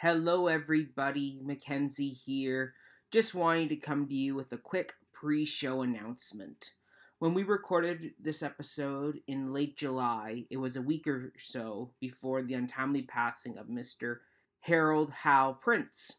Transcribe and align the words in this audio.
Hello, 0.00 0.46
everybody. 0.46 1.40
Mackenzie 1.42 2.10
here. 2.10 2.74
Just 3.10 3.34
wanting 3.34 3.70
to 3.70 3.76
come 3.76 4.06
to 4.06 4.14
you 4.14 4.34
with 4.34 4.52
a 4.52 4.58
quick 4.58 4.92
pre 5.10 5.46
show 5.46 5.80
announcement. 5.80 6.72
When 7.18 7.32
we 7.32 7.42
recorded 7.42 8.10
this 8.20 8.42
episode 8.42 9.20
in 9.26 9.54
late 9.54 9.74
July, 9.74 10.44
it 10.50 10.58
was 10.58 10.76
a 10.76 10.82
week 10.82 11.06
or 11.06 11.32
so 11.38 11.92
before 11.98 12.42
the 12.42 12.52
untimely 12.52 13.00
passing 13.00 13.56
of 13.56 13.68
Mr. 13.68 14.18
Harold 14.60 15.12
Hal 15.22 15.54
Prince. 15.54 16.18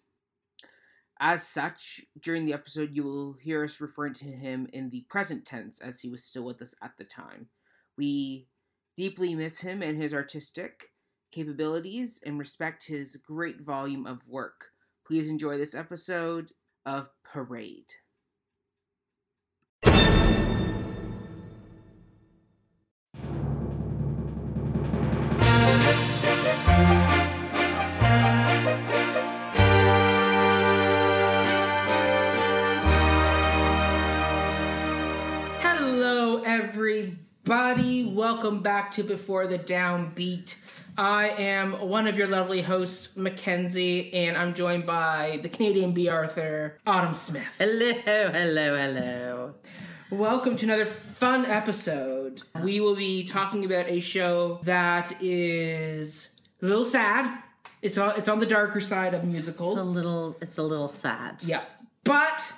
As 1.20 1.48
such, 1.48 2.02
during 2.20 2.46
the 2.46 2.54
episode, 2.54 2.96
you 2.96 3.04
will 3.04 3.34
hear 3.34 3.64
us 3.64 3.80
referring 3.80 4.14
to 4.14 4.25
him 4.25 4.68
in 4.73 4.89
the 4.89 5.02
present 5.02 5.46
tense 5.46 5.80
as 5.80 6.00
he 6.00 6.09
was 6.09 6.23
still 6.23 6.46
with 6.46 6.64
us 6.64 6.73
at 6.82 6.98
the 6.98 7.04
time. 7.04 7.50
We 7.96 8.48
deeply 8.96 9.36
miss 9.36 9.59
him 9.59 9.84
and 9.84 10.02
his 10.02 10.16
artistic 10.16 10.94
capabilities 11.32 12.20
and 12.25 12.39
respect 12.39 12.88
his 12.88 13.16
great 13.17 13.62
volume 13.62 14.05
of 14.05 14.27
work. 14.27 14.68
Please 15.05 15.30
enjoy 15.30 15.58
this 15.58 15.76
episode 15.76 16.52
of 16.85 17.09
Parade. 17.23 17.94
Everybody. 37.48 38.05
Welcome 38.05 38.62
back 38.62 38.91
to 38.94 39.04
Before 39.04 39.48
the 39.48 39.57
Downbeat. 39.57 40.66
I 40.97 41.29
am 41.29 41.73
one 41.73 42.07
of 42.07 42.17
your 42.17 42.27
lovely 42.27 42.63
hosts, 42.63 43.15
Mackenzie, 43.15 44.11
and 44.15 44.35
I'm 44.35 44.55
joined 44.55 44.87
by 44.87 45.39
the 45.43 45.48
Canadian 45.48 45.91
Bea 45.91 46.09
Arthur, 46.09 46.79
Autumn 46.87 47.13
Smith. 47.13 47.45
Hello, 47.59 47.93
hello, 48.04 48.76
hello. 48.76 49.54
Welcome 50.09 50.57
to 50.57 50.65
another 50.65 50.85
fun 50.85 51.45
episode. 51.45 52.41
We 52.63 52.79
will 52.79 52.95
be 52.95 53.26
talking 53.26 53.63
about 53.63 53.87
a 53.87 53.99
show 53.99 54.59
that 54.63 55.21
is 55.21 56.34
a 56.63 56.65
little 56.65 56.85
sad. 56.85 57.43
It's 57.84 57.99
on 57.99 58.17
it's 58.17 58.27
on 58.27 58.39
the 58.39 58.48
darker 58.48 58.82
side 58.82 59.13
of 59.13 59.23
musicals. 59.23 59.77
It's 59.77 59.87
a 59.87 59.91
little, 59.91 60.37
it's 60.41 60.57
a 60.57 60.63
little 60.63 60.87
sad. 60.87 61.43
Yeah. 61.43 61.61
But 62.05 62.54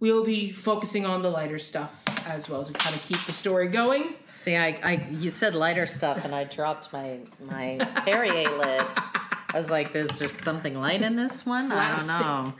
we 0.00 0.12
will 0.12 0.24
be 0.24 0.52
focusing 0.52 1.06
on 1.06 1.22
the 1.22 1.30
lighter 1.30 1.58
stuff 1.58 2.02
as 2.26 2.48
well 2.48 2.64
to 2.64 2.72
kind 2.72 2.94
of 2.94 3.02
keep 3.02 3.24
the 3.26 3.32
story 3.32 3.68
going. 3.68 4.14
See, 4.34 4.56
I, 4.56 4.78
I, 4.82 5.08
you 5.10 5.30
said 5.30 5.54
lighter 5.54 5.86
stuff, 5.86 6.24
and 6.24 6.34
I 6.34 6.44
dropped 6.44 6.92
my 6.92 7.20
my 7.40 7.78
Perrier 8.04 8.50
lid. 8.58 8.86
I 8.96 9.52
was 9.54 9.70
like, 9.70 9.92
"There's 9.92 10.18
just 10.18 10.38
something 10.38 10.78
light 10.78 11.02
in 11.02 11.16
this 11.16 11.46
one." 11.46 11.70
I 11.72 11.96
don't 11.96 12.06
know. 12.06 12.52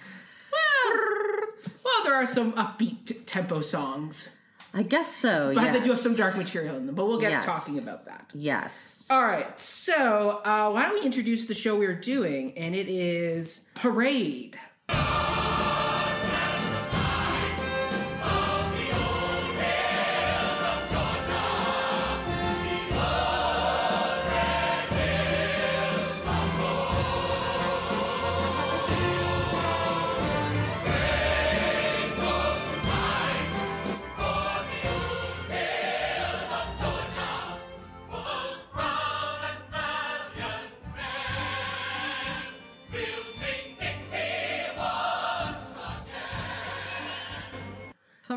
Well, 0.53 1.42
well, 1.84 2.05
there 2.05 2.14
are 2.14 2.27
some 2.27 2.53
upbeat 2.55 3.27
tempo 3.27 3.61
songs, 3.61 4.31
I 4.73 4.83
guess 4.83 5.14
so. 5.14 5.53
but 5.55 5.64
yes. 5.64 5.73
they 5.75 5.81
do 5.84 5.91
have 5.91 6.01
some 6.01 6.14
dark 6.14 6.37
material 6.37 6.77
in 6.77 6.87
them. 6.87 6.95
But 6.95 7.07
we'll 7.07 7.20
get 7.20 7.33
Yes. 7.33 7.45
talking 7.45 7.79
about 7.79 8.07
that. 8.07 8.31
Yes. 8.33 9.09
All 9.11 9.23
right, 9.23 9.59
so 9.61 10.41
uh, 10.45 10.70
why 10.70 10.83
don't 10.87 10.95
we 10.95 11.03
introduce 11.03 11.47
the 11.47 11.55
show 11.55 11.77
we're 11.77 11.95
doing? 11.95 12.57
And 12.57 12.75
it 12.75 12.89
is 12.89 13.69
Parade. 13.75 14.59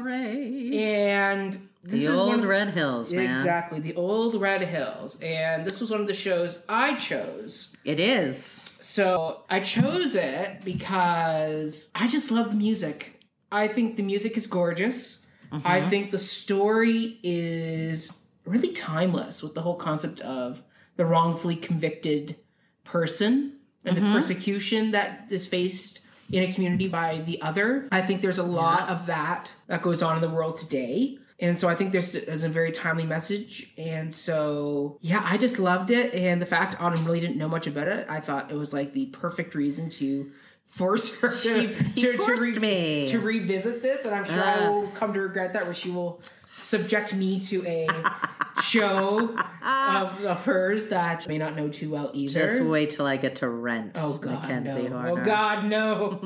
Parade. 0.02 0.74
And 0.74 1.54
this 1.84 1.92
the 1.92 2.06
is 2.06 2.10
one 2.10 2.18
old 2.18 2.34
of 2.36 2.42
the- 2.42 2.48
Red 2.48 2.70
Hills, 2.70 3.14
man. 3.14 3.38
Exactly, 3.38 3.80
the 3.80 3.96
old 3.96 4.40
Red 4.40 4.62
Hills. 4.62 5.20
And 5.22 5.66
this 5.66 5.80
was 5.80 5.92
one 5.92 6.02
of 6.02 6.08
the 6.08 6.14
shows 6.14 6.64
I 6.68 6.96
chose. 6.96 7.70
It 7.86 8.00
is. 8.00 8.38
So 8.82 9.44
I 9.50 9.60
chose 9.60 10.16
it 10.16 10.62
because 10.64 11.92
I 11.96 12.08
just 12.08 12.32
love 12.32 12.50
the 12.50 12.58
music. 12.58 13.22
I 13.52 13.68
think 13.68 13.98
the 13.98 14.04
music 14.04 14.38
is 14.38 14.48
gorgeous. 14.48 15.26
I 15.52 15.80
mm-hmm. 15.80 15.90
think 15.90 16.12
the 16.12 16.20
story 16.20 17.20
is 17.24 18.16
really 18.46 18.72
timeless 18.74 19.42
with 19.42 19.56
the 19.56 19.62
whole 19.62 19.76
concept 19.76 20.22
of 20.22 20.62
the 20.96 21.06
wrongfully 21.06 21.56
convicted 21.56 22.36
person 22.84 23.54
and 23.86 23.96
the 23.96 24.02
mm-hmm. 24.02 24.14
persecution 24.14 24.92
that 24.92 25.32
is 25.32 25.48
faced 25.48 26.02
in 26.32 26.44
a 26.44 26.54
community 26.54 26.88
by 26.88 27.22
the 27.26 27.42
other. 27.42 27.88
I 27.92 28.02
think 28.02 28.22
there's 28.22 28.38
a 28.38 28.44
lot 28.44 28.90
of 28.90 29.06
that 29.08 29.54
that 29.68 29.82
goes 29.82 30.02
on 30.04 30.16
in 30.16 30.22
the 30.22 30.30
world 30.30 30.58
today. 30.58 31.18
And 31.42 31.58
so 31.58 31.70
I 31.70 31.76
think 31.76 31.94
this 31.94 32.16
is 32.16 32.44
a 32.44 32.50
very 32.50 32.72
timely 32.74 33.06
message. 33.06 33.72
And 33.78 34.14
so, 34.14 34.98
yeah, 35.02 35.22
I 35.26 35.38
just 35.38 35.58
loved 35.58 35.90
it. 35.90 36.14
And 36.14 36.42
the 36.42 36.46
fact 36.46 36.76
Autumn 36.82 37.06
really 37.06 37.22
didn't 37.22 37.38
know 37.38 37.48
much 37.48 37.66
about 37.66 37.88
it, 37.88 38.06
I 38.10 38.20
thought 38.20 38.52
it 38.52 38.56
was 38.58 38.74
like 38.74 38.92
the 38.92 39.06
perfect 39.08 39.56
reason 39.56 39.90
to 39.92 40.30
force 40.68 41.18
her 41.22 41.30
to, 41.36 41.68
He 41.68 42.02
to, 42.02 42.12
to, 42.12 42.18
forced 42.18 42.60
me. 42.60 43.08
to 43.12 43.20
revisit 43.20 43.82
this. 43.82 44.04
And 44.06 44.14
I'm 44.14 44.26
sure 44.26 44.44
I 44.44 44.66
Ah. 44.66 44.70
will 44.72 44.88
come 44.90 45.14
to 45.14 45.22
regret 45.22 45.54
that, 45.54 45.64
where 45.64 45.74
she 45.74 45.90
will 45.90 46.22
subject 46.58 47.14
me 47.16 47.40
to 47.40 47.66
a 47.66 47.88
show 48.62 49.36
of, 49.64 50.26
of 50.26 50.46
hers 50.46 50.88
that 50.88 51.26
I 51.26 51.28
may 51.28 51.38
not 51.38 51.56
know 51.56 51.70
too 51.70 51.90
well 51.90 52.12
either. 52.14 52.48
Just 52.48 52.62
wait 52.62 52.90
till 52.92 53.06
I 53.06 53.18
get 53.18 53.38
to 53.38 53.50
rent. 53.50 53.94
Oh 53.96 54.18
God, 54.18 54.42
Mackenzie 54.44 54.90
no! 54.90 55.00
Horner. 55.00 55.22
Oh 55.22 55.26
God, 55.26 55.66
no! 55.66 56.20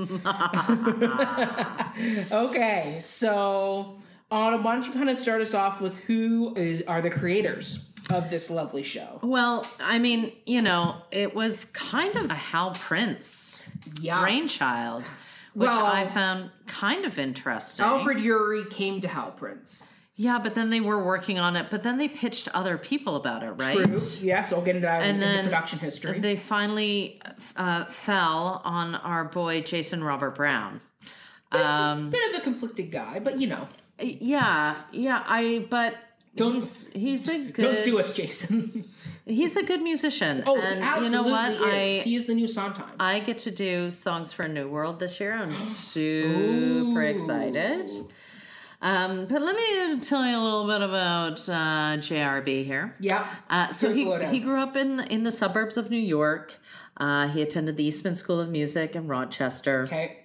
okay, 2.50 3.00
so 3.02 3.98
Autumn, 4.32 4.64
why 4.64 4.74
don't 4.76 4.86
you 4.86 4.94
kind 4.94 5.10
of 5.10 5.18
start 5.18 5.42
us 5.42 5.54
off 5.54 5.80
with 5.80 6.00
who 6.06 6.56
is 6.56 6.82
are 6.88 7.02
the 7.02 7.12
creators 7.12 7.88
of 8.10 8.30
this 8.30 8.50
lovely 8.50 8.84
show? 8.84 9.20
Well, 9.22 9.66
I 9.80 10.00
mean, 10.00 10.32
you 10.46 10.62
know, 10.62 10.96
it 11.12 11.36
was 11.36 11.66
kind 11.66 12.16
of 12.16 12.32
a 12.32 12.36
Hal 12.36 12.72
Prince 12.74 13.64
Yeah, 14.02 14.22
brainchild, 14.22 15.10
which 15.54 15.68
Well- 15.68 15.86
I 15.86 16.08
found 16.08 16.50
kind 16.66 17.06
of 17.06 17.20
interesting. 17.20 17.86
Alfred 17.86 18.18
Uhry 18.18 18.70
came 18.70 19.02
to 19.02 19.08
Hal 19.08 19.32
Prince. 19.32 19.90
Yeah, 20.16 20.38
but 20.38 20.54
then 20.54 20.70
they 20.70 20.80
were 20.80 21.04
working 21.04 21.40
on 21.40 21.56
it, 21.56 21.68
but 21.72 21.82
then 21.82 21.98
they 21.98 22.08
pitched 22.08 22.48
other 22.54 22.78
people 22.78 23.16
about 23.16 23.42
it, 23.42 23.50
right? 23.52 23.76
True. 23.84 24.00
Yes, 24.22 24.54
I'll 24.54 24.62
get 24.62 24.76
into 24.76 24.86
that 24.88 25.02
in, 25.02 25.16
And 25.16 25.24
in 25.24 25.38
the 25.38 25.44
production 25.50 25.80
history. 25.80 26.20
They 26.20 26.36
finally 26.36 27.20
uh, 27.56 27.86
fell 27.86 28.62
on 28.64 28.94
our 28.94 29.26
boy 29.26 29.62
Jason 29.62 30.04
Robert 30.04 30.36
Brown. 30.36 30.82
Um, 31.52 32.10
Bit 32.12 32.34
of 32.36 32.42
a 32.42 32.44
conflicted 32.44 32.92
guy, 32.92 33.20
but 33.20 33.40
you 33.40 33.48
know, 33.48 33.68
yeah, 34.00 34.76
yeah, 34.92 35.24
I 35.28 35.66
but 35.70 35.96
Don't- 36.36 36.54
he's 36.56 36.88
he's 36.94 37.30
a 37.30 37.38
don't 37.52 37.78
sue 37.78 38.00
us, 38.00 38.14
Jason. 38.16 38.86
he's 39.26 39.56
a 39.56 39.64
good 39.64 39.82
musician. 39.82 40.44
oh, 40.48 40.60
and 40.60 40.84
absolutely 40.84 41.06
you 41.18 41.24
know 41.24 41.30
what? 41.30 41.52
is. 41.52 41.62
I 41.62 42.04
he 42.04 42.16
is 42.16 42.26
the 42.28 42.34
new 42.36 42.48
Sondheim. 42.48 42.90
I 43.00 43.20
get 43.20 43.38
to 43.40 43.52
do 43.52 43.92
songs 43.92 44.32
for 44.34 44.48
New 44.48 44.68
World 44.68 45.00
this 45.00 45.20
year. 45.20 45.34
I'm 45.34 45.56
super 45.94 47.02
Ooh. 47.02 47.06
excited. 47.06 47.90
Um, 48.84 49.28
but 49.28 49.42
let 49.42 49.56
me 49.56 50.00
tell 50.02 50.26
you 50.26 50.38
a 50.38 50.44
little 50.44 50.68
bit 50.68 50.82
about 50.82 51.40
uh, 51.48 51.98
JRB 52.00 52.66
here. 52.66 52.96
yeah. 53.00 53.26
Uh, 53.50 53.72
so 53.72 53.94
he, 53.94 54.14
he 54.26 54.42
grew 54.42 54.60
up 54.60 54.76
in 54.76 55.00
in 55.00 55.24
the 55.24 55.32
suburbs 55.32 55.78
of 55.78 55.90
New 55.90 55.98
York. 55.98 56.58
Uh, 56.98 57.30
he 57.30 57.42
attended 57.42 57.78
the 57.78 57.86
Eastman 57.86 58.14
School 58.14 58.42
of 58.42 58.50
Music 58.50 58.96
in 58.96 59.08
Rochester. 59.08 59.84
Okay. 59.84 60.18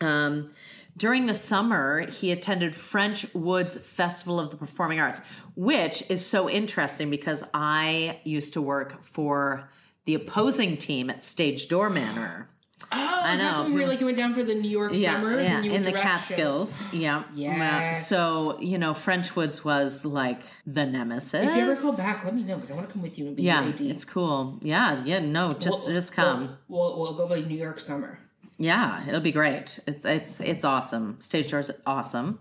Um, 0.00 0.50
during 0.96 1.26
the 1.26 1.34
summer, 1.34 2.10
he 2.10 2.32
attended 2.32 2.74
French 2.74 3.32
Woods 3.34 3.78
Festival 3.78 4.40
of 4.40 4.50
the 4.50 4.56
Performing 4.56 5.00
Arts, 5.00 5.20
which 5.54 6.02
is 6.10 6.26
so 6.26 6.50
interesting 6.50 7.08
because 7.08 7.44
I 7.54 8.20
used 8.24 8.52
to 8.54 8.60
work 8.60 9.02
for 9.02 9.70
the 10.04 10.14
opposing 10.14 10.76
team 10.76 11.08
at 11.08 11.22
Stage 11.22 11.68
Door 11.68 11.90
Manor. 11.90 12.48
Oh, 12.90 13.20
I 13.24 13.36
know, 13.36 13.64
we 13.72 13.80
were 13.80 13.86
like 13.86 14.00
you 14.00 14.06
went 14.06 14.18
down 14.18 14.34
for 14.34 14.42
the 14.42 14.54
New 14.54 14.68
York 14.70 14.94
summers 14.94 15.46
yeah, 15.46 15.56
and 15.56 15.64
you 15.64 15.70
would 15.72 15.76
in 15.76 15.82
the 15.84 15.92
Catskills. 15.92 16.80
shows? 16.80 16.92
Yeah. 16.92 17.22
Yes. 17.34 18.08
So, 18.08 18.58
you 18.60 18.78
know, 18.78 18.94
French 18.94 19.36
Woods 19.36 19.64
was 19.64 20.04
like 20.04 20.40
the 20.66 20.84
nemesis. 20.86 21.34
If 21.34 21.54
you 21.56 21.62
ever 21.70 21.74
go 21.80 21.96
back, 21.96 22.24
let 22.24 22.34
me 22.34 22.42
know 22.42 22.56
because 22.56 22.70
I 22.70 22.74
want 22.74 22.88
to 22.88 22.92
come 22.92 23.02
with 23.02 23.18
you 23.18 23.26
and 23.28 23.36
be 23.36 23.42
yeah, 23.44 23.62
AD. 23.68 23.80
it's 23.80 24.04
cool. 24.04 24.58
Yeah, 24.62 25.04
yeah, 25.04 25.20
no, 25.20 25.52
just 25.52 25.86
We'll- 25.86 25.94
just 25.94 26.12
come. 26.12 26.56
We'll, 26.68 26.98
we'll, 26.98 27.16
we'll 27.16 27.28
go 27.28 27.34
to 27.40 27.46
New 27.48 27.56
York 27.58 27.78
summer. 27.80 28.18
Yeah, 28.58 29.06
it'll 29.08 29.20
be 29.20 29.32
great. 29.32 29.78
It's 29.86 30.04
it's 30.04 30.40
it's 30.40 30.64
awesome. 30.64 31.18
Stage 31.20 31.50
door's 31.50 31.70
awesome. 31.86 32.38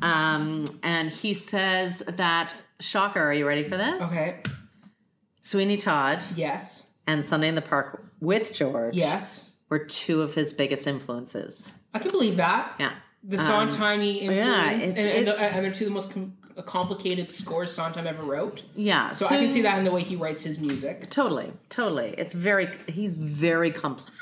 Um, 0.00 0.66
and 0.82 1.10
he 1.10 1.34
says 1.34 1.98
that 2.08 2.54
shocker. 2.80 3.20
Are 3.20 3.34
you 3.34 3.46
ready 3.46 3.64
for 3.68 3.76
this? 3.76 4.02
Okay. 4.10 4.36
Sweeney 5.42 5.76
Todd 5.76 6.22
Yes. 6.36 6.86
and 7.06 7.24
Sunday 7.24 7.48
in 7.48 7.54
the 7.54 7.62
Park 7.62 8.02
with 8.20 8.52
George. 8.54 8.94
Yes. 8.94 9.47
Were 9.68 9.78
two 9.78 10.22
of 10.22 10.34
his 10.34 10.52
biggest 10.52 10.86
influences. 10.86 11.72
I 11.94 11.98
can 11.98 12.10
believe 12.10 12.36
that. 12.36 12.74
Yeah. 12.78 12.92
The 13.24 13.38
um, 13.38 13.46
Sondheimy 13.70 14.18
influence, 14.20 14.46
yeah, 14.48 14.70
it's- 14.72 14.90
and, 14.90 14.98
and, 14.98 15.08
it- 15.08 15.24
the- 15.26 15.38
and 15.40 15.64
they're 15.64 15.72
two 15.72 15.84
of 15.84 15.90
the 15.90 15.94
most 15.94 16.12
com- 16.12 16.36
uh, 16.56 16.62
complicated 16.62 17.30
scores 17.30 17.72
Sondheim 17.72 18.06
ever 18.06 18.22
wrote. 18.22 18.62
Yeah. 18.76 19.10
So, 19.12 19.26
I 19.26 19.30
can 19.30 19.48
see 19.48 19.62
that 19.62 19.78
in 19.78 19.84
the 19.84 19.90
way 19.90 20.02
he 20.02 20.16
writes 20.16 20.42
his 20.42 20.58
music. 20.58 21.10
Totally, 21.10 21.52
totally. 21.68 22.14
It's 22.16 22.32
very 22.32 22.68
he's 22.88 23.16
very 23.16 23.70
complex. 23.72 24.12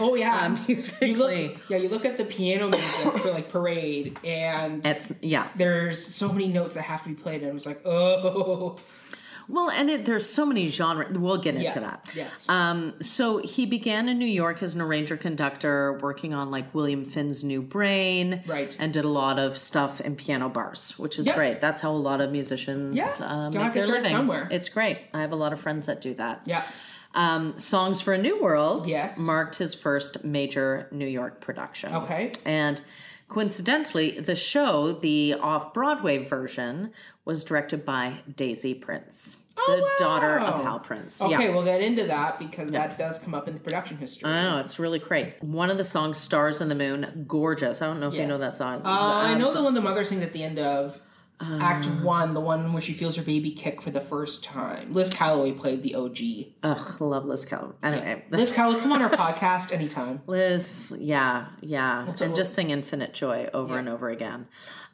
Oh 0.00 0.14
yeah, 0.16 0.46
Um, 0.46 0.56
you 0.68 0.76
musically. 0.76 1.14
look, 1.48 1.70
yeah. 1.70 1.76
You 1.76 1.88
look 1.88 2.04
at 2.04 2.16
the 2.18 2.24
piano 2.24 2.68
music 2.70 3.18
for 3.18 3.30
like 3.32 3.50
Parade, 3.50 4.18
and 4.24 4.84
It's 4.86 5.12
yeah. 5.20 5.48
there's 5.56 6.04
so 6.04 6.32
many 6.32 6.48
notes 6.48 6.74
that 6.74 6.82
have 6.82 7.02
to 7.04 7.08
be 7.10 7.14
played, 7.14 7.42
and 7.42 7.50
I 7.50 7.54
was 7.54 7.66
like, 7.66 7.80
oh, 7.84 8.76
Well, 9.48 9.68
and 9.70 9.90
it, 9.90 10.04
there's 10.06 10.28
so 10.28 10.46
many 10.46 10.68
genres. 10.68 11.16
We'll 11.18 11.36
get 11.38 11.54
into 11.54 11.64
yeah, 11.66 11.78
that. 11.80 12.08
yes, 12.14 12.46
Um, 12.48 12.94
so 13.00 13.38
he 13.38 13.66
began 13.66 14.08
in 14.08 14.18
New 14.18 14.24
York 14.26 14.62
as 14.62 14.74
an 14.74 14.80
arranger 14.80 15.16
conductor, 15.16 15.98
working 16.02 16.32
on 16.32 16.50
like 16.50 16.74
William 16.74 17.04
Finn's 17.04 17.44
New 17.44 17.60
Brain, 17.62 18.42
Right. 18.46 18.74
And 18.80 18.92
did 18.92 19.04
a 19.04 19.08
lot 19.08 19.38
of 19.38 19.58
stuff 19.58 20.00
in 20.00 20.16
piano 20.16 20.48
bars, 20.48 20.98
which 20.98 21.18
is 21.18 21.26
Yeah. 21.26 21.34
great. 21.34 21.60
That's 21.60 21.80
how 21.80 21.92
a 21.92 21.96
lot 22.10 22.20
of 22.20 22.30
musicians 22.32 22.96
Yeah. 22.96 23.10
uh, 23.20 23.50
make 23.50 23.74
their 23.74 23.86
living. 23.86 24.10
somewhere. 24.12 24.48
It's 24.50 24.68
great. 24.68 24.98
I 25.12 25.20
have 25.20 25.32
a 25.32 25.36
lot 25.36 25.52
of 25.52 25.60
friends 25.60 25.86
that 25.86 26.00
do 26.00 26.14
that. 26.14 26.40
yeah, 26.46 26.62
Um, 27.14 27.58
Songs 27.58 28.00
for 28.00 28.12
a 28.12 28.18
New 28.18 28.42
World 28.42 28.88
Yes. 28.88 29.18
marked 29.18 29.56
his 29.56 29.72
first 29.74 30.24
major 30.24 30.88
New 30.90 31.06
York 31.06 31.40
production. 31.40 31.94
okay, 31.94 32.32
And 32.44 32.80
coincidentally, 33.28 34.20
the 34.20 34.34
show, 34.36 34.92
the 34.92 35.34
off 35.34 35.72
Broadway 35.74 36.18
version, 36.18 36.92
was 37.24 37.44
directed 37.44 37.84
by 37.84 38.20
Daisy 38.36 38.74
Prince, 38.74 39.38
the 39.56 39.80
wow. 39.82 39.88
daughter 39.98 40.38
of 40.38 40.62
Hal 40.62 40.78
Prince. 40.80 41.20
okay. 41.22 41.30
Yeah. 41.44 41.50
We'll 41.50 41.64
get 41.64 41.80
into 41.80 42.04
that 42.04 42.38
because 42.38 42.70
that 42.72 42.98
does 42.98 43.18
come 43.18 43.34
up 43.34 43.48
in 43.48 43.54
the 43.54 43.60
production 43.60 43.96
history. 43.96 44.30
I 44.30 44.42
know, 44.42 44.58
it's 44.58 44.78
really 44.78 44.98
great. 44.98 45.42
One 45.42 45.70
of 45.70 45.78
the 45.78 45.84
songs, 45.84 46.18
Stars 46.18 46.60
and 46.60 46.70
the 46.70 46.74
Moon, 46.74 47.24
gorgeous. 47.26 47.80
I 47.82 47.86
don't 47.86 48.00
know 48.00 48.08
if 48.08 48.14
Yeah. 48.14 48.22
you 48.22 48.28
know 48.28 48.38
that 48.38 48.54
song. 48.54 48.82
Uh, 48.84 48.88
I 48.88 49.34
know 49.34 49.52
the 49.54 49.62
one 49.62 49.74
the 49.74 49.80
mother 49.80 50.04
sings 50.04 50.22
at 50.22 50.32
the 50.32 50.42
end 50.42 50.58
of 50.58 50.98
Uh. 51.40 51.58
Act 51.60 51.86
One, 52.02 52.32
the 52.32 52.40
one 52.40 52.72
where 52.72 52.80
she 52.80 52.92
feels 52.92 53.16
her 53.16 53.22
baby 53.22 53.50
kick 53.50 53.82
for 53.82 53.90
the 53.90 54.00
first 54.00 54.44
time. 54.44 54.92
Liz 54.92 55.10
Callaway 55.10 55.52
played 55.52 55.82
the 55.82 55.94
OG. 55.96 56.18
Ugh, 56.62 57.00
love 57.00 57.24
Liz 57.26 57.44
Callaway. 57.44 57.74
Anyway, 57.82 58.24
Liz 58.30 58.52
Callaway, 58.52 58.80
come 58.80 58.92
on 58.92 59.02
our 59.02 59.10
podcast 59.24 59.72
anytime. 59.72 60.22
Liz, 60.28 60.92
yeah, 60.98 61.46
yeah. 61.60 62.06
What's 62.06 62.20
and 62.20 62.36
just 62.36 62.54
sing 62.54 62.70
Infinite 62.70 63.14
Joy 63.14 63.50
over 63.52 63.74
Yeah. 63.74 63.80
and 63.80 63.88
over 63.88 64.08
again. 64.10 64.46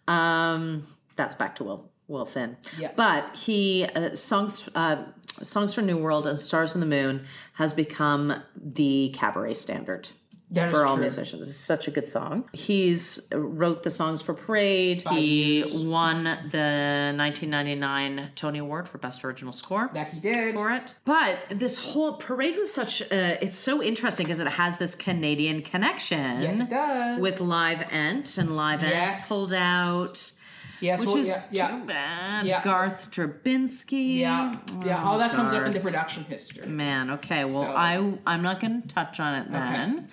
Um, 0.09 0.87
that's 1.17 1.35
back 1.35 1.57
to 1.57 1.65
Will 1.65 1.91
Will 2.09 2.27
Finn. 2.27 2.57
Yeah. 2.79 2.93
But 2.97 3.37
he 3.37 3.85
uh, 3.95 4.17
songs 4.17 4.69
uh, 4.75 5.05
songs 5.43 5.75
for 5.75 5.83
New 5.83 5.99
World 5.99 6.27
and 6.27 6.39
Stars 6.39 6.75
and 6.75 6.83
the 6.83 6.87
Moon 6.87 7.25
has 7.55 7.73
become 7.75 8.43
the 8.57 9.11
cabaret 9.17 9.55
standard. 9.55 10.09
That 10.53 10.71
for 10.73 10.85
all 10.85 10.95
true. 10.97 11.03
musicians. 11.03 11.49
It's 11.49 11.57
such 11.57 11.87
a 11.87 11.93
good 11.93 12.09
song. 12.09 12.49
He's 12.53 13.29
wrote 13.33 13.85
the 13.85 13.91
songs 13.91 14.21
for 14.21 14.35
Parade. 14.35 15.03
Five 15.03 15.17
he 15.17 15.59
years. 15.59 15.73
won 15.73 16.25
the 16.25 17.13
1999 17.17 18.31
Tony 18.35 18.59
Award 18.59 18.89
for 18.89 18.99
Best 18.99 19.25
Original 19.25 19.53
Score 19.53 19.91
That 19.95 20.09
he 20.09 20.19
did. 20.21 20.55
for 20.55 20.71
it. 20.73 20.95
But 21.05 21.39
this 21.51 21.79
whole 21.79 22.15
parade 22.15 22.57
was 22.57 22.73
such 22.75 23.01
it's 23.11 23.57
so 23.57 23.83
interesting 23.83 24.27
because 24.27 24.41
it 24.41 24.49
has 24.49 24.79
this 24.79 24.95
Canadian 24.95 25.63
connection 25.63 26.43
Yes, 26.43 26.59
it 26.61 26.71
does. 26.71 27.21
with 27.21 27.41
Live 27.41 27.83
Ent 27.93 28.37
and 28.39 28.51
Livent 28.51 29.27
pulled 29.29 29.53
out, 29.53 30.33
yes, 30.81 31.01
which 31.01 31.07
well, 31.09 31.17
is 31.19 31.29
yeah, 31.29 31.43
yeah, 31.51 31.69
too 31.79 31.85
bad. 31.87 32.47
Yeah. 32.47 32.65
Garth 32.65 33.11
Drabinsky. 33.11 34.19
yeah, 34.19 34.53
oh, 34.73 34.83
yeah. 34.85 35.05
All 35.05 35.19
that 35.19 35.33
comes 35.33 35.53
up 35.53 35.65
in 35.67 35.73
the 35.73 35.81
production 35.81 36.25
history. 36.25 36.67
Man, 36.67 37.11
okay. 37.13 37.45
Well, 37.45 37.63
So- 37.65 37.73
I 37.77 38.15
I'm 38.27 38.43
not 38.43 38.61
going 38.61 38.83
to 38.83 38.89
touch 38.89 39.21
on 39.21 39.35
it 39.37 39.53
then. 39.53 40.09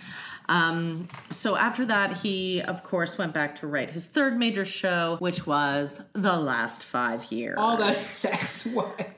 Um, 0.50 1.08
so 1.30 1.56
after 1.56 1.86
that, 1.88 2.18
he 2.18 2.62
of 2.62 2.84
course 2.84 3.18
went 3.18 3.34
back 3.34 3.56
to 3.56 3.68
write 3.68 3.92
his 3.92 4.08
third 4.08 4.38
major 4.38 4.64
show, 4.66 5.18
which 5.20 5.46
was 5.46 6.02
The 6.14 6.36
Last 6.38 6.84
Five 6.84 7.26
Years. 7.32 7.56
All 7.60 7.78
that 7.78 7.98
sex. 7.98 8.68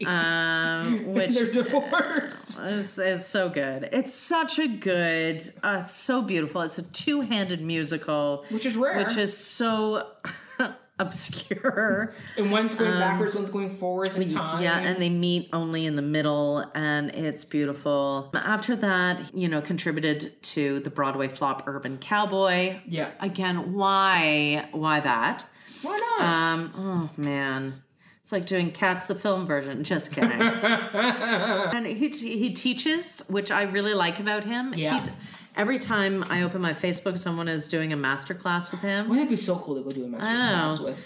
Um, 0.06 1.06
which 1.14 1.31
They're 1.36 1.52
divorced. 1.52 2.58
is, 2.64 2.98
is 2.98 3.26
so 3.26 3.50
good. 3.50 3.90
It's 3.92 4.14
such 4.14 4.60
a 4.60 4.68
good, 4.68 5.44
uh, 5.64 5.80
so 5.81 6.22
beautiful. 6.22 6.62
It's 6.62 6.78
a 6.78 6.84
two-handed 6.84 7.62
musical, 7.62 8.46
Which 8.50 8.66
is 8.66 8.76
rare. 8.76 8.98
which 8.98 9.18
is 9.18 9.36
so 9.38 10.08
obscure. 11.00 12.13
and 12.38 12.51
one's 12.51 12.75
going 12.75 12.92
backwards, 12.92 13.36
one's 13.36 13.50
going 13.50 13.75
forwards 13.75 14.18
in 14.18 14.30
time. 14.30 14.57
Um, 14.57 14.63
Yeah, 14.63 14.80
and 14.80 15.01
they 15.01 15.10
meet 15.10 15.50
only 15.54 15.86
in 15.86 15.96
the 15.96 16.01
middle, 16.01 16.60
and 16.75 17.10
it's 17.12 17.44
beautiful. 17.44 18.30
After 18.34 18.75
that, 18.78 19.34
you 19.36 19.48
know, 19.48 19.62
contributed 19.62 20.42
to 20.44 20.80
the 20.81 20.90
Broadway 20.90 21.28
flop 21.28 21.63
Urban 21.68 21.98
Cowboy. 21.98 22.80
yeah. 22.86 23.12
Again, 23.19 23.74
why? 23.74 24.68
Why 24.72 25.00
that? 25.00 25.46
Why 25.81 25.96
not? 26.18 26.22
Um, 26.22 26.74
oh 26.75 27.22
man. 27.22 27.81
It's 28.22 28.31
like 28.31 28.45
doing 28.45 28.69
Cats 28.72 29.07
the 29.07 29.16
film 29.16 29.48
version. 29.48 29.84
Just 29.84 30.12
kidding. 30.12 30.31
and 30.42 31.88
he 31.88 32.10
he 32.10 32.52
teaches, 32.52 33.24
which 33.28 33.50
I 33.50 33.63
really 33.63 33.95
like 33.95 34.19
about 34.19 34.44
him. 34.44 34.74
Yeah. 34.75 35.00
He, 35.02 35.10
every 35.56 35.80
time 35.80 36.24
I 36.30 36.44
open 36.44 36.62
my 36.62 36.74
Facebook, 36.74 37.18
someone 37.18 37.48
is 37.48 37.68
doing 37.69 37.94
a 37.94 37.98
master 37.98 38.34
class 38.34 38.72
with 38.72 38.81
him. 38.81 39.10
Wouldn't 39.10 39.28
it 39.28 39.31
be 39.31 39.38
so 39.38 39.56
cool 39.57 39.75
to 39.75 39.81
go 39.84 39.92
do 39.92 40.06
a 40.06 40.07
master 40.07 40.25
class 40.25 40.80
with? 40.80 40.98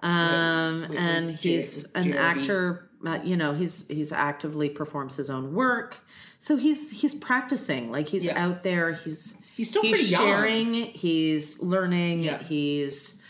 Um, 0.00 0.80
with- 0.82 0.90
with 0.90 0.98
and 0.98 1.30
J- 1.40 1.50
he's 1.54 1.82
with 1.84 1.96
an 1.96 2.14
actor. 2.14 2.88
Uh, 3.04 3.18
you 3.22 3.36
know, 3.36 3.54
he's 3.54 3.86
he's 3.88 4.12
actively 4.12 4.68
performs 4.70 5.16
his 5.16 5.30
own 5.30 5.54
work. 5.54 5.96
So 6.38 6.56
he's 6.56 6.90
he's 6.90 7.14
practicing. 7.14 7.90
Like 7.90 8.08
he's 8.08 8.24
Yeah. 8.26 8.42
out 8.42 8.62
there. 8.62 8.92
He's 8.92 9.42
He's 9.56 9.70
still 9.70 9.82
he's 9.82 9.92
pretty 9.96 10.08
young. 10.10 10.22
sharing. 10.22 10.74
He's 10.74 11.62
learning. 11.62 12.24
Yeah. 12.24 12.38
He's 12.42 13.22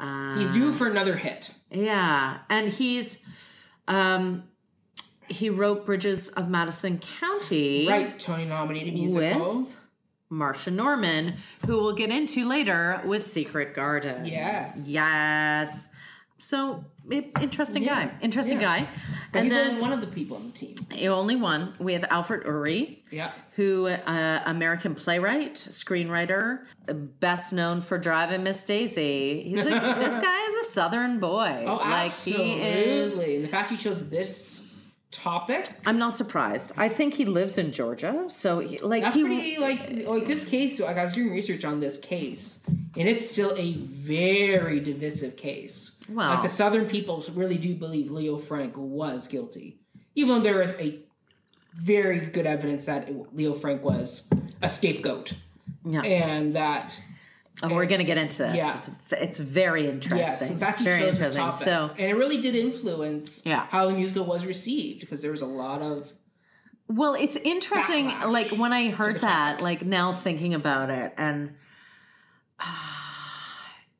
uh, 0.00 0.38
He's 0.38 0.50
due 0.50 0.72
for 0.72 0.88
another 0.88 1.16
hit. 1.16 1.50
yeah, 1.70 2.38
and 2.48 2.68
he's 2.72 3.22
um 3.86 4.44
he 5.28 5.50
wrote 5.50 5.86
Bridges 5.86 6.28
of 6.30 6.48
Madison 6.50 6.98
County 7.20 7.88
Right, 7.88 8.18
Tony 8.20 8.44
nominated 8.44 8.92
musical. 8.94 9.60
with 9.62 9.76
Marsha 10.34 10.72
Norman, 10.72 11.36
who 11.66 11.78
we'll 11.80 11.94
get 11.94 12.10
into 12.10 12.46
later 12.48 13.00
with 13.04 13.22
Secret 13.22 13.74
Garden. 13.74 14.24
Yes. 14.26 14.84
Yes. 14.88 15.90
So 16.38 16.84
interesting 17.40 17.84
Yeah. 17.84 18.06
guy. 18.06 18.14
Interesting 18.20 18.60
Yeah. 18.60 18.80
guy. 18.80 18.88
But 19.32 19.38
and 19.40 19.44
he's 19.46 19.54
then 19.54 19.80
one 19.80 19.92
of 19.92 20.00
the 20.00 20.06
people 20.08 20.36
on 20.36 20.46
the 20.46 20.52
team. 20.52 20.74
only 21.08 21.36
one. 21.36 21.74
We 21.78 21.92
have 21.94 22.04
Alfred 22.10 22.44
Uhry, 22.44 22.98
Yeah. 23.10 23.30
who 23.56 23.86
uh, 23.86 24.42
American 24.44 24.94
playwright, 24.94 25.54
screenwriter, 25.54 26.64
best 27.20 27.52
known 27.52 27.80
for 27.80 27.98
Driving 27.98 28.42
Miss 28.42 28.64
Daisy. 28.64 29.42
He's 29.44 29.60
a, 29.64 29.70
this 29.70 30.16
guy 30.22 30.40
is 30.48 30.66
a 30.68 30.70
Southern 30.72 31.18
boy. 31.20 31.64
Oh, 31.66 31.76
like 31.76 32.10
absolutely. 32.12 32.44
he 32.50 32.60
is. 32.60 33.18
And 33.18 33.44
the 33.44 33.48
fact 33.48 33.70
he 33.70 33.76
chose 33.76 34.08
this 34.10 34.63
topic, 35.14 35.68
I'm 35.86 35.98
not 35.98 36.16
surprised. 36.16 36.72
I 36.76 36.88
think 36.88 37.14
he 37.14 37.24
lives 37.24 37.58
in 37.58 37.72
Georgia, 37.72 38.26
so 38.28 38.60
he, 38.60 38.78
like 38.78 39.02
that's 39.02 39.16
he. 39.16 39.22
pretty 39.22 39.58
like 39.58 40.06
like 40.06 40.26
this 40.26 40.48
case. 40.48 40.80
Like 40.80 40.96
I 40.96 41.04
was 41.04 41.12
doing 41.12 41.30
research 41.30 41.64
on 41.64 41.80
this 41.80 41.98
case, 41.98 42.62
and 42.66 43.08
it's 43.08 43.28
still 43.30 43.54
a 43.56 43.74
very 43.74 44.80
divisive 44.80 45.36
case. 45.36 45.96
Well- 46.08 46.34
like 46.34 46.42
the 46.42 46.48
Southern 46.48 46.86
people 46.86 47.24
really 47.34 47.58
do 47.58 47.74
believe 47.74 48.10
Leo 48.10 48.38
Frank 48.38 48.74
was 48.76 49.28
guilty, 49.28 49.78
even 50.14 50.36
though 50.36 50.42
there 50.42 50.62
is 50.62 50.78
a 50.80 50.98
very 51.74 52.20
good 52.20 52.46
evidence 52.46 52.86
that 52.86 53.10
Leo 53.34 53.54
Frank 53.54 53.82
was 53.82 54.30
a 54.62 54.70
scapegoat, 54.70 55.34
yeah. 55.84 56.02
and 56.02 56.54
that 56.54 56.98
Oh, 57.62 57.72
we're 57.72 57.86
gonna 57.86 58.04
get 58.04 58.18
into 58.18 58.38
this. 58.38 58.56
Yeah. 58.56 58.76
It's, 58.76 59.12
it's 59.12 59.38
very 59.38 59.88
interesting. 59.88 60.18
Yes, 60.18 60.50
in 60.50 60.58
fact, 60.58 60.78
It's 60.78 60.84
very 60.84 61.00
chose 61.02 61.18
this 61.18 61.36
interesting. 61.36 61.42
topic, 61.42 61.64
So, 61.64 62.02
and 62.02 62.10
it 62.10 62.14
really 62.16 62.40
did 62.40 62.54
influence 62.56 63.42
Yeah. 63.46 63.66
how 63.70 63.86
the 63.86 63.92
musical 63.92 64.24
was 64.24 64.44
received 64.44 65.00
because 65.00 65.22
there 65.22 65.30
was 65.30 65.42
a 65.42 65.46
lot 65.46 65.80
of 65.82 66.12
well, 66.86 67.14
it's 67.14 67.36
interesting. 67.36 68.08
Like 68.26 68.48
when 68.48 68.72
I 68.74 68.90
heard 68.90 69.20
that, 69.22 69.62
like 69.62 69.82
now 69.86 70.12
thinking 70.12 70.52
about 70.52 70.90
it, 70.90 71.14
and 71.16 71.54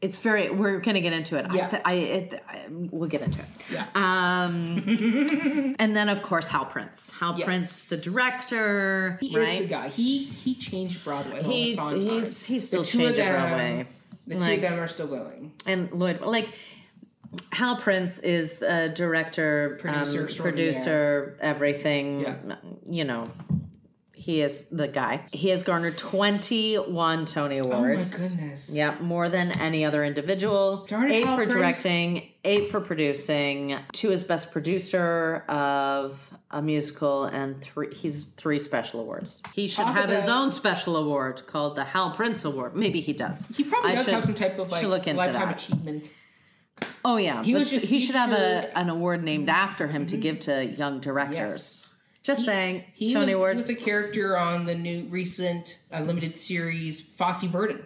it's 0.04 0.18
very. 0.18 0.50
We're 0.50 0.80
gonna 0.80 1.00
get 1.00 1.12
into 1.12 1.36
it. 1.38 1.46
Yeah. 1.52 1.66
I, 1.66 1.70
th- 1.70 1.82
I, 1.84 1.92
it, 1.94 2.44
I 2.48 2.64
we'll 2.68 3.08
get 3.08 3.22
into 3.22 3.38
it. 3.40 3.46
yeah. 3.72 3.86
Um, 3.94 5.74
and 5.78 5.96
then 5.96 6.08
of 6.08 6.22
course 6.22 6.46
Hal 6.48 6.66
Prince. 6.66 7.12
Hal 7.18 7.34
Yes. 7.38 7.44
Prince, 7.46 7.88
the 7.88 7.96
director, 7.96 9.16
He 9.20 9.36
right? 9.36 9.48
is 9.48 9.58
the 9.62 9.66
guy. 9.68 9.88
He 9.88 10.24
he 10.24 10.54
changed 10.54 11.02
Broadway. 11.04 11.42
He 11.42 11.74
he's 11.74 12.44
he's 12.44 12.66
still 12.68 12.84
two 12.84 12.98
changing 12.98 13.16
them- 13.24 13.34
Broadway. 13.40 13.86
The 14.26 14.34
two 14.34 14.40
like- 14.40 14.56
of 14.62 14.70
them 14.70 14.80
are 14.80 14.88
still 14.88 15.06
going. 15.08 15.52
and 15.66 15.90
Lloyd, 15.92 16.20
like 16.20 16.48
Hal 17.50 17.76
Prince 17.76 18.18
is 18.20 18.62
a 18.62 18.88
director, 18.90 19.78
Producer 19.80 20.28
um, 20.28 20.34
producer, 20.36 21.36
everything. 21.40 22.20
Yeah. 22.20 22.36
You 22.88 23.04
know, 23.04 23.28
he 24.24 24.40
is 24.40 24.68
the 24.70 24.88
guy. 24.88 25.20
He 25.32 25.50
has 25.50 25.62
garnered 25.62 25.98
21 25.98 27.26
Tony 27.26 27.58
Awards. 27.58 28.14
Oh 28.18 28.22
my 28.22 28.28
goodness. 28.28 28.74
Yep, 28.74 29.02
more 29.02 29.28
than 29.28 29.52
any 29.52 29.84
other 29.84 30.02
individual. 30.02 30.86
Darn 30.88 31.10
it, 31.10 31.16
eight 31.16 31.26
Hal 31.26 31.36
for 31.36 31.42
Prince. 31.42 31.52
directing, 31.52 32.30
eight 32.42 32.70
for 32.70 32.80
producing, 32.80 33.76
two 33.92 34.12
as 34.12 34.24
best 34.24 34.50
producer 34.50 35.44
of 35.46 36.32
a 36.50 36.62
musical, 36.62 37.24
and 37.24 37.60
three 37.60 37.92
he's 37.94 38.24
three 38.24 38.58
special 38.58 39.00
awards. 39.00 39.42
He 39.52 39.68
should 39.68 39.84
Talk 39.84 39.94
have 39.94 40.08
his 40.08 40.26
own 40.26 40.50
special 40.50 40.96
award 40.96 41.46
called 41.46 41.76
the 41.76 41.84
Hal 41.84 42.14
Prince 42.16 42.46
Award. 42.46 42.74
Maybe 42.74 43.02
he 43.02 43.12
does. 43.12 43.48
He 43.48 43.64
probably 43.64 43.90
I 43.90 43.94
does 43.96 44.06
should- 44.06 44.14
have 44.14 44.24
some 44.24 44.34
type 44.34 44.58
of 44.58 44.70
like 44.70 44.86
look 44.86 45.06
into 45.06 45.18
lifetime 45.18 45.48
that. 45.48 45.62
achievement. 45.62 46.08
Oh 47.04 47.18
yeah, 47.18 47.44
He 47.44 47.54
was 47.54 47.70
just 47.70 47.84
he 47.84 48.00
should 48.00 48.14
have 48.16 48.32
a 48.32 48.76
an 48.76 48.88
award 48.88 49.22
named 49.22 49.48
mm-hmm. 49.48 49.54
after 49.54 49.86
him 49.86 50.06
to 50.06 50.16
give 50.16 50.40
to 50.40 50.64
young 50.64 51.00
directors. 51.00 51.36
Yes. 51.36 51.83
Just 52.24 52.44
saying, 52.46 52.84
He 52.94 53.12
Tony 53.12 53.26
was, 53.26 53.28
he 53.28 53.34
Awards. 53.34 53.56
was 53.58 53.70
a 53.70 53.74
character 53.76 54.36
on 54.36 54.64
the 54.64 54.74
new 54.74 55.02
recent 55.10 55.78
uh, 55.92 56.00
limited 56.00 56.36
series 56.36 57.00
Fosse 57.00 57.44
Verdon, 57.44 57.84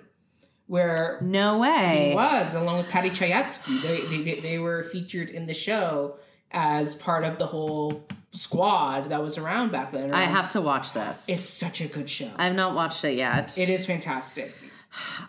where 0.68 1.18
no 1.21 1.59
way. 1.59 2.11
he 2.11 2.14
was 2.14 2.54
along 2.54 2.78
with 2.78 2.88
Paddy 2.88 3.11
Chayefsky. 3.11 3.83
They, 3.83 4.00
they 4.23 4.40
they 4.40 4.59
were 4.59 4.85
featured 4.85 5.28
in 5.30 5.47
the 5.47 5.54
show 5.54 6.18
as 6.52 6.95
part 6.95 7.25
of 7.25 7.38
the 7.38 7.47
whole 7.47 8.07
squad 8.33 9.11
that 9.11 9.21
was 9.23 9.38
around 9.38 9.73
back 9.73 9.90
then. 9.92 10.14
I 10.14 10.23
have 10.23 10.50
to 10.50 10.61
watch 10.61 10.92
this. 10.92 11.28
It's 11.28 11.42
such 11.45 11.80
a 11.80 11.88
good 11.88 12.09
show. 12.09 12.30
I 12.37 12.47
have 12.47 12.54
not 12.54 12.75
watched 12.76 13.04
it 13.04 13.16
yet. 13.16 13.59
It 13.59 13.68
is 13.68 13.87
fantastic. 13.87 14.52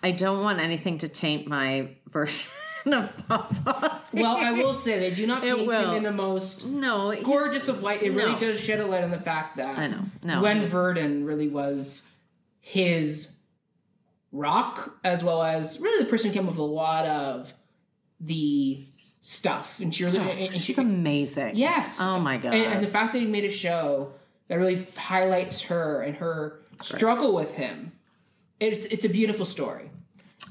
I 0.03 0.11
don't 0.11 0.43
want 0.43 0.59
anything 0.59 0.99
to 0.99 1.09
taint 1.09 1.47
my 1.47 1.89
version 2.07 2.47
of 2.85 3.27
Bob 3.27 3.55
Fosse. 3.63 4.13
Well, 4.13 4.37
I 4.37 4.51
will 4.51 4.73
say 4.73 4.99
they 4.99 5.13
do 5.13 5.25
not 5.27 5.43
It 5.43 5.55
paint 5.55 5.71
him 5.73 5.89
in 5.95 6.03
the 6.03 6.11
most 6.11 6.65
no 6.65 7.15
gorgeous 7.23 7.67
of 7.67 7.83
light. 7.83 8.01
It 8.03 8.11
really 8.11 8.37
does 8.39 8.59
shed 8.59 8.79
a 8.79 8.85
light 8.85 9.03
on 9.03 9.11
the 9.11 9.19
fact 9.19 9.57
that 9.57 9.77
I 9.77 9.87
know. 9.87 10.01
No, 10.23 10.39
Gwen 10.39 10.65
Verdon 10.67 11.25
really 11.25 11.47
was 11.47 12.07
his 12.61 13.35
rock, 14.31 14.95
as 15.03 15.23
well 15.23 15.41
as 15.41 15.79
really 15.79 16.03
the 16.03 16.09
person 16.09 16.29
who 16.29 16.33
came 16.35 16.47
with 16.47 16.57
a 16.57 16.63
lot 16.63 17.05
of 17.05 17.53
the 18.19 18.83
stuff. 19.21 19.79
And 19.79 19.93
she 19.93 20.05
really, 20.05 20.19
and- 20.19 20.29
and 20.29 20.53
she, 20.53 20.57
oh, 20.57 20.59
She's 20.59 20.77
amazing. 20.77 21.51
yes, 21.55 21.97
Oh 21.99 22.19
my 22.19 22.37
god. 22.37 22.53
and, 22.53 22.63
and 22.73 22.83
the 22.83 22.89
fact 22.89 23.13
that 23.13 23.19
he 23.19 23.25
made 23.25 23.45
a 23.45 23.51
show 23.51 24.11
that 24.47 24.55
really 24.55 24.85
highlights 24.97 25.63
her 25.63 26.01
and 26.01 26.15
her 26.17 26.59
struggle 26.83 27.33
with 27.33 27.51
him, 27.55 27.91
it's 28.59 28.85
it's 28.87 29.05
a 29.05 29.09
beautiful 29.09 29.45
story, 29.45 29.89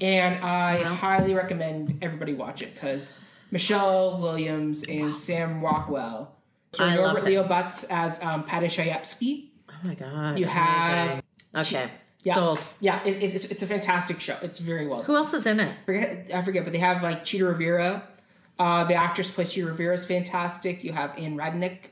and 0.01 0.43
I 0.43 0.81
highly 0.83 1.33
recommend 1.33 1.99
everybody 2.01 2.33
watch 2.33 2.61
it 2.61 2.73
because 2.73 3.19
Michelle 3.51 4.19
Williams 4.19 4.83
and 4.83 5.15
Sam 5.15 5.61
Rockwell. 5.61 6.35
So 6.73 6.85
I 6.85 6.95
Norbert. 6.95 7.25
Leo 7.25 7.47
Butz 7.47 7.85
as 7.89 8.21
um, 8.23 8.43
Paddy 8.43 8.67
Chayefsky. 8.67 9.49
oh 9.69 9.73
my 9.83 9.95
god. 9.95 10.37
You 10.37 10.45
have 10.45 11.23
amazing. 11.53 11.79
Okay. 11.79 11.91
yeah. 12.23 12.35
Sold. 12.35 12.61
yeah, 12.79 13.03
it, 13.03 13.23
it's 13.23 13.45
it's 13.45 13.63
a 13.63 13.67
fantastic 13.67 14.19
show. 14.19 14.37
It's 14.41 14.59
very 14.59 14.87
well. 14.87 15.03
Who 15.03 15.15
else 15.15 15.33
is 15.33 15.45
in 15.45 15.59
it? 15.59 15.75
forget 15.85 16.27
I 16.33 16.41
forget, 16.43 16.63
but 16.63 16.73
they 16.73 16.79
have 16.79 17.01
like 17.01 17.25
Chita 17.25 17.45
Rivera. 17.45 18.03
Uh, 18.59 18.83
the 18.83 18.93
actress 18.93 19.31
plays 19.31 19.51
Chita 19.51 19.67
Rivera 19.67 19.95
is 19.95 20.05
fantastic. 20.05 20.83
You 20.83 20.91
have 20.91 21.17
Anne 21.17 21.37
Radnick 21.37 21.91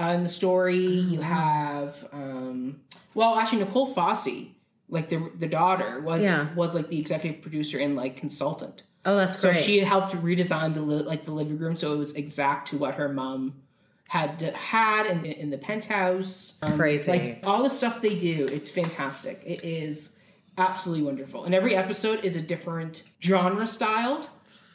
uh, 0.00 0.12
in 0.14 0.24
the 0.24 0.30
story. 0.30 0.84
You 0.84 1.20
have 1.20 2.08
um, 2.12 2.80
well, 3.14 3.36
actually 3.36 3.60
Nicole 3.60 3.92
Fosse, 3.94 4.46
like 4.88 5.08
the 5.10 5.30
the 5.38 5.46
daughter, 5.48 6.00
was 6.00 6.22
Yeah. 6.22 6.52
was 6.54 6.74
like 6.74 6.88
the 6.88 6.98
executive 6.98 7.42
producer 7.42 7.78
and 7.78 7.96
like 7.96 8.16
consultant. 8.16 8.84
Oh, 9.04 9.16
that's 9.16 9.38
So 9.38 9.50
great. 9.50 9.58
So 9.60 9.64
she 9.64 9.78
helped 9.80 10.12
redesign 10.14 10.74
the 10.74 10.82
li- 10.82 11.02
like 11.02 11.24
the 11.24 11.32
living 11.32 11.58
room 11.58 11.76
so 11.76 11.94
it 11.94 11.96
was 11.98 12.14
exact 12.14 12.68
to 12.68 12.76
what 12.78 12.94
her 12.94 13.08
mom 13.08 13.54
had 14.08 14.40
had 14.40 15.06
in 15.06 15.22
the, 15.22 15.38
in 15.38 15.50
the 15.50 15.58
penthouse. 15.58 16.58
Um, 16.62 16.76
Crazy. 16.76 17.10
Like 17.10 17.40
all 17.42 17.62
the 17.62 17.68
stuff 17.70 18.00
they 18.00 18.18
do, 18.18 18.46
it's 18.50 18.70
fantastic. 18.70 19.42
It 19.44 19.62
is 19.64 20.18
absolutely 20.56 21.04
wonderful, 21.04 21.44
and 21.44 21.54
every 21.54 21.76
episode 21.76 22.24
is 22.24 22.34
a 22.36 22.40
different 22.40 23.04
genre 23.22 23.66
style. 23.66 24.26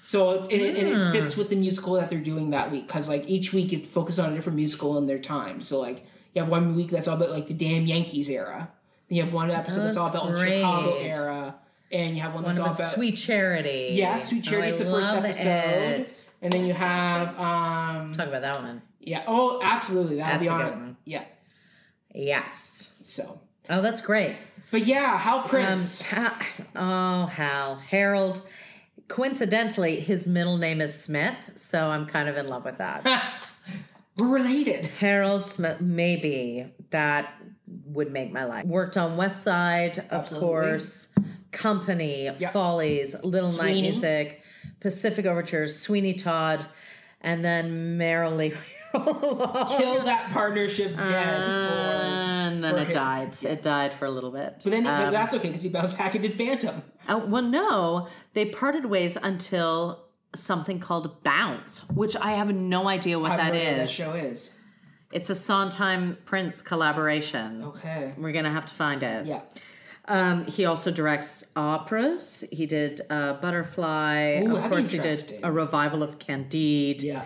So 0.05 0.32
it, 0.43 0.51
and 0.51 0.62
it, 0.62 0.77
and 0.77 0.88
it 0.89 1.12
fits 1.12 1.36
with 1.38 1.50
the 1.50 1.55
musical 1.55 1.93
that 1.93 2.10
they're 2.10 2.20
doing 2.20 2.50
that 2.51 2.72
week 2.72 2.88
because 2.88 3.08
like 3.10 3.27
each 3.27 3.53
week 3.53 3.72
it 3.74 3.88
focuses 3.88 4.20
on 4.20 4.34
a 4.34 4.36
different 4.36 4.58
musical 4.58 4.98
in 4.98 5.08
their 5.08 5.17
time. 5.20 5.62
So 5.62 5.79
like 5.79 6.05
you 6.36 6.41
have 6.41 6.50
one 6.50 6.75
week 6.75 6.89
that's 6.91 7.08
all 7.08 7.15
about 7.15 7.32
like 7.32 7.48
the 7.48 7.53
damn 7.53 7.86
Yankees 7.88 8.29
era. 8.29 8.70
You 9.13 9.24
have 9.24 9.34
one 9.34 9.51
episode 9.51 9.84
that's 9.84 9.98
all 9.98 10.10
about 10.10 10.32
the 10.32 10.46
Chicago 10.46 10.96
era, 10.98 11.55
and 11.91 12.15
you 12.15 12.22
have 12.24 12.34
one 12.34 12.43
One 12.43 12.55
that's 12.55 12.65
all 12.67 12.74
about 12.74 12.93
sweet 12.93 13.15
charity. 13.15 13.89
yeah, 13.91 14.17
Sweet 14.17 14.43
Charity 14.43 14.70
is 14.70 14.82
Oh, 14.82 14.84
the 14.86 14.91
first 14.91 15.12
episode. 15.12 16.01
it. 16.01 16.25
And 16.41 16.51
then 16.51 16.65
you 16.65 16.74
have 16.74 17.29
um 17.39 18.12
Talk 18.12 18.27
about 18.27 18.41
that 18.41 18.55
one. 18.58 18.82
yeah, 19.00 19.24
oh 19.27 19.60
absolutely. 19.63 20.17
That'll 20.17 20.32
That's 20.32 20.41
be 20.43 20.50
on 20.50 20.62
good 20.62 20.72
one. 20.72 20.98
Yeah. 21.05 21.24
Yes. 22.13 22.91
So 23.01 23.39
Oh, 23.70 23.82
that's 23.82 24.01
great. 24.01 24.36
but 24.72 24.86
yeah, 24.86 25.17
Hal 25.17 25.39
Um, 25.39 25.48
Prince. 25.50 26.01
Ha- 26.01 26.46
oh, 26.75 27.25
Hal 27.27 27.75
Harold. 27.77 28.41
Coincidentally, 29.08 30.00
his 30.00 30.27
middle 30.27 30.58
name 30.58 30.82
is 30.82 31.00
Smith, 31.01 31.36
so 31.55 31.89
I'm 31.89 32.05
kind 32.05 32.27
of 32.29 32.38
in 32.38 32.48
love 32.48 32.65
with 32.65 32.77
that. 32.79 33.05
We're 34.17 34.27
related. 34.27 34.86
Harold 34.88 35.46
Smith, 35.46 35.82
maybe 35.82 36.65
that 36.91 37.34
would 37.67 38.12
make 38.12 38.32
my 38.32 38.46
life. 38.46 38.65
Worked 38.65 38.98
on 38.98 39.17
West 39.17 39.43
Side, 39.43 40.00
of 40.00 40.05
Absolutely. 40.12 40.48
course. 40.50 41.08
Company, 41.51 42.29
Follies, 42.51 43.15
Little 43.24 43.51
Night 43.53 43.82
Music, 43.82 44.41
Pacific 44.79 45.25
Overtures, 45.25 45.77
Sweeney 45.79 46.13
Todd, 46.15 46.65
and 47.22 47.46
then 47.46 47.98
merrily 47.98 48.53
Kill 48.93 50.03
that 50.03 50.29
partnership 50.32 50.96
dead 50.96 51.41
and 51.41 52.63
then 52.63 52.74
for 52.75 52.79
it 52.82 52.88
him. 52.88 52.93
died. 52.93 53.43
It 53.43 53.62
died 53.63 53.91
for 53.93 54.05
a 54.05 54.12
little 54.12 54.29
bit. 54.32 54.62
But 54.63 54.70
then 54.72 54.86
Um, 54.86 55.12
that's 55.12 55.34
okay 55.34 55.48
because 55.48 55.63
he 55.63 55.70
bounced 55.70 55.98
back 55.98 56.13
and 56.13 56.22
did 56.22 56.36
Phantom. 56.36 56.84
Uh, 57.08 57.22
well, 57.25 57.41
no, 57.41 58.08
they 58.34 58.46
parted 58.46 58.86
ways 58.86 59.17
until 59.22 60.05
something 60.36 60.79
called 60.79 61.24
Bounce, 61.24 61.88
which 61.89 62.15
I 62.15 62.32
have 62.34 62.53
no 62.53 62.88
idea 62.88 63.17
what 63.20 63.32
I 63.32 63.38
that 63.38 63.51
don't 63.51 63.58
what 63.65 63.75
that 63.77 63.84
is. 63.84 63.89
show 63.91 64.13
is. 64.13 64.55
It's 65.13 65.29
a 65.29 65.36
Sondheim 65.36 66.17
Prince 66.25 66.62
collaboration. 66.62 67.63
Okay. 67.63 68.13
We're 68.17 68.32
gonna 68.34 68.51
have 68.51 68.65
to 68.65 68.74
find 68.74 69.03
it. 69.03 69.27
Yeah. 69.27 69.41
Um, 70.05 70.46
he 70.46 70.65
also 70.65 70.91
directs 70.91 71.51
operas. 71.55 72.43
He 72.51 72.65
did 72.65 73.01
uh, 73.10 73.34
Butterfly. 73.34 74.41
Ooh, 74.46 74.58
of 74.58 74.70
course, 74.70 74.89
he 74.89 74.98
did 74.98 75.39
a 75.43 75.51
revival 75.51 76.03
of 76.03 76.20
Candide. 76.20 77.01
Yeah. 77.01 77.24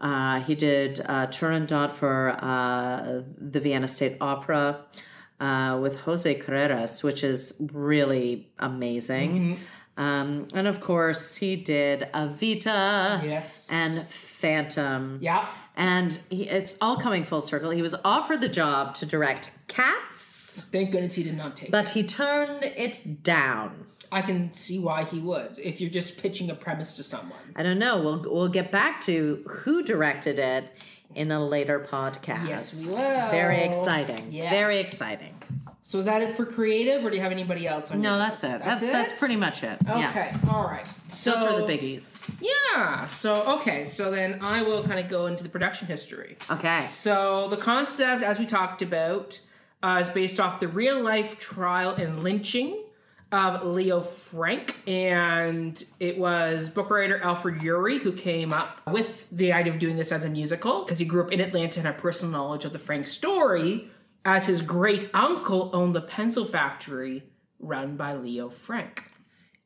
Uh, 0.00 0.40
he 0.40 0.54
did 0.54 1.00
uh, 1.00 1.26
Turandot 1.28 1.92
for 1.92 2.36
uh, 2.42 3.22
the 3.38 3.60
Vienna 3.60 3.88
State 3.88 4.16
Opera 4.20 4.84
uh, 5.40 5.78
with 5.80 5.96
Jose 6.00 6.38
Carreras, 6.38 7.02
which 7.02 7.24
is 7.24 7.54
really 7.72 8.50
amazing. 8.58 9.30
Mm-hmm. 9.56 9.62
Um, 10.02 10.46
and 10.54 10.68
of 10.68 10.80
course, 10.80 11.34
he 11.34 11.56
did 11.56 12.08
Evita 12.14 13.24
Yes. 13.24 13.68
and 13.72 14.06
Phantom. 14.38 15.18
yeah. 15.20 15.46
And 15.76 16.18
he, 16.28 16.48
it's 16.48 16.76
all 16.80 16.96
coming 16.96 17.24
full 17.24 17.40
circle. 17.40 17.70
He 17.70 17.82
was 17.82 17.94
offered 18.04 18.40
the 18.40 18.48
job 18.48 18.94
to 18.96 19.06
direct 19.06 19.52
Cats, 19.68 20.66
Thank 20.72 20.90
goodness 20.90 21.14
he 21.14 21.22
did 21.22 21.36
not 21.36 21.56
take. 21.56 21.68
it. 21.68 21.72
but 21.72 21.88
he 21.90 22.02
turned 22.02 22.64
it 22.64 23.22
down. 23.22 23.86
I 24.10 24.22
can 24.22 24.52
see 24.54 24.78
why 24.78 25.04
he 25.04 25.20
would 25.20 25.56
if 25.58 25.80
you're 25.80 25.90
just 25.90 26.18
pitching 26.20 26.50
a 26.50 26.54
premise 26.54 26.96
to 26.96 27.02
someone. 27.02 27.38
I 27.54 27.62
don't 27.62 27.78
know. 27.78 28.00
We'll 28.00 28.24
we'll 28.26 28.48
get 28.48 28.72
back 28.72 29.02
to 29.02 29.44
who 29.46 29.82
directed 29.82 30.38
it 30.38 30.64
in 31.14 31.30
a 31.30 31.44
later 31.44 31.78
podcast. 31.80 32.48
Yes, 32.48 32.74
we 32.86 32.92
will. 32.94 33.30
Very 33.30 33.60
exciting. 33.60 34.28
Yes. 34.30 34.50
Very 34.50 34.78
exciting. 34.78 35.34
So 35.82 35.98
is 35.98 36.06
that 36.06 36.22
it 36.22 36.36
for 36.36 36.44
creative, 36.46 37.04
or 37.04 37.10
do 37.10 37.16
you 37.16 37.22
have 37.22 37.32
anybody 37.32 37.66
else? 37.68 37.90
On 37.90 38.00
No, 38.00 38.18
that's 38.18 38.42
it. 38.44 38.60
That's 38.64 38.80
that's, 38.82 39.12
it? 39.12 39.18
pretty 39.18 39.36
much 39.36 39.62
it. 39.62 39.78
Yeah. 39.86 40.08
Okay, 40.10 40.32
all 40.50 40.64
right. 40.64 40.86
So 41.08 41.32
Those 41.32 41.44
are 41.44 41.60
the 41.60 41.66
biggies. 41.66 42.27
Yeah. 42.40 43.06
So 43.08 43.58
okay. 43.58 43.84
So 43.84 44.10
then 44.10 44.38
I 44.42 44.62
will 44.62 44.84
kind 44.84 45.00
of 45.00 45.08
go 45.08 45.26
into 45.26 45.42
the 45.42 45.48
production 45.48 45.88
history. 45.88 46.36
Okay. 46.50 46.86
So 46.90 47.48
the 47.48 47.56
concept, 47.56 48.22
as 48.22 48.38
we 48.38 48.46
talked 48.46 48.82
about, 48.82 49.40
uh, 49.82 49.98
is 50.02 50.08
based 50.10 50.40
off 50.40 50.60
the 50.60 50.68
real 50.68 51.00
life 51.02 51.38
trial 51.38 51.90
and 51.90 52.22
lynching 52.22 52.84
of 53.30 53.62
Leo 53.62 54.00
Frank, 54.00 54.78
and 54.86 55.82
it 56.00 56.16
was 56.18 56.70
book 56.70 56.88
writer 56.88 57.20
Alfred 57.22 57.58
Uhry 57.60 57.98
who 57.98 58.12
came 58.12 58.54
up 58.54 58.80
with 58.90 59.28
the 59.30 59.52
idea 59.52 59.72
of 59.72 59.78
doing 59.78 59.96
this 59.96 60.12
as 60.12 60.24
a 60.24 60.30
musical 60.30 60.82
because 60.82 60.98
he 60.98 61.04
grew 61.04 61.22
up 61.22 61.30
in 61.30 61.40
Atlanta 61.40 61.80
and 61.80 61.86
had 61.86 61.98
personal 61.98 62.32
knowledge 62.32 62.64
of 62.64 62.72
the 62.72 62.78
Frank 62.78 63.06
story, 63.06 63.90
as 64.24 64.46
his 64.46 64.62
great 64.62 65.10
uncle 65.12 65.70
owned 65.74 65.94
the 65.94 66.00
pencil 66.00 66.46
factory 66.46 67.24
run 67.60 67.96
by 67.96 68.14
Leo 68.14 68.48
Frank. 68.48 69.04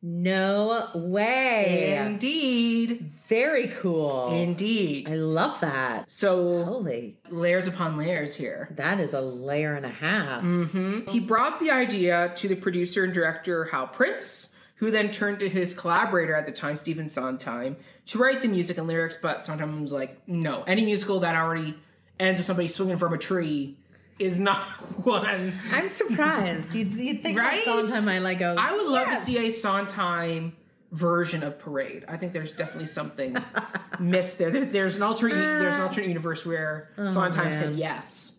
No 0.05 0.89
way. 0.95 1.97
Indeed, 1.97 3.13
Very 3.29 3.69
cool. 3.69 4.33
indeed. 4.33 5.09
I 5.09 5.15
love 5.15 5.61
that. 5.61 6.11
So 6.11 6.65
Holy, 6.65 7.17
layers 7.31 7.69
upon 7.69 7.97
layers 7.97 8.35
here. 8.35 8.69
that 8.77 8.99
is 8.99 9.15
a 9.15 9.21
layer 9.21 9.75
and 9.75 9.87
a 9.87 9.91
half. 9.91 10.43
Mm. 10.43 11.09
He 11.09 11.21
brought 11.21 11.61
the 11.61 11.71
idea 11.71 12.33
to 12.37 12.49
the 12.49 12.57
producer 12.57 13.05
and 13.05 13.15
director 13.15 13.67
Hal 13.67 13.87
Prince, 13.87 14.53
who 14.77 14.91
then 14.91 15.13
turned 15.13 15.39
to 15.39 15.49
his 15.49 15.73
collaborator 15.73 16.35
at 16.35 16.47
the 16.47 16.53
time, 16.53 16.77
Stephen 16.77 17.09
Sondheim, 17.09 17.77
to 18.07 18.19
write 18.19 18.43
the 18.43 18.49
music 18.49 18.79
and 18.79 18.89
lyrics. 18.89 19.17
But 19.23 19.47
Sondheim 19.47 19.81
was 19.85 19.93
like, 19.93 20.21
"No, 20.27 20.65
any 20.65 20.85
musical 20.85 21.21
that 21.21 21.37
already 21.37 21.75
ends 22.19 22.41
with 22.41 22.47
somebody 22.47 22.67
swinging 22.69 22.99
from 22.99 23.13
a 23.15 23.19
tree 23.19 23.77
is 24.19 24.39
not 24.39 24.59
one. 25.05 25.53
I'm 25.73 25.89
surprised. 25.89 26.75
You'd, 26.75 26.93
you'd 26.95 27.23
think 27.23 27.39
Right? 27.39 27.65
that 27.65 27.65
Sondheim 27.65 28.05
might 28.05 28.21
like 28.21 28.39
go. 28.39 28.55
I 28.59 28.73
would 28.77 28.87
love 28.87 29.07
"Yes." 29.09 29.21
to 29.21 29.27
see 29.33 29.49
a 29.49 29.51
Sondheim 29.53 30.57
version 30.91 31.43
of 31.43 31.59
Parade. 31.59 32.05
I 32.09 32.17
think 32.19 32.33
there's 32.33 32.53
definitely 32.53 32.87
something 32.87 33.37
missed 33.99 34.39
there. 34.39 34.51
there. 34.51 34.65
There's 34.65 34.97
an 34.97 35.03
alternate 35.03 35.35
there's 35.59 35.75
an 35.75 35.81
uh, 35.81 35.87
alternate 35.87 36.09
universe 36.09 36.45
where 36.45 36.91
oh, 36.99 37.09
Sondheim 37.09 37.55
said 37.55 37.77
yes, 37.77 38.37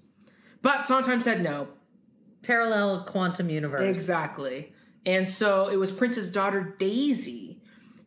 but 0.62 0.86
Sondheim 0.86 1.22
said 1.22 1.42
no. 1.42 1.68
parallel 2.44 3.03
quantum 3.06 3.50
universe. 3.50 3.84
Exactly. 3.84 4.72
And 5.06 5.27
so 5.27 5.68
it 5.68 5.75
was 5.77 5.92
Prince's 5.92 6.32
daughter 6.32 6.75
Daisy 6.80 7.60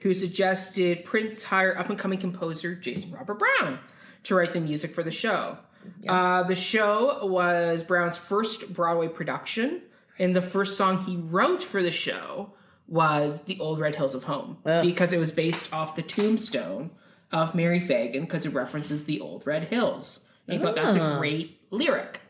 who 0.03 0.15
suggested 0.15 1.05
Prince 1.05 1.43
hire 1.45 1.77
up 1.77 1.91
and 1.91 1.99
coming 1.99 2.19
composer 2.19 2.75
Jason 2.75 3.11
Robert 3.11 3.39
Brown 3.41 3.81
to 4.25 4.35
write 4.35 4.53
the 4.53 4.61
music 4.61 4.95
for 4.95 5.03
the 5.03 5.11
show. 5.11 5.59
Uh, 6.09 6.43
the 6.45 6.55
show 6.55 7.25
was 7.27 7.83
Brown's 7.83 8.17
first 8.17 8.73
Broadway 8.73 9.09
production, 9.09 9.83
and 10.19 10.35
the 10.35 10.43
first 10.43 10.77
song 10.77 10.99
he 11.05 11.17
wrote 11.17 11.63
for 11.63 11.83
the 11.83 11.91
show 11.91 12.53
was 12.89 13.45
The 13.45 13.59
Old 13.59 13.81
Red 13.81 13.97
Hills 13.97 14.15
of 14.15 14.25
Home 14.25 14.59
Ugh. 14.65 14.83
because 14.85 15.13
it 15.13 15.19
was 15.19 15.33
based 15.33 15.73
off 15.73 15.97
the 15.97 16.03
tombstone 16.03 16.91
of 17.33 17.55
Mary 17.55 17.81
Phagan 17.81 18.21
because 18.21 18.47
it 18.47 18.51
references 18.55 19.05
the 19.05 19.21
Old 19.21 19.45
Red 19.47 19.65
Hills. 19.65 20.27
And 20.47 20.57
he 20.59 20.63
thought 20.65 20.77
that's 20.77 20.97
a 20.97 21.03
Ah. 21.03 21.19
great 21.19 21.61
lyric. 21.71 22.21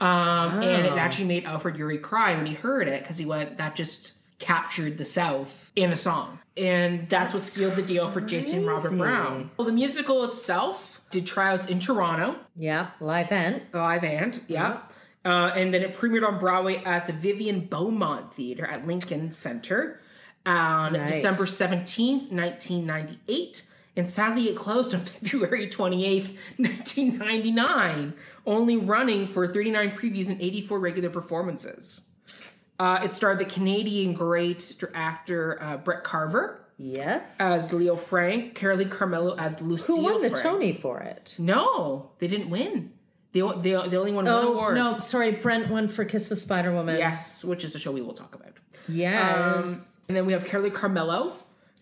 Um, 0.00 0.62
And 0.62 0.86
it 0.86 0.92
Oh. 0.92 0.96
actually 0.98 1.26
made 1.26 1.44
Alfred 1.44 1.76
Uhry 1.76 2.00
cry 2.00 2.34
when 2.34 2.46
he 2.46 2.54
heard 2.54 2.88
it 2.88 3.02
because 3.02 3.18
he 3.18 3.26
went, 3.26 3.58
that 3.58 3.76
just 3.76 4.12
captured 4.38 4.96
the 4.96 5.04
South 5.04 5.70
in 5.76 5.92
a 5.92 5.96
song. 5.98 6.38
And 6.56 7.06
that's, 7.10 7.34
what 7.34 7.42
sealed 7.42 7.74
the 7.76 7.82
deal 7.82 8.10
for 8.10 8.22
Jason 8.22 8.64
Robert. 8.64 8.96
Brown. 8.96 9.50
Well, 9.58 9.66
the 9.66 9.72
musical 9.72 10.24
itself 10.24 10.99
did 11.10 11.26
tryouts 11.26 11.66
in 11.66 11.80
Toronto, 11.80 12.36
Yeah, 12.56 12.90
live 13.00 13.30
and 13.32 13.62
live 13.72 14.04
and, 14.04 14.40
yeah. 14.48 14.78
Uh, 15.24 15.52
and 15.54 15.74
then 15.74 15.82
it 15.82 15.94
premiered 15.94 16.26
on 16.26 16.38
Broadway 16.38 16.76
at 16.84 17.06
the 17.06 17.12
Vivian 17.12 17.60
Beaumont 17.60 18.32
Theater 18.32 18.64
at 18.64 18.86
Lincoln 18.86 19.32
Center 19.32 20.00
on 20.46 20.94
Nice. 20.94 21.10
December 21.12 21.44
17th, 21.44 22.32
1998. 22.32 23.66
And 23.96 24.08
sadly, 24.08 24.44
it 24.48 24.56
closed 24.56 24.94
on 24.94 25.00
February 25.04 25.68
28th, 25.68 26.36
1999, 26.56 28.14
only 28.46 28.76
running 28.76 29.26
for 29.26 29.46
39 29.46 29.90
previews 29.90 30.28
and 30.28 30.40
84 30.40 30.78
regular 30.78 31.10
performances. 31.10 32.00
Uh, 32.78 33.00
it 33.04 33.12
starred 33.12 33.38
the 33.38 33.44
Canadian 33.44 34.14
great 34.14 34.74
actor 34.94 35.58
uh, 35.60 35.76
Brent 35.76 36.02
Carver 36.02 36.60
Yes. 36.82 37.36
as 37.38 37.72
Leo 37.74 37.94
Frank, 37.94 38.54
Carolee 38.58 38.88
Carmello 38.88 39.36
as 39.38 39.60
Lucille 39.60 39.96
Who 39.98 40.02
won 40.04 40.22
the 40.22 40.30
Frank. 40.30 40.42
Tony 40.42 40.72
for 40.72 41.00
it? 41.00 41.34
No, 41.38 42.10
they 42.18 42.26
didn't 42.28 42.48
win. 42.48 42.92
They, 43.32 43.40
they, 43.40 43.70
they 43.88 43.96
only 43.96 44.12
won 44.12 44.24
one 44.24 44.28
Oh 44.28 44.52
award. 44.54 44.74
no, 44.76 44.98
sorry, 44.98 45.32
Brent 45.32 45.68
won 45.70 45.88
for 45.88 46.04
Kiss 46.04 46.28
the 46.28 46.36
Spider 46.36 46.72
Woman. 46.72 46.96
Yes, 46.98 47.44
which 47.44 47.64
is 47.64 47.74
a 47.76 47.78
show 47.78 47.92
we 47.92 48.00
will 48.02 48.14
talk 48.14 48.34
about. 48.34 48.54
Yes. 48.88 49.64
Um, 49.64 49.76
and 50.08 50.16
then 50.16 50.26
we 50.26 50.32
have 50.32 50.44
Carolee 50.44 50.72
Carmello, 50.72 51.34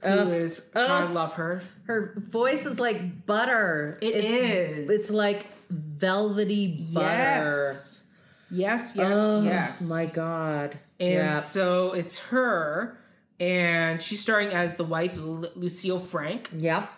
who 0.02 0.08
Uh, 0.08 0.26
is 0.26 0.68
uh. 0.74 0.80
I 0.80 1.04
love 1.10 1.34
her. 1.34 1.62
Her 1.84 2.12
voice 2.28 2.66
is 2.66 2.78
like 2.78 3.24
butter. 3.24 3.96
It 4.02 4.14
it's, 4.14 4.26
is. 4.26 4.90
It's 4.90 5.10
like 5.10 5.46
velvety 5.70 6.88
butter. 6.92 7.06
Yes, 7.06 8.02
yes, 8.50 8.92
yes, 8.96 9.10
oh 9.14 9.42
yes. 9.42 9.80
my 9.82 10.06
god. 10.06 10.78
And 11.00 11.12
yeah. 11.14 11.40
so 11.40 11.92
it's 11.92 12.18
her, 12.26 12.98
and 13.40 14.02
she's 14.02 14.20
starring 14.20 14.48
as 14.48 14.76
the 14.76 14.84
wife 14.84 15.16
Lu- 15.16 15.48
Lucille 15.54 16.00
Frank. 16.00 16.50
Yep. 16.52 16.90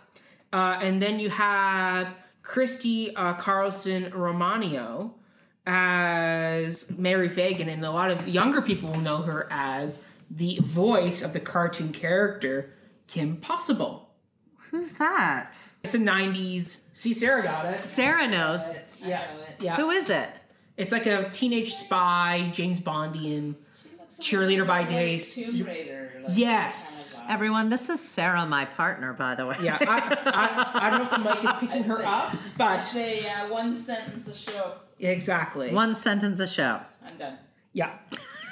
Uh, 0.53 0.79
and 0.81 1.01
then 1.03 1.21
you 1.21 1.31
have 1.31 2.15
Christy 2.43 3.15
uh, 3.15 3.35
Carlson 3.35 4.11
Romano 4.13 5.15
as 5.67 6.91
Mary 6.91 7.29
Phagan, 7.29 7.69
and 7.69 7.85
a 7.85 7.91
lot 7.91 8.11
of 8.11 8.27
younger 8.27 8.61
people 8.63 8.91
will 8.91 9.01
know 9.01 9.23
her 9.23 9.47
as 9.51 10.03
the 10.31 10.59
voice 10.63 11.23
of 11.23 11.33
the 11.33 11.41
cartoon 11.41 11.93
character 11.93 12.73
Kim 13.07 13.37
Possible. 13.37 14.11
Who's 14.71 14.93
that? 14.95 15.55
It's 15.83 15.95
a 15.95 15.99
'90s. 15.99 16.85
See, 16.93 17.13
Sarah 17.13 17.43
got 17.43 17.67
it. 17.67 17.81
Sarah 17.81 18.29
knows. 18.29 18.77
Yeah, 19.05 19.27
yeah. 19.61 19.77
Who 19.77 19.91
is 19.91 20.11
it? 20.11 20.29
It's 20.77 20.93
like 20.93 21.07
a 21.07 21.29
teenage 21.31 21.75
spy, 21.75 22.51
James 22.53 22.81
Bondian. 22.81 23.55
Cheerleader 24.19 24.67
by 24.67 24.85
day. 24.85 25.19
Tomb 25.19 25.65
Raider. 25.65 26.13
Like, 26.27 26.37
Yes. 26.37 27.15
kind 27.15 27.25
of. 27.27 27.31
Everyone, 27.35 27.69
this 27.69 27.89
is 27.89 28.01
Sarah, 28.01 28.45
my 28.47 28.65
partner, 28.65 29.13
by 29.13 29.35
the 29.35 29.47
way. 29.47 29.57
Yeah, 29.63 29.79
I, 29.81 30.81
I, 30.81 30.87
I 30.87 30.91
don't 30.91 31.01
know 31.01 31.05
if 31.05 31.11
the 31.41 31.45
mic 31.45 31.55
is 31.55 31.61
picking 31.61 31.83
her 31.85 32.03
up, 32.05 32.37
but 32.59 32.81
Say 32.81 33.29
uh, 33.29 33.49
one 33.49 33.77
sentence 33.77 34.27
a 34.29 34.35
show. 34.35 34.75
exactly. 34.99 35.73
One 35.73 35.95
sentence 35.95 36.41
a 36.41 36.47
show. 36.47 36.81
I'm 37.09 37.17
done. 37.17 37.39
Yeah. 37.73 37.93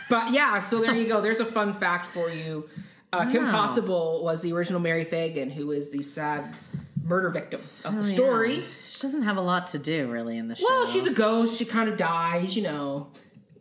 But 0.08 0.32
yeah, 0.32 0.60
so 0.60 0.80
there 0.80 0.94
you 0.94 1.06
go. 1.08 1.20
There's 1.20 1.40
a 1.40 1.44
fun 1.44 1.74
fact 1.74 2.06
for 2.06 2.30
you. 2.30 2.68
Uh, 3.12 3.28
Kim 3.28 3.44
Wow. 3.44 3.50
Possible 3.50 4.22
was 4.22 4.42
the 4.42 4.52
original 4.52 4.80
Mary 4.80 5.04
Phagan, 5.04 5.50
who 5.52 5.72
is 5.72 5.90
the 5.90 6.02
sad 6.02 6.54
murder 7.02 7.30
victim 7.30 7.60
of 7.84 7.94
the 7.96 8.00
Oh, 8.00 8.14
story. 8.14 8.56
yeah. 8.56 8.62
She 8.90 9.02
doesn't 9.02 9.22
have 9.22 9.36
a 9.36 9.40
lot 9.40 9.66
to 9.68 9.78
do 9.78 10.10
really 10.10 10.38
in 10.38 10.48
the 10.48 10.54
show. 10.56 10.64
Well, 10.66 10.86
she's 10.86 11.06
a 11.06 11.12
ghost. 11.12 11.58
She 11.58 11.64
kind 11.64 11.88
of 11.88 11.96
dies, 11.96 12.56
you 12.56 12.62
know. 12.62 13.08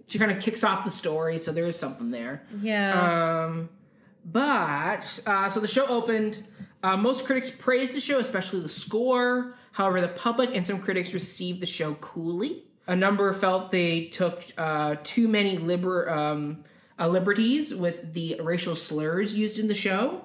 She 0.08 0.20
kind 0.20 0.32
of 0.32 0.40
kicks 0.40 0.64
off 0.64 0.84
the 0.86 0.90
story, 0.92 1.38
so 1.38 1.52
there 1.52 1.68
is 1.68 1.78
something 1.78 2.12
there. 2.12 2.44
yeah. 2.62 3.44
Um, 3.46 3.70
but 4.26 5.20
uh, 5.26 5.50
so 5.50 5.60
the 5.60 5.68
show 5.68 5.86
opened. 5.88 6.44
Uh, 6.84 6.98
most 6.98 7.26
critics 7.26 7.50
praised 7.50 7.96
the 7.96 8.02
show, 8.02 8.20
especially 8.20 8.60
the 8.62 8.70
score. 8.70 9.56
However, 9.72 10.02
the 10.02 10.08
public 10.10 10.52
and 10.54 10.66
some 10.66 10.80
critics 10.80 11.14
received 11.14 11.62
the 11.62 11.66
show 11.66 11.94
coolly. 11.96 12.64
A 12.88 12.96
number 12.96 13.32
felt 13.34 13.72
they 13.72 14.06
took 14.06 14.44
uh, 14.58 14.96
too 15.04 15.28
many 15.28 15.58
liber- 15.58 16.10
um, 16.10 16.64
uh, 17.00 17.08
liberties 17.08 17.74
with 17.76 18.14
the 18.14 18.40
racial 18.42 18.76
slurs 18.76 19.38
used 19.38 19.60
in 19.60 19.68
the 19.68 19.76
show, 19.76 20.24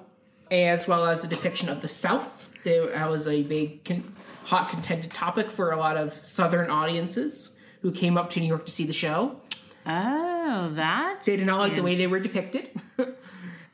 as 0.49 0.87
well 0.87 1.05
as 1.05 1.21
the 1.21 1.27
depiction 1.27 1.69
of 1.69 1.81
the 1.81 1.87
South. 1.87 2.49
That 2.63 3.09
was 3.09 3.27
a 3.27 3.43
big, 3.43 3.83
con- 3.83 4.15
hot, 4.45 4.69
contended 4.69 5.11
topic 5.11 5.51
for 5.51 5.71
a 5.71 5.77
lot 5.77 5.97
of 5.97 6.13
Southern 6.25 6.69
audiences 6.69 7.57
who 7.81 7.91
came 7.91 8.17
up 8.17 8.29
to 8.31 8.39
New 8.39 8.47
York 8.47 8.65
to 8.65 8.71
see 8.71 8.85
the 8.85 8.93
show. 8.93 9.39
Oh, 9.85 10.71
that's. 10.73 11.25
They 11.25 11.35
did 11.35 11.47
not 11.47 11.59
like 11.59 11.75
the 11.75 11.83
way 11.83 11.95
they 11.95 12.07
were 12.07 12.19
depicted. 12.19 12.69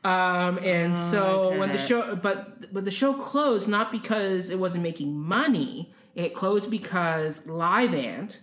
um, 0.04 0.58
and 0.58 0.96
so 0.96 1.56
when 1.58 1.72
the 1.72 1.78
show, 1.78 2.16
but 2.16 2.72
but 2.72 2.84
the 2.84 2.90
show 2.90 3.12
closed 3.14 3.68
not 3.68 3.92
because 3.92 4.50
it 4.50 4.58
wasn't 4.58 4.82
making 4.82 5.14
money. 5.14 5.92
It 6.14 6.34
closed 6.34 6.70
because 6.70 7.46
Livent 7.46 8.38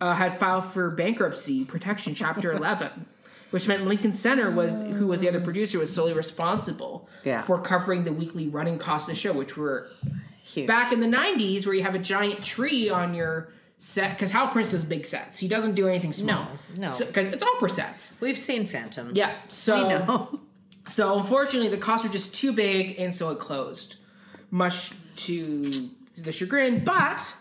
uh, 0.00 0.14
had 0.14 0.38
filed 0.38 0.64
for 0.66 0.90
bankruptcy 0.90 1.64
protection, 1.64 2.14
Chapter 2.14 2.52
Eleven, 2.56 3.06
which 3.50 3.66
meant 3.68 3.86
Lincoln 3.86 4.12
Center 4.12 4.50
was 4.50 4.74
who 4.74 5.06
was 5.06 5.20
the 5.20 5.28
other 5.28 5.40
producer 5.40 5.78
was 5.78 5.92
solely 5.94 6.12
responsible 6.12 7.08
Yeah. 7.24 7.42
for 7.42 7.58
covering 7.60 8.04
the 8.04 8.12
weekly 8.12 8.48
running 8.48 8.78
costs 8.78 9.08
of 9.08 9.14
the 9.14 9.20
show, 9.20 9.32
which 9.32 9.56
were 9.56 9.88
Huge. 10.42 10.66
back 10.66 10.92
in 10.92 11.00
the 11.00 11.06
90s 11.08 11.66
where 11.66 11.74
you 11.74 11.82
have 11.82 11.94
a 11.94 11.98
giant 11.98 12.44
tree 12.44 12.88
on 12.90 13.14
your 13.14 13.48
set 13.78 14.12
because 14.12 14.30
Hal 14.30 14.48
Prince 14.48 14.70
does 14.72 14.84
big 14.84 15.06
sets. 15.06 15.38
He 15.38 15.48
doesn't 15.48 15.74
do 15.74 15.88
anything 15.88 16.12
small. 16.12 16.48
No, 16.76 16.88
no. 16.88 16.98
Because 16.98 17.28
it's 17.28 17.42
opera 17.42 17.70
sets. 17.70 18.18
We've 18.20 18.38
seen 18.38 18.66
Phantom. 18.66 19.12
Yeah. 19.14 19.34
So 19.48 19.82
We 19.82 19.88
know. 19.88 20.40
so 20.86 21.18
unfortunately 21.18 21.68
the 21.68 21.78
costs 21.78 22.06
were 22.06 22.12
just 22.12 22.34
too 22.34 22.52
big 22.52 22.98
and 22.98 23.14
so 23.14 23.30
it 23.30 23.38
closed. 23.38 23.96
Much 24.50 24.92
to 25.16 25.90
the 26.16 26.32
chagrin, 26.32 26.84
but 26.84 27.34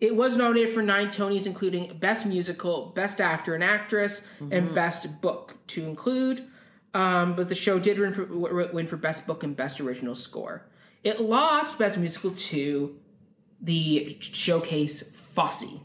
it 0.00 0.14
was 0.14 0.36
nominated 0.36 0.72
for 0.74 0.82
nine 0.82 1.08
Tonys, 1.08 1.46
including 1.46 1.96
Best 1.98 2.26
Musical, 2.26 2.92
Best 2.94 3.20
Actor 3.20 3.54
and 3.54 3.64
Actress, 3.64 4.26
and 4.50 4.74
Best 4.74 5.20
Book 5.20 5.56
to 5.68 5.84
include. 5.84 6.44
Um, 6.94 7.34
but 7.34 7.48
the 7.48 7.54
show 7.54 7.78
did 7.78 7.98
win 7.98 8.14
for, 8.14 8.24
win 8.26 8.86
for 8.86 8.96
Best 8.96 9.26
Book 9.26 9.42
and 9.42 9.56
Best 9.56 9.80
Original 9.80 10.14
Score. 10.14 10.66
It 11.02 11.20
lost 11.20 11.78
Best 11.78 11.98
Musical 11.98 12.30
to 12.30 12.96
the 13.60 14.18
showcase 14.20 15.15
Fosse. 15.36 15.78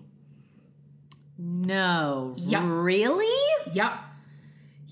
No. 1.37 2.33
Yeah. 2.37 2.65
Really? 2.67 3.53
Yep. 3.73 3.93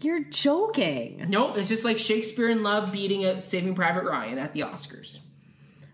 You're 0.02 0.24
joking. 0.26 1.26
Nope, 1.30 1.58
it's 1.58 1.69
just 1.69 1.84
like 1.86 2.00
Shakespeare 2.00 2.50
in 2.50 2.63
Love 2.63 2.91
beating 2.91 3.26
a 3.26 3.39
Saving 3.39 3.76
Private 3.76 4.06
Ryan 4.06 4.38
at 4.38 4.54
the 4.54 4.62
Oscars. 4.62 5.19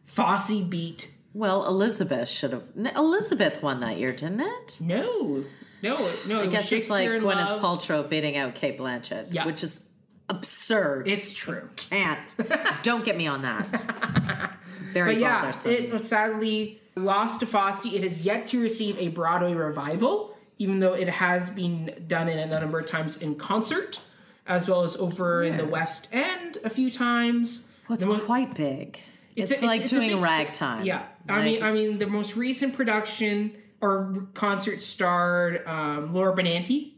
Fosse 0.06 0.62
beat 0.62 1.12
Well, 1.34 1.66
Elizabeth 1.68 2.30
should 2.30 2.52
have. 2.54 2.64
Elizabeth 2.96 3.62
won 3.64 3.80
that 3.82 3.98
year, 3.98 4.12
didn't 4.12 4.42
it? 4.42 4.78
no, 4.80 5.44
no, 5.82 6.12
no. 6.28 6.42
I 6.42 6.48
guess 6.48 6.72
it's 6.72 6.90
like 6.90 7.08
Gwyneth 7.10 7.24
Love. 7.24 7.62
Paltrow 7.62 8.08
beating 8.08 8.38
out 8.38 8.56
Cate 8.56 8.78
Blanchett, 8.78 9.28
Yeah. 9.32 9.46
which 9.46 9.64
is 9.64 9.88
absurd. 10.30 11.08
It's 11.08 11.32
true, 11.32 11.70
can't. 11.76 12.36
Don't 12.84 13.04
get 13.04 13.18
me 13.18 13.28
on 13.28 13.42
that. 13.42 14.54
Very 14.94 15.16
but 15.16 15.22
yeah, 15.22 15.42
bothersome. 15.42 15.72
it 15.72 16.06
sadly 16.06 16.80
lost 16.96 17.40
to 17.42 17.46
Fosse. 17.46 17.86
It 17.86 18.04
has 18.04 18.22
yet 18.22 18.48
to 18.48 18.62
receive 18.62 18.98
a 19.00 19.10
Broadway 19.10 19.54
revival, 19.54 20.36
even 20.58 20.80
though 20.80 20.94
it 20.94 21.10
has 21.10 21.50
been 21.50 22.06
done 22.08 22.28
in 22.30 22.38
a 22.40 22.46
number 22.60 22.80
of 22.80 22.86
times 22.86 23.18
in 23.18 23.36
concert, 23.36 24.00
as 24.48 24.68
well 24.70 24.84
as 24.84 24.96
over 24.98 25.44
in 25.44 25.58
the 25.58 25.66
West 25.66 26.08
End 26.12 26.58
a 26.64 26.70
few 26.70 26.92
times. 26.92 27.66
well, 27.90 27.96
it's 27.96 28.06
The 28.06 28.14
mo- 28.14 28.20
quite 28.20 28.56
big. 28.56 29.00
It's, 29.36 29.62
a- 29.62 29.66
like 29.66 29.82
it's 29.82 29.92
a 29.92 29.96
doing 29.96 30.22
ragtime. 30.22 30.86
Yeah, 30.86 31.04
I 31.28 31.34
Like, 31.38 31.44
mean, 31.46 31.64
I 31.64 31.72
mean, 31.74 32.00
the 32.00 32.08
most 32.08 32.36
recent 32.38 32.74
production 32.76 33.58
or 33.82 34.28
concert 34.34 34.82
starred 34.82 35.68
um, 35.68 36.14
Laura 36.14 36.34
Benanti 36.36 36.94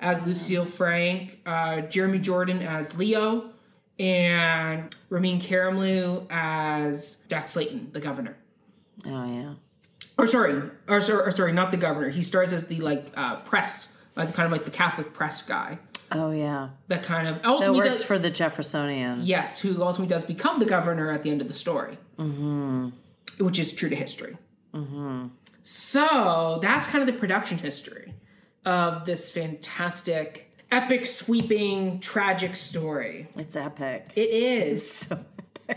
as 0.00 0.26
Lucille 0.26 0.64
Frank, 0.64 1.38
uh, 1.46 1.82
Jeremy 1.82 2.18
Jordan 2.18 2.58
as 2.62 2.96
Leo, 2.96 3.50
and 3.98 4.94
Ramin 5.08 5.40
Karimloo 5.40 6.26
as 6.30 7.22
Jack 7.28 7.48
Slayton, 7.48 7.90
the 7.92 8.00
governor. 8.00 8.36
Oh 9.06 9.24
yeah. 9.26 9.54
Or 10.16 10.26
sorry, 10.26 10.62
or, 10.88 11.00
sorry, 11.00 11.22
or 11.28 11.30
sorry, 11.30 11.52
not 11.52 11.70
the 11.70 11.76
governor. 11.76 12.08
He 12.08 12.22
stars 12.22 12.52
as 12.52 12.66
the 12.66 12.80
like 12.80 13.12
uh, 13.16 13.36
press, 13.36 13.96
like 14.16 14.34
kind 14.34 14.46
of 14.46 14.52
like 14.52 14.64
the 14.64 14.70
Catholic 14.70 15.12
press 15.14 15.42
guy. 15.42 15.78
Oh 16.10 16.30
yeah. 16.30 16.70
That 16.88 17.02
kind 17.02 17.28
of 17.28 17.42
That 17.42 17.74
works 17.74 17.88
does, 17.98 18.02
for 18.02 18.18
the 18.18 18.30
Jeffersonian. 18.30 19.20
yes, 19.24 19.60
who 19.60 19.82
ultimately 19.82 20.12
does 20.12 20.24
become 20.24 20.58
the 20.58 20.66
governor 20.66 21.10
at 21.12 21.22
the 21.22 21.30
end 21.30 21.40
of 21.40 21.48
the 21.48 21.54
story, 21.54 21.98
mm-hmm. 22.18 22.88
which 23.38 23.58
is 23.58 23.72
true 23.72 23.90
to 23.90 23.96
history. 23.96 24.36
Mm-hmm. 24.74 25.26
So 25.62 26.58
that's 26.62 26.86
kind 26.88 27.06
of 27.06 27.14
the 27.14 27.18
production 27.18 27.58
history 27.58 28.14
of 28.64 29.04
this 29.04 29.30
fantastic, 29.30 30.50
epic, 30.70 31.06
sweeping, 31.06 32.00
tragic 32.00 32.56
story. 32.56 33.28
It's 33.36 33.54
epic. 33.54 34.06
It 34.16 34.30
is. 34.30 34.90
So 34.90 35.18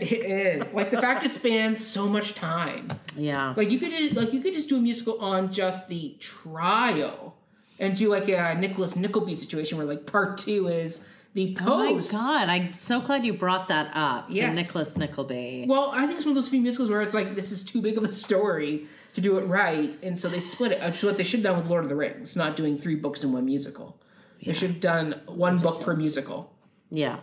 It 0.00 0.12
is 0.12 0.72
like 0.72 0.90
the 0.90 1.00
fact 1.00 1.24
it 1.24 1.30
spans 1.30 1.84
so 1.86 2.08
much 2.08 2.34
time. 2.34 2.88
yeah. 3.16 3.52
Like 3.56 3.70
you 3.70 3.78
could 3.78 4.16
like 4.16 4.32
you 4.32 4.40
could 4.40 4.54
just 4.54 4.68
do 4.68 4.76
a 4.76 4.80
musical 4.80 5.18
on 5.20 5.52
just 5.52 5.88
the 5.88 6.16
trial 6.18 7.36
and 7.78 7.94
do 7.96 8.08
like 8.08 8.28
a 8.28 8.54
Nicholas 8.58 8.96
Nickleby 8.96 9.34
situation 9.34 9.76
where 9.78 9.86
like 9.86 10.06
part 10.06 10.38
two 10.38 10.68
is 10.68 11.08
the 11.34 11.54
post. 11.54 12.12
Oh 12.12 12.16
my 12.16 12.22
god! 12.22 12.48
I'm 12.48 12.72
so 12.74 13.00
glad 13.00 13.24
you 13.24 13.32
brought 13.34 13.68
that 13.68 13.90
up. 13.94 14.28
the 14.28 14.34
Yes. 14.34 14.54
Nicholas 14.56 14.96
Nickleby. 14.96 15.66
Well, 15.68 15.90
I 15.92 16.06
think 16.06 16.16
it's 16.18 16.26
one 16.26 16.32
of 16.32 16.42
those 16.42 16.48
few 16.48 16.60
musicals 16.60 16.90
where 16.90 17.02
it's 17.02 17.14
like 17.14 17.34
this 17.34 17.52
is 17.52 17.64
too 17.64 17.80
big 17.82 17.96
of 17.98 18.04
a 18.04 18.12
story 18.12 18.86
to 19.14 19.20
do 19.20 19.36
it 19.38 19.42
right, 19.42 19.94
and 20.02 20.18
so 20.18 20.28
they 20.28 20.40
split 20.40 20.72
it. 20.72 20.82
Which 20.82 20.98
is 20.98 21.04
what 21.04 21.16
they 21.18 21.24
should 21.24 21.40
have 21.40 21.44
done 21.52 21.56
with 21.58 21.66
Lord 21.70 21.84
of 21.84 21.90
the 21.90 21.96
Rings, 21.96 22.34
not 22.36 22.56
doing 22.56 22.78
three 22.78 22.94
books 22.96 23.22
in 23.24 23.32
one 23.32 23.44
musical. 23.46 23.98
They 24.44 24.52
should 24.54 24.70
have 24.70 24.80
done 24.80 25.20
one 25.26 25.58
book 25.58 25.82
per 25.82 25.94
musical. 25.96 26.50
yeah. 26.90 27.20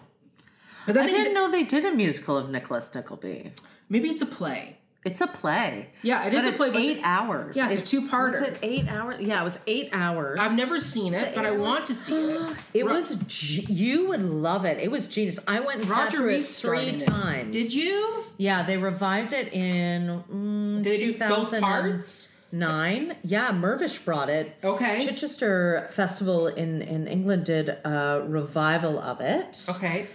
Because 0.93 0.97
I, 0.97 1.05
I 1.05 1.09
didn't 1.09 1.33
know 1.33 1.49
they 1.49 1.63
did 1.63 1.85
a 1.85 1.91
musical 1.91 2.37
of 2.37 2.49
Nicholas 2.49 2.93
Nickleby. 2.93 3.51
maybe 3.89 4.09
it's 4.09 4.21
a 4.21 4.25
play. 4.25 4.75
It's 5.05 5.21
a 5.21 5.27
play. 5.27 5.91
Yeah, 6.03 6.25
it 6.27 6.33
is 6.33 6.43
a 6.45 6.49
it's 6.49 6.57
play. 6.57 6.71
But 6.71 6.81
eight 6.81 6.99
hours. 7.03 7.55
Yeah, 7.55 7.69
it's 7.69 7.87
a 7.87 8.01
two-parter. 8.01 8.41
Was 8.41 8.49
it 8.49 8.59
eight 8.61 8.87
hours? 8.89 9.25
Yeah, 9.25 9.39
it 9.39 9.43
was 9.45 9.57
eight 9.65 9.89
hours. 9.93 10.37
I've 10.37 10.57
never 10.57 10.81
seen 10.81 11.13
it, 11.13 11.33
but 11.35 11.45
I 11.45 11.51
want 11.51 11.87
to 11.87 11.95
see 11.95 12.15
it. 12.31 12.51
It 12.73 12.85
Ro- 12.85 12.95
was. 12.95 13.15
ge- 13.27 13.69
You 13.69 14.09
would 14.09 14.21
love 14.21 14.65
it. 14.65 14.77
It 14.79 14.91
was 14.91 15.07
genius. 15.07 15.39
I 15.47 15.61
went 15.61 15.81
and 15.81 15.89
Roger 15.89 16.29
it 16.29 16.43
three 16.45 16.87
it. 16.89 16.99
times. 16.99 17.53
Did 17.53 17.73
you? 17.73 18.25
Yeah, 18.35 18.63
they 18.63 18.77
revived 18.77 19.31
it 19.31 19.53
in 19.53 20.21
mm, 20.29 20.83
Did 20.83 20.93
they 20.93 20.97
do 20.97 21.17
both 21.17 21.51
2009. 21.51 23.15
Yeah, 23.23 23.51
Mirvish 23.51 24.03
brought 24.03 24.29
it. 24.29 24.55
Okay. 24.63 25.05
Chichester 25.05 25.87
Festival 25.91 26.47
in 26.47 26.81
in 26.81 27.07
England 27.07 27.45
did 27.45 27.69
a 27.69 28.25
revival 28.27 28.99
of 28.99 29.21
it. 29.21 29.65
Okay. 29.69 30.07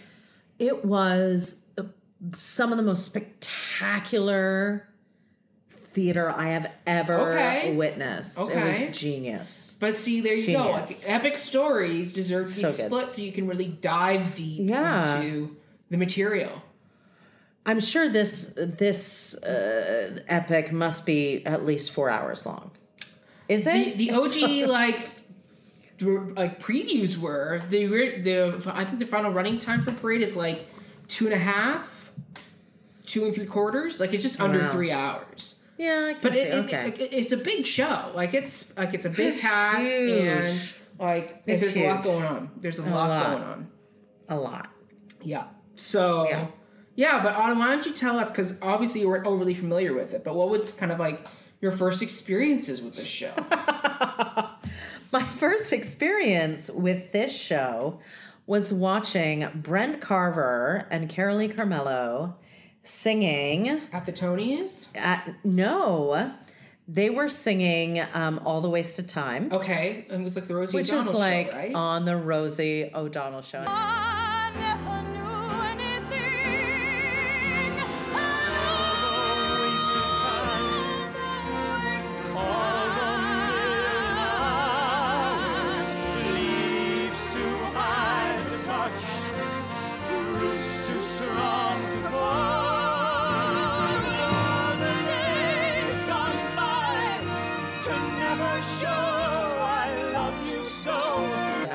It 0.59 0.85
was 0.85 1.67
some 2.37 2.71
of 2.73 2.79
the 2.79 2.85
most 2.85 3.05
spectacular 3.07 4.89
theater 5.93 6.31
I 6.31 6.49
have 6.49 6.71
ever 6.87 7.33
Okay. 7.33 7.75
witnessed. 7.75 8.39
It 8.39 8.89
was 8.91 8.99
genius. 8.99 9.73
But 9.81 9.97
see, 9.97 10.21
there 10.21 10.35
you 10.35 10.53
go. 10.57 10.71
Like, 10.71 10.91
epic 11.07 11.37
stories 11.37 12.13
deserve 12.13 12.49
to 12.51 12.55
be 12.57 12.63
So 12.63 12.71
split 12.71 13.13
so 13.13 13.23
you 13.23 13.33
can 13.33 13.47
really 13.47 13.69
dive 13.69 14.35
deep 14.35 14.69
Yeah. 14.71 15.21
into 15.21 15.57
the 15.91 15.97
material. 15.97 16.63
I'm 17.67 17.81
sure 17.81 18.09
this 18.09 18.55
this 18.57 19.35
uh, 19.43 20.21
epic 20.29 20.71
must 20.73 21.07
be 21.07 21.45
at 21.47 21.65
least 21.65 21.91
four 21.93 22.11
hours 22.11 22.45
long. 22.45 22.71
Is 23.49 23.65
The, 23.65 23.71
it 23.77 23.97
the 23.99 24.13
OG 24.13 24.69
like 24.69 25.14
like 26.37 26.61
previews 26.63 27.17
were 27.17 27.61
the 27.71 27.87
the 28.23 28.63
I 28.75 28.85
think 28.85 28.99
the 29.01 29.07
final 29.07 29.31
running 29.33 29.59
time 29.59 29.83
for 29.83 29.93
Parade 29.93 30.23
is 30.23 30.37
like 30.37 30.67
two 31.09 31.25
and 31.27 31.35
a 31.35 31.39
half, 31.39 32.13
two 33.07 33.25
and 33.27 33.35
three 33.35 33.47
quarters. 33.47 34.01
Like 34.01 34.13
it's 34.15 34.23
just 34.23 34.41
under 34.41 34.59
Wow. 34.61 34.73
three 34.73 34.91
hours. 34.93 35.57
Yeah, 35.77 36.13
But 36.23 36.37
it, 36.37 36.49
it- 36.55 36.65
okay. 36.67 36.89
it- 37.05 37.13
it's 37.13 37.33
a 37.33 37.37
big 37.37 37.67
show. 37.67 38.13
Like 38.15 38.33
it's 38.35 38.77
like 38.77 38.95
it's 38.95 39.07
a 39.07 39.11
big 39.11 39.35
It's 39.35 39.41
cast 39.41 39.81
and 39.83 40.61
like 40.99 41.43
It's 41.47 41.63
there's 41.65 41.77
a 41.77 41.89
lot 41.89 42.03
going 42.05 42.25
on. 42.25 42.51
There's 42.59 42.79
a, 42.79 42.83
lot, 42.83 43.09
lot. 43.09 43.31
going 43.31 43.43
on. 43.43 43.71
a 44.29 44.37
lot. 44.37 44.69
Yeah. 45.23 45.45
So 45.75 46.29
Yeah. 46.29 46.47
yeah, 46.95 47.23
but 47.23 47.35
Autumn, 47.35 47.59
why 47.59 47.67
don't 47.71 47.85
you 47.85 47.93
tell 47.93 48.19
us? 48.21 48.31
Because 48.31 48.55
obviously 48.63 49.01
you 49.01 49.09
weren't 49.09 49.27
overly 49.27 49.55
familiar 49.55 49.93
with 49.93 50.15
it. 50.15 50.23
But 50.23 50.37
what 50.37 50.49
was 50.49 50.71
kind 50.73 50.93
of 50.93 51.01
like 51.01 51.27
your 51.61 51.73
first 51.73 52.03
experiences 52.03 52.81
with 52.81 52.95
this 52.95 53.09
show? 53.09 53.33
My 55.13 55.27
first 55.29 55.73
experience 55.73 56.71
with 56.71 57.13
this 57.13 57.35
show 57.37 58.01
was 58.47 58.73
watching 58.73 59.49
Brent 59.55 60.01
Carver 60.01 60.87
and 60.91 61.09
Carolee 61.09 61.55
Carmello 61.55 62.35
singing 62.83 63.81
At 63.93 64.05
the 64.07 64.13
Tonys? 64.13 64.95
at 64.97 65.35
no, 65.45 66.33
they 66.87 67.09
were 67.11 67.29
singing 67.31 68.03
um, 68.13 68.41
"All 68.45 68.61
the 68.61 68.69
Wasted 68.69 69.09
Time," 69.09 69.49
Okay, 69.53 70.05
and 70.11 70.21
it 70.21 70.25
was 70.25 70.37
like 70.37 70.47
the 70.49 70.55
Rosie 70.55 70.77
which 70.77 70.91
O'Donnell 70.91 71.09
is 71.13 71.15
like 71.15 71.51
show, 71.51 71.57
right? 71.57 71.75
on 71.75 72.05
the 72.05 72.17
Rosie 72.17 72.91
O'Donnell 72.95 73.41
show. 73.43 73.65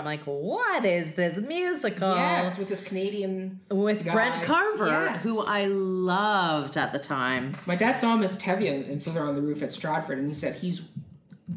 Like, 0.10 0.24
what 0.24 0.84
is 0.86 1.13
this 1.13 1.39
musical? 1.41 2.15
yes, 2.15 2.58
with 2.58 2.67
this 2.69 2.82
Canadian. 2.84 3.60
With 3.69 4.04
guy. 4.04 4.13
Brent 4.13 4.43
Carver, 4.43 4.88
Yes. 4.88 5.24
who 5.24 5.41
I 5.45 5.65
loved 5.65 6.78
at 6.78 6.91
the 6.93 7.00
time. 7.00 7.54
My 7.65 7.76
dad 7.76 7.93
saw 7.93 8.15
him 8.15 8.24
as 8.24 8.38
Tevye 8.38 8.88
in 8.89 9.00
Fiddler 9.00 9.24
on 9.24 9.36
the 9.36 9.41
Roof 9.41 9.62
at 9.62 9.72
Stratford, 9.74 10.17
and 10.17 10.28
he 10.30 10.36
said 10.36 10.56
he's 10.56 10.82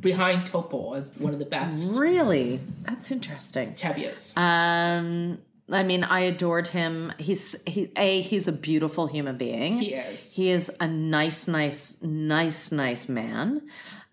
behind 0.01 0.47
Topol 0.51 0.97
as 0.97 1.17
one 1.19 1.33
of 1.33 1.39
the 1.39 1.45
best 1.45 1.91
Really? 1.93 2.61
That's 2.83 3.11
interesting. 3.11 3.75
Tevyes. 3.75 4.37
Um, 4.37 5.39
I 5.71 5.83
mean, 5.83 6.05
I 6.05 6.21
adored 6.21 6.69
him. 6.69 7.13
He's 7.19 7.63
he 7.67 7.91
a 7.97 8.21
he's 8.21 8.49
a 8.49 8.53
beautiful 8.53 9.07
human 9.07 9.37
being. 9.39 9.79
He 9.81 9.95
is. 9.95 10.33
He 10.33 10.51
is 10.51 10.77
a 10.81 10.89
nice, 10.89 11.47
nice, 11.49 12.03
nice, 12.03 12.73
nice 12.73 13.09
man. 13.09 13.63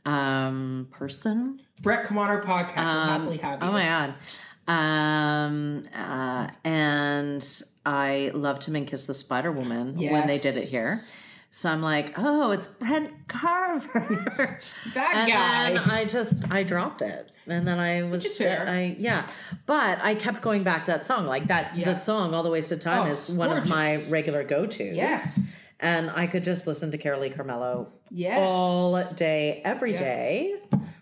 Um, 0.06 0.88
person. 0.92 1.62
Brent, 1.82 2.06
come 2.08 2.18
on 2.18 2.30
our 2.30 2.42
podcast. 2.44 2.78
Um, 2.78 3.08
happily 3.10 3.38
have 3.38 3.62
you. 3.62 3.68
oh 3.68 3.72
my 3.72 3.84
god. 3.84 4.14
Um, 4.68 5.88
uh, 5.96 6.48
and 6.64 7.62
I 7.86 8.32
loved 8.34 8.66
him 8.66 8.76
in 8.76 8.86
Kiss 8.86 9.06
the 9.06 9.14
Spider 9.14 9.52
Woman 9.52 9.96
when 9.98 10.28
they 10.28 10.38
did 10.38 10.58
it 10.58 10.66
here. 10.66 11.00
So 11.52 11.68
I'm 11.72 11.82
like, 11.82 12.14
oh, 12.18 12.52
it's 12.52 12.68
Brent 12.68 13.12
Carver. 13.28 14.60
That 14.94 15.16
and 15.16 15.32
guy. 15.32 15.74
then 15.74 15.90
I 15.90 16.06
just 16.06 16.52
I 16.52 16.62
dropped 16.62 17.02
it, 17.02 17.32
and 17.48 17.68
then 17.68 17.80
I 17.80 18.04
was 18.04 18.24
is 18.26 18.38
fair. 18.38 18.68
I 18.70 18.96
yeah, 19.00 19.28
but 19.66 20.00
I 20.04 20.14
kept 20.14 20.42
going 20.44 20.62
back 20.64 20.86
to 20.86 20.92
that 20.92 21.06
song, 21.06 21.26
like 21.26 21.48
that. 21.48 21.76
Yeah. 21.76 21.86
The 21.86 21.96
song 21.96 22.36
"All 22.36 22.44
the 22.44 22.52
Wasted 22.52 22.82
Time" 22.82 23.08
Oh, 23.08 23.12
is 23.12 23.32
one 23.32 23.52
of 23.58 23.68
my 23.68 23.98
regular 24.10 24.44
go 24.44 24.68
tos. 24.68 24.96
Yes. 24.96 25.56
and 25.80 26.12
I 26.12 26.28
could 26.28 26.44
just 26.44 26.68
listen 26.68 26.92
to 26.92 27.00
Carolee 27.00 27.36
Carmello 27.36 27.88
Yes. 28.12 28.38
all 28.40 29.04
day, 29.16 29.62
every 29.66 29.94
Yes. 29.94 30.02
day. 30.02 30.54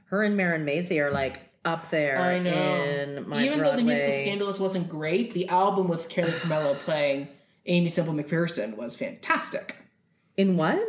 Her 0.10 0.24
and 0.24 0.36
Marin 0.38 0.65
Mazzie 0.65 1.00
are 1.00 1.12
like 1.12 1.39
up 1.65 1.89
there 1.89 2.17
I 2.20 2.39
know. 2.39 2.52
in 2.52 3.28
my 3.28 3.43
Even 3.43 3.62
though 3.62 3.76
the 3.76 3.84
musical 3.84 4.13
Scandalous 4.13 4.60
wasn't 4.60 4.88
great, 4.89 5.34
the 5.34 5.48
album 5.50 5.88
with 5.88 6.08
Carrie 6.10 6.32
Carmello 6.32 6.76
playing 6.80 7.28
Aimee 7.65 7.89
Semple 7.89 8.13
McPherson 8.13 8.78
was 8.78 8.96
fantastic. 8.96 9.78
In 10.38 10.56
what? 10.56 10.80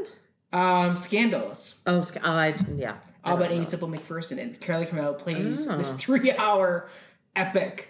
Um, 0.52 0.96
Scandalous. 0.96 1.76
Oh, 1.86 2.02
Sc- 2.02 2.18
oh 2.24 2.30
I 2.30 2.56
yeah. 2.76 2.96
All 3.24 3.36
about 3.36 3.48
don't 3.48 3.58
Amy. 3.58 3.66
Simple 3.66 3.88
McPherson 3.88 4.40
and 4.40 4.58
Carrie 4.60 4.86
Carmello 4.86 5.18
plays 5.18 5.68
Oh. 5.68 5.76
this 5.76 5.92
three-hour 5.98 6.88
epic 7.34 7.88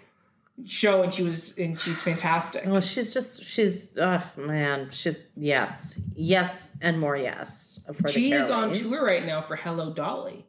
show, 0.65 1.03
and 1.03 1.13
she 1.13 1.23
was 1.23 1.57
and 1.57 1.79
she's 1.79 2.01
fantastic. 2.01 2.65
Well, 2.65 2.81
she's 2.81 3.13
just 3.13 3.45
she's 3.45 3.97
oh 3.97 4.23
man, 4.35 4.89
she's 4.91 5.17
yes, 5.37 6.01
yes, 6.15 6.77
and 6.81 6.99
more 6.99 7.15
yes 7.15 7.87
for 8.01 8.07
She 8.09 8.31
the 8.31 8.37
is 8.37 8.49
on 8.49 8.73
tour 8.73 9.05
right 9.05 9.25
now 9.25 9.41
for 9.41 9.55
Hello 9.55 9.93
Dolly. 9.93 10.45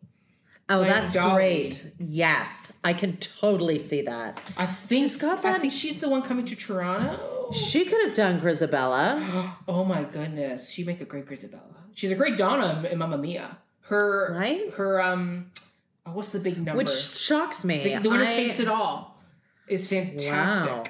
Oh, 0.70 0.78
playing 0.78 0.92
that's 0.94 1.14
Dolly. 1.14 1.34
great. 1.34 1.86
Yes, 1.98 2.72
I 2.84 2.92
can 2.94 3.16
totally 3.18 3.78
see 3.78 4.02
that. 4.02 4.40
I 4.56 4.66
think 4.66 5.04
She's 5.10 5.16
got 5.16 5.44
I 5.44 5.58
think 5.58 5.72
she's 5.72 6.00
the 6.00 6.08
one 6.08 6.22
coming 6.22 6.46
to 6.46 6.56
Toronto. 6.56 7.50
She 7.52 7.84
could 7.84 8.00
have 8.06 8.14
done 8.14 8.40
Grizabella. 8.40 9.52
Oh 9.68 9.84
my 9.84 10.04
goodness, 10.04 10.70
she'd 10.70 10.86
make 10.86 11.00
a 11.00 11.04
great 11.04 11.26
Grizabella. 11.26 11.74
She's 11.94 12.12
a 12.12 12.14
great 12.14 12.36
Donna 12.38 12.88
in 12.90 12.98
Mamma 12.98 13.18
Mia. 13.18 13.58
Her 13.82 14.34
Right? 14.38 14.72
Her 14.74 15.02
um, 15.02 15.50
oh, 16.06 16.12
what's 16.12 16.30
the 16.30 16.38
big 16.38 16.56
number? 16.56 16.76
which 16.78 16.90
shocks 16.90 17.64
me. 17.64 17.82
the, 17.82 18.00
the 18.02 18.08
winner 18.10 18.24
I- 18.26 18.30
takes 18.30 18.60
it 18.60 18.68
all. 18.68 19.18
Is 19.68 19.86
fantastic. 19.88 20.72
Wow. 20.72 20.84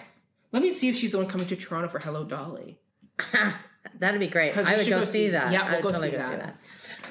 Let 0.52 0.62
me 0.62 0.70
see 0.72 0.88
if 0.88 0.96
she's 0.96 1.12
the 1.12 1.18
one 1.18 1.26
coming 1.26 1.46
to 1.48 1.56
Toronto 1.56 1.88
for 1.88 1.98
Hello 1.98 2.24
Dolly. 2.24 2.78
That'd 3.98 4.20
be 4.20 4.26
great. 4.28 4.56
I 4.56 4.76
would 4.76 4.86
go, 4.88 5.00
go 5.00 5.04
see 5.04 5.12
see- 5.12 5.28
that. 5.30 5.52
yeah, 5.52 5.62
I 5.62 5.64
we'll 5.66 5.74
would 5.76 5.82
go 5.82 5.88
totally 5.88 6.10
see 6.10 6.16
go 6.16 6.22
see 6.30 6.36
that. 6.36 6.56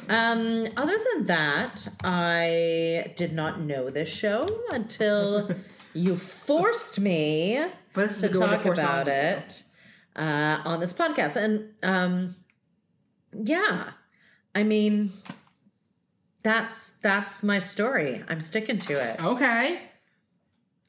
Um, 0.07 0.67
other 0.77 0.97
than 1.13 1.25
that, 1.25 1.87
I 2.03 3.13
did 3.15 3.33
not 3.33 3.61
know 3.61 3.89
this 3.89 4.09
show 4.09 4.47
until 4.71 5.51
you 5.93 6.15
forced 6.15 6.99
me 6.99 7.63
But 7.93 8.09
to 8.11 8.27
a 8.27 8.29
good 8.29 8.39
one 8.39 8.49
to 8.49 8.55
talk 8.55 8.65
about 8.65 9.07
it 9.07 9.63
uh, 10.15 10.61
on 10.65 10.79
this 10.79 10.93
podcast. 10.93 11.35
And 11.35 11.69
um, 11.83 12.35
yeah, 13.33 13.91
I 14.55 14.63
mean, 14.63 15.13
that's 16.43 16.91
that's 17.01 17.43
my 17.43 17.59
story. 17.59 18.23
I'm 18.27 18.41
sticking 18.41 18.79
to 18.79 18.93
it. 18.93 19.23
Okay. 19.23 19.81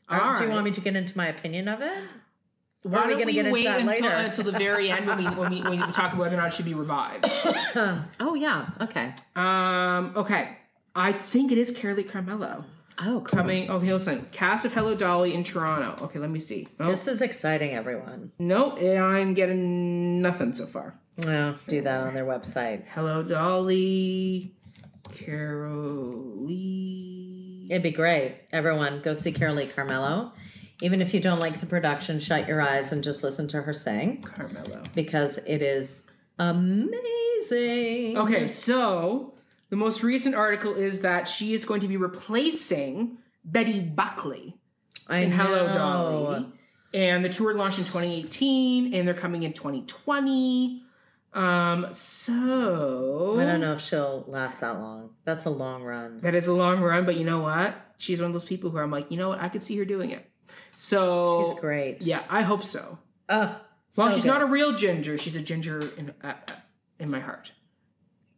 Uh, 0.08 0.18
All 0.20 0.36
Do 0.36 0.44
you 0.44 0.50
want 0.50 0.64
me 0.64 0.70
to 0.72 0.80
get 0.80 0.96
into 0.96 1.16
my 1.16 1.28
opinion 1.28 1.68
of 1.68 1.82
it? 1.82 2.04
Why 2.82 3.00
are 3.02 3.08
we 3.08 3.14
don't 3.14 3.26
we 3.26 3.32
get 3.34 3.40
into 3.46 3.52
wait 3.52 3.64
that 3.64 3.80
until, 3.80 3.92
later? 3.92 4.08
until 4.08 4.44
the 4.44 4.52
very 4.52 4.90
end 4.90 5.06
when 5.06 5.18
we, 5.18 5.24
when 5.26 5.50
we 5.50 5.62
when 5.62 5.80
we 5.86 5.92
talk 5.92 6.12
about 6.12 6.16
whether 6.18 6.34
or 6.34 6.38
not 6.38 6.48
it 6.48 6.54
should 6.54 6.64
be 6.64 6.74
revived? 6.74 7.26
oh 8.20 8.34
yeah. 8.34 8.70
Okay. 8.80 9.12
Um. 9.36 10.12
Okay. 10.16 10.56
I 10.96 11.12
think 11.12 11.52
it 11.52 11.58
is 11.58 11.72
Carolee 11.76 12.08
Carmello 12.10 12.64
Oh, 13.02 13.20
cool. 13.24 13.38
coming. 13.38 13.70
Okay, 13.70 13.92
listen. 13.92 14.26
Cast 14.32 14.64
of 14.66 14.72
Hello 14.74 14.94
Dolly 14.94 15.32
in 15.34 15.44
Toronto. 15.44 16.04
Okay, 16.06 16.18
let 16.18 16.28
me 16.30 16.38
see. 16.40 16.68
Oh, 16.80 16.90
This 16.90 17.06
is 17.08 17.22
exciting, 17.22 17.70
everyone. 17.74 18.32
no, 18.38 18.76
I'm 18.76 19.32
getting 19.34 20.20
nothing 20.20 20.52
so 20.52 20.66
far. 20.66 20.94
No, 21.18 21.56
do 21.66 21.80
that 21.82 22.00
on 22.00 22.14
their 22.14 22.24
website. 22.26 22.84
Hello 22.88 23.22
Dolly, 23.22 24.52
Carolee. 26.40 27.66
It'd 27.70 27.82
be 27.82 27.90
great. 27.92 28.36
Everyone, 28.52 29.00
go 29.02 29.14
see 29.14 29.32
Carolee 29.32 29.70
Carmello. 29.72 30.32
Even 30.82 31.02
if 31.02 31.12
you 31.12 31.20
don't 31.20 31.38
like 31.40 31.60
the 31.60 31.66
production, 31.66 32.18
shut 32.20 32.48
your 32.48 32.60
eyes 32.60 32.92
and 32.92 33.04
just 33.04 33.22
listen 33.22 33.46
to 33.48 33.62
her 33.62 33.72
sing 33.72 34.22
Carmello. 34.22 34.92
because 34.94 35.38
it 35.46 35.62
is 35.62 36.06
amazing. 36.38 38.16
Okay, 38.18 38.48
so 38.48 39.34
the 39.68 39.76
most 39.76 40.02
recent 40.02 40.34
article 40.34 40.74
is 40.74 41.02
that 41.02 41.28
she 41.28 41.52
is 41.54 41.64
going 41.64 41.80
to 41.80 41.88
be 41.88 41.96
replacing 41.96 43.18
Betty 43.44 43.80
Buckley. 43.80 44.56
I 45.08 45.18
in 45.18 45.32
Hello. 45.32 45.72
Dolly. 45.72 46.46
And 46.92 47.24
the 47.24 47.28
tour 47.28 47.54
launched 47.54 47.78
in 47.78 47.84
2018 47.84 48.94
and 48.94 49.06
they're 49.06 49.14
coming 49.14 49.42
in 49.44 49.52
2020. 49.52 50.82
Um 51.32 51.86
so 51.92 53.38
I 53.38 53.44
don't 53.44 53.60
know 53.60 53.74
if 53.74 53.80
she'll 53.80 54.24
last 54.26 54.60
that 54.60 54.80
long. 54.80 55.10
That's 55.24 55.44
a 55.44 55.50
long 55.50 55.84
run. 55.84 56.20
That 56.22 56.34
is 56.34 56.48
a 56.48 56.52
long 56.52 56.80
run, 56.80 57.04
but 57.06 57.16
you 57.16 57.24
know 57.24 57.38
what? 57.38 57.74
She's 57.98 58.20
one 58.20 58.26
of 58.26 58.32
those 58.32 58.44
people 58.44 58.70
who 58.70 58.78
I'm 58.78 58.90
like, 58.90 59.12
you 59.12 59.16
know 59.16 59.28
what? 59.28 59.40
I 59.40 59.48
could 59.48 59.62
see 59.62 59.76
her 59.78 59.84
doing 59.84 60.10
it. 60.10 60.28
So 60.80 61.44
She's 61.50 61.60
great. 61.60 62.00
Yeah, 62.00 62.22
I 62.30 62.40
hope 62.40 62.64
so. 62.64 62.98
Oh, 63.28 63.60
Well, 63.96 64.08
so 64.08 64.14
she's 64.14 64.22
good. 64.24 64.30
not 64.30 64.40
a 64.40 64.46
real 64.46 64.76
ginger. 64.76 65.18
She's 65.18 65.36
a 65.36 65.42
ginger 65.42 65.80
in 65.98 66.14
uh, 66.24 66.28
uh, 66.48 66.52
in 66.98 67.10
my 67.10 67.20
heart. 67.20 67.52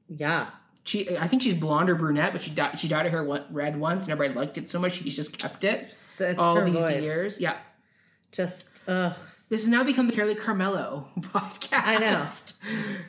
Yeah. 0.08 0.48
She, 0.84 1.16
I 1.16 1.28
think 1.28 1.42
she's 1.42 1.54
blonde 1.54 1.88
or 1.88 1.94
brunette, 1.94 2.32
but 2.32 2.42
she 2.42 2.50
dyed, 2.50 2.76
she 2.80 2.88
dyed 2.88 3.06
her 3.06 3.10
hair 3.24 3.44
red 3.52 3.78
once, 3.78 4.06
and 4.06 4.12
everybody 4.12 4.36
liked 4.36 4.58
it 4.58 4.68
so 4.68 4.80
much 4.80 4.94
she's 4.94 5.14
just 5.14 5.38
kept 5.38 5.62
it 5.62 5.84
It's, 5.90 6.20
all 6.36 6.60
these 6.64 6.74
voice. 6.74 7.00
years. 7.02 7.40
Yeah, 7.40 7.56
Just, 8.32 8.68
ugh. 8.88 9.14
This 9.48 9.60
has 9.62 9.68
now 9.68 9.84
become 9.84 10.08
the 10.08 10.12
Carolee 10.12 10.36
Carmello 10.36 11.06
podcast. 11.20 11.72
I 11.86 11.98
know. 11.98 12.24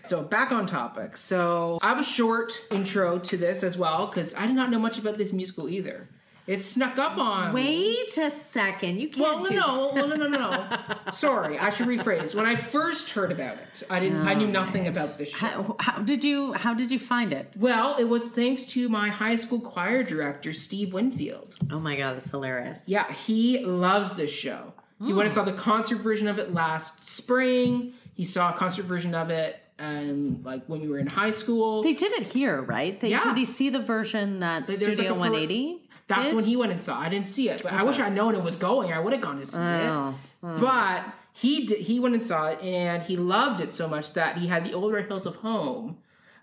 So 0.06 0.22
back 0.22 0.52
on 0.52 0.68
topic. 0.68 1.18
So 1.18 1.80
I 1.82 1.88
have 1.90 2.00
a 2.00 2.04
short 2.04 2.54
intro 2.70 3.18
to 3.18 3.38
this 3.38 3.64
as 3.64 3.78
well 3.78 4.06
because 4.06 4.36
I 4.36 4.46
did 4.46 4.56
not 4.56 4.70
know 4.70 4.78
much 4.80 5.00
about 5.00 5.18
this 5.18 5.34
musical 5.34 5.68
either. 5.70 6.08
It 6.46 6.62
snuck 6.62 6.98
up 6.98 7.18
on. 7.18 7.54
Wait 7.54 8.18
a 8.18 8.30
second. 8.30 9.00
You 9.00 9.08
can't 9.08 9.48
do 9.48 9.56
no, 9.56 9.92
no, 9.96 10.06
no, 10.06 10.16
no, 10.18 10.28
no, 10.28 10.50
no. 10.52 10.78
Sorry, 11.14 11.58
I 11.58 11.70
should 11.70 11.88
rephrase. 11.88 12.36
When 12.36 12.46
I 12.46 12.58
first 12.58 13.12
heard 13.12 13.32
about 13.32 13.56
it, 13.58 13.84
I 13.90 14.00
didn't. 14.00 14.28
I 14.28 14.34
knew 14.34 14.48
nothing 14.48 14.88
about 14.88 15.18
this 15.18 15.30
show. 15.30 15.78
How, 15.80 16.00
did 16.00 16.24
you 16.24 16.52
how 16.54 16.74
did 16.74 16.92
you 16.92 17.00
find 17.00 17.32
it? 17.32 17.54
Well, 17.56 17.96
it 17.98 18.04
was 18.06 18.32
thanks 18.34 18.66
to 18.66 18.90
my 18.90 19.08
high 19.08 19.38
school 19.38 19.62
choir 19.62 20.04
director, 20.04 20.52
Steve 20.52 20.94
Winfield. 20.94 21.56
Oh 21.72 21.80
my 21.80 21.96
god, 21.96 22.16
that's 22.16 22.30
hilarious. 22.30 22.90
Yeah, 22.90 23.10
he 23.12 23.64
loves 23.66 24.14
this 24.16 24.32
show. 24.32 24.74
He 25.06 25.12
went 25.12 25.26
and 25.26 25.34
saw 25.34 25.44
the 25.44 25.52
concert 25.54 25.98
version 25.98 26.28
of 26.30 26.40
it 26.40 26.54
last 26.54 27.06
spring. 27.06 27.94
He 28.14 28.24
saw 28.24 28.54
a 28.54 28.58
concert 28.58 28.86
version 28.86 29.14
of 29.16 29.30
it, 29.32 29.60
and 29.78 30.44
like 30.46 30.64
when 30.68 30.80
we 30.82 30.88
were 30.88 30.98
in 31.00 31.08
high 31.08 31.32
school. 31.32 31.84
They 31.84 31.94
did 31.94 32.14
it 32.14 32.24
here, 32.24 32.62
right? 32.62 32.98
They, 33.00 33.10
Yeah. 33.10 33.24
Did 33.24 33.38
he 33.38 33.44
see 33.44 33.70
the 33.70 33.82
version 33.82 34.40
that 34.40 34.66
Studio 34.68 34.88
like 34.90 35.00
a 35.00 35.04
par- 35.10 35.20
180? 35.20 35.82
That's 36.08 36.28
did? 36.30 36.36
when 36.36 36.46
he 36.46 36.56
went 36.56 36.72
and 36.72 36.82
saw. 36.82 37.00
I 37.00 37.10
didn't 37.10 37.28
see 37.28 37.50
it, 37.50 37.64
but 37.64 37.72
I 37.74 37.84
wish 37.84 38.00
I'd 38.00 38.14
known 38.14 38.36
it 38.36 38.44
was 38.44 38.56
going. 38.56 38.92
I 38.92 39.00
would 39.00 39.14
have 39.14 39.22
gone 39.22 39.40
to 39.40 39.46
see 39.46 39.60
Oh, 39.62 40.16
it. 40.44 40.60
But 40.60 41.06
he 41.32 41.66
did, 41.66 41.80
he 41.80 42.00
went 42.00 42.14
and 42.16 42.24
saw 42.24 42.50
it, 42.50 42.62
and 42.62 43.02
he 43.04 43.16
loved 43.18 43.62
it 43.62 43.74
so 43.74 43.88
much 43.88 44.14
that 44.14 44.38
he 44.38 44.48
had 44.48 44.66
the 44.66 44.74
Old 44.74 44.92
Red 44.94 45.08
Hills 45.08 45.26
of 45.26 45.38
Home 45.38 45.98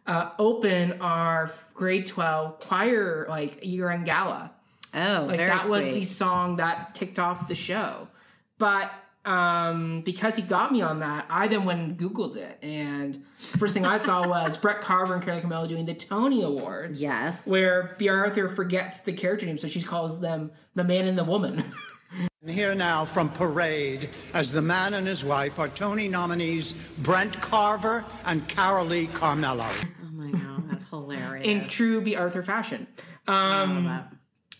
uh, 0.06 0.30
open 0.38 1.00
our 1.00 1.52
grade 1.74 2.06
twelve 2.06 2.58
choir 2.60 3.26
like 3.28 3.64
year 3.64 3.90
end 3.90 4.06
gala. 4.06 4.50
Oh, 4.94 5.26
Like 5.28 5.36
that 5.38 5.68
was 5.68 5.84
sweet. 5.84 5.94
the 6.00 6.04
song 6.04 6.56
that 6.56 6.94
kicked 6.94 7.18
off 7.18 7.46
the 7.46 7.54
show. 7.54 8.08
But 8.58 8.90
um, 9.24 10.02
because 10.02 10.36
he 10.36 10.42
got 10.42 10.72
me 10.72 10.80
on 10.82 11.00
that, 11.00 11.26
I 11.28 11.46
then 11.48 11.64
went 11.64 11.80
and 11.80 11.98
Googled 11.98 12.36
it, 12.36 12.58
and 12.62 13.22
first 13.36 13.74
thing 13.74 13.84
I 13.84 13.98
saw 13.98 14.26
was 14.34 14.56
Brent 14.56 14.80
Carver 14.80 15.14
and 15.14 15.22
Carrie 15.22 15.40
Carmello 15.40 15.68
doing 15.68 15.86
the 15.86 15.94
Tony 15.94 16.42
Awards. 16.42 17.02
Yes. 17.02 17.46
Where 17.46 17.94
Bea 17.98 18.08
Arthur 18.08 18.48
forgets 18.48 19.02
the 19.02 19.12
character 19.12 19.46
name, 19.46 19.58
so 19.58 19.68
she 19.68 19.82
calls 19.82 20.20
them 20.20 20.50
the 20.74 20.84
man 20.84 21.06
and 21.06 21.18
the 21.18 21.24
woman. 21.24 21.64
And 22.42 22.50
Here 22.50 22.74
now 22.74 23.04
from 23.04 23.28
Parade, 23.28 24.08
as 24.32 24.50
the 24.50 24.62
man 24.62 24.94
and 24.94 25.06
his 25.06 25.22
wife 25.22 25.58
are 25.58 25.68
Tony 25.68 26.08
nominees 26.08 26.72
Brent 26.98 27.38
Carver 27.38 28.02
and 28.24 28.48
Carolee 28.48 29.08
Carmello. 29.08 29.70
Oh 30.02 30.10
my 30.10 30.30
god, 30.30 30.80
hilarious. 30.88 31.46
in 31.46 31.68
true 31.68 32.00
Bea 32.00 32.16
Arthur 32.16 32.42
fashion. 32.42 32.86
Um, 33.28 34.02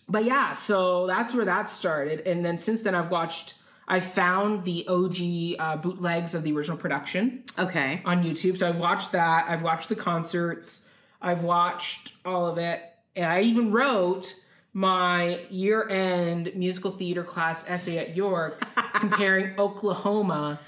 but 0.08 0.24
yeah, 0.24 0.52
so 0.52 1.06
that's 1.06 1.32
where 1.34 1.46
that 1.46 1.70
started, 1.70 2.20
and 2.26 2.44
then 2.44 2.58
since 2.58 2.82
then 2.82 2.94
I've 2.94 3.10
watched. 3.10 3.54
I 3.90 3.98
found 3.98 4.64
the 4.64 4.86
OG 4.86 5.58
uh, 5.58 5.76
bootlegs 5.78 6.36
of 6.36 6.44
the 6.44 6.52
original 6.52 6.76
production 6.76 7.42
okay. 7.58 8.00
on 8.04 8.22
YouTube, 8.22 8.56
so 8.56 8.68
I've 8.68 8.76
watched 8.76 9.10
that. 9.12 9.46
I've 9.48 9.62
watched 9.62 9.88
the 9.88 9.96
concerts. 9.96 10.86
I've 11.20 11.42
watched 11.42 12.14
all 12.24 12.46
of 12.46 12.56
it, 12.56 12.80
and 13.16 13.26
I 13.26 13.40
even 13.40 13.72
wrote 13.72 14.32
my 14.72 15.40
year-end 15.50 16.52
musical 16.54 16.92
theater 16.92 17.24
class 17.24 17.68
essay 17.68 17.98
at 17.98 18.14
York 18.14 18.64
comparing 18.94 19.58
Oklahoma 19.58 20.60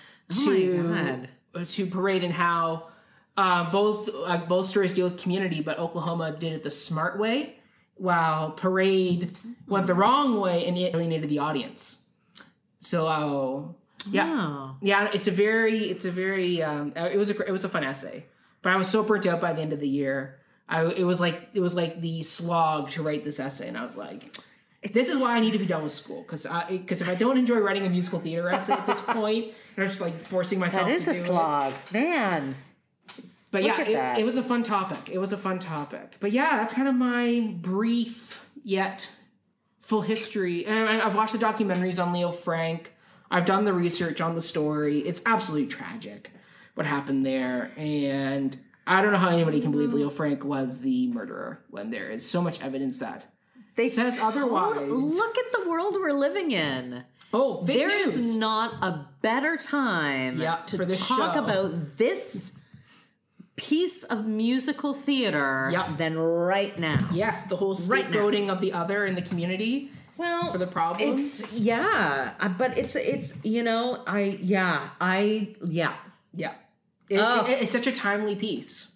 to 0.45 1.29
God. 1.55 1.69
to 1.69 1.87
Parade 1.87 2.25
and 2.25 2.35
how 2.35 2.89
uh, 3.37 3.71
both 3.71 4.11
uh, 4.13 4.39
both 4.49 4.69
stories 4.69 4.93
deal 4.95 5.09
with 5.09 5.23
community, 5.23 5.63
but 5.63 5.79
Oklahoma 5.79 6.37
did 6.37 6.55
it 6.55 6.65
the 6.65 6.73
smart 6.73 7.21
way, 7.21 7.55
while 7.95 8.51
Parade 8.51 9.39
went 9.69 9.87
the 9.87 9.95
wrong 9.95 10.41
way 10.41 10.67
and 10.67 10.77
alienated 10.77 11.31
the 11.31 11.39
audience. 11.39 12.02
So 12.83 13.75
yeah, 14.11 14.27
Oh. 14.29 14.77
yeah, 14.83 15.09
it's 15.14 15.29
a 15.29 15.31
very 15.31 15.85
it's 15.85 16.05
a 16.05 16.11
very 16.11 16.62
um, 16.62 16.92
it 16.97 17.16
was 17.16 17.31
a 17.31 17.38
it 17.49 17.53
was 17.53 17.64
a 17.64 17.68
fun 17.68 17.85
essay, 17.85 18.27
but 18.61 18.73
I 18.73 18.77
was 18.77 18.88
so 18.88 19.03
burnt 19.03 19.27
out 19.27 19.40
by 19.40 19.53
the 19.53 19.62
end 19.62 19.73
of 19.73 19.81
the 19.81 19.88
year. 19.88 20.38
I 20.68 20.85
it 20.85 21.05
was 21.05 21.21
like 21.21 21.49
it 21.55 21.61
was 21.61 21.75
like 21.77 22.01
the 22.01 22.23
slog 22.25 22.90
to 22.90 23.03
write 23.03 23.25
this 23.25 23.40
essay, 23.40 23.68
and 23.68 23.79
I 23.79 23.83
was 23.83 23.97
like. 23.97 24.37
This 24.92 25.09
is 25.09 25.21
why 25.23 25.37
I 25.37 25.38
need 25.38 25.53
to 25.53 25.61
be 25.61 25.66
done 25.66 25.85
with 25.85 25.92
school 25.92 26.23
because 26.23 26.45
because 26.68 27.03
if 27.03 27.09
I 27.09 27.14
don't 27.14 27.38
enjoy 27.38 27.59
writing 27.59 27.87
a 27.87 27.88
musical 27.88 28.18
theater 28.18 28.49
essay 28.49 28.73
at 28.73 28.85
this 28.85 29.01
point, 29.18 29.53
and 29.77 29.85
I'm 29.85 29.88
just 29.88 30.01
like 30.01 30.18
forcing 30.25 30.59
myself. 30.59 30.88
That 30.88 30.95
is 30.97 31.05
to 31.05 31.11
a 31.12 31.14
do 31.14 31.21
it. 31.21 31.23
slog. 31.23 31.73
Man. 31.92 32.57
But 33.53 33.62
Look 33.62 33.79
yeah, 33.79 34.16
it, 34.16 34.23
it 34.23 34.25
was 34.25 34.37
a 34.37 34.42
fun 34.42 34.64
topic. 34.64 35.09
It 35.09 35.18
was 35.18 35.33
a 35.33 35.37
fun 35.37 35.61
topic. 35.61 36.16
But 36.18 36.33
yeah, 36.33 36.57
that's 36.57 36.73
kind 36.75 36.88
of 36.88 36.97
my 36.97 37.55
brief 37.61 38.45
yet 38.64 39.09
full 39.83 40.01
history. 40.01 40.64
And 40.66 40.79
I- 40.88 41.05
I've 41.07 41.14
watched 41.14 41.33
the 41.35 41.38
documentaries 41.38 42.03
on 42.05 42.12
Leo 42.12 42.31
Frank. 42.31 42.95
I've 43.31 43.47
done 43.47 43.64
the 43.64 43.73
research 43.73 44.21
on 44.21 44.35
the 44.35 44.42
story. 44.42 45.01
It's 45.01 45.23
absolutely 45.27 45.68
tragic 45.68 46.31
what 46.75 46.87
happened 46.87 47.25
there. 47.27 47.71
And 47.77 48.59
I 48.87 49.03
don't 49.03 49.12
know 49.12 49.18
how 49.18 49.29
anybody 49.29 49.61
can 49.61 49.71
believe 49.71 49.92
Leo 49.92 50.11
Frank 50.11 50.45
was 50.45 50.81
the 50.81 51.07
murderer 51.09 51.61
when 51.71 51.90
there 51.90 52.09
is 52.11 52.29
so 52.29 52.40
much 52.42 52.61
evidence 52.62 52.99
that 52.99 53.27
They 53.77 53.88
says 53.88 54.18
otherwise. 54.21 54.90
Look 54.90 55.38
at 55.38 55.53
the 55.62 55.68
world 55.68 55.95
we're 55.95 56.12
living 56.12 56.51
in. 56.53 57.05
Oh, 57.35 57.62
There 57.64 57.88
is 57.90 58.16
news. 58.16 58.35
not 58.37 58.75
a 58.83 59.07
better 59.23 59.57
time 59.57 60.38
to 60.66 60.77
for 60.77 60.85
talk 60.87 61.35
show. 61.35 61.42
about 61.45 61.97
this 61.97 62.59
piece 63.57 64.03
of 64.05 64.27
musical 64.27 64.95
theater 64.95 65.69
Yep. 65.73 65.99
than 65.99 66.19
right 66.19 66.77
now. 66.79 67.09
Yes, 67.12 67.47
the 67.47 67.57
whole 67.57 67.75
Right 67.88 68.11
now. 68.11 68.53
of 68.53 68.61
the 68.61 68.73
other 68.73 69.05
in 69.07 69.15
the 69.15 69.23
community 69.23 69.91
Well, 70.17 70.51
for 70.53 70.59
the 70.59 70.67
problem. 70.67 71.19
it's 71.19 71.53
yeah, 71.53 72.33
uh, 72.41 72.49
but 72.49 72.79
it's 72.79 72.97
it's 72.97 73.45
you 73.45 73.62
know 73.62 74.03
I 74.07 74.38
yeah 74.41 74.91
I 75.01 75.55
yeah 75.65 75.95
yeah. 76.35 76.55
It- 77.11 77.19
Oh. 77.21 77.45
it- 77.47 77.62
it's 77.62 77.73
such 77.73 77.87
a 77.87 77.93
timely 77.93 78.37
piece. 78.37 78.88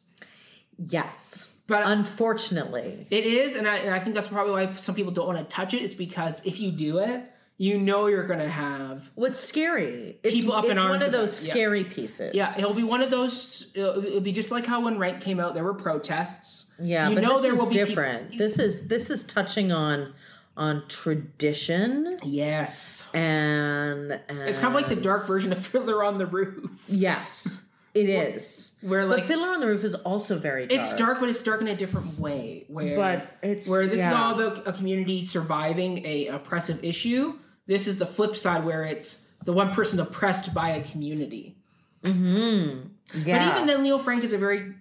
yes 0.79 1.45
but 1.69 1.85
Unfortunately. 1.87 3.09
it 3.11 3.27
is, 3.27 3.57
and 3.57 3.67
I, 3.67 3.79
and 3.79 3.93
I 3.93 3.99
think 3.99 4.15
that's 4.15 4.29
probably 4.29 4.53
why 4.53 4.75
some 4.77 4.95
people 4.95 5.11
don't 5.11 5.27
want 5.27 5.39
to 5.39 5.45
touch 5.45 5.75
it. 5.75 5.83
It's 5.83 5.95
because 5.95 6.47
if 6.47 6.61
you 6.61 6.71
do 6.71 6.99
it, 6.99 7.29
you 7.59 7.79
know 7.79 8.07
you're 8.07 8.27
going 8.27 8.39
to 8.41 8.49
have 8.49 9.11
What's 9.15 9.41
scary? 9.41 10.19
It's, 10.23 10.35
People 10.35 10.53
up 10.55 10.65
in 10.67 10.73
it's 10.73 10.81
arms 10.81 10.91
one 10.91 11.03
of 11.03 11.09
about 11.09 11.13
those 11.21 11.43
it, 11.43 11.47
yeah. 11.49 11.53
scary 11.55 11.85
pieces. 11.85 12.35
Yeah, 12.35 12.53
it'll 12.59 12.75
be 12.75 12.83
one 12.83 13.01
of 13.03 13.11
those. 13.11 13.69
It'll, 13.75 14.05
it'll 14.05 14.21
be 14.21 14.33
just 14.33 14.51
like 14.51 14.67
how 14.67 14.81
when 14.85 14.99
Rank 14.99 15.23
came 15.23 15.41
out, 15.41 15.55
there 15.55 15.65
were 15.65 15.75
protests. 15.75 16.71
Yeah, 16.79 17.09
you 17.09 17.15
but 17.15 17.23
know 17.25 17.35
this 17.35 17.43
there 17.43 17.53
is 17.55 17.59
will 17.59 17.71
different. 17.71 18.37
this 18.37 18.59
is 18.59 18.89
this 18.89 19.09
is 19.11 19.25
touching 19.25 19.73
on 19.73 20.13
on 20.59 20.83
tradition 20.89 22.17
Yes, 22.25 23.09
and, 23.15 24.13
and 24.29 24.39
it's 24.41 24.59
kind 24.59 24.75
of 24.75 24.81
like 24.81 24.89
the 24.95 25.01
dark 25.01 25.27
version 25.27 25.53
of 25.53 25.59
Fiddler 25.67 26.03
on 26.05 26.19
the 26.19 26.27
Roof, 26.27 26.71
Yes, 26.89 27.63
it 27.95 28.09
is. 28.09 28.75
where 28.83 29.07
But 29.07 29.19
like 29.19 29.27
Fiddler 29.27 29.49
on 29.49 29.61
the 29.61 29.67
Roof 29.67 29.85
is 29.85 29.95
also 29.95 30.39
very 30.39 30.67
dark. 30.67 30.81
it's 30.81 30.97
dark, 30.97 31.21
but 31.21 31.29
it's 31.29 31.43
dark 31.43 31.61
in 31.61 31.69
a 31.69 31.77
different 31.77 32.19
way. 32.19 32.65
Where 32.69 32.97
But 32.97 33.37
it's- 33.49 33.67
where 33.69 33.87
this 33.87 34.01
is 34.01 34.13
all 34.13 34.39
about 34.41 34.67
a 34.67 34.73
community 34.73 35.23
surviving 35.25 36.05
a 36.07 36.29
oppressive 36.29 36.83
issue. 36.85 37.35
This 37.67 37.89
is 37.89 37.99
the 37.99 38.07
flip 38.07 38.37
side, 38.37 38.65
where 38.65 38.85
it's 38.85 39.29
the 39.45 39.53
one 39.53 39.75
person 39.75 39.99
oppressed 40.01 40.55
by 40.55 40.71
a 40.71 40.83
community. 40.83 41.57
Mm-hmm. 42.03 42.89
Yeah. 43.25 43.49
But 43.49 43.57
even 43.57 43.67
then, 43.67 43.83
Leo 43.83 43.99
Frank 43.99 44.25
is 44.25 44.33
a 44.33 44.39
very 44.39 44.75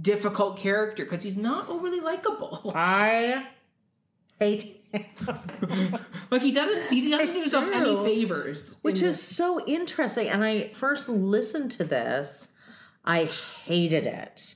difficult 0.00 0.56
character 0.56 1.04
because 1.04 1.22
he's 1.22 1.36
not 1.36 1.68
overly 1.68 2.00
likable. 2.00 2.72
I 2.74 3.46
hate 4.38 4.62
him. 4.62 4.76
like 6.30 6.42
he 6.42 6.50
doesn't 6.50 6.90
he 6.90 7.10
doesn't 7.10 7.34
do 7.34 7.40
himself 7.40 7.68
any 7.72 7.96
favors. 8.04 8.76
Which 8.82 9.02
is 9.02 9.22
so 9.22 9.64
interesting. 9.66 10.28
And 10.28 10.44
I 10.44 10.68
first 10.70 11.08
listened 11.08 11.70
to 11.72 11.84
this, 11.84 12.52
I 13.04 13.24
hated 13.64 14.06
it. 14.06 14.54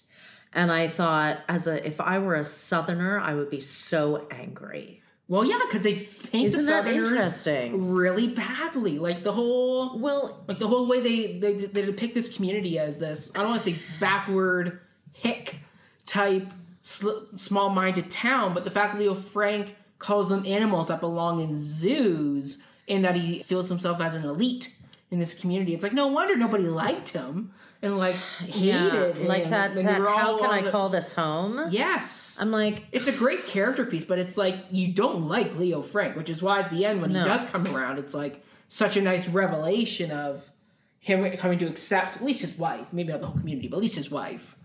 And 0.52 0.70
I 0.70 0.88
thought, 0.88 1.40
as 1.48 1.66
a 1.66 1.84
if 1.86 2.00
I 2.00 2.18
were 2.18 2.36
a 2.36 2.44
southerner, 2.44 3.18
I 3.18 3.34
would 3.34 3.50
be 3.50 3.60
so 3.60 4.26
angry. 4.30 5.02
Well, 5.26 5.44
yeah, 5.44 5.58
because 5.66 5.82
they 5.82 6.08
paint 6.30 6.46
Isn't 6.48 6.60
the 6.60 6.66
Southerners 6.66 7.08
interesting? 7.08 7.92
really 7.92 8.28
badly. 8.28 8.98
Like 8.98 9.22
the 9.22 9.32
whole, 9.32 9.98
Well, 9.98 10.44
like 10.46 10.58
the 10.58 10.66
whole 10.68 10.86
way 10.86 11.00
they 11.00 11.38
they, 11.38 11.66
they 11.66 11.84
depict 11.86 12.14
this 12.14 12.34
community 12.34 12.78
as 12.78 12.98
this. 12.98 13.32
I 13.34 13.38
don't 13.38 13.50
want 13.50 13.62
to 13.62 13.70
say 13.72 13.78
backward 14.00 14.80
hick 15.12 15.56
type 16.04 16.48
sl- 16.82 17.24
small-minded 17.34 18.10
town, 18.10 18.52
but 18.52 18.64
the 18.64 18.70
fact 18.70 18.94
that 18.94 19.00
Leo 19.00 19.14
Frank 19.14 19.76
calls 19.98 20.28
them 20.28 20.44
animals 20.44 20.88
that 20.88 21.00
belong 21.00 21.40
in 21.40 21.58
zoos, 21.58 22.62
and 22.88 23.04
that 23.04 23.14
he 23.16 23.42
feels 23.42 23.70
himself 23.70 24.00
as 24.02 24.14
an 24.14 24.24
elite 24.24 24.76
in 25.14 25.20
this 25.20 25.32
community. 25.32 25.72
It's 25.72 25.82
like 25.82 25.94
no 25.94 26.08
wonder 26.08 26.36
nobody 26.36 26.64
liked 26.64 27.08
him 27.10 27.52
and 27.80 27.96
like 27.96 28.14
hated 28.40 29.16
him. 29.16 29.26
like 29.26 29.48
that. 29.48 29.74
That 29.74 29.84
how 30.00 30.38
can 30.38 30.50
I 30.50 30.60
the- 30.62 30.70
call 30.70 30.90
this 30.90 31.14
home? 31.14 31.68
Yes. 31.70 32.36
I'm 32.38 32.50
like, 32.50 32.84
It's 32.92 33.08
a 33.08 33.12
great 33.12 33.46
character 33.46 33.86
piece, 33.86 34.04
but 34.04 34.18
it's 34.18 34.36
like 34.36 34.56
you 34.70 34.92
don't 34.92 35.26
like 35.28 35.56
Leo 35.56 35.80
Frank, 35.80 36.16
which 36.16 36.28
is 36.28 36.42
why 36.42 36.60
at 36.60 36.70
the 36.70 36.84
end 36.84 37.00
when 37.00 37.12
No. 37.12 37.20
he 37.22 37.24
does 37.24 37.46
come 37.46 37.66
around, 37.74 37.98
it's 37.98 38.12
like 38.12 38.44
such 38.68 38.96
a 38.96 39.00
nice 39.00 39.28
revelation 39.28 40.10
of 40.10 40.50
him 40.98 41.36
coming 41.36 41.58
to 41.60 41.66
accept 41.66 42.16
at 42.16 42.24
least 42.24 42.40
his 42.40 42.58
wife, 42.58 42.86
maybe 42.92 43.12
not 43.12 43.20
the 43.20 43.26
whole 43.28 43.38
community, 43.38 43.68
but 43.68 43.76
at 43.76 43.82
least 43.82 43.94
his 43.96 44.10
wife, 44.10 44.56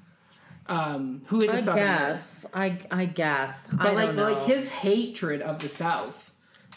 um, 0.68 1.22
who 1.28 1.42
is 1.42 1.52
a 1.52 1.54
I 1.54 1.58
Southerner. 1.58 1.86
guess. 1.86 2.46
I 2.54 2.78
I 2.92 3.06
guess. 3.06 3.68
But 3.68 3.88
I 3.88 3.92
like, 3.92 4.06
don't 4.08 4.16
but 4.16 4.30
know. 4.30 4.34
like 4.40 4.48
his 4.48 4.70
hatred 4.70 5.42
of 5.42 5.60
the 5.60 5.70
South 5.70 6.29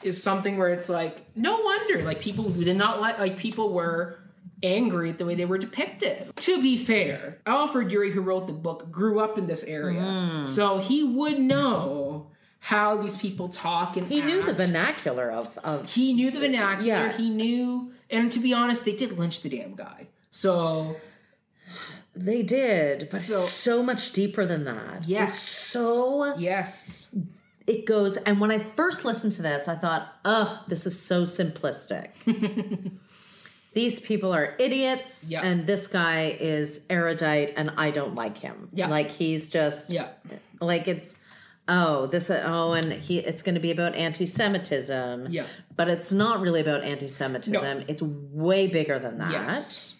is 0.04 0.22
something 0.22 0.56
where 0.58 0.68
it's 0.70 0.88
like 0.88 1.22
no 1.36 1.60
wonder 1.60 2.02
like 2.02 2.20
people 2.20 2.44
who 2.44 2.64
did 2.64 2.76
not 2.76 3.00
like 3.00 3.18
like 3.18 3.36
people 3.38 3.72
were 3.72 4.18
angry 4.62 5.10
at 5.10 5.18
the 5.18 5.24
way 5.26 5.34
they 5.34 5.44
were 5.44 5.58
depicted. 5.58 6.34
To 6.36 6.62
be 6.62 6.78
fair, 6.78 7.38
Alfred 7.46 7.88
Uhry, 7.88 8.12
who 8.12 8.20
wrote 8.20 8.46
the 8.46 8.52
book, 8.52 8.90
grew 8.92 9.18
up 9.18 9.36
in 9.36 9.46
this 9.48 9.64
area, 9.64 10.00
Mm-hmm. 10.00 10.46
so 10.46 10.78
he 10.78 11.02
would 11.02 11.40
know 11.40 12.28
how 12.60 12.96
these 13.02 13.16
people 13.16 13.48
talk 13.48 13.96
and 13.96 14.06
he 14.06 14.20
knew 14.20 14.44
the 14.44 14.52
vernacular 14.52 15.30
of 15.32 15.58
of 15.64 15.92
He 15.92 16.12
knew 16.12 16.30
the 16.30 16.38
vernacular. 16.40 16.86
Yeah. 16.86 17.16
He 17.16 17.28
knew, 17.28 17.92
and 18.08 18.30
to 18.30 18.38
be 18.38 18.52
honest, 18.52 18.84
they 18.84 18.94
did 18.94 19.18
lynch 19.18 19.42
the 19.42 19.48
damn 19.48 19.74
guy. 19.74 20.06
So 20.30 20.94
they 22.14 22.42
did, 22.42 23.08
but 23.10 23.20
So- 23.20 23.40
so, 23.40 23.82
much 23.82 24.12
deeper 24.12 24.44
than 24.46 24.64
that. 24.64 25.08
Yes. 25.08 25.30
It's 25.30 25.40
so 25.40 26.36
yes, 26.36 27.08
it 27.72 27.86
goes 27.86 28.16
and 28.16 28.40
when 28.40 28.50
I 28.50 28.58
first 28.76 29.04
listened 29.04 29.32
to 29.34 29.42
this, 29.42 29.68
I 29.68 29.76
thought, 29.76 30.08
oh, 30.24 30.62
this 30.68 30.86
is 30.86 31.00
so 31.00 31.22
simplistic. 31.24 32.10
These 33.74 34.00
people 34.00 34.34
are 34.34 34.54
idiots, 34.58 35.30
Yeah. 35.30 35.40
and 35.42 35.66
this 35.66 35.86
guy 35.86 36.36
is 36.38 36.84
erudite, 36.90 37.54
and 37.56 37.70
I 37.78 37.90
don't 37.90 38.14
like 38.14 38.36
him. 38.36 38.68
Yeah. 38.74 38.88
Like 38.88 39.10
he's 39.10 39.48
just 39.48 39.88
yeah, 39.88 40.08
like 40.60 40.88
it's 40.88 41.18
oh 41.68 42.06
this 42.06 42.28
oh 42.28 42.72
and 42.72 42.92
he 42.92 43.18
it's 43.18 43.40
going 43.40 43.54
to 43.54 43.60
be 43.62 43.70
about 43.70 43.94
anti-Semitism. 43.94 45.28
Yeah. 45.30 45.44
but 45.74 45.88
it's 45.88 46.12
not 46.12 46.40
really 46.40 46.60
about 46.60 46.82
anti-Semitism. 46.84 47.78
No. 47.78 47.84
It's 47.88 48.02
way 48.02 48.66
bigger 48.66 48.98
than 48.98 49.18
that. 49.18 49.32
yes. 49.32 49.91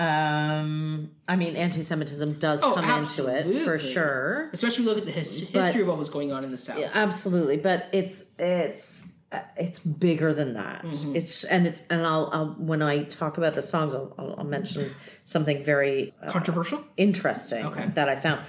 Um, 0.00 1.10
I 1.28 1.36
mean, 1.36 1.56
anti-Semitism 1.56 2.34
does 2.38 2.62
Oh, 2.62 2.74
come 2.74 2.84
into 3.04 3.26
it 3.26 3.64
for 3.64 3.78
sure. 3.78 4.50
Especially 4.52 4.84
look 4.84 4.98
at 4.98 5.04
the 5.06 5.12
his- 5.12 5.42
But- 5.42 5.64
history 5.66 5.82
of 5.82 5.88
what 5.88 5.98
was 5.98 6.08
going 6.10 6.32
on 6.32 6.42
in 6.44 6.50
the 6.50 6.58
South. 6.58 6.78
Yeah, 6.78 6.90
Absolutely, 6.94 7.56
but 7.58 7.86
it's 7.92 8.32
it's 8.38 9.12
it's 9.56 9.78
bigger 9.78 10.34
than 10.34 10.54
that. 10.54 10.82
Mm-hmm. 10.82 11.14
It's 11.16 11.44
and 11.44 11.66
it's 11.66 11.86
and 11.88 12.04
I'll, 12.04 12.30
I'll 12.32 12.46
when 12.58 12.82
I 12.82 13.04
talk 13.04 13.38
about 13.38 13.54
the 13.54 13.62
songs, 13.62 13.94
I'll, 13.94 14.12
I'll, 14.18 14.34
I'll 14.38 14.44
mention 14.44 14.92
something 15.24 15.62
very 15.62 16.12
uh, 16.22 16.30
Controversial. 16.30 16.82
interesting 16.96 17.66
Okay. 17.66 17.86
that 17.94 18.08
I 18.08 18.16
found. 18.16 18.40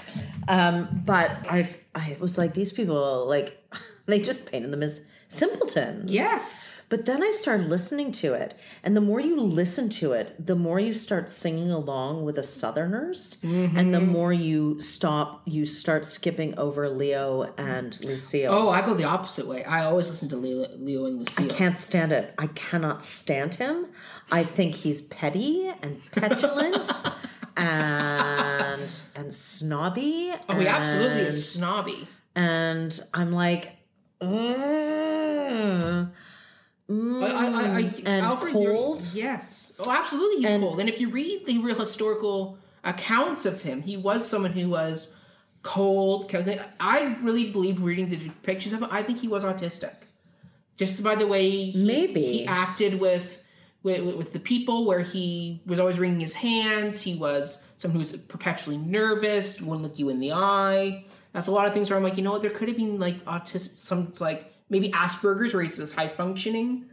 Um, 0.48 1.04
but 1.06 1.30
I 1.50 1.70
I 1.94 2.18
was 2.20 2.38
like 2.38 2.54
these 2.56 2.72
people 2.72 3.28
like 3.28 3.58
they 4.08 4.20
just 4.20 4.52
painted 4.52 4.72
them 4.72 4.82
as 4.84 5.06
simpletons. 5.28 6.12
Yes. 6.12 6.72
But 6.92 7.06
then 7.06 7.24
I 7.24 7.32
started 7.32 7.68
listening 7.70 8.12
to 8.24 8.34
it, 8.34 8.54
and 8.84 8.96
the 8.98 9.02
more 9.02 9.22
you 9.22 9.40
listen 9.40 9.88
to 10.02 10.12
it, 10.12 10.36
the 10.38 10.58
more 10.58 10.78
you 10.78 10.94
start 10.94 11.30
singing 11.30 11.72
along 11.72 12.26
with 12.26 12.36
the 12.36 12.44
Southerners, 12.44 13.40
and 13.44 13.94
the 13.94 14.00
Mm-hmm. 14.00 14.12
more 14.12 14.34
you 14.34 14.82
stop, 14.82 15.42
you 15.46 15.66
start 15.66 16.06
skipping 16.06 16.54
over 16.60 16.90
Leo 16.90 17.54
and 17.58 17.98
Lucille. 18.04 18.52
Oh, 18.54 18.68
I 18.70 18.82
go 18.86 18.94
the 18.94 19.06
opposite 19.06 19.48
way. 19.48 19.64
I 19.64 19.86
always 19.86 20.10
listen 20.10 20.28
to 20.30 20.36
Leo, 20.36 20.68
Leo 20.78 21.06
and 21.06 21.20
Lucille. 21.20 21.46
I 21.46 21.56
can't 21.56 21.78
stand 21.78 22.12
it. 22.12 22.34
I 22.38 22.48
cannot 22.48 23.04
stand 23.04 23.56
him. 23.56 23.86
I 24.30 24.44
think 24.44 24.76
he's 24.76 25.00
petty 25.04 25.72
and 25.82 25.98
petulant 26.12 26.92
and 27.58 28.92
and 29.16 29.34
snobby. 29.34 30.34
oh, 30.50 30.60
he 30.60 30.68
absolutely 30.68 31.22
is 31.22 31.54
snobby. 31.54 32.06
And 32.36 33.00
I'm 33.14 33.32
like, 33.32 33.70
"Ugh." 34.20 36.08
Mm, 36.90 37.24
I, 37.24 37.28
I, 37.30 37.46
I, 37.46 37.78
I, 37.78 37.94
and 38.06 38.26
Alfred, 38.26 38.54
cold. 38.54 39.08
Yes. 39.14 39.74
Oh, 39.80 39.90
absolutely, 39.90 40.42
he's 40.42 40.50
And- 40.50 40.62
cold. 40.64 40.80
And 40.80 40.90
if 40.90 41.00
you 41.00 41.10
read 41.10 41.46
the 41.46 41.60
real 41.60 41.80
historical 41.80 42.58
accounts 42.84 43.46
of 43.46 43.62
him, 43.62 43.82
he 43.82 43.96
was 43.98 44.28
someone 44.28 44.52
who 44.52 44.70
was 44.70 45.14
cold. 45.64 46.34
I 46.80 47.18
really 47.22 47.52
believe 47.52 47.82
reading 47.82 48.10
the 48.10 48.18
depictions 48.18 48.74
of 48.74 48.82
him. 48.82 48.88
I 48.92 49.04
think 49.04 49.20
he 49.20 49.28
was 49.28 49.44
autistic, 49.44 49.94
just 50.78 51.02
by 51.04 51.16
the 51.16 51.28
way 51.28 51.50
he, 51.50 51.86
Maybe. 51.86 52.22
he 52.22 52.46
acted 52.46 53.00
with. 53.00 53.38
With, 53.84 54.16
with 54.16 54.32
the 54.32 54.40
people, 54.40 54.86
where 54.86 55.00
he 55.00 55.60
was 55.66 55.80
always 55.80 55.98
wringing 55.98 56.20
his 56.20 56.36
hands, 56.36 57.02
he 57.02 57.16
was 57.16 57.66
someone 57.78 57.94
who 57.94 57.98
was 57.98 58.16
perpetually 58.16 58.78
nervous, 58.78 59.60
wouldn't 59.60 59.82
look 59.82 59.98
you 59.98 60.10
in 60.10 60.20
the 60.20 60.34
eye. 60.34 61.04
That's 61.34 61.48
a 61.48 61.52
lot 61.52 61.66
of 61.66 61.74
things 61.74 61.90
where 61.90 61.98
I'm 61.98 62.04
like, 62.04 62.16
you 62.16 62.22
know 62.22 62.32
what, 62.34 62.44
there 62.44 62.52
could 62.52 62.68
have 62.68 62.78
been 62.78 63.00
like 63.00 63.26
autistic, 63.26 63.76
some 63.76 64.14
like 64.20 64.54
maybe 64.72 64.90
Asperger's, 64.90 65.54
where 65.54 65.62
he's 65.62 65.78
this 65.78 65.94
high 65.94 66.08
functioning 66.08 66.86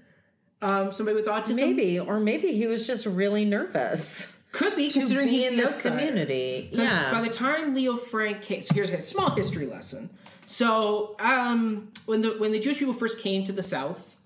um, 0.60 0.92
somebody 0.92 1.14
with 1.14 1.26
autism. 1.26 1.56
Maybe, 1.56 1.98
or 1.98 2.18
maybe 2.20 2.52
he 2.52 2.66
was 2.66 2.86
just 2.86 3.06
really 3.06 3.44
nervous 3.46 4.34
could 4.52 4.74
be 4.76 4.90
considering 4.90 5.28
be 5.28 5.38
he's 5.38 5.52
in 5.52 5.56
this 5.56 5.76
outsider. 5.76 5.96
community. 5.96 6.68
Yeah, 6.72 7.12
By 7.12 7.20
the 7.20 7.28
time 7.30 7.74
Leo 7.74 7.96
Frank 7.96 8.42
came, 8.42 8.62
so 8.62 8.74
here's 8.74 8.90
a 8.90 9.00
small 9.00 9.30
history 9.30 9.66
lesson. 9.66 10.10
So 10.46 11.14
um, 11.20 11.92
when 12.06 12.22
the 12.22 12.30
when 12.38 12.52
the 12.52 12.58
Jewish 12.58 12.78
people 12.78 12.94
first 12.94 13.20
came 13.20 13.44
to 13.44 13.52
the 13.52 13.62
South, 13.62 14.16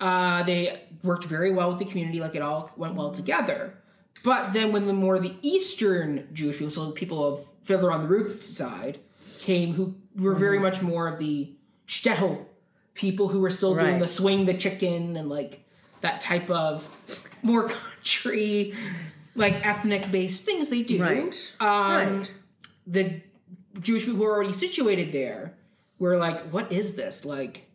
uh, 0.00 0.42
they 0.42 0.82
worked 1.02 1.24
very 1.24 1.52
well 1.52 1.70
with 1.70 1.78
the 1.78 1.84
community, 1.86 2.20
like 2.20 2.34
it 2.34 2.42
all 2.42 2.70
went 2.76 2.94
well 2.94 3.12
together. 3.12 3.74
But 4.22 4.52
then 4.52 4.72
when 4.72 4.86
the 4.86 4.92
more 4.92 5.18
the 5.18 5.34
Eastern 5.40 6.28
Jewish 6.34 6.58
people, 6.58 6.70
so 6.72 6.90
people 6.90 7.24
of 7.26 7.46
Fiddler 7.64 7.92
on 7.92 8.02
the 8.02 8.08
Roof 8.08 8.42
side, 8.42 8.98
came, 9.38 9.72
who 9.74 9.94
were 10.16 10.34
very 10.34 10.56
Mm-hmm. 10.56 10.64
much 10.64 10.82
more 10.82 11.06
of 11.08 11.18
the 11.18 11.52
shtetl 11.88 12.44
people 12.94 13.28
who 13.28 13.40
were 13.40 13.50
still 13.50 13.74
doing 13.74 13.98
the 13.98 14.08
swing 14.08 14.44
the 14.44 14.54
chicken 14.54 15.16
and 15.16 15.28
like 15.28 15.64
that 16.00 16.20
type 16.20 16.50
of 16.50 16.86
more 17.42 17.68
country, 17.68 18.74
like 19.34 19.64
ethnic 19.66 20.10
based 20.10 20.44
things 20.44 20.68
they 20.68 20.82
do. 20.82 21.02
Right. 21.02 21.54
Um, 21.60 22.18
Right. 22.18 22.32
The 22.86 23.20
Jewish 23.80 24.04
people 24.04 24.18
who 24.18 24.24
are 24.24 24.34
already 24.34 24.52
situated 24.52 25.12
there 25.12 25.54
were 25.98 26.16
like, 26.16 26.50
"What 26.50 26.72
is 26.72 26.96
this? 26.96 27.24
Like, 27.24 27.70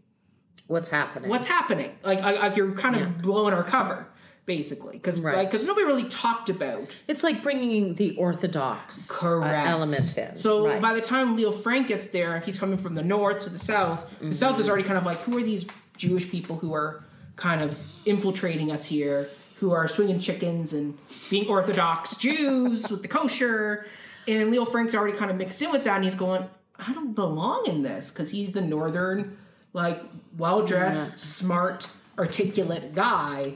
what's 0.68 0.89
happening? 0.89 1.30
what's 1.30 1.47
happening? 1.47 1.91
Like, 2.03 2.22
I, 2.22 2.34
I, 2.34 2.53
you're 2.55 2.74
kind 2.74 2.95
of 2.95 3.22
blowing 3.22 3.53
our 3.53 3.63
cover." 3.63 4.07
Basically, 4.46 4.93
because 4.98 5.20
Right. 5.20 5.50
because 5.50 5.66
nobody 5.66 5.86
really 5.86 6.06
talked 6.10 6.50
about 6.50 6.96
It's 7.08 7.24
like 7.24 7.41
bringing 7.41 7.96
the 7.96 8.16
Orthodox 8.16 9.10
uh, 9.10 9.14
correct 9.14 9.68
element 9.68 10.18
in. 10.18 10.36
So 10.38 10.66
Right. 10.68 10.82
by 10.82 10.93
the 10.93 11.02
time 11.02 11.36
Leo 11.36 11.52
Frank 11.52 11.88
gets 11.88 12.08
there, 12.08 12.39
he's 12.41 12.60
coming 12.60 12.78
from 12.78 12.93
the 12.93 13.04
north 13.04 13.43
to 13.43 13.50
the 13.50 13.58
south. 13.60 14.06
The 14.22 14.34
south 14.34 14.54
Mm-hmm. 14.54 14.62
is 14.62 14.70
already 14.70 14.84
kind 14.84 14.98
of 14.98 15.06
like, 15.06 15.18
who 15.22 15.38
are 15.38 15.43
these 15.43 15.66
Jewish 15.98 16.30
people 16.30 16.58
who 16.58 16.74
are 16.74 17.04
kind 17.36 17.62
of 17.62 17.80
infiltrating 18.06 18.72
us 18.72 18.86
here, 18.86 19.30
who 19.60 19.72
are 19.72 19.88
swinging 19.88 20.20
chickens 20.20 20.74
and 20.74 20.98
being 21.30 21.48
Orthodox 21.48 22.16
Jews 22.18 22.89
with 22.89 23.02
the 23.02 23.08
kosher? 23.08 23.86
And 24.28 24.52
Leo 24.52 24.66
Frank's 24.66 24.93
already 24.96 25.18
kind 25.18 25.30
of 25.32 25.38
mixed 25.38 25.62
in 25.62 25.72
with 25.72 25.84
that, 25.86 25.96
and 25.96 26.04
he's 26.04 26.16
going, 26.16 26.43
I 26.78 26.93
don't 26.93 27.14
belong 27.14 27.64
in 27.68 27.84
this 27.84 28.12
because 28.12 28.30
he's 28.32 28.52
the 28.52 28.62
northern, 28.62 29.38
like 29.74 30.02
well 30.38 30.66
dressed, 30.66 31.20
smart, 31.20 31.88
articulate 32.18 32.93
guy. 32.96 33.56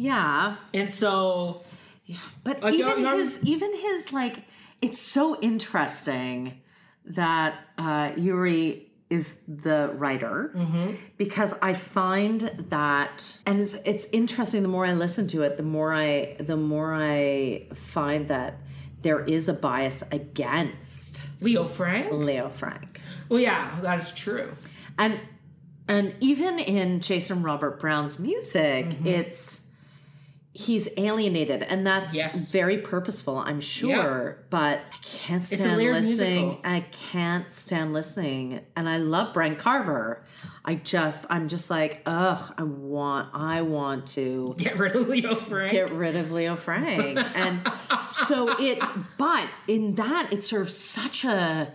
Yeah, 0.00 0.56
And 0.72 0.90
so 0.90 1.62
Yeah. 2.06 2.16
but 2.42 2.56
even 2.72 3.04
his 3.18 3.38
even 3.44 3.70
his 3.76 4.12
like 4.12 4.36
it's 4.80 4.98
so 5.00 5.38
interesting 5.40 6.60
that 7.04 7.54
uh, 7.76 8.10
Uhry 8.16 8.86
is 9.10 9.42
the 9.46 9.90
writer 9.94 10.52
Mm-hmm. 10.56 10.94
because 11.18 11.52
I 11.60 11.74
find 11.74 12.40
that 12.70 13.38
and 13.44 13.60
it's 13.60 13.74
it's 13.84 14.06
interesting 14.12 14.62
the 14.62 14.68
more 14.68 14.86
I 14.86 14.94
listen 14.94 15.26
to 15.28 15.42
it 15.42 15.56
the 15.56 15.62
more 15.76 15.92
I 15.92 16.36
the 16.38 16.56
more 16.56 16.94
I 16.94 17.66
find 17.74 18.28
that 18.28 18.54
there 19.02 19.20
is 19.24 19.48
a 19.48 19.54
bias 19.54 20.02
against 20.12 21.28
Leo 21.42 21.64
Frank. 21.64 22.12
Leo 22.12 22.48
Frank. 22.48 23.00
Well, 23.28 23.40
yeah, 23.40 23.78
that 23.82 23.98
is 24.00 24.10
true. 24.12 24.48
and 24.98 25.18
and 25.88 26.14
even 26.20 26.58
in 26.58 27.00
Jason 27.00 27.42
Robert 27.42 27.80
Brown's 27.80 28.18
music, 28.18 28.86
Mm-hmm. 28.86 29.06
it's 29.06 29.59
he's 30.52 30.88
alienated, 30.96 31.62
and 31.62 31.86
that's 31.86 32.12
Yes. 32.12 32.50
very 32.50 32.78
purposeful, 32.78 33.38
I'm 33.38 33.60
sure. 33.60 34.38
But 34.50 34.78
I 34.92 34.96
can't 35.02 35.44
stand 35.44 35.76
listening. 35.80 36.44
musical. 36.46 36.60
I 36.64 36.80
can't 36.90 37.48
stand 37.48 37.92
listening, 37.92 38.60
and 38.74 38.88
I 38.88 38.96
love 38.98 39.32
Brent 39.32 39.58
Carver. 39.60 40.24
I 40.64 40.74
just, 40.74 41.24
I'm 41.30 41.48
just 41.48 41.70
like, 41.70 42.02
ugh, 42.04 42.52
I 42.58 42.64
want, 42.64 43.28
I 43.32 43.62
want 43.62 44.08
to 44.08 44.54
Get 44.58 44.76
rid 44.78 44.96
of 44.96 45.08
Leo 45.08 45.34
Frank. 45.36 45.70
get 45.72 45.90
rid 45.90 46.16
of 46.16 46.32
Leo 46.32 46.56
Frank. 46.56 47.16
And 47.34 47.62
so 48.08 48.56
it, 48.58 48.82
but 49.18 49.48
in 49.68 49.94
that, 49.94 50.32
it 50.32 50.42
serves 50.42 50.76
such 50.76 51.24
a, 51.24 51.72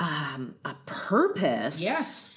um, 0.00 0.54
a 0.64 0.74
purpose 0.86 1.80
yes. 1.82 2.33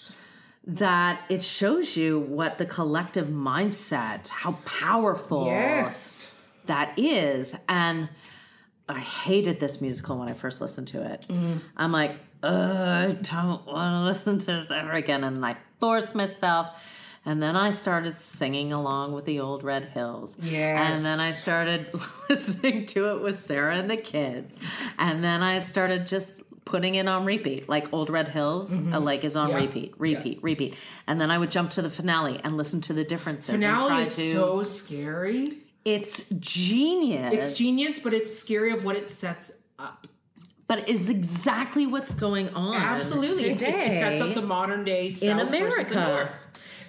That 0.67 1.21
it 1.29 1.41
shows 1.41 1.95
you 1.95 2.19
what 2.19 2.57
the 2.57 2.65
collective 2.65 3.27
mindset, 3.27 4.27
how 4.27 4.53
powerful 4.65 5.45
Yes. 5.45 6.29
that 6.65 6.97
is. 6.99 7.55
And 7.69 8.09
I 8.89 8.99
hated 8.99 9.59
this 9.59 9.81
musical 9.81 10.17
when 10.19 10.27
I 10.29 10.33
first 10.33 10.59
listened 10.61 10.87
to 10.89 11.03
it. 11.03 11.25
Mm-hmm. 11.29 11.57
I'm 11.77 11.91
like, 11.93 12.11
I 12.43 13.15
don't 13.21 13.65
want 13.65 13.93
to 13.93 14.03
listen 14.05 14.39
to 14.39 14.45
this 14.45 14.69
ever 14.69 14.91
again. 14.91 15.23
And 15.23 15.43
I 15.45 15.55
forced 15.79 16.15
myself. 16.15 16.85
And 17.25 17.43
then 17.43 17.57
I 17.57 17.71
started 17.71 18.11
singing 18.13 18.71
along 18.71 19.11
with 19.11 19.25
the 19.25 19.41
old 19.41 19.61
Red 19.63 19.83
Hills. 19.85 20.37
Yes. 20.41 20.95
And 20.95 21.03
then 21.05 21.19
I 21.19 21.31
started 21.31 21.87
listening 22.29 22.85
to 22.87 23.09
it 23.11 23.21
with 23.21 23.37
Sarah 23.37 23.75
and 23.77 23.89
the 23.91 23.97
kids. 23.97 24.57
And 24.97 25.21
then 25.21 25.43
I 25.43 25.59
started 25.59 26.07
just 26.07 26.41
putting 26.67 26.95
it 26.95 27.07
on 27.07 27.25
repeat, 27.25 27.67
like 27.67 27.91
Old 27.93 28.09
Red 28.09 28.27
Hills, 28.27 28.71
uh, 28.93 28.99
like 28.99 29.23
is 29.23 29.35
on 29.35 29.49
Mm-hmm. 29.49 29.57
Yeah. 29.59 29.65
repeat, 29.65 29.93
repeat, 29.97 30.43
repeat. 30.43 30.75
And 31.07 31.19
then 31.19 31.31
I 31.31 31.37
would 31.37 31.49
jump 31.51 31.71
to 31.71 31.81
the 31.81 31.89
finale 31.89 32.39
and 32.43 32.57
listen 32.57 32.81
to 32.81 32.93
the 32.93 33.03
differences 33.03 33.49
and 33.49 33.63
Finale 33.63 34.03
is 34.03 34.15
to. 34.17 34.33
so 34.33 34.63
scary. 34.63 35.57
it's 35.85 36.23
genius. 36.39 37.33
It's 37.33 37.53
genius, 37.57 38.03
but 38.03 38.13
it's 38.13 38.37
scary 38.37 38.71
of 38.71 38.83
what 38.83 38.95
it 38.95 39.09
sets 39.09 39.61
up. 39.79 40.05
but 40.67 40.87
it's 40.89 41.09
exactly 41.09 41.87
what's 41.87 42.13
going 42.13 42.49
on. 42.49 42.75
Absolutely. 42.75 43.45
It, 43.51 43.61
it, 43.61 43.69
it 43.75 43.99
sets 43.99 44.21
up 44.21 44.33
the 44.35 44.41
modern 44.41 44.83
day 44.83 45.09
South 45.09 45.29
in 45.29 45.39
America. 45.39 45.93
North. 45.95 46.31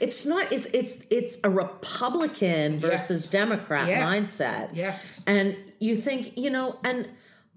It's 0.01 0.24
not. 0.26 0.53
It's 0.53 0.66
it's 0.72 1.03
it's 1.11 1.39
a 1.45 1.51
Republican 1.51 2.79
versus 2.81 3.22
Yes. 3.24 3.31
Democrat 3.31 3.89
Yes. 3.89 4.03
mindset. 4.41 4.70
Yes. 4.74 5.22
and 5.26 5.57
you 5.81 5.97
think 5.97 6.37
you 6.37 6.51
know, 6.51 6.76
and 6.85 7.09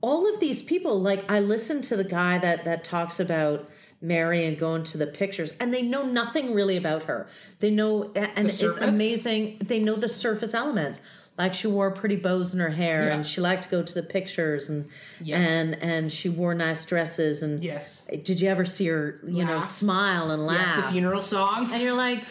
all 0.02 0.32
of 0.32 0.39
these 0.39 0.62
people. 0.62 0.99
Like 0.99 1.30
I 1.32 1.39
listened 1.39 1.84
to 1.86 1.95
the 1.95 2.04
guy 2.04 2.38
that 2.39 2.66
that 2.66 2.84
talks 2.84 3.20
about 3.20 3.70
Mary 4.02 4.45
and 4.45 4.58
going 4.58 4.84
to 4.86 4.97
the 4.97 5.08
pictures, 5.08 5.54
and 5.60 5.74
they 5.74 5.82
know 5.84 6.04
nothing 6.04 6.54
really 6.54 6.76
about 6.78 7.04
her. 7.04 7.28
They 7.60 7.70
know, 7.70 8.12
and 8.16 8.47
it's 8.49 8.62
amazing. 8.62 9.58
They 9.64 9.80
know 9.80 9.95
the 9.95 10.10
surface 10.10 10.54
elements. 10.54 10.99
Like 11.38 11.54
she 11.54 11.68
wore 11.68 11.91
pretty 11.91 12.18
bows 12.18 12.54
in 12.54 12.60
her 12.60 12.70
hair, 12.70 13.06
Yeah. 13.08 13.16
and 13.16 13.26
she 13.26 13.41
liked 13.41 13.64
to 13.64 13.70
go 13.70 13.82
to 13.82 13.93
the 13.93 14.04
pictures, 14.04 14.70
and 14.70 14.89
Yeah. 15.24 15.38
and 15.38 15.76
and 15.82 16.12
she 16.12 16.30
wore 16.30 16.54
nice 16.54 16.86
dresses, 16.86 17.41
and 17.41 17.64
Yes. 17.64 18.02
did 18.24 18.41
you 18.41 18.49
ever 18.49 18.66
see 18.66 18.88
her, 18.88 19.20
you 19.26 19.45
know, 19.45 19.62
smile 19.62 20.30
and 20.32 20.41
Yes, 20.43 20.49
laugh? 20.49 20.86
the 20.86 20.91
funeral 20.91 21.22
song. 21.22 21.70
and 21.72 21.82
you're 21.82 21.95
like, 21.95 22.24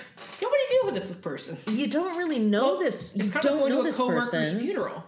Nobody 0.42 0.62
knew 0.70 0.80
who 0.84 0.90
this 0.92 1.10
person. 1.12 1.56
you 1.68 1.86
don't 1.86 2.16
really 2.18 2.38
know 2.40 2.66
Well, 2.74 2.78
this. 2.78 3.16
You 3.16 3.22
It's 3.22 3.30
kind 3.30 3.42
don't 3.42 3.58
going 3.58 3.70
know 3.70 3.76
to 3.76 3.82
a 3.82 3.84
this 3.86 3.96
coworker's 3.96 4.30
person. 4.30 4.60
funeral. 4.60 5.02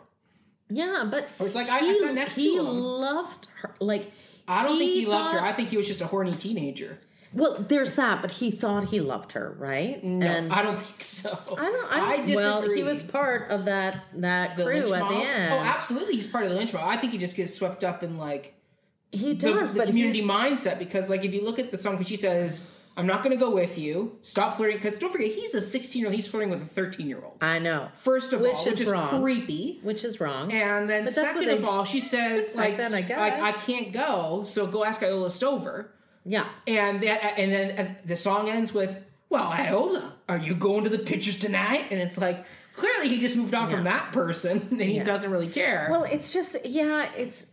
Yeah, 0.75 1.07
but 1.11 1.29
Or 1.39 1.47
it's 1.47 1.55
like, 1.57 1.69
I- 1.69 1.79
I 1.79 1.81
he, 1.81 1.99
sat 2.01 2.15
next 2.15 2.35
to 2.37 2.41
him. 2.43 2.65
loved 2.67 3.47
her. 3.61 3.75
Like 3.81 4.13
I 4.49 4.65
don't 4.65 4.79
think 4.79 4.93
he 4.93 5.07
loved 5.07 5.35
her. 5.35 5.41
I 5.43 5.53
think 5.53 5.69
he 5.69 5.77
was 5.77 5.87
just 5.87 6.01
a 6.01 6.07
horny 6.07 6.33
teenager. 6.33 6.99
well, 7.35 7.65
there's 7.69 7.95
that, 7.95 8.21
but 8.21 8.31
he 8.31 8.51
thought 8.51 8.85
he 8.89 9.01
loved 9.01 9.33
her, 9.33 9.55
right? 9.59 10.03
No, 10.05 10.27
and 10.27 10.53
I 10.53 10.63
don't 10.63 10.79
think 10.81 11.03
so. 11.03 11.31
I 11.57 11.65
don't. 11.71 11.93
I, 11.93 12.17
don't, 12.17 12.27
disagree. 12.27 12.35
well, 12.37 12.71
he 12.77 12.83
was 12.83 13.03
part 13.03 13.51
of 13.51 13.65
that 13.67 14.05
that 14.17 14.57
the 14.57 14.65
crew 14.65 14.93
at 14.93 15.01
mob. 15.01 15.11
the 15.13 15.17
end. 15.17 15.55
Oh, 15.55 15.59
absolutely, 15.59 16.17
he's 16.17 16.27
part 16.27 16.45
of 16.45 16.51
the 16.51 16.57
lynch 16.57 16.73
mob. 16.75 16.83
I 16.87 16.97
think 16.97 17.13
he 17.13 17.19
just 17.19 17.37
gets 17.37 17.55
swept 17.55 17.85
up 17.85 18.03
in 18.03 18.19
like 18.19 18.55
he 19.13 19.35
the, 19.35 19.53
does, 19.53 19.73
the 19.73 19.79
but 19.79 19.89
community 19.89 20.23
mindset 20.23 20.79
because 20.79 21.09
like 21.09 21.25
if 21.25 21.33
you 21.33 21.45
look 21.45 21.59
at 21.59 21.71
the 21.71 21.79
song, 21.79 21.95
because 21.95 22.09
she 22.09 22.17
says, 22.17 22.63
"I'm 22.97 23.07
not 23.07 23.23
going 23.23 23.37
to 23.37 23.43
go 23.43 23.51
with 23.51 23.79
you. 23.79 24.19
Stop 24.23 24.57
flirting." 24.57 24.77
Because 24.79 24.99
don't 24.99 25.11
forget, 25.13 25.31
he's 25.33 25.55
a 25.55 25.63
16 25.63 26.01
year 26.01 26.09
old. 26.09 26.15
He's 26.15 26.27
flirting 26.27 26.51
with 26.51 26.63
a 26.63 26.67
13 26.67 27.09
year 27.09 27.23
old. 27.25 27.39
I 27.41 27.59
know, 27.59 27.89
First 27.95 28.33
of 28.33 28.41
Which 28.41 28.55
all, 28.55 28.61
is 28.67 28.73
which 28.73 28.81
is 28.83 28.89
wrong. 28.91 29.23
creepy. 29.23 29.81
which 29.83 30.05
is 30.05 30.21
wrong. 30.21 30.53
And 30.53 30.89
then 30.91 31.05
But 31.05 31.13
second 31.15 31.49
of 31.49 31.63
do. 31.65 31.69
all, 31.71 31.85
she 31.85 32.01
says 32.01 32.55
like, 32.57 32.77
then, 32.77 32.93
I 32.95 32.97
like. 33.01 33.11
I 33.43 33.53
can't 33.53 33.93
go, 33.93 34.45
so 34.45 34.67
go 34.67 34.85
ask 34.85 35.03
Iola 35.03 35.31
Stover. 35.31 35.91
yeah, 36.25 36.47
And 36.67 37.03
that, 37.03 37.39
and 37.39 37.53
then 37.53 37.97
the 38.05 38.17
song 38.17 38.49
ends 38.49 38.73
with, 38.73 39.05
"Well, 39.29 39.45
Iola, 39.45 40.13
are 40.29 40.39
you 40.39 40.55
going 40.55 40.85
to 40.85 40.91
the 40.91 40.99
pictures 40.99 41.39
tonight?" 41.39 41.87
And 41.91 42.01
it's 42.01 42.19
like 42.19 42.45
clearly 42.77 43.09
he 43.09 43.19
just 43.21 43.37
moved 43.37 43.55
on 43.55 43.69
from 43.71 43.85
that 43.85 44.13
person, 44.13 44.67
and 44.71 44.81
he 44.81 44.97
Yeah. 44.97 45.05
doesn't 45.05 45.31
really 45.31 45.49
care. 45.49 45.89
well, 45.91 46.05
it's 46.05 46.33
just 46.33 46.57
yeah, 46.65 47.11
it's 47.17 47.53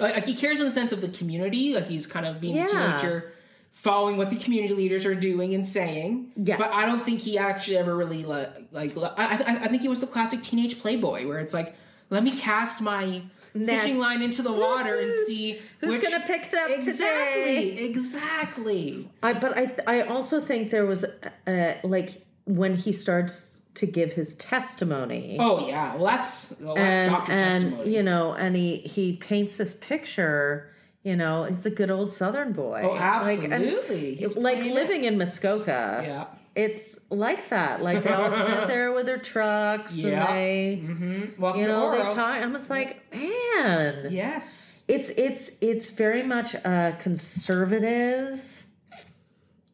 like, 0.00 0.14
like, 0.14 0.24
he 0.26 0.34
cares 0.34 0.58
in 0.60 0.66
the 0.66 0.72
sense 0.72 0.92
of 0.92 1.00
the 1.00 1.08
community, 1.08 1.74
like 1.74 1.86
he's 1.86 2.06
kind 2.06 2.26
of 2.26 2.40
being 2.40 2.56
Yeah. 2.56 2.64
a 2.66 2.68
teenager, 2.98 3.32
following 3.78 4.16
what 4.16 4.28
the 4.28 4.36
community 4.36 4.74
leaders 4.74 5.06
are 5.06 5.14
doing 5.14 5.54
and 5.54 5.64
saying. 5.64 6.32
Yes. 6.36 6.58
But 6.58 6.70
I 6.70 6.84
don't 6.84 7.02
think 7.02 7.20
he 7.20 7.38
actually 7.38 7.78
ever 7.78 7.96
really 7.96 8.24
like 8.24 8.68
like. 8.72 8.96
I 8.96 9.12
I, 9.16 9.64
I 9.64 9.68
think 9.68 9.82
he 9.82 9.88
was 9.88 10.00
the 10.00 10.06
classic 10.06 10.42
teenage 10.42 10.80
playboy 10.80 11.26
where 11.26 11.38
it's 11.38 11.54
like, 11.54 11.74
let 12.10 12.22
me 12.22 12.36
cast 12.38 12.80
my. 12.82 13.22
Net. 13.54 13.80
Fishing 13.80 13.98
line 13.98 14.20
into 14.20 14.42
the 14.42 14.52
water 14.52 14.96
and 14.96 15.12
see 15.26 15.58
Who's 15.80 15.94
which- 15.94 16.02
gonna 16.02 16.22
pick 16.26 16.52
it 16.52 16.54
up 16.54 16.70
exactly, 16.70 17.70
today? 17.72 17.86
Exactly. 17.88 19.08
I 19.22 19.32
but 19.32 19.56
I 19.56 19.66
th- 19.66 19.80
I 19.86 20.02
also 20.02 20.40
think 20.40 20.70
there 20.70 20.84
was 20.84 21.04
uh, 21.46 21.74
like 21.82 22.22
when 22.44 22.76
he 22.76 22.92
starts 22.92 23.70
to 23.74 23.86
give 23.86 24.12
his 24.12 24.34
testimony. 24.36 25.38
Oh 25.40 25.66
yeah, 25.66 25.94
well 25.96 26.04
that's 26.06 26.60
well, 26.60 26.74
that's 26.74 26.86
and, 26.86 27.10
doctor 27.10 27.32
and 27.32 27.64
testimony. 27.64 27.96
you 27.96 28.02
know, 28.02 28.32
and 28.34 28.54
he 28.54 28.76
he 28.78 29.14
paints 29.16 29.56
this 29.56 29.74
picture. 29.74 30.70
You 31.04 31.14
know, 31.16 31.44
it's 31.44 31.64
a 31.64 31.70
good 31.70 31.90
old 31.90 32.10
Southern 32.10 32.52
boy. 32.52 32.82
oh, 32.84 32.88
Like, 32.94 33.00
absolutely. 33.44 34.16
He's 34.16 34.36
like 34.36 34.58
it. 34.58 34.74
living 34.74 35.04
in 35.04 35.16
Muskoka. 35.16 36.02
Yeah. 36.04 36.24
It's 36.56 36.98
like 37.10 37.48
that. 37.50 37.80
Like 37.82 38.02
they 38.02 38.12
all 38.12 38.32
sit 38.32 38.66
there 38.66 38.92
with 38.92 39.06
their 39.06 39.18
trucks 39.18 39.94
Yeah. 39.94 40.26
and 40.26 40.36
they, 40.36 40.82
Mm-hmm. 40.82 41.58
You 41.58 41.66
know, 41.68 41.92
they 41.92 42.02
talk. 42.14 42.42
I'm 42.42 42.52
just 42.52 42.68
like, 42.68 43.00
man, 43.14 44.08
Yes. 44.10 44.82
it's 44.88 45.08
it's 45.10 45.56
it's 45.60 45.90
very 45.90 46.24
much 46.24 46.54
a 46.54 46.96
conservative, 47.00 48.64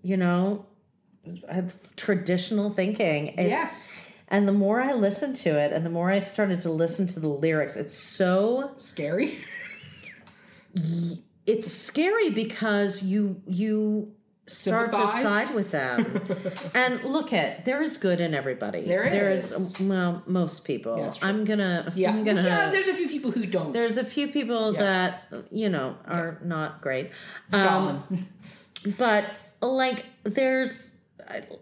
you 0.03 0.19
know, 0.19 0.67
traditional 1.97 2.71
thinking. 2.71 3.29
It- 3.29 3.49
Yes. 3.49 4.01
And 4.29 4.49
the 4.49 4.53
more 4.53 4.81
I 4.81 4.93
listened 4.95 5.37
to 5.37 5.51
it, 5.59 5.73
and 5.73 5.85
the 5.87 5.91
more 5.91 6.11
I 6.11 6.19
started 6.19 6.61
to 6.63 6.71
listen 6.71 7.07
to 7.09 7.21
the 7.21 7.29
lyrics, 7.29 7.77
it's 7.77 7.95
so 7.97 8.73
Scary. 8.79 9.39
It's 11.47 11.71
scary 11.73 12.31
because 12.31 13.03
you 13.03 13.41
you 13.47 14.13
start 14.47 14.93
to 14.93 15.07
side 15.07 15.55
with 15.55 15.71
them. 15.71 16.21
and 16.75 17.03
look 17.05 17.33
at 17.33 17.65
there 17.65 17.83
is 17.83 17.97
good 17.97 18.21
in 18.21 18.35
everybody. 18.35 18.83
There 18.87 19.09
There 19.09 19.31
is. 19.31 19.53
is 19.53 19.81
well 19.81 20.23
most 20.27 20.65
people. 20.65 20.97
True. 20.97 21.29
I'm 21.29 21.45
gonna 21.45 21.91
Yeah. 21.95 22.11
I'm 22.11 22.25
gonna 22.25 22.43
yeah. 22.43 22.71
There's 22.71 22.89
a 22.89 22.95
few 22.95 23.09
people 23.09 23.31
who 23.31 23.47
don't. 23.47 23.73
there's 23.73 23.97
a 23.97 24.05
few 24.05 24.29
people 24.29 24.75
Yeah. 24.75 24.81
that 24.81 25.29
you 25.51 25.69
know 25.69 25.97
are 26.07 26.39
not 26.45 26.81
great. 26.83 27.11
Stalin. 27.49 27.97
Um, 28.11 28.27
but 28.99 29.25
like 29.63 30.05
there's 30.25 30.91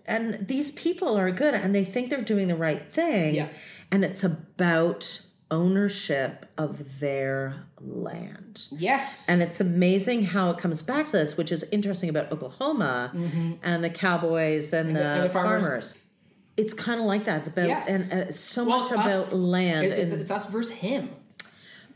and 0.07 0.49
these 0.49 0.73
people 0.73 1.17
are 1.17 1.31
good 1.31 1.55
and 1.55 1.73
they 1.73 1.85
think 1.85 2.11
they're 2.11 2.21
doing 2.21 2.49
the 2.49 2.57
right 2.57 2.83
thing 2.91 3.37
Yeah. 3.37 3.49
and 3.93 4.05
it's 4.05 4.25
about 4.25 5.21
ownership 5.53 6.47
of 6.59 6.99
their 6.99 7.55
land. 7.81 8.67
Yes. 8.73 9.29
And 9.29 9.41
it's 9.43 9.61
amazing 9.61 10.25
how 10.25 10.51
it 10.51 10.59
comes 10.59 10.83
back 10.83 11.07
to 11.07 11.13
this, 11.13 11.37
which 11.37 11.53
is 11.53 11.63
interesting 11.71 12.09
about 12.09 12.33
Oklahoma 12.33 13.13
and 13.63 13.85
the 13.85 13.91
cowboys 13.91 14.73
and, 14.73 14.97
the, 14.97 15.01
Mm-hmm. 15.01 15.21
and 15.21 15.25
the 15.31 15.33
farmers. 15.33 15.63
farmers. 15.63 15.99
It's 16.57 16.75
kind 16.75 17.01
of 17.01 17.07
like 17.07 17.25
that. 17.25 17.39
It's 17.39 17.47
about 17.49 17.69
Yes. 17.69 17.89
and, 17.89 18.13
and 18.21 18.29
it's 18.29 18.41
so 18.41 18.65
Well, 18.65 18.81
much 18.81 18.91
it's 18.93 18.99
us- 19.01 19.07
about 19.29 19.37
land, 19.37 19.87
It- 19.87 19.99
it's, 19.99 20.11
and, 20.11 20.21
it's 20.21 20.31
us 20.31 20.47
versus 20.51 20.73
him, 20.73 21.11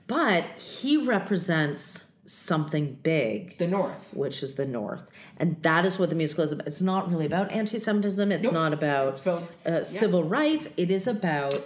but 0.06 0.44
he 0.58 0.96
represents 0.98 2.12
something 2.26 2.98
big, 3.02 3.56
the 3.58 3.66
North. 3.68 4.10
which 4.12 4.42
is 4.42 4.54
the 4.54 4.66
North, 4.66 5.10
and 5.38 5.62
that 5.62 5.84
is 5.86 5.98
what 5.98 6.08
the 6.10 6.16
musical 6.16 6.42
is 6.44 6.52
about. 6.52 6.66
It's 6.66 6.82
not 6.82 7.10
really 7.10 7.26
about 7.26 7.52
anti-Semitism. 7.52 8.32
It's 8.32 8.44
Nope. 8.44 8.52
not 8.52 8.72
about, 8.72 9.08
It's 9.10 9.20
about- 9.20 9.42
uh, 9.64 9.84
civil 9.84 10.24
rights. 10.24 10.68
It 10.76 10.90
is 10.90 11.06
about 11.06 11.64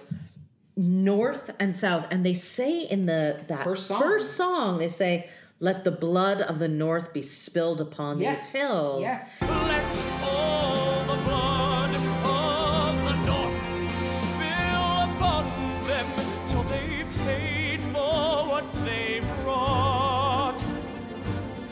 North 0.81 1.51
and 1.59 1.75
South, 1.77 2.07
and 2.11 2.25
they 2.25 2.33
say 2.35 2.81
in 2.81 3.05
the 3.07 3.37
that 3.49 3.65
First 3.65 3.87
song. 3.87 4.01
first 4.01 4.35
song 4.35 4.79
they 4.79 4.89
say, 4.89 5.29
"Let 5.59 5.85
the 5.85 5.91
blood 5.91 6.41
of 6.41 6.59
the 6.59 6.69
North 6.69 7.13
be 7.13 7.21
spilled 7.23 7.81
upon 7.83 8.19
Yes. 8.19 8.51
these 8.53 8.63
hills." 8.63 9.03
Yes. 9.03 9.43
Let 9.43 9.93
all 10.25 11.05
the 11.05 11.23
blood 11.23 11.95
of 11.95 13.05
the 13.05 13.17
North 13.27 13.93
spill 14.23 14.93
upon 15.11 15.45
them 15.85 16.07
till 16.49 16.63
they've 16.63 17.27
paid 17.27 17.81
for 17.93 18.49
what 18.49 18.65
they've 18.87 19.29
wrought, 19.45 20.65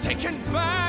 taken 0.02 0.36
back 0.52 0.87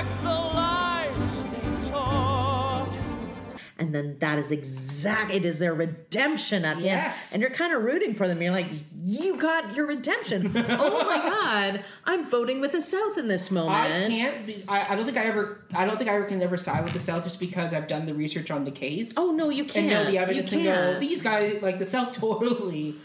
and 3.89 3.95
then 3.95 4.19
that 4.19 4.37
is 4.37 4.51
exact. 4.51 5.31
It 5.31 5.45
is 5.45 5.57
their 5.57 5.73
redemption 5.73 6.63
at 6.63 6.77
the 6.77 6.85
Yes. 6.85 7.31
end, 7.31 7.33
and 7.33 7.41
you're 7.41 7.57
kind 7.57 7.73
of 7.73 7.83
rooting 7.83 8.13
for 8.13 8.27
them. 8.27 8.39
You're 8.39 8.51
like, 8.51 8.67
"You 9.03 9.37
got 9.37 9.75
your 9.75 9.87
redemption." 9.87 10.51
oh 10.55 11.05
my 11.05 11.17
god, 11.17 11.83
I'm 12.05 12.29
voting 12.29 12.61
with 12.61 12.71
the 12.71 12.81
South 12.81 13.17
in 13.17 13.27
this 13.27 13.49
moment. 13.49 13.75
I 13.75 14.07
can't. 14.07 14.45
Be, 14.45 14.63
I, 14.67 14.93
I 14.93 14.95
don't 14.95 15.05
think 15.05 15.17
I 15.17 15.25
ever. 15.25 15.65
I 15.73 15.85
don't 15.85 15.97
think 15.97 16.09
I 16.09 16.15
ever 16.15 16.25
can 16.25 16.41
ever 16.43 16.57
side 16.57 16.83
with 16.83 16.93
the 16.93 16.99
South 16.99 17.23
just 17.23 17.39
because 17.39 17.73
I've 17.73 17.87
done 17.87 18.05
the 18.05 18.13
research 18.13 18.51
on 18.51 18.63
the 18.63 18.71
case. 18.71 19.15
Oh 19.17 19.31
no, 19.31 19.49
you 19.49 19.65
can't. 19.65 19.87
know 19.87 20.05
the 20.11 20.19
evidence 20.19 20.51
you 20.51 20.59
and 20.59 20.67
go. 20.67 20.99
These 20.99 21.23
guys, 21.23 21.59
like 21.63 21.79
the 21.79 21.85
South, 21.87 22.13
totally 22.13 22.95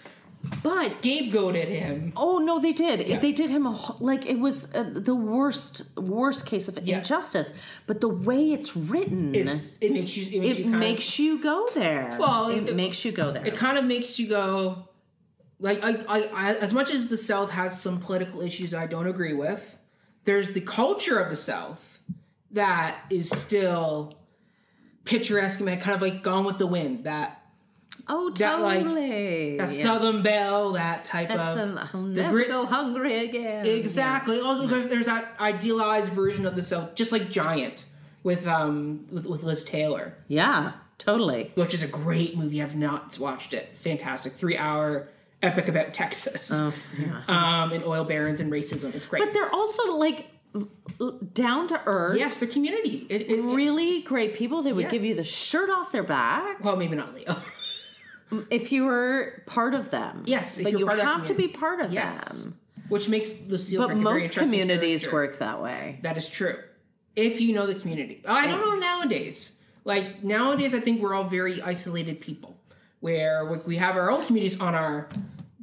but 0.63 0.87
scapegoated 0.89 1.67
him. 1.69 2.13
Oh 2.17 2.39
no, 2.39 2.59
they 2.61 2.73
did. 2.73 3.07
Yeah. 3.07 3.19
They 3.19 3.33
did 3.33 3.51
him 3.51 3.67
a, 3.67 3.97
like 4.01 4.27
it 4.27 4.39
was 4.39 4.75
uh, 4.75 4.85
the 4.95 5.15
worst 5.15 5.97
worst 5.97 6.47
case 6.47 6.69
of 6.69 6.79
Yeah. 6.87 6.99
injustice. 6.99 7.53
But 7.87 8.01
the 8.01 8.09
way 8.09 8.53
it's 8.53 8.77
written, 8.77 9.35
It's, 9.35 9.79
it 9.79 9.93
makes 9.93 10.17
you. 10.17 10.25
It 10.37 10.41
makes 10.43 10.59
it 10.59 10.65
you 10.67 10.71
makes 10.71 11.19
you 11.19 11.43
go 11.43 11.69
there. 11.75 12.17
Well, 12.19 12.49
it, 12.51 12.69
it- 12.69 12.77
makes 12.77 13.05
you 13.05 13.13
go 13.13 13.33
there. 13.33 13.45
It 13.47 13.57
kind 13.57 13.79
of 13.79 13.85
makes 13.85 14.19
you 14.19 14.29
go. 14.29 14.89
Like 15.61 15.83
I, 15.85 15.91
I, 16.09 16.21
I, 16.35 16.55
as 16.57 16.75
much 16.75 16.91
as 16.91 17.09
the 17.09 17.17
South 17.17 17.51
has 17.51 17.81
some 17.81 18.01
political 18.01 18.41
issues 18.43 18.75
I 18.75 18.87
don't 18.87 19.07
agree 19.07 19.35
with, 19.35 19.79
there's 20.25 20.53
the 20.53 20.61
culture 20.61 21.19
of 21.19 21.31
the 21.31 21.37
South 21.37 22.01
that 22.51 22.99
is 23.09 23.31
still 23.31 24.19
picturesque 25.05 25.61
and 25.61 25.69
kind 25.81 25.95
of 25.95 26.03
like 26.03 26.23
Gone 26.23 26.45
with 26.45 26.59
the 26.59 26.67
Wind. 26.67 27.05
That 27.05 27.41
oh, 28.09 28.31
that, 28.31 28.61
like, 28.61 28.83
totally. 28.83 29.57
that 29.59 29.73
Yeah. 29.73 29.83
Southern 29.83 30.23
Belle, 30.23 30.73
that 30.73 31.05
type 31.05 31.29
That's 31.29 31.57
of 31.57 31.71
an, 31.71 31.79
I'll 31.93 32.01
never 32.03 32.43
Brits- 32.45 32.49
go 32.49 32.67
hungry 32.67 33.25
again. 33.25 33.67
exactly. 33.67 34.41
Oh, 34.43 34.67
there's, 34.67 34.89
there's 34.89 35.07
that 35.07 35.33
idealized 35.41 36.13
version 36.13 36.47
of 36.47 36.57
the 36.57 36.63
South, 36.63 36.95
just 36.95 37.13
like 37.13 37.31
Giant 37.31 37.85
with 38.23 38.47
um 38.47 39.07
with, 39.13 39.27
with 39.27 39.43
Liz 39.43 39.65
Taylor, 39.65 40.15
Yeah, 40.29 40.73
totally. 40.99 41.53
which 41.57 41.75
is 41.75 41.83
a 41.83 41.89
great 41.89 42.37
movie. 42.37 42.63
I've 42.63 42.77
not 42.77 43.19
watched 43.19 43.53
it. 43.55 43.77
Fantastic, 43.81 44.33
three 44.35 44.57
hour 44.57 45.09
epic 45.43 45.69
about 45.69 45.93
Texas, 45.93 46.51
Oh, 46.53 46.73
um, 47.29 47.73
and 47.73 47.85
oil 47.85 48.05
barons 48.05 48.41
and 48.41 48.51
racism. 48.51 48.95
It's 48.95 49.07
great. 49.07 49.23
But 49.23 49.35
they're 49.35 49.53
also 49.55 49.93
like 49.97 50.29
down 51.35 51.67
to 51.69 51.81
earth. 51.85 52.17
yes, 52.17 52.39
the 52.39 52.47
community. 52.47 53.07
It, 53.11 53.23
it, 53.23 53.31
it- 53.31 53.43
Really 53.43 54.01
great 54.03 54.35
people. 54.35 54.63
They 54.63 54.73
would 54.73 54.89
give 54.89 55.05
you 55.05 55.15
the 55.15 55.25
shirt 55.25 55.69
off 55.69 55.93
their 55.93 56.03
back 56.05 56.63
well, 56.65 56.77
maybe 56.77 56.97
not 56.97 57.15
Leo. 57.15 57.37
if 58.51 58.73
you 58.73 58.85
were 58.85 59.43
part 59.47 59.75
of 59.75 59.91
them. 59.91 60.23
Yes, 60.27 60.59
if 60.59 60.65
but 60.65 60.79
you 60.79 60.87
have 60.87 61.25
to 61.27 61.35
be 61.35 61.49
part 61.49 61.81
of 61.81 61.93
yes, 61.93 62.25
them. 62.29 62.59
which 62.89 63.09
makes 63.09 63.41
Lucille. 63.47 63.83
But 63.83 63.89
Frank 63.89 64.01
most 64.03 64.35
communities 64.35 65.03
character. 65.07 65.15
work 65.33 65.39
that 65.39 65.63
way. 65.63 66.01
That 66.03 66.17
is 66.17 66.29
true. 66.29 66.57
If 67.17 67.41
you 67.41 67.55
know 67.55 67.67
the 67.67 67.75
community. 67.77 68.23
I 68.27 68.47
don't 68.49 68.61
know 68.61 68.75
nowadays. 68.77 69.59
Like 69.85 70.25
nowadays 70.25 70.75
I 70.75 70.81
think 70.81 71.01
we're 71.03 71.15
all 71.15 71.25
very 71.25 71.61
isolated 71.63 72.21
people 72.21 72.57
where 73.01 73.45
we- 73.45 73.59
we 73.59 73.77
have 73.77 73.97
our 73.97 74.11
own 74.11 74.25
communities 74.25 74.61
on 74.61 74.75
our 74.75 75.09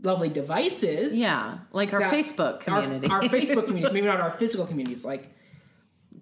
lovely 0.03 0.29
devices. 0.29 1.17
Yeah, 1.17 1.57
like 1.73 1.91
our 1.93 2.01
Facebook 2.01 2.61
community. 2.61 3.07
Our, 3.07 3.21
Facebook 3.23 3.65
communities, 3.65 3.91
maybe 3.93 4.05
not 4.07 4.21
our 4.21 4.31
physical 4.31 4.65
communities. 4.67 5.03
Like, 5.03 5.29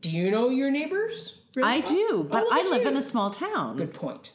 do 0.02 0.10
you 0.10 0.32
know 0.32 0.50
your 0.50 0.72
neighbors? 0.72 1.36
really 1.56 1.68
I 1.70 1.82
do, 1.82 2.10
Oh, 2.12 2.24
but 2.24 2.44
look 2.44 2.54
I 2.54 2.64
live 2.70 2.82
you. 2.84 2.88
in 2.90 2.98
a 2.98 3.02
small 3.02 3.30
town. 3.32 3.76
Good 3.78 3.94
point. 3.94 4.32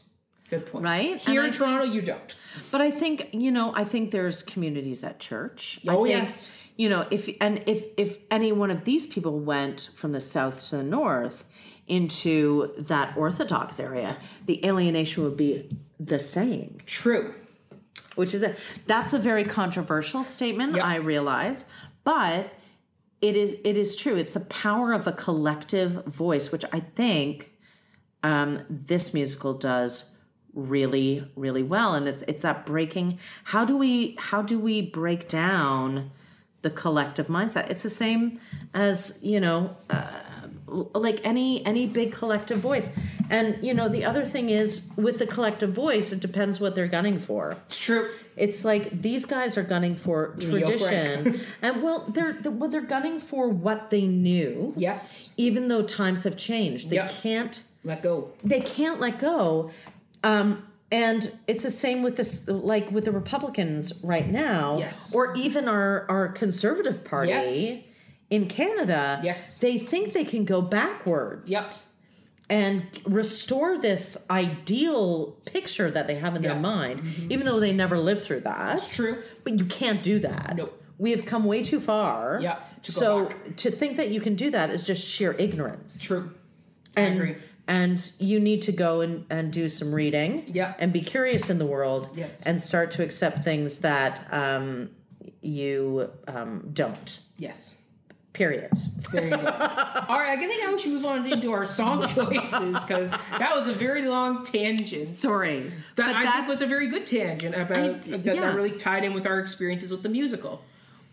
Good 0.58 0.66
point. 0.66 0.84
Right? 0.84 1.16
Here 1.20 1.40
And 1.40 1.48
in 1.48 1.54
I 1.54 1.56
Toronto, 1.56 1.84
you 1.84 2.02
don't. 2.02 2.36
But 2.70 2.80
I 2.80 2.90
think 2.90 3.28
you 3.32 3.50
know, 3.50 3.74
I 3.74 3.84
think 3.84 4.10
there's 4.10 4.42
communities 4.42 5.02
at 5.04 5.18
church. 5.18 5.80
I 5.88 5.92
Oh, 5.92 6.04
think, 6.04 6.24
yes. 6.24 6.52
You 6.76 6.88
know, 6.88 7.06
if 7.10 7.28
and 7.40 7.62
if 7.66 7.84
if 7.96 8.18
any 8.30 8.52
one 8.52 8.70
of 8.70 8.84
these 8.84 9.06
people 9.06 9.40
went 9.40 9.90
from 9.94 10.12
the 10.12 10.20
south 10.20 10.68
to 10.70 10.76
the 10.76 10.82
north 10.82 11.46
into 11.86 12.72
that 12.78 13.16
Orthodox 13.16 13.78
area, 13.78 14.16
the 14.46 14.64
alienation 14.64 15.24
would 15.24 15.36
be 15.36 15.68
the 16.00 16.18
same. 16.18 16.78
True. 16.86 17.34
Which 18.16 18.34
is 18.34 18.42
a 18.42 18.54
that's 18.86 19.12
a 19.12 19.18
very 19.18 19.44
controversial 19.44 20.22
statement. 20.22 20.76
Yep. 20.76 20.84
I 20.84 20.96
realize, 20.96 21.68
but 22.04 22.52
it 23.20 23.36
is 23.36 23.54
it 23.64 23.76
is 23.76 23.96
true. 23.96 24.16
It's 24.16 24.34
the 24.34 24.40
power 24.40 24.92
of 24.92 25.06
a 25.06 25.12
collective 25.12 26.04
voice, 26.06 26.52
which 26.52 26.64
I 26.72 26.80
think 26.80 27.50
um, 28.22 28.62
this 28.68 29.14
musical 29.14 29.54
does 29.54 30.10
really 30.54 31.26
really 31.36 31.62
well 31.62 31.94
and 31.94 32.06
it's 32.06 32.22
it's 32.22 32.42
that 32.42 32.64
breaking 32.64 33.18
how 33.44 33.64
do 33.64 33.76
we 33.76 34.14
how 34.18 34.40
do 34.42 34.58
we 34.58 34.80
break 34.82 35.28
down 35.28 36.10
the 36.62 36.70
collective 36.70 37.26
mindset 37.26 37.68
it's 37.70 37.82
the 37.82 37.90
same 37.90 38.38
as 38.72 39.18
you 39.22 39.40
know 39.40 39.70
uh, 39.90 40.06
like 40.94 41.20
any 41.24 41.64
any 41.66 41.86
big 41.86 42.12
collective 42.12 42.58
voice 42.58 42.88
and 43.30 43.58
you 43.62 43.74
know 43.74 43.88
the 43.88 44.04
other 44.04 44.24
thing 44.24 44.48
is 44.48 44.88
with 44.96 45.18
the 45.18 45.26
collective 45.26 45.72
voice 45.72 46.12
it 46.12 46.20
depends 46.20 46.60
what 46.60 46.74
they're 46.74 46.88
gunning 46.88 47.18
for 47.18 47.56
It's 47.68 47.80
true. 47.84 48.10
it's 48.36 48.64
like 48.64 49.02
these 49.02 49.26
guys 49.26 49.58
are 49.58 49.62
gunning 49.62 49.94
for 49.96 50.34
tradition 50.40 51.40
and 51.62 51.82
well 51.82 52.04
they're, 52.08 52.32
they're 52.32 52.50
well 52.52 52.70
they're 52.70 52.80
gunning 52.80 53.20
for 53.20 53.48
what 53.48 53.90
they 53.90 54.06
knew 54.06 54.72
Yes. 54.76 55.28
even 55.36 55.68
though 55.68 55.82
times 55.82 56.22
have 56.24 56.36
changed 56.36 56.90
they 56.90 56.96
Yep. 56.96 57.10
can't 57.22 57.62
Let 57.84 58.02
go. 58.02 58.32
they 58.42 58.60
can't 58.60 59.00
let 59.00 59.18
go 59.18 59.70
um 60.24 60.66
and 60.90 61.32
it's 61.46 61.62
the 61.62 61.70
same 61.70 62.02
with 62.02 62.16
this 62.16 62.48
like 62.48 62.90
with 62.90 63.04
the 63.04 63.12
republicans 63.12 64.02
right 64.02 64.28
now 64.28 64.78
Yes. 64.78 65.14
or 65.14 65.34
even 65.36 65.68
our 65.68 66.06
our 66.08 66.28
conservative 66.28 67.04
party 67.04 67.30
Yes. 67.30 67.82
in 68.30 68.46
canada 68.48 69.20
Yes. 69.22 69.58
they 69.58 69.78
think 69.78 70.12
they 70.12 70.24
can 70.24 70.44
go 70.44 70.60
backwards 70.60 71.50
Yep. 71.50 71.64
and 72.50 72.82
restore 73.06 73.78
this 73.78 74.26
ideal 74.30 75.36
picture 75.46 75.90
that 75.90 76.06
they 76.06 76.16
have 76.16 76.34
in 76.36 76.42
their 76.42 76.54
mind 76.58 77.02
even 77.30 77.46
though 77.46 77.60
they 77.60 77.72
never 77.72 77.98
lived 77.98 78.24
through 78.24 78.40
that 78.40 78.78
It's 78.78 78.94
true. 78.96 79.22
but 79.44 79.58
you 79.58 79.64
can't 79.66 80.02
do 80.02 80.18
that 80.20 80.54
Nope. 80.56 80.82
we 80.98 81.10
have 81.12 81.24
come 81.26 81.44
way 81.44 81.62
too 81.62 81.80
far 81.80 82.38
Yeah, 82.42 82.58
to 82.82 82.92
so 82.92 83.28
to 83.56 83.70
think 83.70 83.96
that 83.96 84.10
you 84.10 84.20
can 84.20 84.34
do 84.34 84.50
that 84.50 84.70
is 84.70 84.86
just 84.86 85.06
sheer 85.08 85.32
ignorance 85.38 86.00
True. 86.00 86.30
and 86.96 87.14
agree. 87.16 87.36
And 87.66 88.12
you 88.18 88.38
need 88.40 88.62
to 88.62 88.72
go 88.72 89.00
and, 89.00 89.24
and 89.30 89.52
do 89.52 89.68
some 89.68 89.94
reading 89.94 90.44
Yeah. 90.48 90.74
and 90.78 90.92
be 90.92 91.00
curious 91.00 91.48
in 91.50 91.58
the 91.58 91.66
world 91.66 92.10
Yes. 92.14 92.42
and 92.44 92.60
start 92.60 92.90
to 92.92 93.02
accept 93.02 93.42
things 93.44 93.78
that 93.80 94.26
um, 94.32 94.90
you 95.40 96.10
um, 96.28 96.68
don't 96.72 97.20
Yes. 97.38 97.74
period 98.32 98.70
There 99.12 99.24
you 99.24 99.30
go. 99.30 99.36
All 99.46 100.18
right, 100.18 100.30
I 100.30 100.36
think 100.36 100.62
now 100.62 100.72
we 100.74 100.78
should 100.80 100.92
move 100.92 101.06
on 101.06 101.26
into 101.26 101.52
our 101.52 101.66
song 101.66 102.06
choices 102.14 102.84
because 102.84 103.10
that 103.10 103.54
was 103.54 103.66
a 103.68 103.72
very 103.72 104.02
long 104.02 104.44
tangent. 104.44 105.06
sorry 105.08 105.72
That 105.96 106.14
I 106.14 106.30
think 106.32 106.48
was 106.48 106.60
a 106.62 106.66
very 106.66 106.88
good 106.88 107.06
tangent 107.06 107.54
about 107.54 108.02
d- 108.02 108.10
that, 108.12 108.24
yeah. 108.36 108.40
that 108.42 108.54
really 108.54 108.72
tied 108.72 109.04
in 109.04 109.14
with 109.14 109.26
our 109.26 109.38
experiences 109.40 109.90
with 109.90 110.02
the 110.02 110.08
musical. 110.08 110.62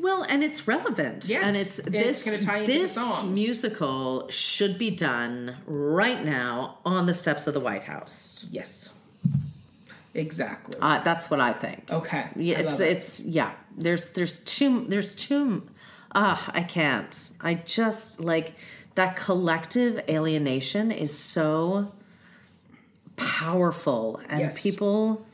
Well 0.02 0.24
and 0.24 0.44
it's 0.44 0.68
relevant 0.68 1.28
Yes, 1.30 1.44
and 1.46 1.56
it's 1.56 1.78
this 1.78 2.18
it's 2.18 2.24
gonna 2.26 2.38
into 2.60 2.72
the 2.74 2.80
this 2.80 3.24
musical 3.24 4.28
should 4.30 4.78
be 4.78 4.90
done 4.90 5.56
right 5.66 6.24
now 6.26 6.78
on 6.86 7.06
the 7.06 7.14
steps 7.14 7.48
of 7.48 7.54
the 7.54 7.60
white 7.60 7.84
house 7.84 8.46
Yes, 8.52 8.92
exactly. 10.14 10.76
uh, 10.82 11.02
that's 11.04 11.30
what 11.30 11.40
i 11.40 11.54
think 11.54 11.90
okay, 11.92 12.26
Yeah, 12.36 12.60
it's 12.60 12.80
it. 12.80 12.90
it's 12.92 13.20
yeah. 13.22 13.52
There's 13.78 14.10
there's 14.12 14.40
too 14.40 14.86
there's 14.90 15.16
too 15.16 15.64
ah 16.14 16.52
I 16.54 16.62
can't. 16.64 17.14
I 17.40 17.54
just 17.54 18.20
like 18.20 18.54
that 18.96 19.16
collective 19.16 20.02
alienation 20.10 20.92
is 20.92 21.18
so 21.18 21.90
powerful 23.16 24.20
and 24.30 24.42
Yes. 24.42 24.62
people 24.62 25.26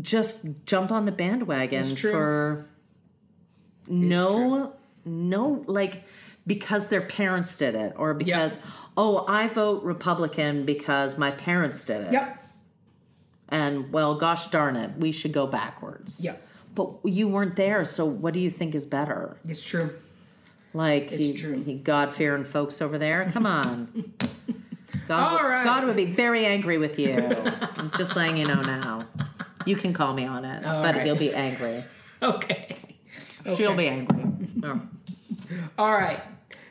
just 0.00 0.46
jump 0.66 0.90
on 0.90 1.04
the 1.04 1.12
bandwagon 1.12 1.84
for 1.96 2.66
no 3.90 4.72
no 5.04 5.64
like 5.66 6.04
because 6.46 6.88
their 6.88 7.00
parents 7.02 7.56
did 7.56 7.74
it 7.74 7.92
or 7.96 8.14
because 8.14 8.58
oh 8.96 9.24
I 9.28 9.48
vote 9.48 9.82
Republican 9.82 10.64
because 10.64 11.18
my 11.18 11.30
parents 11.30 11.84
did 11.84 12.02
it. 12.02 12.12
Yep. 12.12 12.36
And 13.48 13.92
well 13.92 14.14
gosh 14.14 14.48
darn 14.48 14.76
it, 14.76 14.96
we 14.98 15.12
should 15.12 15.32
go 15.32 15.46
backwards. 15.46 16.24
Yep. 16.24 16.42
But 16.74 16.90
you 17.04 17.26
weren't 17.28 17.56
there, 17.56 17.84
so 17.84 18.04
what 18.06 18.32
do 18.32 18.38
you 18.40 18.50
think 18.50 18.74
is 18.76 18.86
better? 18.86 19.36
It's 19.48 19.64
true. 19.64 19.90
Like 20.72 21.10
It's 21.10 21.20
you, 21.22 21.34
true. 21.36 21.56
you 21.56 21.78
God 21.78 22.14
fearing 22.14 22.44
folks 22.44 22.80
over 22.80 22.96
there? 22.96 23.28
Come 23.32 23.44
on. 23.46 24.12
God, 25.08 25.20
All 25.32 25.42
would- 25.42 25.48
right. 25.50 25.64
God 25.64 25.84
would 25.84 25.96
be 25.96 26.04
very 26.04 26.46
angry 26.46 26.78
with 26.78 26.96
you. 26.98 27.12
I'm 27.12 27.90
just 27.96 28.14
letting 28.14 28.36
you 28.36 28.46
know 28.46 28.62
now. 28.62 29.04
You 29.66 29.74
can 29.74 29.92
call 29.92 30.14
me 30.14 30.24
on 30.26 30.44
it, 30.44 30.64
All 30.64 30.80
but 30.82 30.94
right. 30.94 31.04
he'll 31.04 31.16
be 31.16 31.34
angry. 31.34 31.82
Okay. 32.22 32.76
She'll 33.56 33.74
be 33.76 33.88
angry. 33.88 34.16
Oh. 34.62 34.80
All 35.78 35.92
right. 35.92 36.20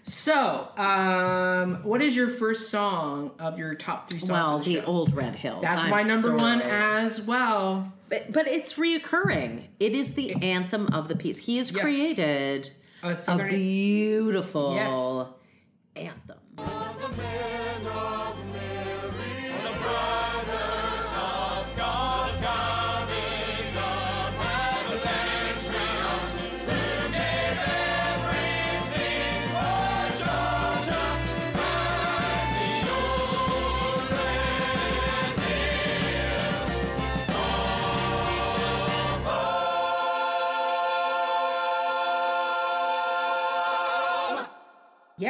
So, 0.03 0.67
um, 0.77 1.83
what 1.83 2.01
is 2.01 2.15
your 2.15 2.29
first 2.29 2.69
song 2.69 3.31
of 3.39 3.57
your 3.59 3.75
top 3.75 4.09
three 4.09 4.19
songs? 4.19 4.29
Well, 4.31 4.55
of 4.57 4.65
the, 4.65 4.75
the 4.75 4.81
show? 4.81 4.87
old 4.87 5.13
Red 5.15 5.35
Hills. 5.35 5.61
That's 5.63 5.83
I'm 5.85 5.89
my 5.89 6.01
number 6.03 6.35
one 6.35 6.61
as 6.61 7.21
well. 7.21 7.91
But, 8.09 8.31
but 8.31 8.47
it's 8.47 8.73
reoccurring. 8.75 9.63
It 9.79 9.93
is 9.93 10.13
the 10.15 10.33
anthem 10.41 10.87
of 10.87 11.07
the 11.09 11.15
piece. 11.15 11.37
He 11.39 11.57
has 11.57 11.71
Yes. 11.71 11.81
created 11.83 12.71
Uh, 13.03 13.09
it's 13.09 13.21
a 13.21 13.23
Southern- 13.23 13.49
beautiful 13.49 15.35
anthem. 15.95 16.37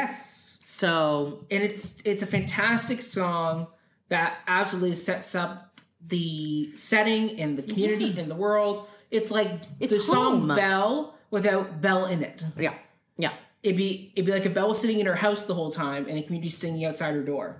Yes. 0.03 0.57
So 0.61 1.45
and 1.51 1.63
it's 1.63 2.01
it's 2.05 2.21
a 2.21 2.25
fantastic 2.25 3.01
song 3.01 3.67
that 4.09 4.37
absolutely 4.47 4.95
sets 4.95 5.35
up 5.35 5.79
the 6.07 6.71
setting 6.75 7.39
and 7.39 7.57
the 7.57 7.63
community 7.63 8.17
and 8.19 8.31
the 8.31 8.35
world. 8.35 8.87
It's 9.11 9.29
like 9.31 9.51
It's 9.79 9.93
the 9.93 10.01
song 10.01 10.47
Belle 10.47 11.15
without 11.31 11.81
Belle 11.81 12.05
in 12.05 12.23
it. 12.23 12.43
yeah, 12.57 12.75
yeah, 13.17 13.33
It'd 13.63 13.75
be 13.77 14.11
it'd 14.15 14.25
be 14.25 14.31
like 14.31 14.45
if 14.45 14.53
Belle 14.53 14.69
was 14.69 14.79
sitting 14.79 14.99
in 14.99 15.05
her 15.05 15.15
house 15.15 15.45
the 15.45 15.53
whole 15.53 15.71
time 15.71 16.05
and 16.07 16.17
the 16.17 16.23
community 16.23 16.49
singing 16.49 16.85
outside 16.85 17.13
her 17.13 17.23
door. 17.23 17.57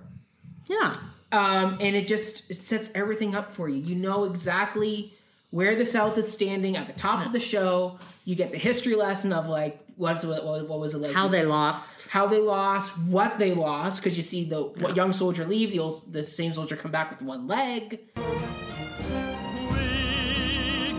yeah. 0.68 0.92
Um, 1.32 1.78
and 1.80 1.94
it 1.94 2.08
just 2.08 2.50
it 2.50 2.56
sets 2.56 2.90
everything 2.94 3.34
up 3.36 3.52
for 3.52 3.68
you. 3.68 3.76
You 3.80 3.94
know 3.94 4.24
exactly 4.24 5.12
where 5.50 5.76
the 5.76 5.86
South 5.86 6.18
is 6.18 6.30
standing 6.32 6.76
at 6.76 6.86
the 6.88 6.92
top 6.92 7.24
of 7.26 7.32
the 7.32 7.38
show. 7.40 7.98
You 8.24 8.34
get 8.34 8.50
the 8.50 8.58
history 8.58 8.96
lesson 8.96 9.32
of 9.32 9.46
like 9.48 9.78
what's 10.00 10.24
what, 10.24 10.42
what 10.68 10.80
was 10.80 10.94
it 10.94 10.98
like 10.98 11.12
How 11.12 11.28
they 11.28 11.44
lost. 11.44 12.08
how 12.08 12.26
they 12.26 12.38
lost, 12.40 12.96
what 13.16 13.38
they 13.38 13.52
lost, 13.54 14.02
because 14.02 14.16
you 14.16 14.22
see 14.22 14.44
the 14.44 14.62
what 14.62 14.96
young 14.96 15.12
soldier 15.12 15.44
leave, 15.44 15.70
the 15.72 15.78
old 15.78 16.10
the 16.10 16.24
same 16.24 16.52
soldier 16.54 16.74
come 16.76 16.90
back 16.90 17.10
with 17.10 17.20
one 17.22 17.46
leg. 17.46 18.00
We 18.16 18.22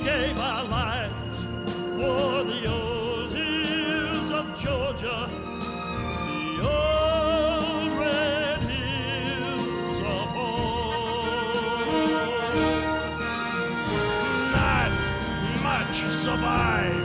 gave 0.03 0.37
our 0.37 0.63
lives 0.65 1.37
for 1.97 2.43
the 2.51 2.61
old 2.67 3.31
hills 3.33 4.29
of 4.39 4.45
Georgia, 4.63 5.19
the 6.29 6.61
old 6.61 7.91
red 8.03 8.61
hills 8.71 9.97
of 9.99 10.27
home. 10.37 11.81
Not 14.53 14.97
much 15.63 15.97
survives 16.13 17.00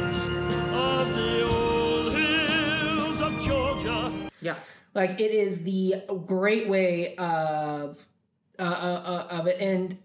Yeah. 4.40 4.56
Like 4.94 5.20
it 5.20 5.30
is 5.30 5.64
the 5.64 6.02
great 6.26 6.68
way 6.68 7.14
of 7.16 8.04
uh, 8.58 8.62
uh, 8.62 8.64
uh, 8.64 9.26
of 9.30 9.46
it, 9.46 9.60
and 9.60 9.98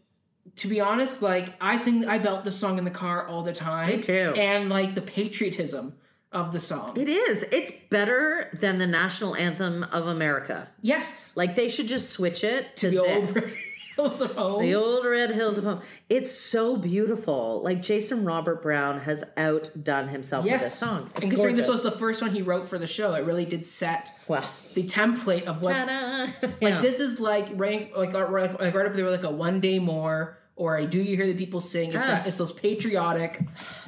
to 0.57 0.67
be 0.67 0.81
honest, 0.81 1.21
like 1.21 1.53
I 1.61 1.77
sing, 1.77 2.07
I 2.07 2.17
belt 2.17 2.43
the 2.43 2.51
song 2.51 2.77
in 2.77 2.83
the 2.83 2.91
car 2.91 3.25
all 3.27 3.43
the 3.43 3.53
time. 3.53 3.97
Me 3.97 4.01
too. 4.01 4.33
And 4.35 4.69
like 4.69 4.95
the 4.95 5.01
patriotism 5.01 5.95
of 6.31 6.51
the 6.53 6.59
song. 6.59 6.97
It 6.97 7.09
is. 7.09 7.43
It's 7.51 7.71
better 7.89 8.49
than 8.59 8.77
the 8.77 8.87
national 8.87 9.35
anthem 9.35 9.83
of 9.83 10.07
America. 10.07 10.69
yes, 10.81 11.31
Like 11.35 11.55
they 11.55 11.67
should 11.69 11.87
just 11.87 12.09
switch 12.09 12.43
it 12.43 12.75
to 12.77 12.89
the 12.89 12.99
old 12.99 13.27
this. 13.27 13.53
Hills 14.01 14.21
of 14.21 14.35
home. 14.35 14.61
The 14.61 14.75
old 14.75 15.05
red 15.05 15.31
hills 15.31 15.57
of 15.57 15.63
home. 15.63 15.81
It's 16.09 16.31
so 16.31 16.75
beautiful. 16.77 17.61
Like 17.63 17.81
Jason 17.81 18.25
Robert 18.25 18.61
Brown 18.61 18.99
has 19.01 19.23
outdone 19.37 20.07
himself 20.09 20.45
with 20.45 20.59
this 20.61 20.73
song. 20.75 21.09
It's 21.11 21.21
and 21.21 21.31
considering 21.31 21.55
this 21.55 21.67
was 21.67 21.83
the 21.83 21.91
first 21.91 22.21
one 22.21 22.31
he 22.31 22.41
wrote 22.41 22.67
for 22.67 22.77
the 22.77 22.87
show, 22.87 23.13
it 23.13 23.25
really 23.25 23.45
did 23.45 23.65
set 23.65 24.11
well. 24.27 24.47
the 24.73 24.83
template 24.83 25.43
of 25.45 25.61
what 25.61 25.73
Ta-da. 25.73 26.31
Like 26.47 26.55
Yeah. 26.61 26.81
this 26.81 26.99
is 26.99 27.19
like 27.19 27.47
rank 27.55 27.91
like 27.95 28.13
uh, 28.13 28.27
like 28.29 28.59
like 28.59 28.73
right 28.73 28.85
up 28.85 28.93
there 28.93 29.05
with 29.05 29.23
like 29.23 29.31
a 29.31 29.33
one 29.35 29.59
day 29.61 29.79
more 29.79 30.37
or 30.55 30.77
a 30.77 30.85
do 30.85 30.99
you 31.01 31.15
hear 31.15 31.25
the 31.27 31.33
people 31.35 31.61
sing? 31.61 31.93
It's 31.93 32.03
Ah. 32.03 32.07
that 32.07 32.27
it's 32.27 32.37
those 32.37 32.51
patriotic 32.51 33.41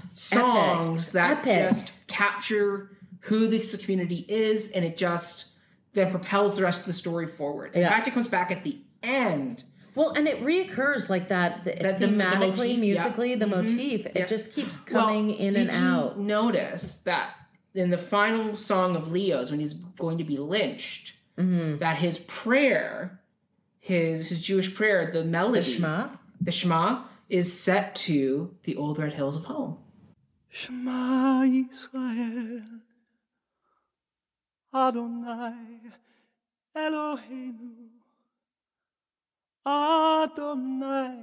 songs 0.10 1.12
that 1.14 1.40
Epic. 1.46 1.70
just 1.70 1.92
capture 2.08 2.98
who 3.22 3.48
this 3.48 3.76
community 3.78 4.26
is, 4.28 4.72
and 4.72 4.84
it 4.84 4.98
just 4.98 5.48
then 5.94 6.12
propels 6.12 6.58
the 6.58 6.64
rest 6.64 6.82
of 6.82 6.88
the 6.88 6.94
story 6.94 7.28
forward. 7.28 7.72
In 7.74 7.82
Yeah. 7.82 7.90
fact, 7.90 8.08
it 8.08 8.14
comes 8.14 8.28
back 8.28 8.52
at 8.52 8.64
the 8.64 8.78
end. 9.02 9.64
Well, 9.96 10.12
and 10.12 10.28
it 10.28 10.42
reoccurs 10.42 11.10
like 11.10 11.28
that, 11.28 11.64
the, 11.64 11.74
That 11.76 12.00
the- 12.00 12.08
the 12.08 12.14
thematically, 12.14 12.40
motif, 12.58 12.70
yeah. 12.70 12.76
musically, 12.78 13.36
the 13.36 13.46
Mhm. 13.46 13.50
motif. 13.50 14.06
It 14.08 14.28
just 14.28 14.54
keeps 14.54 14.78
Well, 14.92 15.06
coming 15.06 15.32
in 15.32 15.54
did 15.54 15.70
and 15.70 15.80
you 15.80 15.86
out. 15.88 16.20
Notice 16.20 16.98
that 17.00 17.36
in 17.76 17.90
the 17.92 17.98
final 17.98 18.56
song 18.56 18.96
of 18.96 19.12
Leo's, 19.12 19.52
when 19.52 19.60
he's 19.60 19.74
going 19.74 20.18
to 20.18 20.24
be 20.24 20.38
lynched, 20.38 21.16
Mm-hmm. 21.38 21.78
that 21.80 21.98
his 21.98 22.20
prayer, 22.20 23.20
his 23.80 24.30
his 24.30 24.42
Jewish 24.42 24.74
prayer, 24.76 25.10
the 25.12 25.24
melody, 25.24 25.60
The 25.62 25.72
Shema. 25.72 26.10
the 26.42 26.52
Shema 26.52 27.04
is 27.30 27.60
set 27.60 27.96
to 27.96 28.56
the 28.64 28.76
old 28.76 29.00
red 29.00 29.14
hills 29.14 29.36
of 29.36 29.46
home. 29.46 29.78
Shema 30.50 31.42
Yisrael 31.46 32.64
Adonai 34.74 35.80
Eloheinu 36.76 37.90
Adonai 39.66 41.16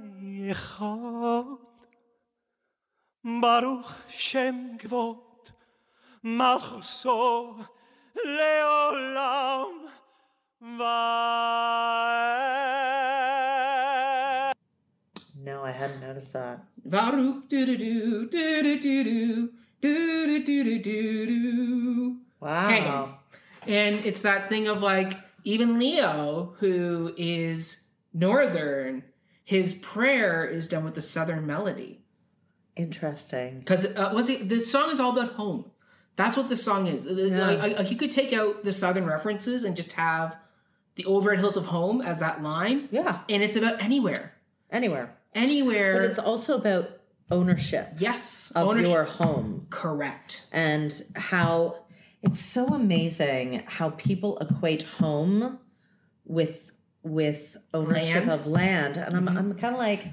Echad 0.51 1.57
Baruch 3.23 3.85
Shem 4.09 4.79
Kvot 4.79 5.51
Malchuso 6.25 7.67
Leolam 8.25 9.89
Vaed 10.63 11.21
No, 15.43 15.63
I 15.63 15.71
hadn't 15.71 16.01
noticed 16.01 16.33
that. 16.33 16.63
Baruch 16.83 17.47
do 17.47 17.65
do 17.67 17.77
do 17.77 18.27
do 18.27 18.63
do 18.63 18.79
do 18.81 19.03
do 19.03 19.51
do 19.81 20.27
do 20.27 20.43
do 20.43 20.79
do 20.79 21.25
do. 21.27 22.17
Wow. 22.39 22.69
Hang 22.69 22.87
on. 22.87 23.13
And 23.67 24.03
it's 24.03 24.23
that 24.23 24.49
thing 24.49 24.67
of 24.67 24.81
like 24.81 25.13
even 25.43 25.77
Leo, 25.77 26.55
who 26.57 27.13
is 27.17 27.81
northern, 28.13 29.03
his 29.43 29.73
prayer 29.73 30.45
is 30.45 30.67
done 30.67 30.83
with 30.83 30.95
the 30.95 31.01
southern 31.01 31.45
melody. 31.45 32.03
Interesting. 32.75 33.59
Because 33.59 33.85
uh, 33.95 34.11
once 34.13 34.29
it, 34.29 34.47
the 34.49 34.61
song 34.61 34.89
is 34.91 34.99
all 34.99 35.11
about 35.17 35.33
home. 35.33 35.71
That's 36.15 36.37
what 36.37 36.49
the 36.49 36.57
song 36.57 36.87
is. 36.87 37.05
Like, 37.05 37.59
like, 37.59 37.77
like, 37.79 37.91
you 37.91 37.97
could 37.97 38.11
take 38.11 38.33
out 38.33 38.63
the 38.63 38.73
southern 38.73 39.05
references 39.05 39.63
and 39.63 39.75
just 39.75 39.93
have 39.93 40.35
the 40.95 41.05
old 41.05 41.25
red 41.25 41.39
hills 41.39 41.57
of 41.57 41.65
home 41.65 42.01
as 42.01 42.19
that 42.19 42.43
line, 42.43 42.89
Yeah. 42.91 43.21
and 43.29 43.41
it's 43.41 43.55
about 43.55 43.81
anywhere, 43.81 44.33
Anywhere. 44.69 45.15
anywhere. 45.33 45.93
But 45.93 46.03
it's 46.09 46.19
also 46.19 46.57
about 46.57 46.89
ownership 47.31 47.93
yes, 47.97 48.51
of 48.55 48.67
ownership. 48.67 48.91
your 48.91 49.03
home 49.05 49.67
correct. 49.69 50.45
and 50.51 50.93
how 51.15 51.85
it's 52.21 52.39
so 52.41 52.67
amazing 52.67 53.63
how 53.65 53.91
people 53.91 54.37
equate 54.39 54.83
home 54.83 55.59
with 56.25 56.70
with 57.03 57.57
ownership 57.73 58.25
Land. 58.27 58.31
of 58.31 58.47
land 58.47 58.97
and 58.97 59.15
I'm 59.15 59.27
I'm 59.27 59.53
kind 59.55 59.73
of 59.73 59.79
like 59.79 60.05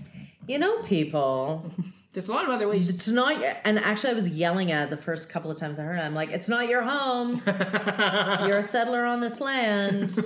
you 0.47 0.59
know 0.59 0.83
people 0.83 1.71
There's 2.15 2.29
a 2.29 2.33
lot 2.33 2.45
of 2.45 2.51
other 2.51 2.67
ways. 2.69 2.89
it's 2.89 3.07
not 3.09 3.41
and 3.65 3.79
actually 3.79 4.11
I 4.11 4.15
was 4.15 4.29
yelling 4.29 4.73
at 4.73 4.85
it 4.85 4.91
the 4.91 4.97
first 4.97 5.29
couple 5.31 5.51
of 5.51 5.59
times 5.59 5.79
I 5.79 5.83
heard 5.85 5.97
it 5.99 6.03
I'm 6.03 6.15
like 6.15 6.31
it's 6.31 6.49
not 6.49 6.69
your 6.69 6.83
home 6.83 7.43
you're 7.47 8.59
a 8.59 8.63
settler 8.63 9.05
on 9.05 9.21
this 9.21 9.41
land 9.41 10.17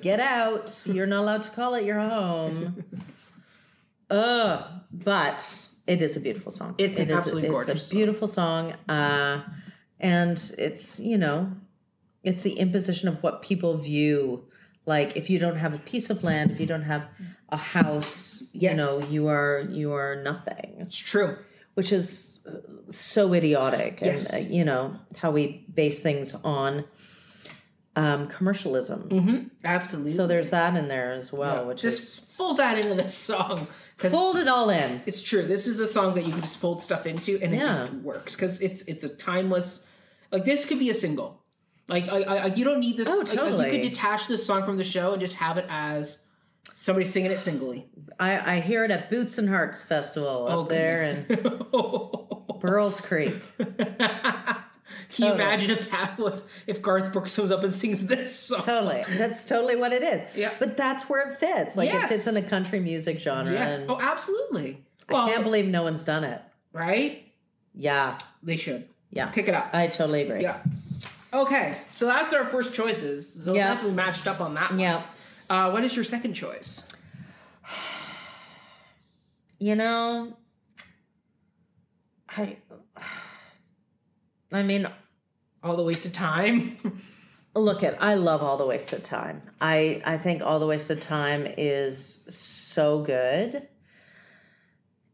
get 0.00 0.18
out 0.20 0.82
you're 0.86 1.06
not 1.06 1.20
allowed 1.20 1.42
to 1.44 1.50
call 1.50 1.74
it 1.74 1.84
your 1.84 2.00
home 2.00 2.82
Ugh. 4.10 4.64
but 4.90 5.68
It 5.86 6.00
is 6.02 6.16
a 6.16 6.20
beautiful 6.20 6.50
song. 6.50 6.74
It's 6.78 6.98
It 6.98 7.10
is- 7.10 7.16
absolutely 7.18 7.50
gorgeous 7.50 7.68
It's 7.76 7.92
a 7.92 7.94
beautiful 7.94 8.28
song, 8.28 8.72
uh, 8.88 9.42
and 10.00 10.38
it's 10.58 10.98
you 11.00 11.18
know, 11.18 11.52
it's 12.22 12.42
the 12.42 12.52
imposition 12.54 13.08
of 13.08 13.22
what 13.22 13.42
people 13.42 13.76
view. 13.76 14.44
Like 14.94 15.16
if 15.20 15.28
you 15.30 15.38
don't 15.38 15.56
have 15.64 15.74
a 15.74 15.78
piece 15.92 16.08
of 16.10 16.24
land, 16.24 16.50
if 16.50 16.58
you 16.60 16.66
don't 16.66 16.82
have 16.94 17.04
a 17.50 17.56
house, 17.58 18.42
Yes. 18.52 18.70
you 18.72 18.76
know, 18.76 19.00
you 19.14 19.28
are 19.28 19.54
you 19.80 19.92
are 19.92 20.16
nothing. 20.30 20.68
It's 20.84 20.96
true. 21.12 21.36
Which 21.74 21.92
is 21.92 22.44
uh, 22.48 22.90
so 22.90 23.32
idiotic, 23.34 24.02
and 24.02 24.26
uh, 24.32 24.38
you 24.56 24.64
know 24.64 24.96
how 25.20 25.30
we 25.30 25.64
base 25.72 26.00
things 26.00 26.34
on 26.42 26.84
um, 27.96 28.26
commercialism. 28.28 29.50
Absolutely. 29.64 30.12
So 30.12 30.26
there's 30.26 30.50
that 30.50 30.76
in 30.76 30.88
there 30.88 31.12
as 31.12 31.32
well, 31.32 31.56
Yeah, 31.62 31.62
which 31.68 31.82
just 31.82 32.00
is 32.00 32.18
fold 32.36 32.56
that 32.58 32.78
into 32.78 32.94
this 32.94 33.14
song 33.14 33.66
fold 33.98 34.36
it 34.36 34.46
all 34.48 34.70
in. 34.70 35.02
it's 35.06 35.22
true. 35.22 35.42
This 35.42 35.66
is 35.66 35.80
a 35.80 35.88
song 35.88 36.14
that 36.14 36.24
you 36.24 36.32
can 36.32 36.40
just 36.42 36.58
fold 36.58 36.80
stuff 36.80 37.04
into 37.06 37.38
and 37.42 37.52
it 37.54 37.58
just 37.64 37.92
works 37.94 38.34
because 38.36 38.60
it's 38.60 38.82
it's 38.82 39.04
a 39.04 39.08
timeless. 39.14 39.86
Like 40.32 40.44
this 40.44 40.64
could 40.64 40.78
be 40.78 40.90
a 40.90 40.94
single. 40.94 41.37
Like 41.88 42.08
I, 42.08 42.22
I 42.22 42.46
you 42.46 42.64
don't 42.64 42.80
need 42.80 42.96
this. 42.98 43.08
Oh, 43.08 43.18
like, 43.18 43.28
like, 43.28 43.36
totally. 43.38 43.66
you 43.76 43.82
could 43.82 43.88
detach 43.90 44.26
this 44.28 44.44
song 44.44 44.64
from 44.64 44.76
the 44.76 44.84
show 44.84 45.12
and 45.12 45.20
just 45.20 45.36
have 45.36 45.56
it 45.56 45.64
as 45.68 46.22
somebody 46.74 47.06
singing 47.06 47.30
it 47.30 47.40
singly. 47.40 47.86
I, 48.20 48.56
I 48.56 48.60
hear 48.60 48.84
it 48.84 48.90
at 48.90 49.10
Boots 49.10 49.38
and 49.38 49.48
Hearts 49.48 49.84
Festival 49.84 50.46
up 50.48 50.54
Oh, 50.54 50.64
there 50.64 51.02
in 51.02 51.26
and. 51.30 52.60
Burl's 52.60 53.00
Creek. 53.00 53.34
Can 53.58 55.24
you 55.24 55.32
Totally. 55.32 55.42
imagine 55.42 55.70
if 55.70 55.90
that 55.90 56.18
was 56.18 56.42
if 56.66 56.82
Garth 56.82 57.12
Brooks 57.12 57.34
comes 57.36 57.50
up 57.50 57.62
and 57.64 57.74
sings 57.74 58.06
this 58.06 58.34
song? 58.38 58.62
Totally. 58.62 59.04
That's 59.16 59.44
totally 59.44 59.76
what 59.76 59.92
it 59.92 60.02
is. 60.02 60.22
Yeah. 60.36 60.52
But 60.58 60.76
that's 60.76 61.08
where 61.08 61.28
it 61.28 61.38
fits. 61.38 61.76
Like 61.76 61.90
Yes. 61.90 62.04
it 62.10 62.14
fits 62.14 62.26
in 62.26 62.34
the 62.34 62.42
country 62.42 62.80
music 62.80 63.18
genre. 63.20 63.52
Yes. 63.52 63.80
Oh, 63.88 63.98
absolutely. 64.00 64.84
I 65.08 65.12
Well, 65.14 65.28
can't 65.28 65.44
believe 65.44 65.66
no 65.66 65.82
one's 65.84 66.04
done 66.04 66.24
it. 66.24 66.40
right? 66.72 67.24
Yeah. 67.74 68.18
They 68.42 68.56
should 68.56 68.88
Yeah. 69.10 69.28
pick 69.28 69.48
it 69.48 69.54
up. 69.54 69.70
I 69.72 69.86
totally 69.86 70.22
agree. 70.22 70.42
Yeah. 70.42 70.58
Okay, 71.32 71.78
so 71.92 72.06
that's 72.06 72.32
our 72.32 72.44
first 72.46 72.74
choices. 72.74 73.44
So 73.44 73.50
it's 73.50 73.58
Yeah. 73.58 73.68
nice 73.68 73.82
we 73.84 73.90
matched 73.90 74.26
up 74.26 74.40
on 74.40 74.54
that. 74.54 74.70
one. 74.70 74.80
Yeah. 74.80 75.02
Uh, 75.50 75.70
what 75.70 75.84
is 75.84 75.94
your 75.96 76.04
second 76.04 76.34
choice? 76.34 76.82
You 79.60 79.74
know, 79.74 80.36
I 82.28 82.58
I 84.52 84.62
mean, 84.62 84.88
All 85.64 85.76
the 85.76 85.82
wasted 85.82 86.14
time. 86.14 86.78
look 87.58 87.82
at 87.82 88.00
I 88.02 88.14
love 88.14 88.42
All 88.42 88.56
the 88.56 88.66
Wasted 88.66 89.02
Time. 89.04 89.42
I 89.60 90.00
I 90.04 90.16
think 90.18 90.42
All 90.42 90.58
the 90.60 90.66
Wasted 90.66 91.02
Time 91.02 91.46
is 91.58 92.24
so 92.30 93.02
good. 93.02 93.66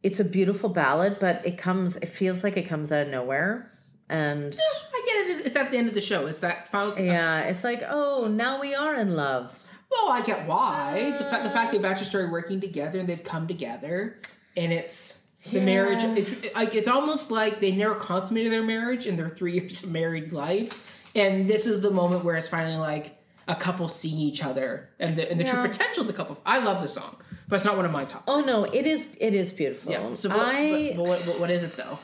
It's 0.02 0.20
a 0.20 0.24
beautiful 0.24 0.68
ballad, 0.68 1.16
but 1.20 1.40
it 1.46 1.56
comes 1.56 1.96
it 1.96 2.06
feels 2.10 2.44
like 2.44 2.56
it 2.56 2.64
comes 2.68 2.92
out 2.92 3.06
of 3.06 3.08
nowhere. 3.08 3.70
And 4.08 4.54
I 4.94 5.02
get 5.06 5.40
it. 5.40 5.46
It's 5.46 5.56
at 5.56 5.70
the 5.70 5.78
end 5.78 5.88
of 5.88 5.94
the 5.94 6.00
show. 6.00 6.26
It's 6.26 6.40
that 6.40 6.70
final. 6.70 6.98
yeah, 6.98 7.40
it's 7.42 7.64
like, 7.64 7.82
oh, 7.88 8.28
now 8.28 8.60
we 8.60 8.74
are 8.74 8.94
in 8.96 9.14
love. 9.16 9.60
Well, 9.90 10.10
I 10.10 10.22
get 10.22 10.46
why. 10.46 11.14
The 11.18 11.24
fact 11.24 11.44
the 11.44 11.50
fact 11.50 11.72
they've 11.72 11.84
uh. 11.84 11.88
actually 11.88 12.06
started 12.06 12.30
working 12.30 12.60
together 12.60 12.98
and 12.98 13.08
they've 13.08 13.22
come 13.22 13.46
together, 13.46 14.18
and 14.56 14.72
it's 14.72 15.22
the 15.50 15.58
Yeah. 15.58 15.64
marriage. 15.64 16.02
It's 16.02 16.54
like 16.54 16.74
it's 16.74 16.88
almost 16.88 17.30
like 17.30 17.60
they 17.60 17.72
never 17.72 17.94
consummated 17.94 18.52
their 18.52 18.62
marriage 18.62 19.06
in 19.06 19.16
their 19.16 19.28
three 19.28 19.52
years 19.60 19.84
of 19.84 19.92
married 19.92 20.32
life, 20.32 21.00
and 21.14 21.46
this 21.48 21.66
is 21.66 21.80
the 21.80 21.90
moment 21.90 22.24
where 22.24 22.36
it's 22.36 22.48
finally 22.48 22.76
like 22.76 23.16
a 23.46 23.54
couple 23.54 23.88
seeing 23.88 24.18
each 24.18 24.42
other 24.42 24.88
and 24.98 25.16
the 25.16 25.30
and 25.30 25.38
the 25.38 25.44
true 25.44 25.62
potential 25.62 26.02
of 26.02 26.06
the 26.08 26.12
couple. 26.12 26.38
I 26.44 26.58
love 26.58 26.82
the 26.82 26.88
song, 26.88 27.16
but 27.48 27.56
it's 27.56 27.64
not 27.64 27.76
one 27.76 27.84
of 27.84 27.92
my 27.92 28.04
top. 28.04 28.24
Oh 28.26 28.40
no, 28.40 28.64
it 28.64 28.86
is 28.86 29.14
it 29.20 29.34
is 29.34 29.52
beautiful. 29.52 29.92
Yeah. 29.92 30.14
So 30.16 30.28
what, 30.30 30.40
I 30.40 30.94
but, 30.94 30.96
but 30.96 31.06
what, 31.06 31.26
what, 31.26 31.40
what 31.40 31.50
is 31.50 31.62
it 31.62 31.76
though? 31.76 31.98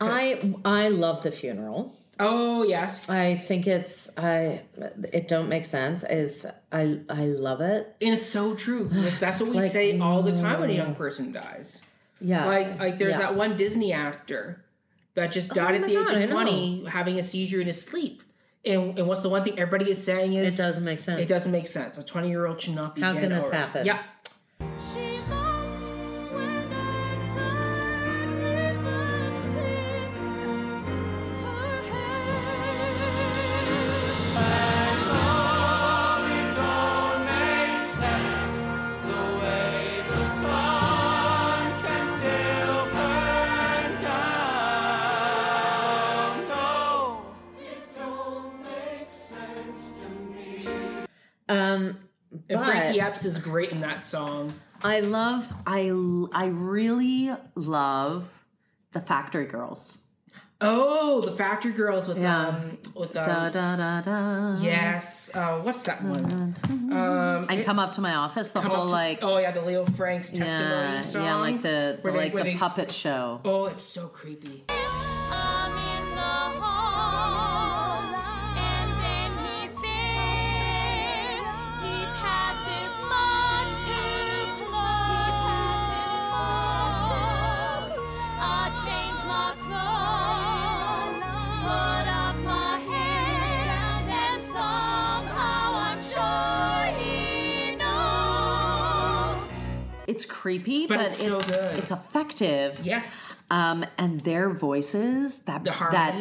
I 0.00 0.54
I 0.64 0.88
love 0.88 1.22
the 1.22 1.30
funeral. 1.30 1.94
Oh 2.18 2.62
yes. 2.64 3.08
I 3.08 3.34
think 3.34 3.66
it's 3.66 4.16
I 4.18 4.62
it 5.12 5.28
don't 5.28 5.48
make 5.48 5.64
sense. 5.64 6.04
Is 6.04 6.46
I 6.72 7.00
I 7.08 7.24
love 7.26 7.60
it. 7.60 7.94
and 8.00 8.14
it's 8.14 8.26
so 8.26 8.54
true. 8.54 8.88
That's, 8.92 9.40
what 9.40 9.50
we 9.50 9.56
Like, 9.56 9.70
say 9.70 9.98
all 9.98 10.22
the 10.22 10.32
time 10.34 10.60
when 10.60 10.70
a 10.70 10.74
young 10.74 10.94
person 10.94 11.32
dies. 11.32 11.80
Yeah. 12.20 12.44
Like 12.44 12.78
like 12.78 12.98
there's 12.98 13.12
Yeah. 13.12 13.18
that 13.20 13.34
one 13.36 13.56
Disney 13.56 13.92
actor 13.92 14.64
that 15.14 15.32
just 15.32 15.50
oh 15.52 15.54
died 15.54 15.72
Oh 15.80 15.82
at 15.84 15.88
the 15.88 15.96
age 15.96 16.06
God, 16.06 16.16
I 16.16 16.20
of 16.20 16.28
know. 16.30 16.34
20 16.42 16.84
having 16.86 17.18
a 17.18 17.22
seizure 17.22 17.60
in 17.60 17.66
his 17.66 17.80
sleep. 17.80 18.22
And 18.66 18.98
and 18.98 19.08
what's 19.08 19.22
the 19.22 19.30
one 19.30 19.42
thing 19.42 19.58
everybody 19.58 19.90
is 19.90 20.02
saying 20.04 20.34
is 20.34 20.54
it 20.54 20.58
doesn't 20.58 20.84
make 20.84 21.00
sense. 21.00 21.20
it 21.22 21.28
doesn't 21.28 21.52
make 21.52 21.66
sense. 21.68 21.96
A 21.96 22.04
20 22.04 22.28
year 22.28 22.46
old 22.46 22.60
should 22.60 22.74
not 22.74 22.94
be 22.94 23.00
How 23.00 23.14
can 23.14 23.30
this 23.30 23.44
already. 23.44 23.56
happen? 23.56 23.86
Yeah. 23.86 24.02
And 52.50 52.58
but 52.58 52.66
Frankie 52.66 53.00
Epps 53.00 53.24
is 53.24 53.38
great 53.38 53.70
in 53.70 53.80
that 53.80 54.04
song. 54.04 54.52
I 54.82 55.00
love 55.00 55.50
I 55.66 55.90
I 56.32 56.46
really 56.46 57.30
love 57.54 58.28
the 58.92 59.00
Factory 59.00 59.46
Girls. 59.46 59.98
Oh, 60.62 61.22
the 61.22 61.32
Factory 61.32 61.72
Girls 61.72 62.06
with 62.08 62.18
Yeah. 62.18 62.48
um 62.48 62.78
with 62.94 63.16
um 63.16 63.24
Da 63.26 63.48
da 63.50 63.76
da 63.76 64.00
da. 64.02 64.60
yes. 64.60 65.34
Uh, 65.34 65.60
what's 65.60 65.84
that 65.84 66.02
one? 66.02 66.54
Um 66.68 67.46
And 67.48 67.64
come 67.64 67.78
up 67.78 67.92
to 67.92 68.00
my 68.02 68.14
office. 68.14 68.52
The 68.52 68.60
whole 68.60 68.86
to- 68.86 68.92
like 68.92 69.20
oh 69.22 69.38
yeah, 69.38 69.52
the 69.52 69.62
Leo 69.62 69.84
Franks 69.86 70.30
testimony 70.32 70.50
yeah 70.96 71.00
song. 71.02 71.22
yeah 71.24 71.34
like 71.36 71.62
the, 71.62 71.98
the 72.02 72.10
they- 72.10 72.16
like 72.18 72.34
the 72.34 72.42
they- 72.42 72.54
puppet 72.56 72.90
show. 72.90 73.40
Oh, 73.44 73.66
it's 73.66 73.82
so 73.82 74.08
creepy. 74.08 74.64
It's 100.22 100.30
creepy, 100.30 100.86
But 100.86 100.98
but, 100.98 101.06
it's 101.06 101.20
it's 101.20 101.28
so 101.28 101.40
good. 101.40 101.78
it's 101.78 101.90
effective. 101.90 102.80
Yes. 102.84 103.32
Um, 103.50 103.86
and 103.96 104.20
their 104.20 104.50
voices 104.50 105.42
that 105.42 105.64
The 105.64 105.70
that 105.70 106.14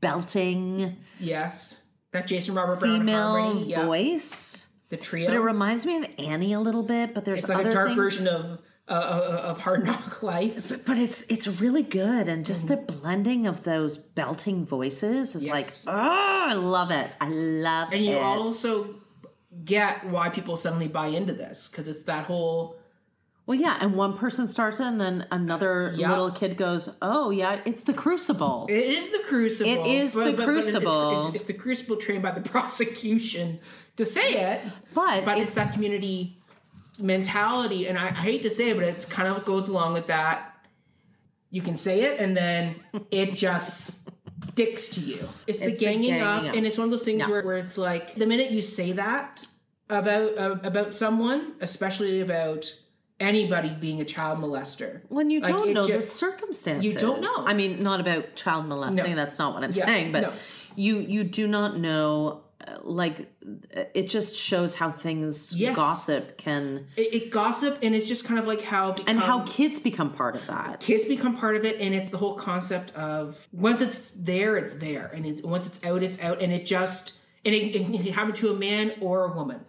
belting 0.00 0.96
Yes. 1.20 1.82
That 2.12 2.26
Jason 2.26 2.54
Robert 2.54 2.80
Brown 2.80 3.00
female 3.00 3.30
harmony. 3.30 3.66
Yeah. 3.70 3.84
voice. 3.86 4.66
The 4.88 4.96
trio. 4.96 5.26
But 5.28 5.34
it 5.36 5.40
reminds 5.40 5.84
me 5.84 5.96
of 5.96 6.06
Annie 6.18 6.52
a 6.54 6.60
little 6.60 6.82
bit. 6.82 7.14
But 7.14 7.24
there's 7.24 7.40
it's 7.40 7.48
like 7.48 7.58
other 7.58 7.68
a 7.70 7.72
dark 7.72 7.86
things. 7.88 7.98
version 7.98 8.28
of 8.28 8.60
uh, 8.88 8.92
uh, 8.92 9.40
of 9.44 9.60
Hard 9.60 9.84
Knock 9.84 10.22
Life. 10.22 10.68
but, 10.68 10.84
but 10.86 10.98
it's 10.98 11.22
it's 11.28 11.46
really 11.48 11.82
good, 11.82 12.28
and 12.28 12.46
just 12.46 12.68
the 12.68 12.76
blending 12.76 13.46
of 13.48 13.64
those 13.64 13.98
belting 13.98 14.64
voices 14.64 15.34
is 15.34 15.44
Yes. 15.46 15.52
like, 15.52 15.72
oh, 15.94 16.46
I 16.50 16.54
love 16.54 16.90
it. 16.92 17.16
I 17.20 17.28
love 17.28 17.92
it. 17.92 17.96
And 17.96 18.04
you 18.06 18.16
also 18.18 18.94
get 19.64 20.04
why 20.06 20.28
people 20.28 20.56
suddenly 20.56 20.86
buy 20.88 21.08
into 21.08 21.32
this 21.32 21.68
because 21.68 21.88
it's 21.88 22.04
that 22.04 22.26
whole 22.26 22.75
well, 23.46 23.56
yeah, 23.58 23.78
and 23.80 23.94
one 23.94 24.18
person 24.18 24.46
starts 24.46 24.80
it, 24.80 24.84
and 24.86 25.00
then 25.00 25.26
another 25.30 25.94
Yeah. 25.96 26.10
little 26.10 26.30
kid 26.32 26.56
goes, 26.56 26.88
"Oh, 27.00 27.30
yeah, 27.30 27.60
it's 27.64 27.84
the 27.84 27.92
Crucible." 27.94 28.66
it 28.68 28.74
is 28.76 29.10
the 29.10 29.20
crucible. 29.20 29.70
It 29.70 29.86
is 29.86 30.12
the 30.14 30.28
it's- 30.28 30.44
crucible. 30.44 31.26
It's, 31.28 31.36
it's 31.36 31.44
the 31.44 31.52
crucible 31.54 31.96
trained 31.96 32.22
by 32.22 32.32
the 32.32 32.40
prosecution 32.50 33.60
to 33.96 34.04
say 34.04 34.52
it, 34.52 34.60
but 34.94 35.24
but 35.24 35.38
it's 35.38 35.46
it's 35.48 35.54
that 35.54 35.72
community 35.72 36.38
mentality, 36.98 37.86
and 37.86 37.98
I, 37.98 38.08
I 38.08 38.12
hate 38.12 38.42
to 38.42 38.50
say 38.50 38.70
it, 38.70 38.76
but 38.76 38.84
it's 38.84 39.06
kind 39.06 39.28
of 39.28 39.44
goes 39.44 39.68
along 39.68 39.92
with 39.92 40.06
that. 40.08 40.52
You 41.50 41.62
can 41.62 41.76
say 41.76 42.02
it, 42.02 42.18
and 42.20 42.36
then 42.36 42.76
it 43.10 43.34
just 43.34 44.08
sticks 44.52 44.88
to 44.90 45.00
you. 45.00 45.28
It's, 45.46 45.60
the 45.60 45.66
It's 45.68 45.78
the 45.78 45.84
ganging, 45.84 46.10
ganging 46.10 46.22
up, 46.22 46.44
up. 46.44 46.54
and 46.54 46.66
it's 46.66 46.76
one 46.78 46.86
of 46.86 46.90
those 46.90 47.04
things 47.04 47.20
Yeah. 47.20 47.28
where, 47.30 47.42
where 47.44 47.56
it's 47.58 47.78
like 47.78 48.14
the 48.16 48.26
minute 48.26 48.50
you 48.50 48.62
say 48.62 48.92
that 48.92 49.46
about 49.88 50.36
uh, 50.38 50.56
about 50.64 50.94
someone, 50.94 51.52
especially 51.60 52.20
about 52.20 52.64
anybody 53.20 53.70
being 53.70 54.00
a 54.00 54.04
child 54.04 54.38
molester, 54.40 55.00
when 55.08 55.30
you 55.30 55.40
Like, 55.40 55.48
don't 55.52 55.72
know 55.72 55.82
the 55.86 55.94
just- 55.94 56.16
circumstances. 56.16 56.84
you 56.84 56.98
don't 56.98 57.20
know. 57.20 57.44
I 57.46 57.54
mean, 57.54 57.80
not 57.82 58.00
about 58.00 58.36
child 58.36 58.66
molesting. 58.66 59.10
No. 59.10 59.16
That's 59.16 59.38
not 59.38 59.54
what 59.54 59.62
I'm 59.64 59.70
Yeah, 59.72 59.84
saying. 59.86 60.12
But 60.12 60.22
no. 60.22 60.32
you 60.76 60.98
you 60.98 61.24
do 61.24 61.46
not 61.48 61.78
know 61.78 62.42
uh, 62.66 62.78
like 62.82 63.30
it 63.94 64.08
just 64.08 64.34
shows 64.34 64.74
how 64.74 64.90
things 64.90 65.54
Yes. 65.56 65.76
gossip 65.76 66.36
can 66.38 66.86
It, 66.96 67.14
it 67.14 67.30
gossip, 67.30 67.78
and 67.82 67.94
it's 67.94 68.06
just 68.08 68.24
kind 68.24 68.40
of 68.40 68.46
like 68.46 68.62
how 68.62 68.94
and 69.06 69.18
how 69.20 69.40
kids 69.40 69.78
become 69.78 70.10
part 70.12 70.36
of 70.36 70.46
that. 70.46 70.80
kids 70.80 71.04
become 71.04 71.36
part 71.36 71.56
of 71.56 71.64
it 71.64 71.78
and 71.80 71.94
it's 71.94 72.10
the 72.10 72.16
whole 72.18 72.34
concept 72.34 72.94
of 72.96 73.46
once 73.52 73.82
it's 73.82 74.12
there 74.12 74.56
it's 74.56 74.74
there 74.76 75.06
and 75.14 75.26
it, 75.26 75.44
once 75.44 75.66
it's 75.66 75.84
out 75.84 76.02
it's 76.02 76.20
out 76.22 76.40
and 76.42 76.50
it 76.52 76.64
just 76.66 77.12
and 77.44 77.54
it, 77.54 77.76
it 77.76 77.84
can 77.84 77.94
happen 78.12 78.32
to 78.34 78.50
a 78.50 78.54
man 78.54 78.92
or 79.00 79.26
a 79.26 79.32
woman 79.36 79.60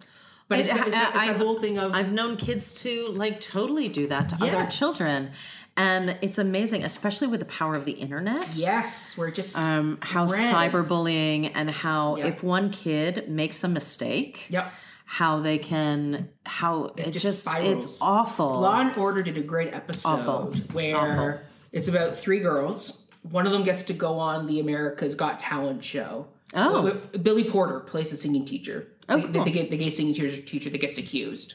but 0.48 0.60
it's, 0.60 0.70
It- 0.70 0.76
it's, 0.78 0.86
it's 0.88 0.96
I've- 0.96 1.38
whole 1.38 1.58
thing 1.60 1.78
of 1.78 1.92
I've 1.92 2.12
known 2.12 2.36
kids 2.36 2.74
to 2.82 3.08
like 3.08 3.40
totally 3.40 3.88
do 3.88 4.06
that 4.08 4.30
to 4.30 4.36
other 4.44 4.66
children. 4.70 5.30
And 5.76 6.16
it's 6.22 6.38
amazing, 6.38 6.82
especially 6.82 7.28
with 7.28 7.38
the 7.38 7.46
power 7.46 7.74
of 7.76 7.84
the 7.84 7.92
internet. 7.92 8.54
yes 8.56 9.16
we're 9.16 9.30
just 9.30 9.56
Um, 9.56 9.98
how 10.00 10.26
Reds. 10.26 10.52
cyberbullying 10.52 11.52
and 11.54 11.70
how 11.70 12.16
Yeah. 12.16 12.26
if 12.26 12.42
one 12.42 12.70
kid 12.70 13.28
makes 13.28 13.62
a 13.64 13.68
mistake, 13.68 14.46
yep 14.50 14.72
how 15.10 15.40
they 15.40 15.56
can 15.56 16.28
how 16.44 16.92
it, 16.98 17.12
just 17.12 17.24
just, 17.46 17.48
it's 17.60 18.02
awful. 18.02 18.60
law 18.60 18.80
and 18.80 18.94
order 18.96 19.22
did 19.22 19.38
a 19.38 19.42
great 19.42 19.72
episode 19.72 20.08
Awful. 20.08 20.52
where 20.72 20.96
Awful. 20.96 21.40
it's 21.72 21.88
about 21.88 22.18
three 22.18 22.40
girls 22.40 23.02
one 23.22 23.46
of 23.46 23.52
them 23.52 23.62
gets 23.62 23.82
to 23.84 23.94
go 23.94 24.18
on 24.18 24.46
the 24.46 24.60
america's 24.60 25.14
got 25.14 25.40
talent 25.40 25.82
show 25.82 26.26
Oh. 26.54 26.92
billy 27.22 27.44
porter 27.44 27.80
plays 27.80 28.10
the 28.10 28.18
singing 28.18 28.44
teacher 28.44 28.86
Oh, 29.08 29.16
the, 29.16 29.22
cool. 29.22 29.32
the, 29.32 29.44
the, 29.44 29.50
gay- 29.50 29.68
the 29.68 29.76
gay 29.76 29.90
singing 29.90 30.14
teacher, 30.14 30.40
teacher 30.42 30.70
that 30.70 30.78
gets 30.80 30.98
accused 30.98 31.54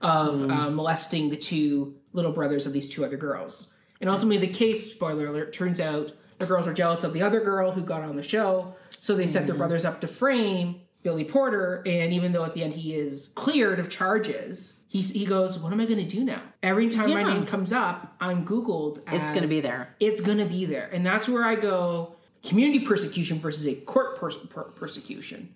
of 0.00 0.40
Hmm. 0.42 0.50
uh, 0.50 0.70
molesting 0.70 1.30
the 1.30 1.36
two 1.36 1.94
little 2.12 2.32
brothers 2.32 2.66
of 2.66 2.72
these 2.72 2.88
two 2.88 3.04
other 3.04 3.16
girls. 3.16 3.72
And 4.00 4.10
ultimately, 4.10 4.44
the 4.46 4.52
case, 4.52 4.92
spoiler 4.92 5.26
alert, 5.26 5.52
turns 5.52 5.80
out 5.80 6.12
the 6.38 6.46
girls 6.46 6.66
were 6.66 6.74
jealous 6.74 7.04
of 7.04 7.12
the 7.12 7.22
other 7.22 7.40
girl 7.40 7.70
who 7.72 7.80
got 7.82 8.02
on 8.02 8.16
the 8.16 8.22
show, 8.22 8.74
so 9.00 9.14
they 9.14 9.24
Hmm. 9.24 9.28
set 9.30 9.46
their 9.46 9.54
brothers 9.56 9.84
up 9.84 10.00
to 10.00 10.08
frame 10.08 10.80
Billy 11.02 11.24
Porter. 11.24 11.82
And 11.86 12.12
even 12.12 12.32
though 12.32 12.44
at 12.44 12.54
the 12.54 12.62
end 12.64 12.74
he 12.74 12.94
is 12.94 13.28
cleared 13.34 13.78
of 13.78 13.88
charges, 13.88 14.80
he's, 14.88 15.10
he 15.12 15.24
goes, 15.24 15.58
"What 15.58 15.72
am 15.72 15.80
I 15.80 15.86
going 15.86 16.06
to 16.06 16.16
do 16.16 16.24
now? 16.24 16.42
Every 16.62 16.90
time 16.90 17.10
my 17.10 17.22
name 17.22 17.46
comes 17.46 17.72
up, 17.72 18.14
I'm 18.20 18.44
Googled. 18.44 19.00
It's 19.12 19.30
gonna 19.30 19.46
be 19.48 19.60
there. 19.60 19.94
It's 20.00 20.20
going 20.20 20.38
to 20.38 20.44
be 20.46 20.64
there, 20.64 20.88
and 20.92 21.04
that's 21.06 21.28
where 21.28 21.44
I 21.44 21.54
go: 21.54 22.16
community 22.42 22.84
persecution 22.84 23.38
versus 23.38 23.66
a 23.68 23.74
court 23.74 24.18
pers- 24.18 24.36
per- 24.36 24.64
persecution 24.64 25.54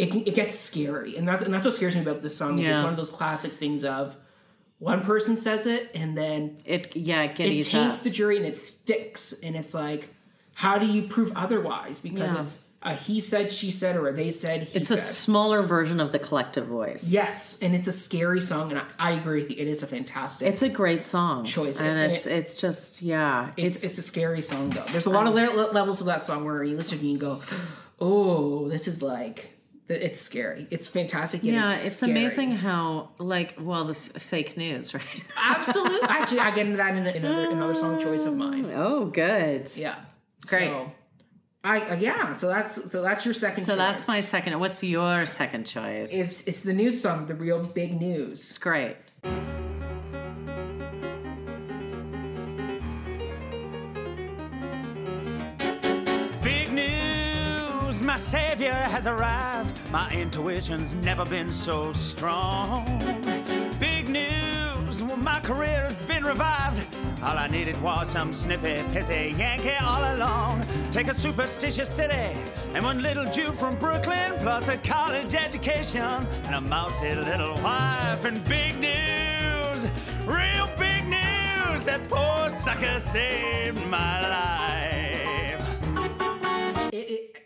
it, 0.00 0.10
can, 0.10 0.20
it 0.26 0.34
gets 0.34 0.58
scary 0.58 1.16
and 1.16 1.26
that's 1.28 1.42
and 1.42 1.52
that's 1.54 1.64
what 1.64 1.74
scares 1.74 1.94
me 1.94 2.02
about 2.02 2.22
this 2.22 2.36
song 2.36 2.58
is 2.58 2.66
it's 2.66 2.80
one 2.82 2.90
of 2.90 2.96
those 2.96 3.10
classic 3.10 3.52
things 3.52 3.84
of 3.84 4.16
one 4.78 5.02
person 5.02 5.36
says 5.36 5.66
it 5.66 5.90
and 5.94 6.16
then 6.16 6.58
it 6.64 6.96
yeah, 6.96 7.22
it 7.22 7.38
it 7.40 7.64
giddies 7.66 7.74
up. 7.98 8.02
the 8.04 8.10
jury 8.10 8.36
and 8.38 8.46
it 8.46 8.56
sticks 8.56 9.32
and 9.42 9.54
it's 9.56 9.74
like 9.74 10.08
how 10.54 10.78
do 10.78 10.86
you 10.86 11.02
prove 11.02 11.32
otherwise 11.36 12.00
because 12.00 12.32
Yeah. 12.34 12.42
it's 12.42 12.64
a 12.82 12.94
he 12.94 13.20
said 13.20 13.52
she 13.52 13.72
said 13.72 13.94
or 13.96 14.08
a 14.08 14.12
they 14.14 14.30
said 14.30 14.62
he 14.62 14.78
It's 14.78 14.88
said 14.88 14.96
a 14.98 15.02
smaller 15.02 15.62
version 15.62 16.00
of 16.00 16.12
the 16.12 16.18
collective 16.18 16.66
voice. 16.66 17.04
yes 17.04 17.58
and 17.60 17.74
it's 17.74 17.88
a 17.88 17.92
scary 17.92 18.40
song 18.40 18.70
and 18.72 18.78
I, 18.80 18.84
I 18.98 19.10
agree 19.12 19.42
with 19.42 19.50
you 19.50 19.56
it 19.58 19.68
is 19.68 19.82
a 19.82 19.86
fantastic 19.86 20.48
It's 20.48 20.62
a 20.62 20.68
great 20.70 21.04
song. 21.04 21.44
Choice. 21.44 21.78
And 21.78 21.88
And 21.98 22.12
it's 22.12 22.24
it- 22.26 22.32
it's 22.38 22.58
just 22.58 23.02
yeah. 23.02 23.50
it's, 23.58 23.76
It's 23.76 23.84
it's 23.84 23.98
a 23.98 24.02
scary 24.02 24.40
song 24.40 24.70
though 24.70 24.84
there's 24.92 25.04
a 25.04 25.10
lot 25.10 25.26
of 25.26 25.34
le- 25.34 25.54
le- 25.60 25.72
levels 25.72 26.00
of 26.00 26.06
that 26.06 26.22
song 26.24 26.44
where 26.46 26.64
you 26.64 26.74
listen 26.74 26.96
to 26.98 27.04
it 27.04 27.08
and 27.08 27.12
you 27.12 27.18
go 27.18 27.42
oh 28.00 28.68
this 28.70 28.88
is 28.88 29.02
like 29.02 29.50
it's 29.90 30.20
scary 30.20 30.66
it's 30.70 30.88
fantastic 30.88 31.42
yeah, 31.42 31.72
it's, 31.72 31.86
it's 31.86 32.02
amazing 32.02 32.52
how 32.52 33.10
like 33.18 33.54
well 33.60 33.84
the 33.84 33.92
f- 33.92 34.22
fake 34.22 34.56
news, 34.56 34.94
right? 34.94 35.04
Absolutely. 35.36 36.08
Actually, 36.08 36.40
I 36.40 36.54
get 36.54 36.66
into 36.66 36.76
that 36.78 36.96
in 36.96 37.06
another 37.06 37.50
another 37.50 37.74
song 37.74 37.98
choice 38.00 38.24
of 38.24 38.36
mine. 38.36 38.70
Oh, 38.74 39.06
good. 39.06 39.70
Yeah. 39.74 39.96
Great. 40.46 40.68
So, 40.68 40.92
I 41.62 41.80
uh, 41.80 41.96
yeah. 41.96 42.36
So 42.36 42.48
that's 42.48 42.90
so 42.90 43.02
that's 43.02 43.24
your 43.24 43.34
second. 43.34 43.64
So 43.64 43.76
that's 43.76 44.08
my 44.08 44.20
second. 44.20 44.58
What's 44.60 44.82
your 44.82 45.26
second 45.26 45.64
choice? 45.66 46.12
It's 46.12 46.46
it's 46.46 46.62
the 46.62 46.72
news 46.72 47.00
song, 47.00 47.26
the 47.26 47.34
real 47.34 47.62
big 47.62 48.00
news. 48.00 48.48
it's 48.48 48.58
great. 48.58 48.96
Has 58.90 59.06
arrived. 59.06 59.72
My 59.92 60.10
intuition's 60.10 60.94
never 60.94 61.24
been 61.24 61.52
so 61.52 61.92
strong. 61.92 62.84
Big 63.78 64.08
news, 64.08 65.00
well, 65.00 65.16
my 65.16 65.38
career 65.40 65.82
has 65.82 65.96
been 65.98 66.24
revived. 66.24 66.82
All 67.22 67.38
I 67.38 67.46
needed 67.46 67.80
was 67.80 68.10
some 68.10 68.32
snippy, 68.32 68.76
pissy 68.92 69.38
Yankee 69.38 69.76
all 69.80 70.14
along. 70.14 70.64
Take 70.90 71.08
a 71.08 71.14
superstitious 71.14 71.88
city 71.88 72.36
and 72.74 72.84
one 72.84 73.00
little 73.00 73.26
Jew 73.26 73.52
from 73.52 73.76
Brooklyn, 73.76 74.32
plus 74.40 74.66
a 74.68 74.76
college 74.78 75.34
education 75.36 76.26
and 76.46 76.54
a 76.56 76.60
mousy 76.60 77.14
little 77.14 77.54
wife. 77.62 78.24
And 78.24 78.44
big 78.46 78.74
news, 78.80 79.86
real 80.26 80.68
big 80.76 81.06
news, 81.06 81.84
that 81.84 82.00
poor 82.08 82.50
sucker 82.50 82.98
saved 82.98 83.86
my 83.86 84.20
life. 84.28 84.99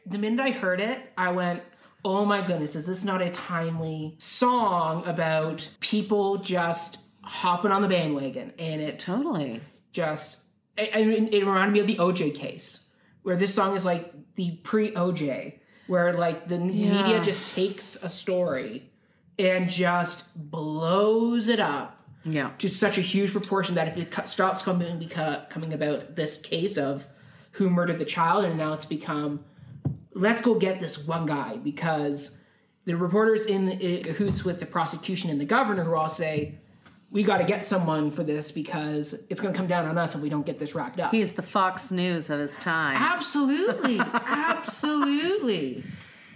The 0.07 0.19
minute 0.19 0.41
I 0.41 0.51
heard 0.51 0.81
it, 0.81 1.01
I 1.17 1.31
went, 1.31 1.63
"Oh 2.05 2.25
my 2.25 2.41
goodness, 2.47 2.75
is 2.77 2.87
this 2.87 3.05
not 3.05 3.23
a 3.23 3.31
timely 3.31 4.15
song 4.19 5.07
about 5.07 5.69
people 5.81 6.39
just 6.39 6.99
hopping 7.23 7.73
on 7.73 7.83
the 7.83 7.89
bandwagon?" 7.89 8.53
And 8.59 8.81
it 8.81 9.01
Totally. 9.01 9.61
just 9.93 10.39
I, 10.77 10.91
I 10.93 11.05
mean, 11.05 11.29
it 11.33 11.41
reminded 11.45 11.73
me 11.73 11.81
of 11.81 11.87
the 11.87 11.97
OJ 11.99 12.35
case, 12.35 12.81
where 13.23 13.37
this 13.37 13.55
song 13.55 13.77
is 13.77 13.85
like 13.85 14.13
the 14.35 14.57
pre 14.65 14.93
OJ, 14.93 15.55
where 15.87 16.13
like 16.15 16.49
the 16.49 16.57
Yeah. 16.57 16.63
media 17.03 17.23
just 17.23 17.47
takes 17.49 17.97
a 18.03 18.09
story 18.11 18.91
and 19.39 19.69
just 19.71 20.25
blows 20.51 21.49
it 21.49 21.61
up 21.61 22.03
Yeah. 22.25 22.51
to 22.59 22.69
such 22.69 22.99
a 22.99 23.03
huge 23.03 23.31
proportion 23.33 23.77
that 23.77 23.97
it 23.97 24.13
stops 24.29 24.63
coming 24.63 25.09
coming 25.49 25.73
about 25.73 26.17
this 26.17 26.41
case 26.41 26.77
of 26.77 27.07
who 27.53 27.71
murdered 27.71 28.01
the 28.01 28.05
child, 28.05 28.45
and 28.45 28.59
now 28.59 28.73
it's 28.73 28.85
become 28.85 29.45
let's 30.15 30.41
go 30.43 30.55
get 30.55 30.81
this 30.81 31.07
one 31.07 31.27
guy 31.27 31.57
because 31.59 32.39
the 32.87 32.97
reporters 32.97 33.47
in 33.47 33.69
uh, 33.71 34.12
hoots 34.12 34.45
with 34.45 34.61
the 34.61 34.67
prosecution 34.67 35.31
and 35.31 35.41
the 35.41 35.45
governor 35.45 35.85
who 35.85 35.95
all 35.95 36.09
say 36.09 36.55
we 37.11 37.23
got 37.23 37.39
to 37.39 37.45
get 37.45 37.65
someone 37.65 38.11
for 38.11 38.25
this 38.25 38.51
because 38.51 39.12
it's 39.31 39.41
going 39.41 39.55
to 39.55 39.57
come 39.59 39.69
down 39.69 39.87
on 39.87 39.97
us 39.99 40.15
if 40.17 40.21
we 40.21 40.29
don't 40.29 40.45
get 40.45 40.59
this 40.59 40.75
wrapped 40.75 40.99
up. 40.99 41.12
He's 41.12 41.35
the 41.35 41.43
Fox 41.43 41.93
News 41.93 42.29
of 42.29 42.41
his 42.41 42.57
time. 42.59 42.97
Absolutely, 42.97 44.01
absolutely. 44.69 45.85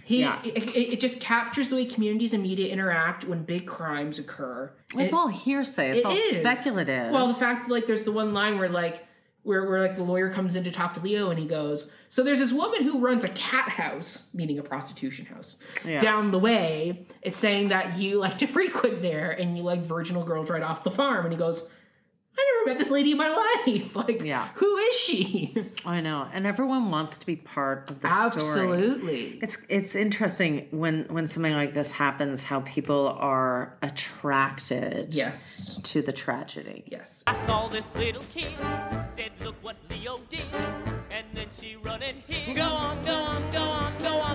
He, 0.05 0.21
Yeah. 0.21 0.39
it, 0.43 0.57
it- 0.75 0.93
it 0.93 1.01
just 1.01 1.21
captures 1.21 1.69
the 1.69 1.75
way 1.75 1.85
communities 1.85 2.33
and 2.33 2.41
media 2.41 2.71
interact 2.71 3.25
when 3.25 3.43
big 3.43 3.67
crimes 3.67 4.17
occur. 4.19 4.71
It's 4.97 5.11
It- 5.11 5.15
all 5.15 5.27
hearsay. 5.27 5.91
It's 5.91 5.99
it 5.99 6.05
all 6.05 6.13
is. 6.13 6.37
speculative. 6.39 7.11
Well, 7.11 7.27
the 7.27 7.35
fact 7.35 7.67
that 7.67 7.73
like 7.73 7.85
there's 7.85 8.03
the 8.03 8.11
one 8.11 8.33
line 8.33 8.57
where 8.57 8.69
like 8.69 9.05
where 9.43 9.67
where 9.69 9.81
like 9.81 9.95
the 9.95 10.03
lawyer 10.03 10.29
comes 10.29 10.55
in 10.55 10.63
to 10.65 10.71
talk 10.71 10.93
to 10.95 10.99
Leo 10.99 11.29
and 11.29 11.39
he 11.39 11.45
goes, 11.47 11.91
"So 12.09 12.23
there's 12.23 12.39
this 12.39 12.51
woman 12.51 12.83
who 12.83 12.99
runs 12.99 13.23
a 13.23 13.29
cat 13.29 13.69
house, 13.69 14.27
meaning 14.33 14.59
a 14.59 14.63
prostitution 14.63 15.25
house, 15.25 15.57
Yeah. 15.85 15.99
down 15.99 16.31
the 16.31 16.39
way. 16.39 17.05
It's 17.21 17.37
saying 17.37 17.69
that 17.69 17.97
you 17.97 18.19
like 18.19 18.37
to 18.39 18.47
frequent 18.47 19.01
there 19.01 19.31
and 19.31 19.57
you 19.57 19.63
like 19.63 19.81
virginal 19.81 20.23
girls 20.23 20.49
right 20.49 20.63
off 20.63 20.83
the 20.83 20.91
farm." 20.91 21.25
And 21.25 21.33
he 21.33 21.37
goes, 21.39 21.67
"I 22.39 22.43
never 22.55 22.69
met 22.69 22.79
this 22.79 22.91
lady 22.91 23.11
in 23.11 23.17
my 23.17 23.29
life. 23.29 23.95
Like, 24.01 24.21
Yeah. 24.23 24.47
who 24.55 24.77
is 24.77 24.95
she?" 24.95 25.55
I 25.85 25.99
know, 26.01 26.27
and 26.33 26.45
everyone 26.47 26.89
wants 26.91 27.17
to 27.19 27.25
be 27.25 27.35
part 27.35 27.89
of 27.89 27.99
the 28.01 28.07
story. 28.07 28.43
Absolutely. 28.45 29.39
It's 29.41 29.65
it's 29.69 29.93
interesting 29.95 30.67
when 30.71 31.05
when 31.09 31.27
something 31.27 31.53
like 31.53 31.73
this 31.73 31.91
happens, 31.91 32.43
how 32.43 32.59
people 32.61 33.03
are 33.19 33.73
attracted 33.81 35.13
Yes. 35.15 35.79
to 35.83 36.01
the 36.01 36.13
tragedy. 36.13 36.83
Yes. 36.87 37.23
I 37.27 37.33
saw 37.45 37.67
this 37.67 37.87
little 37.95 38.23
kid, 38.33 38.53
said, 39.09 39.31
look 39.43 39.55
what 39.61 39.75
Leo 39.89 40.19
did. 40.29 40.41
And 41.11 41.25
then 41.33 41.47
she 41.59 41.75
run 41.75 42.01
and 42.03 42.17
hid. 42.27 42.55
Go 42.55 42.61
on, 42.63 43.03
go 43.03 43.13
on, 43.15 43.51
go 43.51 43.61
on, 43.61 43.91
go 43.99 44.13
on 44.19 44.28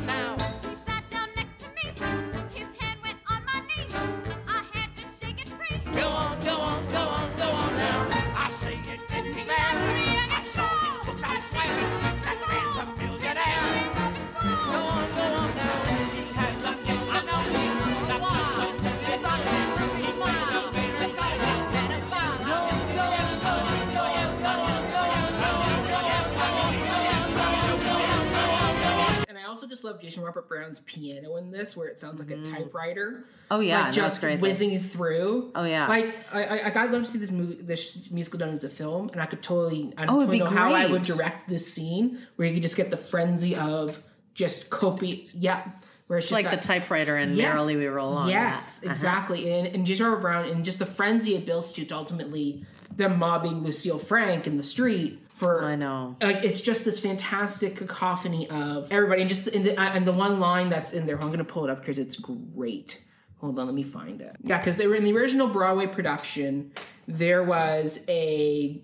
love 29.85 30.01
Jason 30.01 30.23
Robert 30.23 30.49
Brown's 30.49 30.81
piano 30.81 31.37
in 31.37 31.51
this, 31.51 31.77
where 31.77 31.89
it 31.89 32.01
sounds 32.01 32.21
like 32.21 32.31
a 32.31 32.43
typewriter. 32.43 33.25
Oh 33.51 33.61
yeah, 33.61 33.85
like 33.85 33.93
just 33.93 34.21
great. 34.21 34.41
whizzing 34.41 34.81
through. 34.81 35.53
Oh, 35.55 35.65
yeah. 35.65 35.87
like 35.87 36.15
I, 36.33 36.61
I, 36.61 36.83
I'd 36.83 36.91
love 36.91 37.05
to 37.05 37.11
see 37.11 37.19
this 37.19 37.31
movie, 37.31 37.63
this 37.63 38.11
musical 38.11 38.39
done 38.39 38.51
as 38.51 38.65
a 38.65 38.69
film, 38.69 39.11
and 39.11 39.21
I 39.21 39.27
could 39.27 39.43
totally, 39.43 39.93
I 39.97 40.07
Oh, 40.07 40.17
it'd 40.17 40.21
totally 40.21 40.39
know 40.39 40.47
how 40.47 40.73
I 40.73 40.87
would 40.87 41.03
direct 41.03 41.49
this 41.49 41.73
scene 41.73 42.27
where 42.37 42.49
you 42.49 42.55
could 42.55 42.63
just 42.63 42.77
get 42.77 42.91
the 42.91 42.97
frenzy 42.97 43.55
of 43.55 44.03
just 44.35 44.71
copy, 44.71 45.29
yeah, 45.35 45.63
where 46.07 46.19
it's 46.19 46.31
like 46.31 46.51
the 46.51 46.57
typewriter 46.57 47.17
and 47.17 47.37
Merrily 47.37 47.77
We 47.77 47.87
Roll 47.87 48.13
On. 48.15 48.29
Yes. 48.29 48.83
Uh-huh. 48.83 48.91
exactly. 48.91 49.53
And, 49.53 49.67
and 49.69 49.87
J. 49.87 50.03
Robert 50.03 50.21
Brown 50.21 50.45
and 50.47 50.65
just 50.65 50.79
the 50.79 50.87
frenzy 50.87 51.35
it 51.35 51.47
builds 51.47 51.73
to 51.73 51.87
ultimately 51.93 52.65
them 52.97 53.19
mobbing 53.19 53.63
Lucille 53.63 53.99
Frank 53.99 54.47
in 54.47 54.57
the 54.57 54.63
street 54.63 55.25
for 55.35 55.65
I 55.65 55.75
know. 55.75 56.17
like 56.21 56.45
it's 56.45 56.61
just 56.61 56.85
this 56.85 57.01
fantastic 57.01 57.77
cacophony 57.77 58.49
of 58.51 58.91
everybody 58.93 59.23
and 59.23 59.29
just 59.29 59.49
in 59.49 59.65
the, 59.65 59.79
and 59.79 60.07
the 60.07 60.13
one 60.13 60.39
line 60.39 60.71
that's 60.71 60.93
in 60.93 61.07
there 61.07 61.21
i'm 61.21 61.31
gonna 61.31 61.45
pull 61.45 61.65
it 61.65 61.71
up 61.71 61.81
because 61.81 61.99
it's 61.99 62.17
great 62.17 63.05
hold 63.41 63.59
on 63.59 63.67
let 63.67 63.75
me 63.75 63.83
find 63.83 64.21
it 64.21 64.37
yeah 64.43 64.59
because 64.59 64.77
they 64.77 64.87
were 64.87 64.95
in 64.95 65.03
the 65.03 65.13
original 65.13 65.49
broadway 65.49 65.89
production 65.89 66.71
there 67.09 67.43
was 67.43 68.05
a 68.09 68.81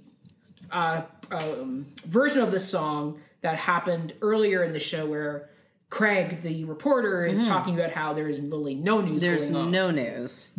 uh, 0.72 1.02
um, 1.30 1.86
version 2.06 2.42
of 2.42 2.50
the 2.50 2.60
song 2.60 3.20
that 3.42 3.56
happened 3.56 4.12
earlier 4.20 4.64
in 4.64 4.72
the 4.72 4.80
show 4.80 5.06
where 5.06 5.50
craig 5.88 6.42
the 6.42 6.64
reporter 6.64 7.24
is 7.24 7.46
talking 7.46 7.74
about 7.74 7.92
how 7.92 8.12
there 8.12 8.28
is 8.28 8.40
literally 8.40 8.74
no 8.74 9.00
news 9.00 9.10
Mm-hmm. 9.10 9.18
There's 9.20 9.50
going 9.50 9.66
on 9.66 9.70
no 9.70 9.90
news, 9.90 10.50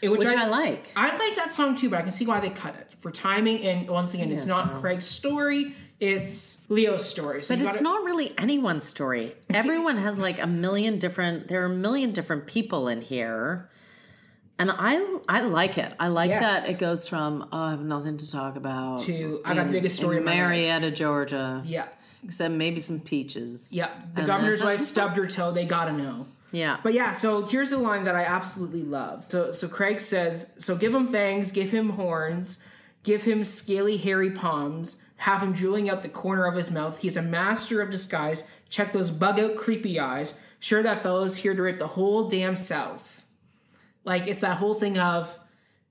In 0.00 0.12
which 0.12 0.24
I, 0.24 0.46
like. 0.46 0.88
I 0.96 1.16
like 1.16 1.36
that 1.36 1.50
song 1.50 1.76
too, 1.76 1.90
but 1.90 1.98
I 1.98 2.02
can 2.02 2.10
see 2.12 2.26
why 2.26 2.40
they 2.40 2.50
cut 2.50 2.74
it 2.74 2.89
for 3.00 3.10
timing. 3.10 3.62
And 3.66 3.88
once 3.88 4.14
again, 4.14 4.30
it's 4.32 4.46
not 4.46 4.74
no. 4.74 4.80
Craig's 4.80 5.06
story; 5.06 5.74
it's 5.98 6.62
Leo's 6.68 7.08
story. 7.08 7.42
So 7.42 7.54
But 7.56 7.62
it's 7.64 7.72
gotta- 7.72 7.82
not 7.84 8.04
really 8.04 8.32
anyone's 8.38 8.84
story. 8.84 9.34
Everyone 9.50 9.96
has 9.98 10.18
like 10.18 10.40
a 10.40 10.46
million 10.46 10.98
different. 10.98 11.48
There 11.48 11.62
are 11.62 11.66
a 11.72 11.76
million 11.76 12.12
different 12.12 12.46
people 12.46 12.88
in 12.88 13.00
here, 13.02 13.68
and 14.58 14.70
I 14.70 15.02
I 15.28 15.40
like 15.40 15.78
it. 15.78 15.92
I 15.98 16.08
like 16.08 16.30
Yes. 16.30 16.64
that 16.66 16.70
it 16.72 16.78
goes 16.78 17.08
from 17.08 17.48
oh, 17.52 17.58
I 17.58 17.70
have 17.70 17.80
nothing 17.82 18.18
to 18.18 18.30
talk 18.30 18.56
about 18.56 19.00
To, 19.02 19.40
"I 19.44 19.54
got 19.54 19.66
the 19.66 19.72
biggest 19.72 19.96
story 19.96 20.18
in. 20.18 20.24
Marietta, 20.24 20.90
Georgia. 20.90 21.62
Yeah, 21.64 21.86
Except 22.24 22.52
maybe 22.54 22.80
some 22.80 23.00
peaches. 23.00 23.68
yeah. 23.70 23.88
The 24.14 24.20
And 24.20 24.26
governor's 24.26 24.62
wife 24.62 24.80
stubbed 24.94 25.16
her 25.16 25.26
toe. 25.26 25.52
They 25.52 25.64
gotta 25.64 25.92
know. 25.92 26.26
Yeah. 26.52 26.78
But 26.82 26.94
yeah, 26.94 27.14
so 27.14 27.46
here's 27.46 27.70
the 27.70 27.78
line 27.78 28.04
that 28.04 28.16
I 28.16 28.24
absolutely 28.24 28.82
love. 28.82 29.24
So 29.28 29.52
so 29.52 29.68
Craig 29.68 30.00
says, 30.00 30.52
"So 30.58 30.74
give 30.76 30.92
him 30.94 31.08
fangs, 31.12 31.52
give 31.52 31.70
him 31.70 31.90
horns, 31.90 32.62
give 33.02 33.24
him 33.24 33.44
scaly 33.44 33.96
hairy 33.96 34.30
palms, 34.30 34.98
have 35.16 35.42
him 35.42 35.52
drooling 35.52 35.88
out 35.90 36.02
the 36.02 36.08
corner 36.08 36.46
of 36.46 36.54
his 36.56 36.70
mouth. 36.70 36.98
He's 36.98 37.16
a 37.16 37.22
master 37.22 37.80
of 37.82 37.90
disguise. 37.90 38.44
Check 38.68 38.92
those 38.92 39.10
bug 39.10 39.38
out 39.40 39.56
creepy 39.56 39.98
eyes. 40.00 40.38
Sure 40.58 40.82
that 40.82 41.02
fellow's 41.02 41.36
here 41.36 41.54
to 41.54 41.62
rip 41.62 41.78
the 41.78 41.86
whole 41.88 42.28
damn 42.28 42.56
South." 42.56 43.24
Like 44.04 44.26
it's 44.26 44.40
that 44.40 44.56
whole 44.58 44.74
thing 44.74 44.98
of 44.98 45.36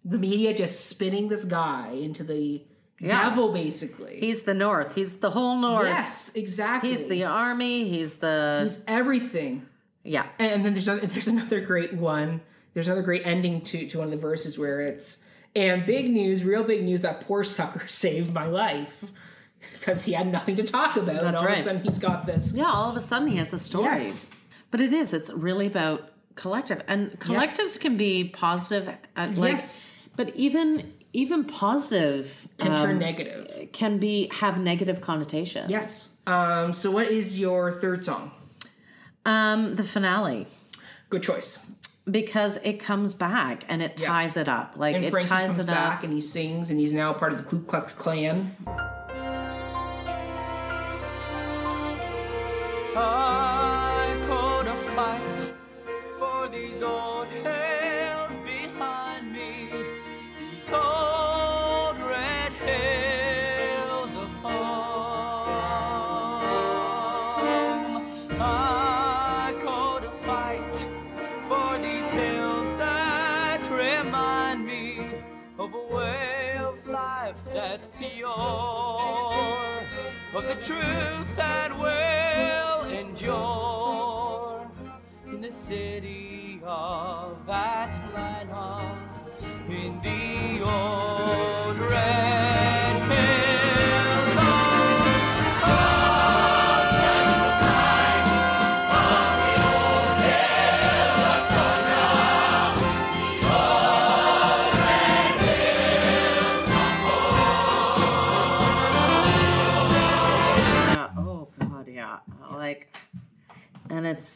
the 0.05 0.17
media 0.17 0.53
just 0.53 0.85
spinning 0.87 1.27
this 1.27 1.45
guy 1.45 1.91
into 1.91 2.23
the 2.23 2.63
Yeah. 2.99 3.29
devil, 3.29 3.51
basically. 3.53 4.19
he's 4.19 4.43
the 4.43 4.53
North. 4.53 4.95
He's 4.95 5.19
the 5.19 5.29
whole 5.29 5.57
North. 5.57 5.87
yes, 5.87 6.31
exactly. 6.35 6.89
He's 6.89 7.07
the 7.07 7.23
army. 7.25 7.87
He's 7.89 8.17
the 8.17 8.61
He's 8.63 8.83
everything. 8.87 9.65
yeah. 10.03 10.25
And 10.39 10.65
then 10.65 10.73
there's 10.73 10.87
another, 10.87 11.07
there's 11.13 11.27
another 11.27 11.59
great 11.61 11.93
one. 11.93 12.41
There's 12.73 12.87
another 12.87 13.01
great 13.03 13.25
ending 13.25 13.61
to 13.61 13.87
to 13.87 13.97
one 13.99 14.05
of 14.07 14.11
the 14.11 14.17
verses 14.17 14.57
where 14.57 14.79
it's 14.81 15.23
and 15.59 15.85
big 15.85 16.09
news, 16.09 16.43
real 16.43 16.63
big 16.63 16.83
news 16.83 17.01
that 17.01 17.21
poor 17.21 17.43
sucker 17.43 17.87
saved 18.03 18.33
my 18.33 18.45
life 18.45 19.03
because 19.73 20.05
he 20.05 20.13
had 20.13 20.31
nothing 20.31 20.55
to 20.55 20.63
talk 20.63 20.95
about, 20.95 21.17
and 21.17 21.27
That's 21.27 21.39
all 21.39 21.47
of 21.47 21.57
a 21.57 21.61
sudden 21.63 21.83
he's 21.83 21.99
got 21.99 22.25
this. 22.25 22.53
Yeah. 22.55 22.71
All 22.71 22.89
of 22.89 22.95
a 22.95 22.99
sudden 22.99 23.27
he 23.27 23.37
has 23.37 23.53
a 23.53 23.59
story. 23.59 23.85
Yes. 24.03 24.29
But 24.71 24.81
it 24.81 24.93
is. 24.93 25.13
It's 25.13 25.31
really 25.31 25.67
about 25.67 26.11
collective, 26.35 26.81
and 26.87 27.11
collectives 27.19 27.57
Yes. 27.57 27.77
can 27.77 27.97
be 27.97 28.29
positive. 28.29 28.95
At, 29.15 29.37
like, 29.37 29.53
Yes. 29.53 29.91
But 30.15 30.35
even 30.35 30.93
even 31.11 31.43
positive 31.45 32.47
Can 32.57 32.71
um, 32.73 32.77
turn 32.77 32.99
negative. 32.99 33.71
can 33.71 33.97
be 33.97 34.29
have 34.31 34.59
negative 34.59 35.01
connotation. 35.01 35.69
Yes. 35.69 36.09
Um. 36.27 36.73
So 36.73 36.91
what 36.91 37.07
is 37.07 37.39
your 37.39 37.79
third 37.79 38.05
song? 38.05 38.31
Um, 39.25 39.75
the 39.75 39.83
finale 39.83 40.47
Good 41.09 41.23
choice. 41.23 41.57
Because 42.09 42.57
it 42.57 42.79
comes 42.79 43.13
back 43.13 43.63
and 43.69 43.81
it 43.81 43.99
Yeah. 43.99 44.07
ties 44.07 44.37
it 44.37 44.49
up. 44.49 44.73
Like 44.75 44.95
And 44.95 45.05
it 45.05 45.11
Frankie 45.11 45.29
ties 45.29 45.47
comes 45.51 45.59
it 45.59 45.67
back 45.67 45.97
up. 45.99 46.03
and 46.03 46.13
he 46.13 46.21
sings, 46.21 46.69
and 46.71 46.79
he's 46.79 46.93
now 46.93 47.13
part 47.13 47.31
of 47.33 47.37
the 47.39 47.43
Ku 47.45 47.59
Klux 47.61 47.93
Klan. 47.93 48.55
I 52.95 54.17
called 54.27 54.67
a 54.67 54.75
fight 54.95 55.53
for 56.17 56.47
these 56.49 56.81
old 56.81 57.27
hills 57.27 57.58
life 77.29 77.53
that's 77.53 77.87
pure, 77.99 78.27
of 80.33 80.43
the 80.47 80.55
truth 80.55 81.35
that 81.35 81.71
will 81.77 82.89
endure 82.89 84.67
in 85.27 85.41
the 85.41 85.51
city 85.51 86.59
of 86.65 87.37
Atlanta, 87.47 88.97
in 89.69 90.01
the 90.01 90.63
old 90.63 91.08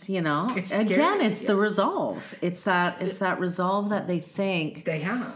it's 0.03 0.09
you 0.09 0.21
know 0.21 0.47
It's 0.55 0.71
again 0.71 0.85
scary, 1.19 1.25
it's 1.25 1.41
the 1.43 1.55
resolve. 1.55 2.21
It's 2.41 2.63
that 2.63 3.01
it's 3.01 3.19
that 3.19 3.39
resolve 3.39 3.89
that 3.89 4.07
they 4.07 4.19
think 4.19 4.85
They 4.85 4.99
have. 4.99 5.33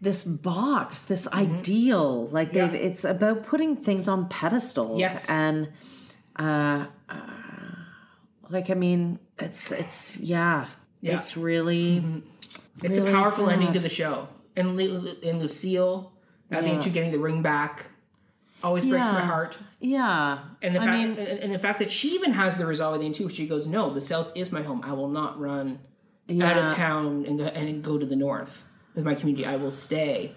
this 0.00 0.24
box, 0.24 1.02
this 1.04 1.26
ideal. 1.28 2.28
Like 2.28 2.48
Mm-hmm. 2.48 2.56
Yeah. 2.56 2.66
they've 2.68 2.82
it's 2.90 3.04
about 3.04 3.44
putting 3.46 3.76
things 3.76 4.08
on 4.08 4.28
pedestals 4.28 5.00
Yes. 5.00 5.28
and 5.30 5.68
uh, 6.38 6.86
uh 7.08 7.16
like 8.50 8.70
I 8.70 8.74
mean 8.74 9.18
it's 9.38 9.72
it's 9.72 10.18
yeah. 10.18 10.68
Yeah. 11.00 11.18
It's 11.18 11.36
really 11.36 12.02
It's 12.82 12.98
a 12.98 13.02
really 13.02 13.12
powerful 13.12 13.48
ending 13.50 13.72
to 13.72 13.80
the 13.80 13.88
show. 13.88 14.28
And, 14.54 14.76
Lu- 14.76 15.16
and 15.24 15.40
Lucille, 15.40 16.12
I 16.50 16.60
think, 16.60 16.74
Yeah. 16.74 16.80
too, 16.82 16.90
getting 16.90 17.10
the 17.10 17.18
ring 17.18 17.40
back 17.42 17.86
always 18.62 18.84
breaks 18.84 19.08
my 19.08 19.22
heart. 19.24 19.56
Yeah. 19.82 20.38
And 20.62 20.74
the 20.74 20.80
I 20.80 20.84
fact, 20.86 20.96
mean 20.96 21.18
and, 21.18 21.38
and 21.40 21.54
the 21.54 21.58
fact 21.58 21.80
that 21.80 21.90
she 21.90 22.14
even 22.14 22.32
has 22.32 22.56
the 22.56 22.64
resolve 22.64 22.94
at 22.94 23.00
the 23.00 23.06
end 23.06 23.16
too. 23.16 23.28
She 23.28 23.46
goes, 23.46 23.66
"No, 23.66 23.92
the 23.92 24.00
South 24.00 24.32
is 24.36 24.52
my 24.52 24.62
home. 24.62 24.80
I 24.84 24.92
will 24.92 25.08
not 25.08 25.38
run 25.38 25.80
out 26.40 26.56
of 26.56 26.72
town 26.72 27.24
and 27.26 27.38
go, 27.38 27.44
and 27.44 27.82
go 27.82 27.98
to 27.98 28.06
the 28.06 28.16
North 28.16 28.64
with 28.94 29.04
my 29.04 29.14
community. 29.14 29.44
I 29.44 29.56
will 29.56 29.72
stay 29.72 30.34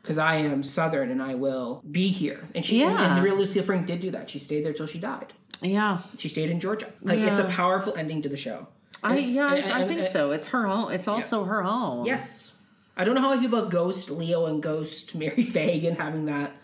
because 0.00 0.16
I 0.16 0.36
am 0.36 0.62
Southern 0.62 1.10
and 1.10 1.20
I 1.20 1.34
will 1.34 1.82
be 1.90 2.08
here." 2.08 2.48
And 2.54 2.64
she, 2.64 2.82
and, 2.82 2.96
and 2.96 3.18
the 3.18 3.22
real 3.22 3.36
Lucille 3.36 3.64
Frank 3.64 3.86
did 3.86 4.00
do 4.00 4.12
that. 4.12 4.30
She 4.30 4.38
stayed 4.38 4.64
there 4.64 4.72
till 4.72 4.86
she 4.86 5.00
died. 5.00 5.32
Yeah. 5.60 5.98
She 6.18 6.28
stayed 6.28 6.50
in 6.50 6.60
Georgia. 6.60 6.92
Like 7.02 7.18
it's 7.18 7.40
a 7.40 7.48
powerful 7.48 7.94
ending 7.96 8.22
to 8.22 8.28
the 8.28 8.36
show. 8.36 8.68
I 9.02 9.18
yeah, 9.18 9.52
and- 9.54 9.72
I, 9.72 9.82
I 9.82 9.86
think 9.88 10.00
and- 10.00 10.12
so. 10.12 10.30
It's 10.30 10.48
her 10.48 10.66
home. 10.66 10.92
It's 10.92 11.08
also 11.08 11.44
her 11.44 11.62
home. 11.62 12.06
Yes. 12.06 12.52
I 12.96 13.02
don't 13.02 13.16
know 13.16 13.22
how 13.22 13.32
I 13.32 13.38
feel 13.38 13.46
about 13.46 13.70
Ghost 13.70 14.08
Leo 14.08 14.46
and 14.46 14.62
Ghost 14.62 15.16
Mary 15.16 15.44
Phagan 15.44 15.96
having 15.96 16.26
that 16.26 16.54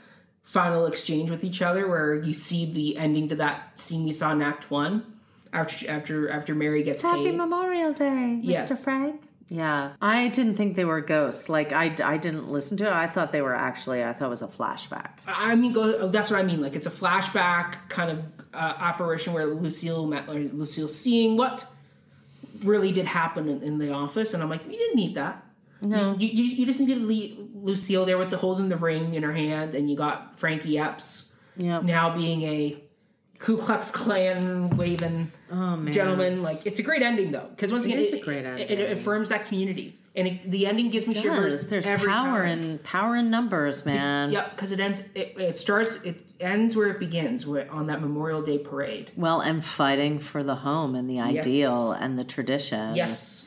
final 0.42 0.86
exchange 0.86 1.30
with 1.30 1.44
each 1.44 1.62
other 1.62 1.88
where 1.88 2.14
you 2.14 2.34
see 2.34 2.70
the 2.70 2.96
ending 2.96 3.28
to 3.28 3.36
that 3.36 3.78
scene 3.80 4.04
we 4.04 4.12
saw 4.12 4.32
in 4.32 4.42
Act 4.42 4.70
One 4.70 5.04
after 5.52 5.90
after 5.90 6.30
after 6.30 6.54
Mary 6.54 6.82
gets 6.82 7.02
Happy 7.02 7.24
paid. 7.24 7.36
Memorial 7.36 7.92
Day, 7.92 8.04
Mr. 8.04 8.40
Yes. 8.42 8.84
Frank. 8.84 9.22
Yeah, 9.52 9.94
I 10.00 10.28
didn't 10.28 10.54
think 10.54 10.76
they 10.76 10.84
were 10.84 11.00
ghosts. 11.00 11.48
Like 11.48 11.72
I, 11.72 11.94
I 12.04 12.18
didn't 12.18 12.52
listen 12.52 12.76
to 12.78 12.86
it. 12.86 12.92
I 12.92 13.08
thought 13.08 13.32
they 13.32 13.42
were 13.42 13.54
actually. 13.54 14.04
I 14.04 14.12
thought 14.12 14.26
it 14.26 14.30
was 14.30 14.42
a 14.42 14.46
flashback. 14.46 15.10
I 15.26 15.56
mean, 15.56 15.72
go, 15.72 16.06
that's 16.06 16.30
what 16.30 16.38
I 16.38 16.44
mean. 16.44 16.60
Like 16.60 16.76
it's 16.76 16.86
a 16.86 16.90
flashback 16.90 17.88
kind 17.88 18.12
of 18.12 18.24
uh, 18.54 18.74
apparition 18.78 19.32
where 19.32 19.46
Lucille 19.46 20.06
met 20.06 20.28
or 20.28 20.34
Lucille 20.34 20.86
seeing 20.86 21.36
what 21.36 21.66
really 22.62 22.92
did 22.92 23.06
happen 23.06 23.48
in, 23.48 23.62
in 23.62 23.78
the 23.78 23.92
office, 23.92 24.34
and 24.34 24.42
I'm 24.42 24.48
like, 24.48 24.64
you 24.66 24.78
didn't 24.78 24.94
need 24.96 25.16
that. 25.16 25.44
No. 25.82 26.14
You, 26.18 26.28
you, 26.28 26.44
you 26.44 26.66
just 26.66 26.80
needed 26.80 26.98
Lucille 27.54 28.04
there 28.04 28.18
with 28.18 28.30
the 28.30 28.36
holding 28.36 28.68
the 28.68 28.76
ring 28.76 29.14
in 29.14 29.22
her 29.22 29.32
hand, 29.32 29.74
and 29.74 29.88
you 29.88 29.96
got 29.96 30.38
Frankie 30.38 30.78
Epps 30.78 31.30
Yeah. 31.56 31.80
now 31.80 32.14
being 32.14 32.42
a 32.42 32.82
Ku 33.38 33.56
Klux 33.56 33.90
Klan 33.90 34.76
waving 34.76 35.32
Oh 35.50 35.82
gentleman. 35.86 36.42
Like 36.42 36.66
it's 36.66 36.78
a 36.80 36.82
great 36.82 37.02
ending 37.02 37.32
though, 37.32 37.48
because 37.50 37.72
once 37.72 37.86
It 37.86 37.92
again, 37.92 38.00
is 38.00 38.12
a 38.12 38.20
great 38.20 38.44
It, 38.44 38.70
ending. 38.70 38.78
it 38.78 38.92
affirms 38.92 39.30
that 39.30 39.46
community. 39.46 39.96
and 40.14 40.28
it, 40.28 40.50
the 40.50 40.66
ending 40.66 40.90
gives 40.90 41.06
me 41.06 41.14
shivers. 41.14 41.68
There's 41.68 41.86
every 41.86 42.08
power 42.08 42.44
time. 42.44 42.60
in 42.60 42.78
power 42.80 43.16
in 43.16 43.30
numbers, 43.30 43.86
man. 43.86 44.30
Yeah, 44.32 44.46
because 44.50 44.72
it 44.72 44.80
ends. 44.80 45.02
It, 45.14 45.38
it 45.38 45.58
starts. 45.58 45.96
It 46.02 46.20
ends 46.38 46.76
where 46.76 46.88
it 46.88 46.98
begins. 46.98 47.46
Where 47.46 47.70
on 47.72 47.86
that 47.86 48.02
Memorial 48.02 48.42
Day 48.42 48.58
parade. 48.58 49.12
Well, 49.16 49.40
and 49.40 49.64
fighting 49.64 50.18
for 50.18 50.42
the 50.42 50.56
home 50.56 50.94
and 50.94 51.08
the 51.08 51.14
Yes. 51.14 51.46
ideal 51.46 51.92
and 51.92 52.18
the 52.18 52.24
tradition. 52.24 52.94
Yes, 52.96 53.39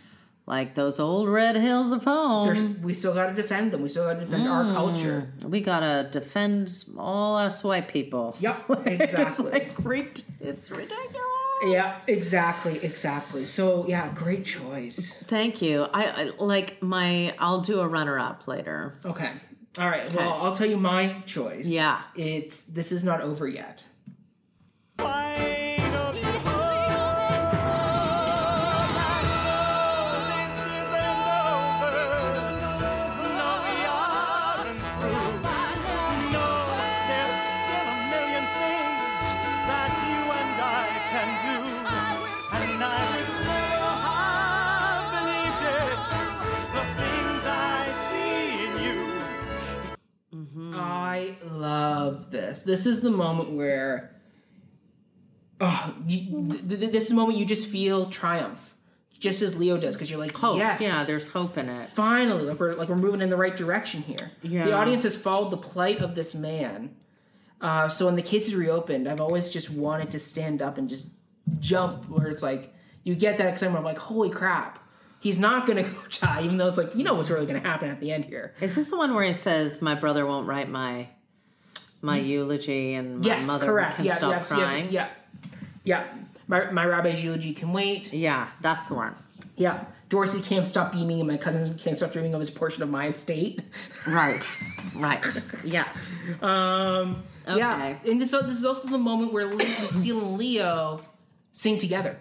Like 0.46 0.76
those 0.76 1.00
old 1.00 1.30
red 1.30 1.56
hills 1.56 1.94
of 1.94 2.04
home. 2.04 2.46
there's. 2.46 2.62
We 2.80 2.94
still 2.94 3.14
got 3.14 3.28
to 3.28 3.34
defend 3.34 3.72
them. 3.72 3.82
We 3.82 3.88
still 3.88 4.06
got 4.06 4.16
to 4.16 4.20
defend 4.20 4.48
our 4.48 4.66
mm. 4.66 4.74
culture. 4.74 5.32
We 5.42 5.62
gotta 5.62 6.10
defend 6.12 6.84
all 6.98 7.38
us 7.38 7.64
white 7.64 7.88
people. 7.88 8.36
Yep, 8.42 8.66
it's 8.70 9.14
exactly. 9.14 9.52
like 9.52 9.76
great. 9.76 10.24
It's 10.42 10.70
ridiculous. 10.70 11.22
Yeah, 11.64 11.98
exactly, 12.08 12.84
exactly. 12.84 13.46
So 13.46 13.86
yeah, 13.88 14.12
great 14.14 14.44
choice. 14.44 15.24
Thank 15.28 15.62
you. 15.62 15.84
I, 15.84 16.04
I 16.04 16.24
like 16.38 16.84
my. 16.84 17.34
I'll 17.40 17.62
do 17.62 17.80
a 17.80 17.88
runner 17.88 18.20
up 18.20 18.46
later. 18.46 19.00
Okay. 19.06 19.32
All 19.80 19.90
right. 19.90 20.14
Well, 20.14 20.34
I'll 20.42 20.54
tell 20.54 20.68
you 20.68 20.78
my 20.78 21.22
choice. 21.26 21.68
Yeah. 21.68 22.02
It's 22.16 22.64
this 22.64 22.92
is 22.92 23.04
not 23.04 23.22
over 23.22 23.48
yet. 23.48 23.88
Love 52.04 52.32
this. 52.32 52.64
This 52.64 52.86
is 52.86 53.02
the 53.02 53.12
moment 53.12 53.52
where, 53.52 54.16
oh, 55.62 55.96
you, 56.08 56.48
th- 56.50 56.68
th- 56.80 56.92
this 56.92 57.04
is 57.04 57.10
the 57.10 57.16
moment 57.16 57.38
you 57.38 57.46
just 57.46 57.68
feel 57.68 58.08
triumph, 58.10 58.60
just 59.20 59.42
as 59.42 59.58
Leo 59.58 59.78
does, 59.78 59.96
because 59.96 60.10
you're 60.10 60.20
like, 60.20 60.36
Hope. 60.38 60.58
yes, 60.58 60.82
Yeah, 60.82 61.04
there's 61.04 61.28
hope 61.28 61.58
in 61.58 61.70
it. 61.70 61.90
finally, 61.90 62.44
like 62.44 62.60
we're 62.60 62.76
like 62.76 62.90
we're 62.90 62.96
moving 62.96 63.22
in 63.22 63.30
the 63.30 63.38
right 63.38 63.56
direction 63.56 64.02
here. 64.02 64.32
Yeah. 64.42 64.66
The 64.66 64.74
audience 64.74 65.04
has 65.04 65.16
followed 65.16 65.52
the 65.52 65.58
plight 65.58 66.00
of 66.00 66.16
this 66.16 66.36
man. 66.36 66.96
Uh, 67.62 67.88
so 67.88 68.06
when 68.08 68.16
the 68.16 68.22
case 68.22 68.48
is 68.48 68.56
reopened, 68.56 69.08
I've 69.08 69.22
always 69.22 69.50
just 69.50 69.70
wanted 69.70 70.12
to 70.12 70.20
stand 70.20 70.62
up 70.62 70.78
and 70.78 70.90
just 70.90 71.08
jump. 71.60 72.10
Where 72.10 72.28
it's 72.28 72.44
like 72.44 72.74
you 73.04 73.16
get 73.16 73.38
that 73.38 73.48
excitement. 73.48 73.80
I'm 73.80 73.86
like, 73.86 73.98
holy 73.98 74.30
crap, 74.30 74.80
he's 75.22 75.40
not 75.40 75.66
gonna 75.66 75.84
go 75.90 75.96
die, 76.20 76.42
even 76.44 76.58
though 76.58 76.68
it's 76.68 76.78
like 76.78 76.94
you 76.96 77.06
know 77.06 77.14
what's 77.14 77.30
really 77.30 77.46
gonna 77.46 77.60
happen 77.62 77.90
at 77.90 78.02
the 78.02 78.12
end 78.12 78.26
here. 78.26 78.54
Is 78.60 78.76
this 78.76 78.90
the 78.90 78.98
one 78.98 79.14
where 79.16 79.24
he 79.24 79.32
says, 79.32 79.82
"My 79.82 79.96
brother 79.96 80.26
won't 80.26 80.46
write 80.48 80.70
my 80.70 81.08
my 82.04 82.20
eulogy, 82.20 82.94
and 82.94 83.20
my 83.22 83.26
Yes, 83.26 83.48
mother 83.48 83.66
correct. 83.66 83.96
can 83.96 84.06
yeah, 84.06 84.14
stop 84.16 84.32
yes, 84.32 84.48
crying"? 84.48 84.84
Yes, 84.92 84.92
yeah, 84.92 85.10
yeah. 85.84 86.04
My 86.48 86.70
my 86.72 86.86
rabbi's 86.86 87.24
eulogy 87.24 87.54
can 87.54 87.74
wait. 87.74 88.14
Yeah, 88.14 88.50
that's 88.62 88.88
the 88.88 88.96
one. 88.96 89.16
Yeah, 89.56 89.86
Dorsey 90.10 90.42
can't 90.42 90.68
stop 90.68 90.92
beaming, 90.92 91.20
and 91.20 91.28
my 91.28 91.38
cousin 91.38 91.76
can't 91.78 91.98
stop 91.98 92.12
dreaming 92.12 92.34
of 92.34 92.40
his 92.40 92.50
portion 92.52 92.84
of 92.84 92.90
my 92.90 93.08
estate. 93.08 93.62
Right. 94.08 94.44
Right. 94.96 95.26
yes. 95.64 96.16
Um, 96.40 97.24
Yeah, 97.48 97.74
Okay. 97.98 98.12
and 98.12 98.22
this, 98.22 98.30
this 98.32 98.58
is 98.60 98.64
also 98.66 98.88
the 98.90 98.98
moment 99.00 99.34
where 99.34 99.48
Lucille 99.48 100.20
and 100.22 100.38
Leo 100.38 101.02
sing 101.52 101.80
together. 101.80 102.18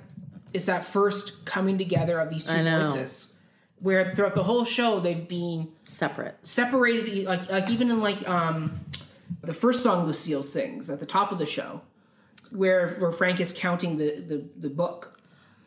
It's 0.55 0.65
that 0.67 0.87
first 0.87 1.45
coming 1.45 1.77
together 1.77 2.19
of 2.19 2.31
these 2.31 2.47
two 2.47 2.53
I 2.53 2.63
know. 2.63 2.83
voices, 2.83 3.35
where 3.81 4.15
throughout 4.15 4.35
the 4.35 4.43
whole 4.45 4.65
show 4.65 5.01
they've 5.01 5.29
been 5.29 5.69
Separate. 5.85 6.39
separated. 6.45 7.27
Like 7.27 7.51
like 7.51 7.69
even 7.69 7.91
in 7.91 8.01
like 8.01 8.27
um, 8.27 8.81
the 9.43 9.55
first 9.55 9.83
song 9.83 10.07
Lucille 10.07 10.43
sings 10.43 10.91
at 10.91 11.01
the 11.01 11.07
top 11.07 11.33
of 11.33 11.39
the 11.39 11.47
show, 11.47 11.81
where 12.51 12.91
where 12.97 13.13
Frank 13.13 13.41
is 13.41 13.53
counting 13.53 13.97
the 13.99 14.21
the, 14.21 14.45
the 14.59 14.69
book. 14.69 15.19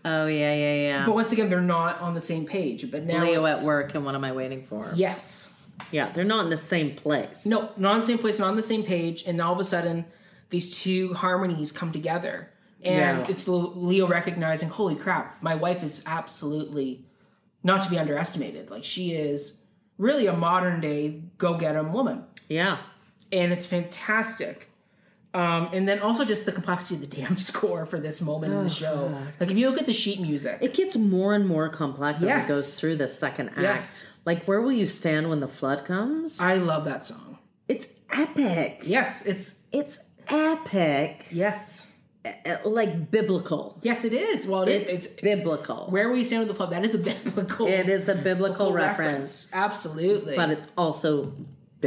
Oh 0.03 0.27
yeah, 0.27 0.53
yeah, 0.53 0.73
yeah. 0.75 1.05
But 1.05 1.15
once 1.15 1.31
again, 1.31 1.49
they're 1.49 1.61
not 1.61 1.99
on 1.99 2.13
the 2.13 2.21
same 2.21 2.45
page. 2.45 2.91
But 2.91 3.03
now 3.05 3.23
Leo 3.23 3.45
at 3.45 3.63
work, 3.65 3.95
and 3.95 4.05
what 4.05 4.15
am 4.15 4.23
I 4.23 4.31
waiting 4.33 4.63
for? 4.63 4.91
Yes. 4.95 5.51
Yeah, 5.91 6.09
they're 6.11 6.23
not 6.23 6.45
in 6.45 6.49
the 6.49 6.57
same 6.57 6.95
place. 6.95 7.45
No, 7.45 7.69
not 7.75 7.93
on 7.95 7.99
the 7.99 8.05
same 8.05 8.17
place, 8.17 8.39
not 8.39 8.47
on 8.47 8.55
the 8.55 8.63
same 8.63 8.83
page, 8.83 9.23
and 9.27 9.41
all 9.41 9.51
of 9.53 9.59
a 9.59 9.65
sudden, 9.65 10.05
these 10.49 10.71
two 10.79 11.13
harmonies 11.15 11.73
come 11.73 11.91
together, 11.91 12.49
and 12.81 13.19
Yeah. 13.19 13.25
it's 13.27 13.45
Leo 13.47 14.07
recognizing, 14.07 14.69
"Holy 14.69 14.95
crap, 14.95 15.41
my 15.43 15.53
wife 15.55 15.83
is 15.83 16.01
absolutely 16.05 17.03
not 17.63 17.81
to 17.83 17.89
be 17.89 17.97
underestimated. 17.97 18.69
Like 18.69 18.83
she 18.85 19.11
is 19.13 19.57
really 19.97 20.27
a 20.27 20.33
modern 20.33 20.79
day 20.81 21.23
go 21.37 21.55
get 21.55 21.75
'em 21.75 21.91
woman, 21.91 22.23
Yeah. 22.47 22.77
And 23.35 23.51
it's 23.53 23.65
fantastic." 23.65 24.69
Um, 25.33 25.69
and 25.73 25.85
then 25.85 25.99
also 25.99 26.23
just 26.23 26.45
the 26.45 26.53
complexity 26.53 26.95
of 26.95 27.01
the 27.09 27.17
damn 27.17 27.37
score 27.51 27.85
for 27.85 27.99
this 27.99 28.21
moment 28.21 28.53
in 28.53 28.63
the 28.63 28.69
show. 28.69 29.13
Like 29.39 29.51
if 29.51 29.57
you 29.57 29.69
look 29.69 29.79
at 29.81 29.85
the 29.85 29.93
sheet 29.93 30.21
music, 30.21 30.59
It 30.61 30.73
gets 30.73 30.95
more 30.95 31.33
and 31.35 31.45
more 31.45 31.67
complex 31.67 32.21
Yes. 32.21 32.45
as 32.45 32.49
it 32.49 32.53
goes 32.53 32.79
through 32.79 32.95
the 32.95 33.07
second 33.09 33.49
act. 33.49 33.59
Yes. 33.61 34.07
Like, 34.23 34.45
where 34.45 34.61
will 34.61 34.71
you 34.71 34.87
stand 34.87 35.29
when 35.29 35.41
the 35.41 35.47
flood 35.49 35.83
comes? 35.83 36.39
I 36.39 36.55
love 36.55 36.85
that 36.85 37.03
song. 37.03 37.37
It's 37.67 37.89
epic. 38.11 38.83
Yes, 38.85 39.25
it's 39.25 39.63
It's 39.73 40.09
epic. 40.29 41.25
yes, 41.31 41.87
Like 42.63 43.11
biblical. 43.11 43.77
yes, 43.83 44.05
it 44.05 44.13
is. 44.13 44.47
Well, 44.47 44.61
it 44.63 44.69
is. 44.69 44.89
It's, 44.89 45.05
It's, 45.07 45.21
biblical. 45.21 45.87
where 45.89 46.07
will 46.09 46.17
you 46.17 46.25
stand 46.25 46.39
with 46.41 46.47
the 46.47 46.55
flood? 46.55 46.71
That 46.71 46.85
is 46.85 46.95
a 46.95 46.97
biblical. 47.11 47.67
it 47.67 47.89
is 47.89 48.07
a 48.07 48.15
biblical 48.15 48.71
reference, 48.71 49.49
Absolutely. 49.53 50.35
but 50.37 50.49
it's 50.49 50.69
also 50.77 51.33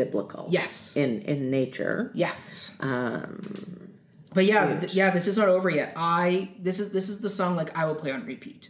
biblical. 0.01 0.43
yes. 0.51 0.97
In 0.97 1.23
in 1.23 1.51
nature. 1.51 2.11
yes. 2.15 2.71
Um, 2.81 3.29
But 4.35 4.45
yeah, 4.53 4.79
th- 4.81 4.95
yeah, 4.95 5.11
this 5.17 5.27
is 5.27 5.37
not 5.41 5.49
over 5.57 5.69
yet. 5.81 5.93
I 5.97 6.51
this 6.67 6.79
is 6.83 6.87
this 6.93 7.09
is 7.09 7.17
the 7.27 7.31
song 7.31 7.57
like 7.61 7.71
I 7.81 7.83
will 7.87 7.95
play 8.03 8.13
on 8.17 8.25
repeat 8.27 8.63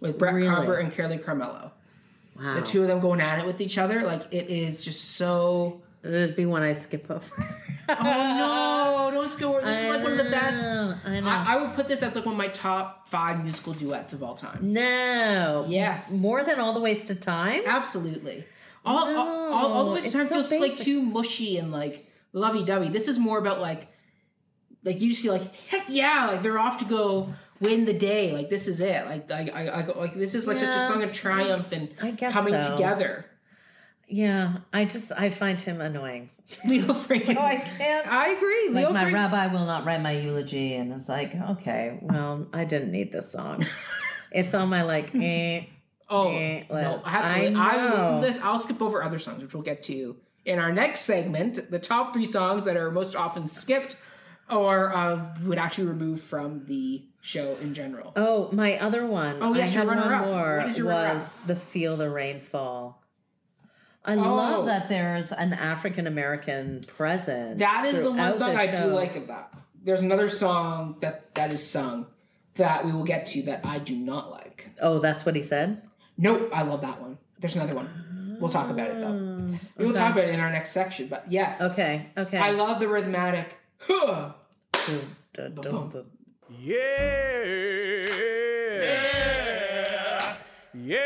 with 0.00 0.18
Brent 0.20 0.36
Really? 0.36 0.48
Carver 0.54 0.76
and 0.82 0.92
Carolee 0.92 1.22
Carmello. 1.26 1.64
wow. 2.38 2.54
The 2.58 2.62
two 2.72 2.82
of 2.82 2.88
them 2.88 3.00
going 3.00 3.20
at 3.20 3.36
it 3.40 3.46
with 3.50 3.60
each 3.66 3.76
other, 3.78 3.98
like 4.12 4.22
it 4.40 4.46
is 4.64 4.84
just 4.84 5.02
so. 5.18 5.80
It'd 6.04 6.36
be 6.36 6.46
one 6.46 6.62
I 6.62 6.74
skip 6.74 7.10
over. 7.10 7.32
Oh 7.88 7.94
no! 8.42 9.10
Don't 9.12 9.30
score. 9.30 9.60
This 9.62 9.76
is 9.84 9.90
like 9.94 10.02
one 10.02 10.12
of 10.18 10.18
the 10.18 10.30
best. 10.38 10.64
I 10.64 11.20
know. 11.20 11.28
I, 11.30 11.54
I 11.54 11.56
would 11.62 11.72
put 11.78 11.86
this 11.86 12.02
as 12.02 12.16
like 12.16 12.26
one 12.26 12.34
of 12.34 12.38
my 12.46 12.48
top 12.48 13.08
five 13.08 13.44
musical 13.44 13.74
duets 13.74 14.12
of 14.12 14.24
all 14.24 14.34
time. 14.34 14.58
no. 14.60 15.66
Yes. 15.68 16.12
More 16.12 16.42
than 16.42 16.58
All 16.58 16.72
the 16.72 16.80
Wasted 16.80 17.22
Time. 17.22 17.62
Absolutely. 17.64 18.44
All, 18.86 19.16
all, 19.16 19.52
all, 19.52 19.72
all 19.72 19.84
the 19.86 19.92
Wasted 19.92 20.12
Time 20.12 20.26
so 20.26 20.42
feels 20.42 20.60
like 20.60 20.76
too 20.76 21.02
mushy 21.02 21.58
and 21.58 21.72
like 21.72 22.06
lovey 22.32 22.64
dovey. 22.64 22.88
This 22.88 23.08
is 23.08 23.18
more 23.18 23.38
about 23.38 23.60
like, 23.60 23.88
like 24.84 25.00
you 25.00 25.10
just 25.10 25.22
feel 25.22 25.32
like 25.32 25.54
heck 25.66 25.86
yeah, 25.88 26.28
like 26.28 26.42
they're 26.42 26.58
off 26.58 26.78
to 26.78 26.84
go 26.84 27.34
win 27.60 27.84
the 27.84 27.92
day. 27.92 28.32
Like 28.32 28.50
this 28.50 28.68
is 28.68 28.80
it. 28.80 29.06
Like 29.06 29.30
I, 29.30 29.50
I, 29.52 29.80
I 29.80 29.86
like 29.86 30.14
this 30.14 30.34
is 30.34 30.46
like 30.46 30.58
such 30.58 30.68
a 30.68 30.88
song 30.88 31.02
of 31.02 31.12
triumph 31.12 31.72
and 31.72 31.88
I 32.00 32.12
guess 32.12 32.32
coming 32.32 32.62
so. 32.62 32.72
together. 32.72 33.26
Yeah, 34.08 34.58
I 34.72 34.84
just 34.84 35.12
I 35.16 35.30
find 35.30 35.60
him 35.60 35.80
annoying. 35.80 36.30
Leo 36.64 36.94
Frank. 36.94 37.28
is- 37.28 37.36
I 37.36 37.56
can't. 37.56 38.06
I 38.06 38.28
agree. 38.28 38.68
Like 38.68 38.84
Leo 38.84 38.92
my 38.92 39.10
Frank. 39.10 39.14
rabbi 39.14 39.46
will 39.48 39.66
not 39.66 39.84
write 39.84 40.00
my 40.00 40.12
eulogy, 40.12 40.74
and 40.74 40.92
it's 40.92 41.08
like, 41.08 41.34
okay, 41.34 41.98
well, 42.02 42.46
I 42.52 42.64
didn't 42.64 42.92
need 42.92 43.10
this 43.10 43.32
song. 43.32 43.66
it's 44.30 44.54
on 44.54 44.68
my 44.68 44.82
like, 44.82 45.12
eh. 45.14 45.64
Oh 46.08 46.30
no, 46.30 47.02
absolutely. 47.04 47.56
I 47.56 47.70
I, 47.70 47.84
will 47.90 47.96
listen 47.96 48.20
to 48.20 48.26
this. 48.26 48.40
I'll 48.40 48.58
skip 48.58 48.80
over 48.80 49.02
other 49.02 49.18
songs, 49.18 49.42
which 49.42 49.54
we'll 49.54 49.62
get 49.62 49.82
to 49.84 50.16
in 50.44 50.58
our 50.58 50.72
next 50.72 51.02
segment. 51.02 51.70
The 51.70 51.78
top 51.78 52.12
three 52.12 52.26
songs 52.26 52.64
that 52.66 52.76
are 52.76 52.90
most 52.90 53.16
often 53.16 53.48
skipped 53.48 53.96
or 54.48 54.94
uh, 54.94 55.34
would 55.44 55.58
actually 55.58 55.88
remove 55.88 56.22
from 56.22 56.64
the 56.66 57.04
show 57.20 57.56
in 57.60 57.74
general. 57.74 58.12
Oh, 58.14 58.48
my 58.52 58.78
other 58.78 59.04
one. 59.04 59.38
Oh, 59.40 59.52
yes, 59.54 59.70
I 59.70 59.80
had 59.80 59.86
one 59.88 59.98
more. 60.28 60.58
What 60.58 60.68
is 60.68 60.78
your 60.78 60.86
was 60.86 61.36
the 61.46 61.56
Feel 61.56 61.96
the 61.96 62.08
Rainfall. 62.08 63.02
I 64.04 64.14
Oh. 64.14 64.36
love 64.36 64.66
that 64.66 64.88
there's 64.88 65.32
an 65.32 65.52
African 65.52 66.06
American 66.06 66.82
presence. 66.86 67.58
That 67.58 67.86
is 67.86 68.04
the 68.04 68.12
one 68.12 68.32
song 68.34 68.54
I 68.54 68.74
do 68.74 68.86
like 68.86 69.16
of 69.16 69.26
that. 69.26 69.52
There's 69.82 70.02
another 70.02 70.28
song 70.30 70.98
that 71.00 71.34
that 71.34 71.52
is 71.52 71.68
sung 71.68 72.06
that 72.54 72.84
we 72.86 72.92
will 72.92 73.04
get 73.04 73.26
to 73.26 73.42
that 73.42 73.66
I 73.66 73.80
do 73.80 73.96
not 73.96 74.30
like. 74.30 74.70
Oh, 74.80 75.00
that's 75.00 75.26
what 75.26 75.34
he 75.34 75.42
said. 75.42 75.82
Nope, 76.18 76.50
I 76.52 76.62
love 76.62 76.80
that 76.82 77.00
one. 77.00 77.18
There's 77.38 77.54
another 77.56 77.74
one. 77.74 78.36
We'll 78.40 78.50
talk 78.50 78.68
about 78.70 78.88
it 78.90 79.00
though. 79.00 79.06
Mm, 79.12 79.58
we 79.78 79.86
will 79.86 79.94
talk 79.94 80.12
about 80.12 80.24
it 80.24 80.30
in 80.34 80.40
our 80.40 80.50
next 80.50 80.70
section. 80.72 81.08
But 81.08 81.24
yes, 81.30 81.60
Okay. 81.62 82.06
Okay. 82.16 82.38
I 82.38 82.50
love 82.50 82.80
the 82.80 82.86
rhythmatic. 82.86 83.46
Huh. 83.78 84.32
Ba-bum. 85.34 86.04
Yeah. 86.60 86.76
Yeah. 90.74 90.96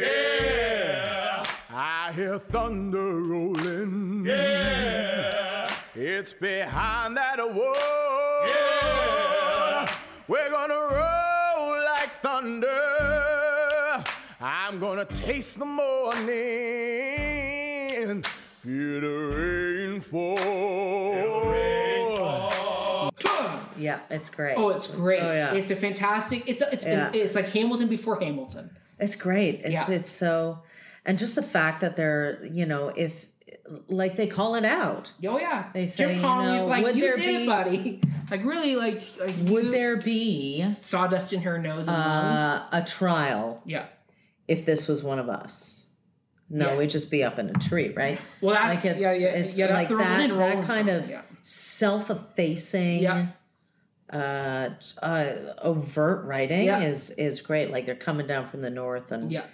Yeah. 0.00 1.44
I 1.72 2.12
hear 2.12 2.38
thunder 2.38 3.22
rolling. 3.22 4.24
Yeah. 4.26 5.72
It's 5.94 6.32
behind 6.32 7.16
that 7.16 7.38
wall. 7.38 7.74
Yeah. 8.46 9.88
We're 10.28 10.50
gonna 10.50 10.74
roll 10.74 11.82
like 11.84 12.10
thunder. 12.10 12.95
I'm 14.46 14.74
I'm 14.74 14.78
gonna 14.80 15.04
taste 15.06 15.58
the 15.58 15.64
morning. 15.64 16.24
Feel 18.62 19.00
the 19.00 19.08
rain 19.34 20.00
fall. 20.00 21.16
Yeah, 23.78 23.98
it's 24.08 24.30
great. 24.30 24.54
Oh, 24.56 24.68
it's 24.70 24.86
great. 24.88 25.20
Oh, 25.22 25.32
yeah. 25.32 25.52
It's 25.54 25.70
a 25.72 25.76
fantastic. 25.76 26.44
It's 26.48 26.62
a, 26.62 26.72
it's 26.72 26.86
Yeah. 26.86 27.10
it's 27.12 27.34
like 27.34 27.48
Hamilton 27.50 27.88
before 27.88 28.20
Hamilton. 28.20 28.70
It's 29.00 29.16
great. 29.16 29.60
It's 29.64 29.70
Yeah. 29.70 29.90
it's 29.90 30.10
so, 30.10 30.60
and 31.04 31.18
just 31.18 31.34
the 31.34 31.42
fact 31.42 31.80
that 31.80 31.96
they're 31.96 32.44
you 32.46 32.66
know 32.66 32.88
if 32.96 33.26
like 33.88 34.14
they 34.16 34.26
call 34.28 34.54
it 34.54 34.64
out. 34.64 35.10
Oh 35.26 35.38
yeah, 35.40 35.64
They 35.74 35.86
say, 35.86 36.06
Jim 36.06 36.16
you 36.16 36.22
know, 36.22 36.66
like, 36.68 36.84
would 36.84 36.94
"You 36.96 37.02
there 37.02 37.16
did 37.16 37.24
be- 37.38 37.42
it, 37.42 37.46
buddy." 37.46 38.00
Like 38.30 38.44
really, 38.44 38.74
like, 38.74 39.02
like 39.20 39.34
Would 39.44 39.66
you- 39.66 39.70
there 39.70 39.96
be 39.98 40.74
sawdust 40.80 41.32
in 41.32 41.42
her 41.42 41.58
nose 41.58 41.86
and 41.86 41.96
uh, 41.96 42.62
a 42.72 42.82
trial 42.82 43.62
Yeah. 43.64 43.84
If 44.48 44.64
this 44.64 44.88
was 44.88 45.02
one 45.02 45.18
of 45.18 45.28
us? 45.28 45.86
No, 46.48 46.66
Yes. 46.66 46.78
we'd 46.78 46.90
just 46.90 47.10
be 47.10 47.24
up 47.24 47.38
in 47.40 47.50
a 47.50 47.54
tree, 47.54 47.92
right? 47.96 48.20
Well, 48.40 48.54
that's 48.54 48.84
like 48.84 48.92
it's, 48.92 49.00
yeah, 49.00 49.12
yeah, 49.12 49.28
it's 49.28 49.58
yeah. 49.58 49.66
That's 49.66 49.78
like 49.78 49.88
the 49.88 49.96
that, 49.96 50.30
Rolling 50.30 50.60
that 50.60 50.64
kind 50.66 50.88
of 50.88 51.10
yeah. 51.10 51.22
self-effacing, 51.42 53.02
Yeah. 53.02 53.26
uh, 54.12 54.70
uh, 55.02 55.32
overt 55.62 56.24
writing 56.24 56.66
Yeah. 56.66 56.80
is 56.82 57.10
is 57.10 57.40
great. 57.40 57.70
Like 57.70 57.86
they're 57.86 57.94
coming 57.96 58.26
down 58.26 58.46
from 58.48 58.60
the 58.62 58.70
north, 58.70 59.10
and 59.12 59.32
Yeah. 59.32 59.44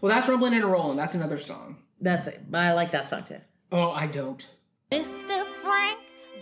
Well, 0.00 0.14
that's 0.14 0.28
rumbling 0.28 0.54
and 0.54 0.64
rolling. 0.64 0.96
That's 0.96 1.14
another 1.14 1.38
song. 1.38 1.76
that's 2.00 2.26
it. 2.26 2.40
I 2.52 2.72
like 2.72 2.90
that 2.92 3.08
song 3.08 3.24
too. 3.24 3.40
Oh, 3.72 3.90
I 3.90 4.06
don't. 4.06 4.46
Mr. 4.92 5.44
Frank, 5.62 5.98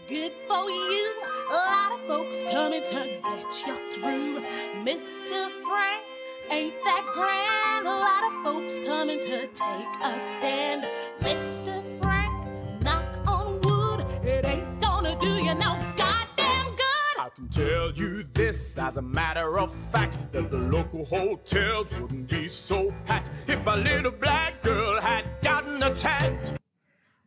good 0.09 0.33
for 0.47 0.69
you. 0.71 1.15
A 1.51 1.53
lot 1.55 1.93
of 1.93 2.07
folks 2.07 2.43
coming 2.51 2.83
to 2.83 2.95
get 2.95 3.67
you 3.67 3.91
through. 3.93 4.41
Mr. 4.85 5.51
Frank, 5.63 6.03
ain't 6.51 6.74
that 6.85 7.05
grand? 7.14 7.86
A 7.86 7.90
lot 7.90 8.24
of 8.24 8.43
folks 8.44 8.78
coming 8.86 9.20
to 9.20 9.47
take 9.48 9.86
a 10.02 10.20
stand. 10.36 10.89
Mr. 11.20 11.82
Frank, 12.01 12.82
knock 12.82 13.05
on 13.27 13.60
wood, 13.62 14.01
it 14.27 14.44
ain't 14.44 14.81
gonna 14.81 15.18
do 15.20 15.36
you 15.36 15.55
no 15.55 15.74
goddamn 15.97 16.66
good. 16.66 17.18
I 17.18 17.28
can 17.35 17.48
tell 17.48 17.93
you 17.93 18.24
this 18.35 18.78
as 18.78 18.97
a 18.97 19.02
matter 19.02 19.59
of 19.59 19.74
fact 19.74 20.18
that 20.32 20.51
the 20.51 20.56
local 20.59 21.05
hotels 21.05 21.90
wouldn't 21.93 22.28
be 22.28 22.48
so 22.48 22.93
packed 23.06 23.31
if 23.48 23.64
a 23.66 23.77
little 23.77 24.12
black 24.12 24.62
girl 24.62 25.01
had 25.01 25.24
gotten 25.43 25.82
attacked. 25.82 26.52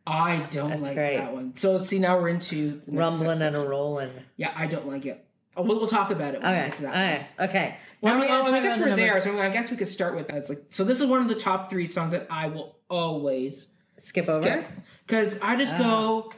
I 0.06 0.46
don't 0.50 0.70
That's 0.70 0.82
like 0.82 0.94
great. 0.94 1.16
that 1.18 1.32
one. 1.32 1.56
So 1.56 1.78
see, 1.78 1.98
now 2.00 2.18
we're 2.18 2.28
into 2.30 2.80
the 2.84 2.92
next 2.92 3.20
Rumbling 3.20 3.42
and 3.42 3.54
a 3.54 3.60
rolling. 3.60 4.10
Yeah, 4.36 4.52
I 4.56 4.66
don't 4.66 4.88
like 4.88 5.06
it. 5.06 5.24
Oh, 5.56 5.62
we'll, 5.62 5.78
we'll 5.78 5.88
talk 5.88 6.10
about 6.10 6.34
it 6.34 6.42
when 6.42 6.52
we 6.52 6.58
Okay, 6.58 6.68
get 6.68 6.76
to 6.76 6.82
that. 6.84 6.94
okay, 6.94 7.26
okay. 7.48 7.76
Well, 8.00 8.18
Now 8.18 8.24
I, 8.24 8.50
we're 8.50 8.56
I 8.56 8.60
guess 8.62 8.78
we're 8.78 8.96
there, 8.96 9.20
so 9.20 9.38
I 9.38 9.48
guess 9.50 9.70
we 9.70 9.76
could 9.76 9.88
start 9.88 10.14
with 10.14 10.28
that. 10.28 10.36
It's 10.36 10.48
like 10.48 10.60
so. 10.70 10.84
This 10.84 11.00
is 11.00 11.06
one 11.06 11.20
of 11.20 11.28
the 11.28 11.34
top 11.34 11.68
three 11.70 11.86
songs 11.86 12.12
that 12.12 12.26
I 12.30 12.46
will 12.48 12.76
always 12.88 13.68
Skip 13.98 14.28
over. 14.28 14.64
because 15.06 15.40
I 15.42 15.56
just 15.56 15.74
uh-huh. 15.74 15.82
go 15.84 16.32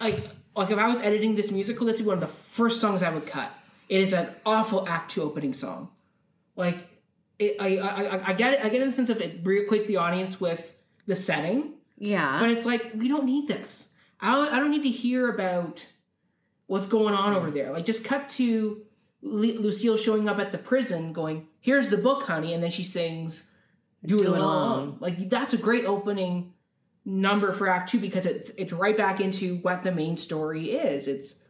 like 0.00 0.18
like 0.56 0.70
if 0.70 0.78
I 0.78 0.88
was 0.88 1.00
editing 1.00 1.36
this 1.36 1.50
musical, 1.50 1.86
this 1.86 1.98
would 1.98 2.04
be 2.04 2.08
one 2.08 2.16
of 2.18 2.22
the 2.22 2.26
first 2.34 2.80
songs 2.80 3.02
I 3.02 3.10
would 3.10 3.26
cut. 3.26 3.50
It 3.88 4.00
is 4.00 4.12
an 4.12 4.28
awful 4.44 4.88
Act 4.88 5.10
Two 5.12 5.22
opening 5.22 5.54
song. 5.54 5.88
Like 6.56 6.78
it, 7.38 7.56
I, 7.60 7.76
I 7.78 8.02
I- 8.16 8.28
I 8.28 8.32
get 8.32 8.54
it. 8.54 8.60
I 8.64 8.68
get 8.68 8.80
it 8.80 8.82
in 8.82 8.88
the 8.88 8.94
sense 8.96 9.10
of 9.10 9.20
it 9.20 9.44
reacquaints 9.44 9.86
the 9.86 9.98
audience 9.98 10.40
with 10.40 10.74
the 11.06 11.14
setting, 11.14 11.74
Yeah. 11.98 12.40
but 12.40 12.50
it's 12.50 12.66
like 12.66 12.90
we 12.96 13.06
don't 13.08 13.24
need 13.26 13.48
this. 13.48 13.94
I 14.20 14.34
don't, 14.34 14.52
I 14.52 14.58
don't 14.58 14.70
need 14.72 14.82
to 14.82 14.90
hear 14.90 15.32
about 15.32 15.86
what's 16.68 16.86
going 16.86 17.14
on 17.14 17.34
over 17.34 17.50
mm. 17.50 17.54
there. 17.54 17.72
Like 17.72 17.84
just 17.84 18.04
cut 18.04 18.28
to 18.30 18.82
Lu- 19.22 19.58
Lucille 19.58 19.96
showing 19.96 20.28
up 20.28 20.38
at 20.38 20.52
the 20.52 20.58
prison, 20.58 21.12
going, 21.12 21.48
"Here's 21.60 21.88
the 21.88 21.98
book, 21.98 22.22
honey," 22.22 22.54
and 22.54 22.62
then 22.62 22.70
she 22.70 22.84
sings 22.84 23.50
"Do, 24.06 24.18
Do 24.18 24.34
It 24.34 24.38
Alone." 24.38 24.98
Like 25.00 25.28
that's 25.28 25.54
a 25.54 25.58
great 25.58 25.84
opening 25.84 26.52
number 27.04 27.52
for 27.52 27.68
Act 27.68 27.90
Two 27.90 27.98
because 27.98 28.26
it's 28.26 28.50
it's 28.50 28.72
right 28.72 28.96
back 28.96 29.20
into 29.20 29.56
what 29.56 29.82
the 29.82 29.90
main 29.90 30.16
story 30.16 30.70
is. 30.70 31.08
It's 31.08 31.40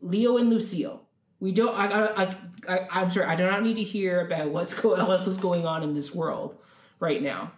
Leo 0.00 0.36
and 0.36 0.50
Lucille. 0.50 1.06
We 1.38 1.52
don't. 1.52 1.74
I. 1.74 2.24
I. 2.24 2.36
I, 2.68 2.88
I'm 2.90 3.10
sorry. 3.10 3.26
I 3.26 3.36
do 3.36 3.46
not 3.46 3.62
need 3.62 3.74
to 3.74 3.82
hear 3.82 4.24
about 4.24 4.50
what's 4.50 4.74
going 4.74 5.00
what's 5.06 5.38
going 5.38 5.64
on 5.64 5.84
in 5.84 5.94
this 5.94 6.12
world 6.12 6.56
right 6.98 7.22
now. 7.22 7.52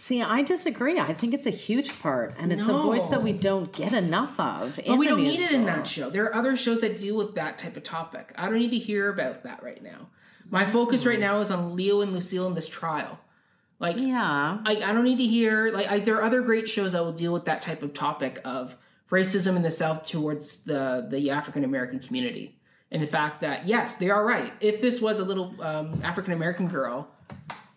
See, 0.00 0.22
I 0.22 0.40
disagree. 0.40 0.98
I 0.98 1.12
think 1.12 1.34
it's 1.34 1.44
a 1.44 1.50
huge 1.50 2.00
part, 2.00 2.34
and 2.38 2.50
it's 2.50 2.66
a 2.66 2.72
voice 2.72 3.08
that 3.08 3.22
we 3.22 3.34
don't 3.34 3.70
get 3.70 3.92
enough 3.92 4.40
of. 4.40 4.78
In 4.78 4.86
But 4.86 4.96
we 4.96 5.06
don't 5.06 5.22
need 5.22 5.40
it 5.40 5.52
in 5.52 5.66
that 5.66 5.86
show. 5.86 6.08
There 6.08 6.24
are 6.24 6.34
other 6.34 6.56
shows 6.56 6.80
that 6.80 6.96
deal 6.96 7.18
with 7.18 7.34
that 7.34 7.58
type 7.58 7.76
of 7.76 7.82
topic. 7.82 8.32
I 8.34 8.46
don't 8.46 8.58
need 8.58 8.70
to 8.70 8.78
hear 8.78 9.10
about 9.10 9.42
that 9.42 9.62
right 9.62 9.82
now. 9.82 10.08
My 10.48 10.64
focus 10.64 11.04
right 11.04 11.20
now 11.20 11.40
is 11.40 11.50
on 11.50 11.76
Leo 11.76 12.00
and 12.00 12.14
Lucille 12.14 12.46
in 12.46 12.54
this 12.54 12.66
trial. 12.66 13.20
Like, 13.78 13.98
Yeah. 13.98 14.60
I, 14.64 14.76
I 14.82 14.92
don't 14.94 15.04
need 15.04 15.18
to 15.18 15.26
hear 15.26 15.68
like 15.68 15.88
I, 15.88 15.98
there 15.98 16.16
are 16.16 16.22
other 16.22 16.40
great 16.40 16.66
shows 16.66 16.92
that 16.92 17.04
will 17.04 17.12
deal 17.12 17.34
with 17.34 17.44
that 17.44 17.60
type 17.60 17.82
of 17.82 17.92
topic 17.92 18.40
of 18.42 18.76
racism 19.10 19.54
in 19.54 19.60
the 19.60 19.70
South 19.70 20.06
towards 20.06 20.62
the 20.62 21.06
the 21.10 21.28
African 21.28 21.62
American 21.62 21.98
community, 21.98 22.56
and 22.90 23.02
the 23.02 23.06
fact 23.06 23.42
that 23.42 23.68
yes, 23.68 23.96
they 23.96 24.08
are 24.08 24.24
right. 24.24 24.54
If 24.60 24.80
this 24.80 24.98
was 25.02 25.20
a 25.20 25.24
little 25.24 25.54
um, 25.60 26.00
African 26.02 26.32
American 26.32 26.68
girl, 26.68 27.10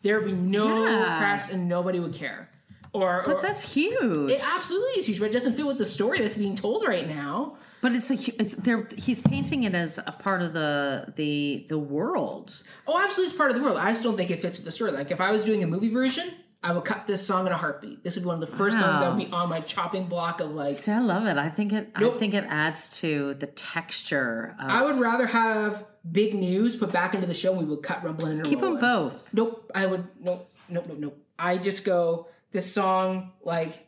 there 0.04 0.20
would 0.20 0.26
be 0.28 0.34
no 0.34 0.86
Yeah. 0.86 1.18
press 1.18 1.52
and 1.52 1.68
nobody 1.68 2.00
would 2.00 2.14
care. 2.14 2.50
Or, 2.94 3.24
But 3.26 3.38
or- 3.38 3.42
that's 3.42 3.74
huge. 3.74 4.30
it 4.32 4.42
absolutely 4.56 5.00
is 5.00 5.08
huge, 5.08 5.20
but 5.20 5.26
it 5.32 5.34
doesn't 5.34 5.54
fit 5.54 5.66
with 5.66 5.80
the 5.80 5.86
story 5.86 6.20
that's 6.22 6.36
being 6.36 6.56
told 6.56 6.88
right 6.88 7.08
now. 7.10 7.58
but 7.82 7.92
it's 7.92 8.10
a 8.12 8.42
it's 8.42 8.54
there. 8.54 8.88
He's 8.98 9.20
painting 9.20 9.64
it 9.64 9.74
as 9.76 9.98
a 9.98 10.12
part 10.14 10.42
of 10.42 10.54
the 10.54 11.12
the 11.18 11.66
the 11.70 11.78
world. 11.78 12.62
Oh, 12.88 12.98
absolutely, 12.98 13.26
it's 13.32 13.36
part 13.38 13.52
of 13.52 13.58
the 13.58 13.64
world. 13.64 13.78
I 13.78 13.92
just 13.92 14.04
don't 14.04 14.16
think 14.16 14.30
it 14.32 14.42
fits 14.42 14.58
with 14.58 14.66
the 14.66 14.72
story. 14.72 14.92
Like 14.92 15.12
if 15.12 15.20
I 15.20 15.32
was 15.32 15.44
doing 15.44 15.64
a 15.64 15.68
movie 15.68 15.90
version, 15.90 16.32
I 16.64 16.72
would 16.72 16.86
cut 16.86 17.08
this 17.08 17.26
song 17.28 17.46
in 17.46 17.52
a 17.52 17.58
heartbeat. 17.58 18.02
This 18.04 18.16
would 18.16 18.22
be 18.24 18.28
one 18.28 18.42
of 18.42 18.50
the 18.50 18.56
first 18.56 18.80
songs 18.80 19.00
that 19.02 19.10
would 19.14 19.18
be 19.26 19.30
on 19.34 19.50
my 19.50 19.60
chopping 19.60 20.06
block 20.06 20.40
of 20.40 20.52
like. 20.52 20.76
See, 20.76 20.92
I 20.94 21.00
love 21.02 21.26
it. 21.26 21.36
I 21.38 21.50
think 21.50 21.74
it. 21.74 21.90
Nope. 22.00 22.16
I 22.16 22.20
think 22.20 22.34
it 22.36 22.46
adds 22.48 22.90
to 23.02 23.34
the 23.34 23.48
texture. 23.48 24.56
Of, 24.62 24.70
I 24.70 24.84
would 24.84 24.98
rather 24.98 25.26
have 25.28 25.86
big 26.10 26.34
news 26.34 26.76
put 26.76 26.92
back 26.92 27.14
into 27.14 27.28
the 27.28 27.34
show. 27.34 27.52
We 27.54 27.66
would 27.66 27.84
cut 27.84 28.04
rumbling 28.04 28.40
and 28.40 28.46
keep 28.48 28.60
them 28.60 28.78
both. 28.80 29.24
Nope, 29.34 29.72
I 29.74 29.86
would 29.86 30.08
nope, 30.20 30.50
nope, 30.70 30.86
nope, 30.88 30.98
nope. 31.00 31.18
I 31.40 31.58
just 31.58 31.84
go 31.86 32.28
this 32.52 32.72
song 32.72 33.32
like, 33.44 33.88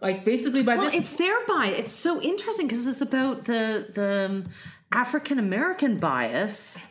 like 0.00 0.24
basically 0.24 0.62
by 0.62 0.76
Well, 0.76 0.84
this. 0.84 0.94
it's 0.94 1.16
thereby 1.16 1.74
it's 1.76 1.92
so 1.92 2.20
interesting 2.20 2.66
because 2.68 2.86
it's 2.86 3.00
about 3.00 3.44
the 3.44 3.86
the 3.94 4.46
African 4.92 5.38
American 5.38 5.98
bias 5.98 6.88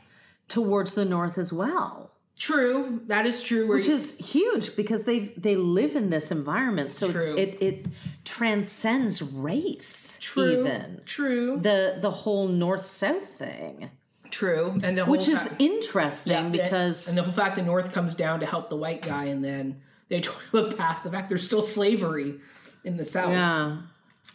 towards 0.47 0.93
the 0.93 1.05
North 1.05 1.37
as 1.37 1.51
well. 1.51 2.11
True. 2.37 3.01
That 3.07 3.25
is 3.25 3.43
true. 3.43 3.67
Where 3.67 3.77
which 3.77 3.87
is 3.87 4.17
huge 4.17 4.75
because 4.75 5.03
they 5.03 5.19
they 5.19 5.55
live 5.55 5.95
in 5.95 6.09
this 6.09 6.31
environment 6.31 6.91
so 6.91 7.09
it's, 7.09 7.17
it 7.17 7.57
it 7.61 7.85
transcends 8.25 9.21
race 9.21 10.17
true, 10.21 10.61
even 10.61 11.01
true, 11.05 11.59
the 11.61 11.97
the 12.01 12.11
whole 12.11 12.47
north 12.47 12.85
south 12.85 13.27
thing 13.37 13.89
true, 14.29 14.79
and 14.83 14.97
the 14.97 15.05
whole 15.05 15.11
which 15.11 15.27
is 15.27 15.55
interesting 15.59 16.33
Yeah, 16.33 16.49
because 16.49 17.07
and 17.07 17.17
the 17.17 17.23
whole 17.23 17.33
fact 17.33 17.55
the 17.55 17.63
North 17.63 17.93
comes 17.93 18.15
down 18.15 18.39
to 18.41 18.45
help 18.45 18.69
the 18.69 18.77
white 18.77 19.01
guy, 19.01 19.25
and 19.25 19.43
then 19.43 19.81
they 20.09 20.21
totally 20.21 20.45
look 20.53 20.77
past 20.77 21.03
the 21.03 21.11
fact 21.11 21.29
there's 21.29 21.45
still 21.45 21.61
slavery 21.61 22.35
in 22.83 22.97
the 22.97 23.05
South 23.05 23.31
yeah 23.31 23.77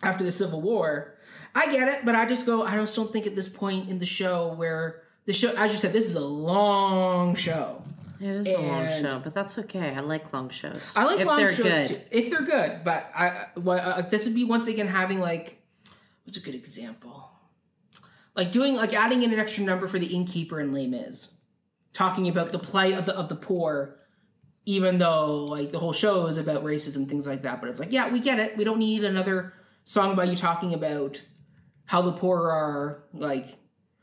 after 0.02 0.24
the 0.24 0.32
Civil 0.32 0.60
War. 0.60 1.14
I 1.54 1.70
get 1.70 1.88
it, 1.88 2.04
but 2.04 2.14
I 2.14 2.26
just 2.26 2.46
go. 2.46 2.62
I 2.62 2.76
just 2.76 2.96
don't 2.96 3.12
think 3.12 3.26
at 3.26 3.34
this 3.34 3.48
point 3.48 3.88
in 3.90 3.98
the 3.98 4.06
show 4.06 4.54
where 4.54 5.02
the 5.26 5.32
show, 5.32 5.54
as 5.56 5.72
you 5.72 5.78
said, 5.78 5.92
this 5.92 6.06
is 6.06 6.16
a 6.16 6.24
long 6.24 7.34
show. 7.34 7.81
It 8.23 8.36
is 8.36 8.47
a 8.49 8.59
long 8.59 8.89
show 8.89 9.20
but 9.23 9.35
that's 9.35 9.59
okay 9.59 9.94
i 9.94 10.01
like 10.01 10.32
long 10.32 10.49
shows 10.49 10.81
I 10.94 11.05
like 11.05 11.20
if 11.20 11.27
long 11.27 11.36
they're 11.39 11.55
shows 11.55 11.66
good 11.66 11.89
too, 11.89 12.01
if 12.11 12.31
they're 12.31 12.43
good. 12.43 12.85
But 12.85 13.11
I, 13.15 13.47
what, 13.55 13.81
uh, 13.81 14.03
this 14.03 14.24
would 14.27 14.35
be 14.35 14.44
once 14.44 14.69
again 14.69 14.89
having 14.89 15.20
like, 15.20 15.62
what's 16.24 16.36
a 16.36 16.40
good 16.40 16.55
example? 16.55 17.31
Like 18.35 18.53
doing 18.53 18.77
like 18.77 18.94
adding 18.94 19.23
in 19.23 19.32
an 19.32 19.39
extra 19.39 19.65
number 19.65 19.89
for 19.89 19.99
the 19.99 20.07
innkeeper 20.07 20.61
in 20.61 20.73
Les 20.73 20.86
Mis, 20.86 21.35
talking 21.93 22.28
about 22.28 22.53
the 22.53 22.59
plight 22.59 22.94
of 22.94 23.07
the 23.07 23.15
of 23.15 23.28
the 23.28 23.36
poor, 23.36 23.99
even 24.65 24.99
though 24.99 25.44
like 25.44 25.70
the 25.70 25.78
whole 25.78 25.93
show 25.93 26.27
is 26.27 26.39
about 26.39 26.65
racism 26.65 27.09
things 27.09 27.27
like 27.27 27.43
that. 27.43 27.61
But 27.61 27.70
it's 27.70 27.81
like, 27.81 27.93
yeah, 27.93 28.11
we 28.11 28.20
get 28.20 28.39
it. 28.39 28.57
We 28.57 28.65
don't 28.65 28.78
need 28.78 29.05
another 29.05 29.53
song 29.85 30.12
about 30.12 30.28
you 30.28 30.36
talking 30.36 30.73
about 30.73 31.20
how 31.85 32.03
the 32.03 32.12
poor 32.12 32.51
are 32.51 33.05
like, 33.12 33.57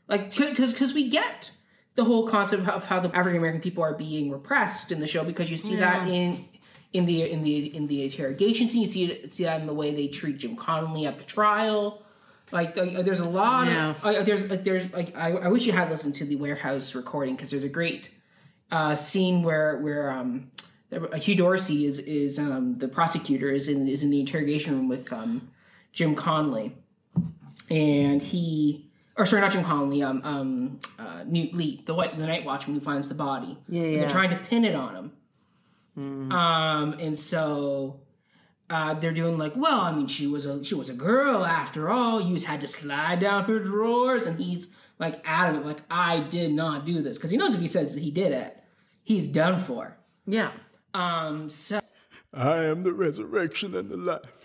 like 0.06 0.36
because 0.36 0.72
because 0.72 0.94
we 0.94 1.08
get 1.08 1.50
the 2.00 2.04
whole 2.10 2.26
concept 2.26 2.66
of 2.66 2.86
how 2.86 2.98
the 3.00 3.14
African 3.14 3.36
American 3.38 3.60
people 3.60 3.82
are 3.84 3.94
being 3.94 4.30
repressed 4.30 4.90
in 4.90 4.98
the 5.00 5.06
show 5.06 5.22
because 5.24 5.50
you 5.50 5.56
see 5.58 5.76
that 5.76 6.08
in 6.08 6.46
in 6.92 7.04
the 7.06 7.30
in 7.30 7.42
the 7.42 7.74
in 7.76 7.86
the 7.86 8.02
interrogation 8.04 8.68
scene. 8.68 8.82
You 8.82 8.88
see 8.88 9.04
it 9.12 9.34
see 9.34 9.44
that 9.44 9.60
in 9.60 9.66
the 9.66 9.74
way 9.74 9.94
they 9.94 10.08
treat 10.08 10.38
Jim 10.38 10.56
Conley 10.56 11.06
at 11.06 11.18
the 11.18 11.24
trial. 11.24 12.02
Like, 12.52 12.76
like, 12.76 13.04
there's 13.04 13.20
a 13.20 13.28
lot 13.28 13.66
Yeah. 13.68 13.90
of 13.90 14.02
like, 14.04 14.24
there's 14.26 14.50
like 14.50 14.64
there's 14.64 14.92
like 14.92 15.16
I, 15.16 15.32
I 15.32 15.48
wish 15.48 15.66
you 15.66 15.72
had 15.72 15.90
listened 15.90 16.16
to 16.16 16.24
the 16.24 16.36
warehouse 16.36 16.94
recording 16.94 17.36
because 17.36 17.50
there's 17.52 17.64
a 17.64 17.68
great 17.68 18.10
uh, 18.72 18.94
scene 18.96 19.42
where 19.42 19.76
where 19.78 20.10
um 20.10 20.50
Hugh 21.14 21.36
Dorsey 21.36 21.84
is 21.86 21.98
is 22.00 22.38
um 22.38 22.74
the 22.78 22.88
prosecutor 22.88 23.48
is 23.50 23.68
in 23.68 23.86
is 23.88 24.02
in 24.02 24.10
the 24.10 24.18
interrogation 24.20 24.74
room 24.74 24.88
with 24.88 25.12
um 25.12 25.50
Jim 25.92 26.14
Conley 26.16 26.74
and 27.70 28.20
he 28.22 28.89
or 29.20 29.26
sorry, 29.26 29.42
not 29.42 29.52
Jim 29.52 29.62
Conley, 29.64 30.02
um, 30.02 30.22
um, 30.24 30.80
uh, 30.98 31.24
Newt 31.26 31.52
Lee, 31.52 31.82
the 31.84 31.92
white, 31.92 32.16
the 32.16 32.26
Night 32.26 32.44
Watchman 32.44 32.74
who 32.74 32.80
finds 32.80 33.06
the 33.06 33.14
body. 33.14 33.58
Yeah, 33.68 33.82
And 33.82 33.92
yeah. 33.92 33.98
They're 34.00 34.08
trying 34.08 34.30
to 34.30 34.36
pin 34.36 34.64
it 34.64 34.74
on 34.74 34.96
him. 34.96 36.32
Um, 36.32 36.94
and 36.94 37.18
so 37.18 38.00
uh, 38.70 38.94
they're 38.94 39.12
doing 39.12 39.36
like, 39.36 39.52
well, 39.54 39.82
I 39.82 39.92
mean, 39.92 40.06
she 40.06 40.26
was 40.26 40.46
a 40.46 40.64
she 40.64 40.74
was 40.74 40.88
a 40.88 40.94
girl 40.94 41.44
after 41.44 41.90
all. 41.90 42.22
You 42.22 42.32
just 42.34 42.46
had 42.46 42.62
to 42.62 42.68
slide 42.68 43.20
down 43.20 43.44
her 43.44 43.58
drawers, 43.58 44.26
and 44.26 44.40
he's 44.40 44.68
like 44.98 45.20
adamant, 45.24 45.66
like 45.66 45.82
I 45.90 46.20
did 46.20 46.52
not 46.52 46.86
do 46.86 47.02
this 47.02 47.18
because 47.18 47.30
he 47.30 47.36
knows 47.36 47.54
if 47.54 47.60
he 47.60 47.66
says 47.66 47.94
that 47.94 48.00
he 48.00 48.10
did 48.10 48.32
it, 48.32 48.56
he's 49.02 49.28
done 49.28 49.60
for. 49.60 49.98
Yeah. 50.26 50.52
Um, 50.94 51.50
so 51.50 51.80
I 52.32 52.64
am 52.64 52.82
the 52.82 52.94
resurrection 52.94 53.76
and 53.76 53.90
the 53.90 53.98
life. 53.98 54.39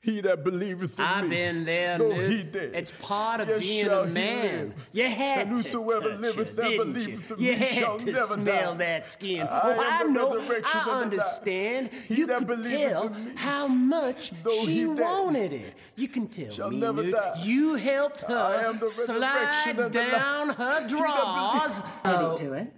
He 0.00 0.20
that 0.20 0.44
believeth 0.44 0.96
in 0.96 1.04
I've 1.04 1.24
me, 1.24 1.30
been 1.36 1.64
there, 1.64 1.98
though 1.98 2.12
Newt. 2.14 2.30
he 2.30 2.42
dead, 2.44 2.70
It's 2.72 2.92
part 3.02 3.40
of 3.40 3.48
yet 3.48 3.60
being 3.60 3.86
shall 3.86 4.02
a 4.04 4.06
man. 4.06 4.68
live. 4.68 4.74
You 4.92 5.10
had 5.10 5.38
And 5.40 5.50
to 5.50 5.56
whosoever 5.56 6.10
touch 6.12 6.20
liveth 6.20 6.38
it, 6.38 6.64
and 6.64 6.70
didn't 6.70 6.92
believeth 6.92 7.30
you? 7.30 7.36
in 7.36 7.42
You 7.42 7.50
me 7.50 7.56
had 7.58 7.74
shall 7.74 7.98
to 7.98 8.12
never 8.12 8.34
smell 8.34 8.70
die. 8.72 8.76
that 8.78 9.06
skin. 9.06 9.48
I 9.48 9.60
oh, 9.64 9.70
am 9.72 9.80
I 9.80 10.04
the 10.04 10.10
know. 10.10 10.34
resurrection 10.38 10.80
I 10.80 11.02
and 11.02 11.12
the 11.12 11.16
life. 11.16 11.24
understand. 11.26 11.90
He 12.06 12.14
you 12.14 12.26
can 12.28 12.62
tell 12.62 13.06
in 13.08 13.24
me, 13.24 13.32
how 13.34 13.66
much 13.66 14.32
though 14.44 14.62
she 14.64 14.86
wanted 14.86 15.52
it. 15.52 15.74
You 15.96 16.06
can 16.08 16.28
tell 16.28 16.52
shall 16.52 16.70
me, 16.70 16.76
never 16.78 17.02
Newt. 17.02 17.14
die. 17.14 17.40
You 17.42 17.74
helped 17.74 18.20
her 18.22 18.78
slide 18.78 18.80
resurrection 18.80 19.80
and 19.84 19.92
the 19.94 19.98
life. 20.00 20.12
down 20.12 20.48
her 20.50 20.86
drawers. 20.86 21.82
Did 22.04 22.20
he 22.38 22.44
do 22.46 22.52
it? 22.54 22.72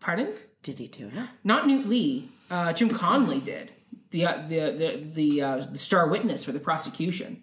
pardon, 0.00 0.32
Did 0.62 0.78
he 0.78 0.88
do 0.88 1.08
it? 1.08 1.12
not 1.44 1.66
Newt 1.66 1.86
Lee, 1.86 2.30
uh, 2.50 2.72
Jim 2.72 2.88
Conley 2.88 3.40
did. 3.40 3.72
The, 4.12 4.26
uh, 4.26 4.42
the 4.48 4.60
the 4.78 5.10
the 5.14 5.42
uh, 5.42 5.56
the 5.72 5.78
star 5.78 6.08
witness 6.08 6.44
for 6.44 6.52
the 6.52 6.60
prosecution. 6.60 7.42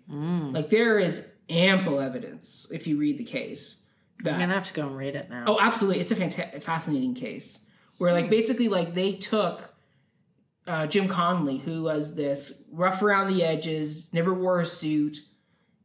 Like 0.54 0.70
there 0.70 1.00
is 1.00 1.28
ample 1.50 2.00
evidence 2.00 2.68
if 2.72 2.86
you 2.88 2.98
read 2.98 3.18
the 3.18 3.24
case 3.24 3.82
that 4.24 4.34
I'm 4.34 4.40
gonna 4.40 4.54
have 4.54 4.66
to 4.66 4.74
go 4.74 4.88
and 4.88 4.96
read 4.96 5.16
it 5.16 5.30
now. 5.30 5.46
Oh, 5.48 5.58
absolutely. 5.60 6.00
It's 6.00 6.12
a 6.12 6.16
fanta- 6.16 6.62
fascinating 6.62 7.16
case 7.16 7.66
where, 7.98 8.14
like, 8.14 8.30
basically, 8.30 8.68
like 8.70 8.94
they 8.94 9.14
took 9.14 9.74
uh, 10.68 10.88
Jim 10.88 11.08
Conley, 11.08 11.58
who 11.58 11.84
was 11.84 12.16
this 12.16 12.66
rough 12.72 13.02
around 13.02 13.34
the 13.34 13.44
edges, 13.44 14.10
never 14.14 14.34
wore 14.34 14.60
a 14.60 14.66
suit, 14.66 15.18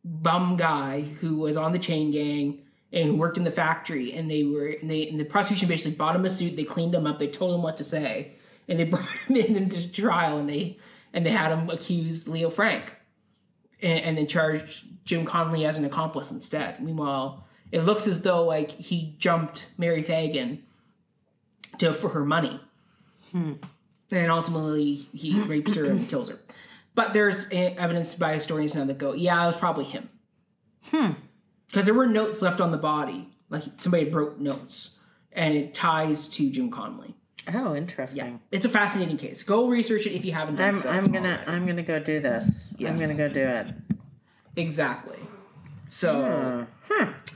bum 0.05 0.57
guy 0.57 1.01
who 1.01 1.39
was 1.39 1.57
on 1.57 1.73
the 1.73 1.79
chain 1.79 2.11
gang 2.11 2.61
and 2.93 3.09
who 3.09 3.17
worked 3.17 3.39
in 3.39 3.45
the 3.45 3.51
factory, 3.51 4.13
and 4.13 4.31
they 4.31 4.45
were 4.45 4.67
and 4.81 4.91
they 4.91 5.09
and 5.09 5.19
the 5.19 5.25
prosecution 5.25 5.67
basically 5.69 5.97
bought 5.97 6.15
him 6.15 6.25
a 6.25 6.31
suit, 6.31 6.57
they 6.57 6.65
cleaned 6.65 6.95
him 6.95 7.07
up, 7.07 7.19
they 7.19 7.29
told 7.29 7.55
him 7.55 7.63
what 7.63 7.79
to 7.79 7.85
say, 7.85 8.35
and 8.69 8.79
they 8.79 8.85
brought 8.85 9.07
him 9.07 9.37
in 9.37 9.57
into 9.57 9.91
trial, 9.91 10.39
and 10.39 10.49
they 10.49 10.79
and 11.13 11.25
they 11.25 11.31
had 11.31 11.53
him 11.53 11.71
accuse 11.71 12.29
Leo 12.29 12.51
Frank, 12.51 12.97
and, 13.83 14.01
and 14.01 14.19
then 14.19 14.27
charged 14.27 14.87
Jim 15.05 15.25
Conley 15.25 15.65
as 15.65 15.79
an 15.79 15.85
accomplice 15.85 16.31
instead. 16.31 16.81
Meanwhile, 16.81 17.45
it 17.73 17.83
looks 17.83 18.07
as 18.07 18.23
though 18.23 18.45
like 18.45 18.71
he 18.71 19.15
jumped 19.19 19.67
Mary 19.79 20.03
Phagan 20.03 20.61
to 21.79 21.93
for 21.93 22.11
her 22.11 22.25
money, 22.25 22.61
and 24.11 24.31
ultimately 24.31 24.95
he 25.13 25.41
rapes 25.47 25.75
her 25.75 25.85
and 25.85 26.09
kills 26.09 26.29
her. 26.29 26.39
But 26.95 27.13
there's 27.13 27.47
eh, 27.51 27.75
evidence 27.77 28.15
by 28.15 28.35
historians 28.35 28.75
now 28.75 28.85
that 28.85 28.99
go, 28.99 29.13
yeah, 29.13 29.43
it 29.43 29.47
was 29.47 29.57
probably 29.57 29.85
him. 29.85 30.09
Hmm. 30.91 31.13
Because 31.67 31.87
there 31.87 31.95
were 31.95 32.07
notes 32.07 32.41
left 32.41 32.61
on 32.61 32.71
the 32.71 32.79
body, 32.79 33.29
like 33.51 33.65
somebody 33.79 34.09
wrote 34.09 34.39
notes, 34.39 34.99
and 35.33 35.55
it 35.55 35.75
ties 35.75 36.29
to 36.29 36.51
Jim 36.51 36.71
Conley. 36.71 37.17
Oh, 37.53 37.75
interesting. 37.75 38.27
Yeah. 38.27 38.37
It's 38.51 38.65
a 38.65 38.69
fascinating 38.69 39.17
case. 39.17 39.43
Go 39.43 39.69
research 39.69 40.07
it 40.07 40.13
if 40.13 40.25
you 40.25 40.33
haven't 40.33 40.57
done 40.57 40.77
I'm 40.77 40.81
so. 40.81 40.89
I'm 40.89 41.05
gonna 41.05 41.43
I'm 41.47 41.67
gonna 41.67 41.83
go 41.83 41.99
do 41.99 42.21
this. 42.21 42.73
I'm 42.79 42.99
gonna 42.99 43.15
go 43.15 43.29
do 43.29 43.41
it. 43.41 43.67
Exactly. 44.57 45.19
So, 45.89 46.67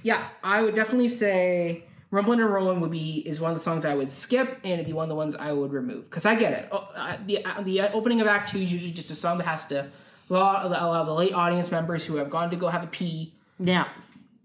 yeah, 0.02 0.28
I 0.42 0.62
would 0.62 0.74
definitely 0.74 1.08
say 1.08 1.84
Rumbling 2.10 2.40
and 2.40 2.50
Rolling 2.52 2.80
would 2.80 2.90
be 2.90 3.22
is 3.26 3.40
one 3.40 3.52
of 3.52 3.56
the 3.56 3.62
songs 3.62 3.84
I 3.84 3.94
would 3.94 4.10
skip, 4.10 4.58
and 4.64 4.74
it'd 4.74 4.86
be 4.86 4.92
one 4.92 5.04
of 5.04 5.08
the 5.08 5.14
ones 5.14 5.36
I 5.36 5.52
would 5.52 5.72
remove 5.72 6.08
because 6.08 6.26
I 6.26 6.34
get 6.34 6.52
it. 6.52 6.68
Oh, 6.72 6.88
uh, 6.96 7.18
the 7.26 7.44
uh, 7.44 7.60
the 7.62 7.92
opening 7.92 8.20
of 8.20 8.26
Act 8.26 8.50
Two 8.50 8.58
is 8.58 8.72
usually 8.72 8.92
just 8.92 9.10
a 9.10 9.14
song 9.14 9.38
that 9.38 9.46
has 9.46 9.66
to 9.66 9.90
allow, 10.30 10.66
allow 10.66 11.04
the 11.04 11.12
late 11.12 11.32
audience 11.32 11.70
members 11.70 12.04
who 12.04 12.16
have 12.16 12.30
gone 12.30 12.50
to 12.50 12.56
go 12.56 12.68
have 12.68 12.82
a 12.82 12.88
pee. 12.88 13.32
Yeah. 13.58 13.88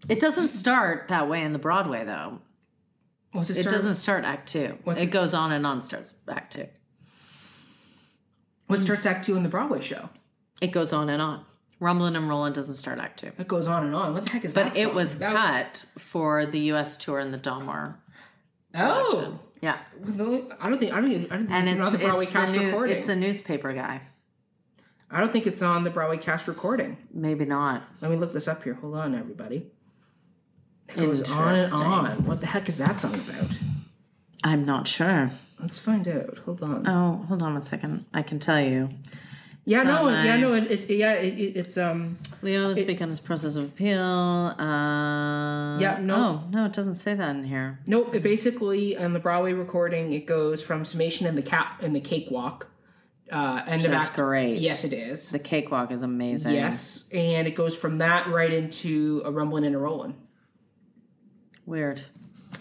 It 0.10 0.20
doesn't 0.20 0.50
start 0.50 1.08
that 1.08 1.30
way 1.30 1.44
in 1.44 1.54
the 1.54 1.60
Broadway 1.60 2.04
though. 2.04 2.40
What's 3.34 3.50
It 3.50 3.64
doesn't 3.64 3.96
start 3.96 4.24
Act 4.24 4.48
Two. 4.50 4.78
What's 4.84 5.02
it 5.02 5.06
it- 5.06 5.12
goes 5.12 5.34
on 5.34 5.52
and 5.52 5.66
on 5.68 5.82
starts 5.82 6.18
Act 6.30 6.54
Two. 6.54 6.68
What 8.68 8.80
starts 8.80 9.06
Act 9.06 9.26
Two 9.26 9.36
in 9.36 9.44
the 9.44 9.50
Broadway 9.50 9.82
show? 9.82 10.10
It 10.62 10.68
goes 10.72 10.94
on 10.94 11.10
and 11.10 11.22
on. 11.22 11.44
Rumblin' 11.80 12.16
and 12.16 12.30
Rollin' 12.30 12.54
doesn't 12.54 12.76
start 12.76 13.00
Act 13.00 13.20
Two. 13.20 13.32
It 13.38 13.48
goes 13.48 13.68
on 13.68 13.86
and 13.86 13.94
on. 13.94 14.14
What 14.14 14.26
the 14.26 14.32
heck 14.32 14.46
is 14.46 14.54
But 14.54 14.64
that? 14.66 14.74
But 14.74 14.80
it 14.80 14.94
was 14.94 15.18
That- 15.20 15.34
cut 15.34 15.86
for 16.02 16.46
the 16.46 16.60
US 16.72 16.96
tour 16.96 17.20
in 17.20 17.32
the 17.32 17.38
Donmar. 17.40 17.96
Oh, 18.76 19.40
Yeah. 19.62 19.78
I 20.62 20.70
don't 20.70 20.78
think 20.80 20.94
I 20.94 21.00
don't 21.00 21.10
think 21.10 21.32
I 21.32 21.36
don't 21.36 21.48
think 21.48 21.52
And 21.52 21.68
it's 21.68 21.76
it's, 21.78 21.82
on 21.86 21.92
the 21.92 21.98
Broadway 22.00 22.26
cast 22.26 22.56
new, 22.56 22.66
recording. 22.68 22.98
it's 22.98 23.10
a 23.10 23.16
newspaper 23.16 23.74
guy. 23.74 24.02
I 25.12 25.20
don't 25.20 25.32
think 25.32 25.46
it's 25.46 25.62
on 25.62 25.84
the 25.84 25.90
Broadway 25.92 26.18
cast 26.18 26.48
recording. 26.48 26.98
Maybe 27.14 27.46
not. 27.46 27.84
Let 28.02 28.10
me 28.12 28.18
look 28.18 28.34
this 28.34 28.48
up 28.48 28.64
here. 28.64 28.74
Hold 28.76 28.96
on, 28.96 29.14
everybody. 29.14 29.72
It 30.90 30.96
goes 30.98 31.30
on 31.30 31.56
and 31.56 31.74
on. 31.74 32.26
What 32.26 32.40
the 32.42 32.48
heck 32.48 32.70
is 32.70 32.78
that 32.78 33.00
song 33.00 33.16
about? 33.16 33.52
I'm 34.44 34.66
not 34.66 34.88
sure. 34.88 35.32
Let's 35.60 35.80
find 35.80 36.08
out. 36.08 36.40
Hold 36.40 36.62
on. 36.62 36.88
Oh, 36.88 37.26
hold 37.28 37.42
on 37.42 37.56
a 37.56 37.62
second. 37.62 38.06
I 38.14 38.22
can 38.22 38.40
tell 38.40 38.62
you. 38.62 38.90
yeah, 39.66 39.84
no, 39.84 40.10
yeah, 40.10 40.36
no. 40.38 40.54
It, 40.54 40.70
it's 40.70 40.90
yeah, 40.90 41.14
it, 41.14 41.40
it- 41.40 41.56
it's 41.58 41.78
um. 41.78 42.18
Leo 42.42 42.68
has 42.68 42.84
begun 42.84 43.08
his 43.10 43.22
process 43.22 43.56
of 43.56 43.64
appeal. 43.64 43.98
Uh, 44.02 45.80
Yeah, 45.80 46.00
no. 46.02 46.16
Oh, 46.16 46.44
no, 46.52 46.66
it 46.66 46.74
doesn't 46.74 46.96
say 46.96 47.14
that 47.16 47.36
in 47.36 47.46
here. 47.46 47.80
Nope. 47.88 48.14
It 48.14 48.22
basically 48.24 48.98
on 48.98 49.14
the 49.14 49.20
Broadway 49.20 49.54
recording, 49.54 50.12
it 50.14 50.26
goes 50.26 50.62
from 50.62 50.84
summation 50.84 51.26
and 51.26 51.38
the 51.38 51.42
cap 51.42 51.82
and 51.82 51.96
the 51.96 52.02
cakewalk. 52.02 52.68
Uh, 53.32 53.64
end 53.66 53.86
of 53.86 53.92
That's 53.92 54.08
act. 54.08 54.16
great. 54.18 54.58
Yes, 54.60 54.84
it 54.84 54.92
is. 54.94 55.30
The 55.32 55.40
cakewalk 55.40 55.92
is 55.92 56.04
amazing. 56.04 56.54
Yes, 56.54 57.08
and 57.14 57.48
it 57.48 57.56
goes 57.56 57.76
from 57.76 58.00
that 58.00 58.28
right 58.28 58.52
into 58.54 59.22
a 59.26 59.32
rumbling 59.32 59.64
and 59.66 59.74
a 59.76 59.80
rolling. 59.80 60.16
Weird. 61.66 62.02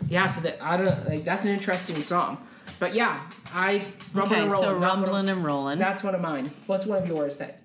Yeah, 0.09 0.29
so 0.29 0.41
that 0.43 0.63
I 0.63 0.77
don't 0.77 1.09
like 1.09 1.25
that's 1.25 1.45
an 1.45 1.51
interesting 1.53 2.01
song. 2.03 2.39
But 2.79 2.95
yeah, 2.95 3.21
I 3.55 3.87
rumbling 4.15 4.33
Okay, 4.33 4.43
and 4.43 4.51
rolling. 4.51 4.69
so 4.69 4.75
of- 4.77 4.81
rumbling 4.83 5.29
and 5.29 5.45
rolling. 5.45 5.79
That's 5.79 6.03
one 6.03 6.15
of 6.15 6.21
mine. 6.21 6.51
What's 6.67 6.87
one 6.87 7.03
of 7.03 7.09
yours 7.09 7.37
that? 7.39 7.59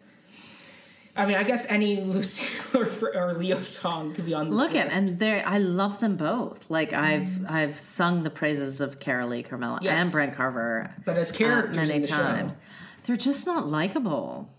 I 1.15 1.25
mean, 1.25 1.37
I 1.37 1.43
guess 1.43 1.65
any 1.67 2.01
Lucille 2.03 2.81
or, 2.81 3.15
or 3.15 3.33
Leo 3.33 3.61
song 3.61 4.13
could 4.13 4.25
be 4.25 4.33
on 4.35 4.49
this 4.51 4.57
Look 4.59 4.75
at 4.75 4.91
and 4.91 5.17
they 5.17 5.41
I 5.41 5.57
love 5.57 5.99
them 5.99 6.15
both. 6.17 6.69
Like 6.69 6.93
I've 6.93 7.49
I've 7.49 7.79
sung 7.79 8.23
the 8.23 8.29
praises 8.29 8.81
of 8.81 8.99
Carolee 8.99 9.47
Carmello 9.47 9.79
Yes. 9.81 10.03
and 10.03 10.11
Brent 10.11 10.35
Carver 10.35 10.91
but 11.05 11.17
as 11.17 11.31
uh, 11.41 11.71
many 11.73 11.93
in 11.93 12.01
the 12.03 12.07
times. 12.07 12.51
show, 12.51 12.57
They're 13.05 13.15
just 13.15 13.47
not 13.47 13.67
likable. 13.67 14.49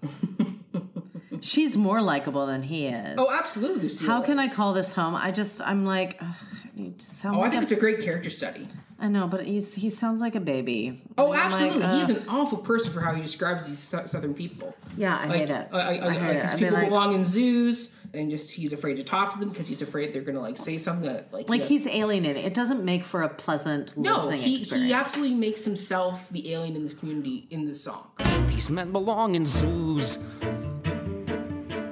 She's 1.41 1.77
more 1.77 2.03
likable 2.03 2.47
than 2.47 2.63
he 2.65 2.87
is. 2.87 3.15
oh, 3.19 3.31
absolutely. 3.31 3.83
Lucille 3.85 4.09
How 4.09 4.23
can 4.23 4.41
I 4.41 4.49
call 4.49 4.73
this 4.75 4.93
home? 4.93 5.15
I 5.15 5.31
just 5.31 5.61
I'm 5.61 5.85
like 5.87 6.17
ugh, 6.21 6.35
you 6.79 6.95
sound 6.99 7.37
Oh, 7.37 7.41
I 7.43 7.51
think 7.51 7.61
a- 7.61 7.65
it's 7.65 7.73
a 7.73 7.77
great 7.77 8.01
character 8.03 8.31
study. 8.31 8.67
I 9.01 9.07
know, 9.07 9.29
but 9.29 9.47
he's 9.47 9.75
he 9.75 9.91
sounds 9.91 10.21
like 10.21 10.35
a 10.35 10.41
baby. 10.41 11.01
Oh, 11.17 11.33
I'm 11.33 11.53
like, 11.53 11.63
absolutely. 11.63 11.83
uh, 11.85 11.99
He's 12.01 12.11
an 12.11 12.29
awful 12.29 12.59
person 12.59 12.93
for 12.93 13.01
how 13.01 13.15
he 13.15 13.23
describes 13.23 13.67
these 13.69 13.79
sou- 13.79 14.07
southern 14.09 14.35
people. 14.35 14.75
yeah, 14.97 15.17
I 15.17 15.27
Like, 15.27 15.39
hate 15.41 15.51
it. 15.51 15.69
I, 15.73 15.77
I, 15.79 15.81
I, 15.81 16.09
I 16.09 16.13
hate 16.15 16.31
it. 16.31 16.35
because 16.35 16.53
I'd 16.55 16.59
people 16.59 16.75
like, 16.75 16.89
belong 16.89 17.15
in 17.15 17.25
zoos, 17.25 17.95
and 18.13 18.29
just 18.29 18.51
he's 18.51 18.73
afraid 18.73 18.97
to 18.97 19.05
talk 19.05 19.33
to 19.35 19.39
them 19.39 19.51
because 19.51 19.69
he's 19.69 19.83
afraid 19.83 20.13
they're 20.13 20.23
gonna 20.23 20.41
like 20.41 20.57
say 20.57 20.79
something 20.79 21.07
that 21.13 21.33
like 21.33 21.49
like 21.49 21.61
does- 21.61 21.69
he's 21.69 21.87
alienated. 21.87 22.45
It 22.45 22.55
doesn't 22.55 22.85
make 22.85 23.05
for 23.05 23.23
a 23.23 23.29
pleasant 23.29 23.97
no, 23.97 24.17
listening 24.17 24.41
he 24.41 24.57
experience. 24.57 24.89
he 24.89 24.93
absolutely 24.95 25.37
makes 25.37 25.65
himself 25.65 26.29
the 26.31 26.53
alien 26.53 26.75
in 26.75 26.83
this 26.83 26.95
community 26.95 27.47
in 27.51 27.67
this 27.67 27.81
song. 27.81 28.09
These 28.49 28.69
men 28.69 28.91
belong 28.91 29.37
in 29.37 29.47
zoos. 29.47 30.19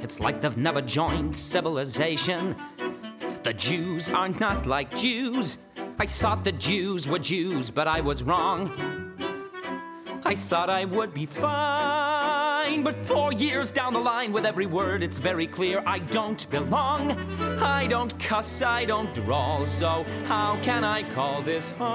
It's 0.02 0.18
like 0.20 0.40
they've 0.40 0.56
never 0.56 0.80
joined 0.82 1.36
civilization. 1.36 2.56
The 3.46 3.54
Jews 3.54 4.08
are 4.08 4.28
not 4.28 4.66
like 4.66 4.92
Jews. 4.96 5.58
I 6.00 6.06
thought 6.06 6.42
the 6.42 6.50
Jews 6.50 7.06
were 7.06 7.20
Jews, 7.20 7.70
but 7.70 7.86
I 7.86 8.00
was 8.00 8.24
wrong. 8.24 8.72
I 10.24 10.34
thought 10.34 10.68
I 10.68 10.84
would 10.84 11.14
be 11.14 11.26
fine, 11.26 12.82
but 12.82 13.06
four 13.06 13.32
years 13.32 13.70
down 13.70 13.92
the 13.92 14.00
line, 14.00 14.32
with 14.32 14.46
every 14.46 14.66
word, 14.66 15.04
it's 15.04 15.18
very 15.18 15.46
clear 15.46 15.80
I 15.86 16.00
don't 16.00 16.50
belong. 16.50 17.12
I 17.62 17.86
don't 17.86 18.18
cuss, 18.18 18.62
I 18.62 18.84
don't 18.84 19.14
drawl, 19.14 19.64
so 19.64 20.04
how 20.24 20.58
can 20.62 20.82
I 20.82 21.08
call 21.10 21.40
this 21.40 21.70
home? 21.70 21.86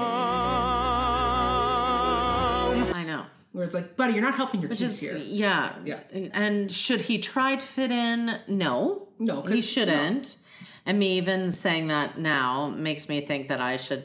I 2.94 3.04
know. 3.06 3.26
Where 3.52 3.64
it's 3.64 3.74
like, 3.74 3.94
buddy, 3.98 4.14
you're 4.14 4.22
not 4.22 4.36
helping 4.36 4.62
your 4.62 4.70
Which 4.70 4.78
kids 4.78 4.94
is 4.94 5.00
here. 5.00 5.18
yeah. 5.18 5.74
Yeah. 5.84 6.00
And 6.32 6.72
should 6.72 7.02
he 7.02 7.18
try 7.18 7.56
to 7.56 7.66
fit 7.66 7.90
in? 7.90 8.38
No. 8.48 9.08
No. 9.18 9.42
He 9.42 9.60
shouldn't. 9.60 10.38
And 10.84 10.98
me 10.98 11.16
even 11.18 11.52
saying 11.52 11.88
that 11.88 12.18
now 12.18 12.68
makes 12.68 13.08
me 13.08 13.24
think 13.24 13.48
that 13.48 13.60
I 13.60 13.76
should 13.76 14.04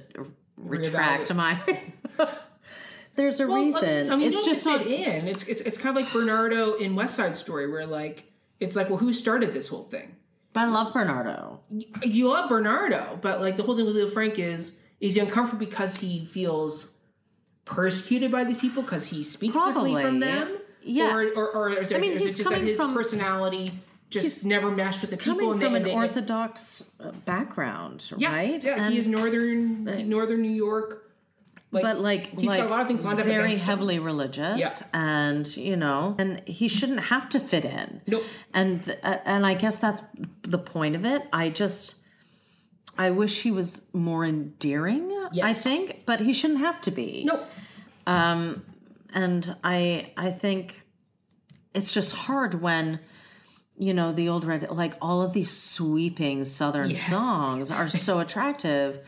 retract 0.58 1.34
my 1.34 1.60
There's 3.16 3.40
a 3.40 3.48
Well, 3.48 3.64
reason. 3.64 4.12
I 4.12 4.16
mean, 4.16 4.32
it's 4.32 4.46
just 4.46 4.64
not 4.66 4.86
in. 4.86 5.28
It's, 5.28 5.48
it's 5.48 5.62
it's 5.62 5.78
kind 5.78 5.98
of 5.98 6.04
like 6.04 6.14
Bernardo 6.14 6.74
in 6.76 6.96
West 6.96 7.16
Side 7.16 7.36
Story, 7.36 7.68
where 7.70 7.88
like 7.88 8.26
it's 8.60 8.76
like, 8.76 8.90
well, 8.90 9.00
who 9.00 9.12
started 9.12 9.56
this 9.56 9.70
whole 9.70 9.84
thing? 9.86 10.16
But 10.54 10.62
I 10.62 10.66
love 10.68 10.94
Bernardo. 10.94 11.60
you 12.04 12.28
love 12.30 12.48
Bernardo, 12.50 13.18
but 13.22 13.42
like 13.42 13.58
the 13.58 13.64
whole 13.64 13.76
thing 13.76 13.86
with 13.88 13.96
Leo 13.96 14.10
Frank 14.10 14.38
is 14.38 14.80
is 15.00 15.16
he 15.16 15.20
uncomfortable 15.20 15.66
because 15.66 15.98
he 15.98 16.26
feels 16.26 16.94
persecuted 17.66 18.32
by 18.32 18.44
these 18.44 18.58
people 18.58 18.84
because 18.84 19.08
he 19.08 19.24
speaks 19.24 19.54
differently 19.56 19.94
from 19.94 20.20
Probably. 20.20 20.20
them? 20.20 20.58
Yes. 20.84 21.36
Or, 21.36 21.48
or, 21.50 21.56
or 21.56 21.70
is, 21.74 21.90
there, 21.90 21.98
I 21.98 22.02
mean, 22.02 22.14
is 22.14 22.36
it 22.36 22.38
just 22.38 22.50
that 22.50 22.62
his 22.62 22.78
from- 22.78 22.94
personality 22.94 23.72
just 24.10 24.46
never 24.46 24.72
meshed 24.72 25.02
with 25.02 25.12
the 25.12 25.18
people? 25.18 25.34
Coming 25.36 25.52
and 25.52 25.62
from 25.62 25.74
they, 25.74 25.78
an 25.80 25.84
they- 25.86 25.94
Orthodox 25.94 26.90
uh, 27.00 27.12
background, 27.26 28.12
yeah, 28.18 28.34
right? 28.34 28.64
Yeah, 28.64 28.84
And- 28.84 28.94
he 28.94 29.00
is 29.00 29.08
northern 29.08 29.84
northern 30.10 30.42
New 30.42 30.52
York. 30.52 31.04
Like, 31.70 31.84
but 31.84 32.00
like 32.00 32.28
he's 32.28 32.48
like 32.48 32.60
got 32.60 32.68
a 32.68 32.70
lot 32.70 32.82
of 32.82 32.88
things 32.88 33.04
lined 33.04 33.20
up 33.20 33.26
very 33.26 33.44
against 33.48 33.60
him. 33.62 33.66
heavily 33.66 34.00
religious 34.00 34.58
Yeah. 34.58 34.72
and 34.94 35.46
you 35.58 35.76
know 35.76 36.16
and 36.18 36.42
he 36.48 36.70
shouldn't 36.70 37.02
have 37.02 37.28
to 37.30 37.42
fit 37.42 37.66
in 37.66 38.00
Nope. 38.08 38.24
and 38.54 38.86
th- 38.86 38.98
uh, 39.04 39.18
and 39.26 39.46
i 39.46 39.54
guess 39.54 39.78
that's 39.78 40.02
the 40.44 40.58
point 40.60 40.96
of 40.96 41.04
it 41.04 41.24
i 41.34 41.50
just 41.50 41.96
i 42.98 43.12
wish 43.12 43.42
he 43.42 43.52
was 43.52 43.90
more 43.94 44.24
endearing 44.24 45.12
i 45.44 45.52
think 45.54 46.04
but 46.06 46.22
he 46.22 46.32
shouldn't 46.32 46.62
have 46.62 46.80
to 46.82 46.92
be 46.92 47.24
Nope. 47.28 47.46
um 48.08 48.64
and 49.14 49.54
i 49.62 50.08
i 50.16 50.32
think 50.32 50.84
it's 51.74 51.94
just 51.94 52.16
hard 52.16 52.62
when 52.62 53.02
you 53.78 53.94
know 53.94 54.12
the 54.12 54.30
old 54.30 54.44
red 54.46 54.70
like 54.72 54.96
all 55.02 55.22
of 55.22 55.34
these 55.34 55.52
sweeping 55.52 56.44
southern 56.44 56.94
songs 56.94 57.70
are 57.72 57.88
so 57.90 58.20
attractive 58.26 59.00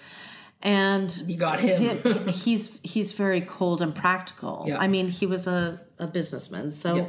and 0.62 1.16
You 1.26 1.38
got 1.38 1.60
him. 1.62 2.02
he- 2.28 2.32
he's 2.32 2.80
he's 2.84 3.14
very 3.14 3.42
cold 3.42 3.82
and 3.82 3.96
practical. 3.96 4.66
Yeah. 4.68 4.78
I 4.78 4.88
mean, 4.88 5.08
he 5.08 5.26
was 5.26 5.48
a, 5.48 5.80
a 5.98 6.06
businessman, 6.08 6.72
so 6.72 6.96
Yeah. 6.96 7.06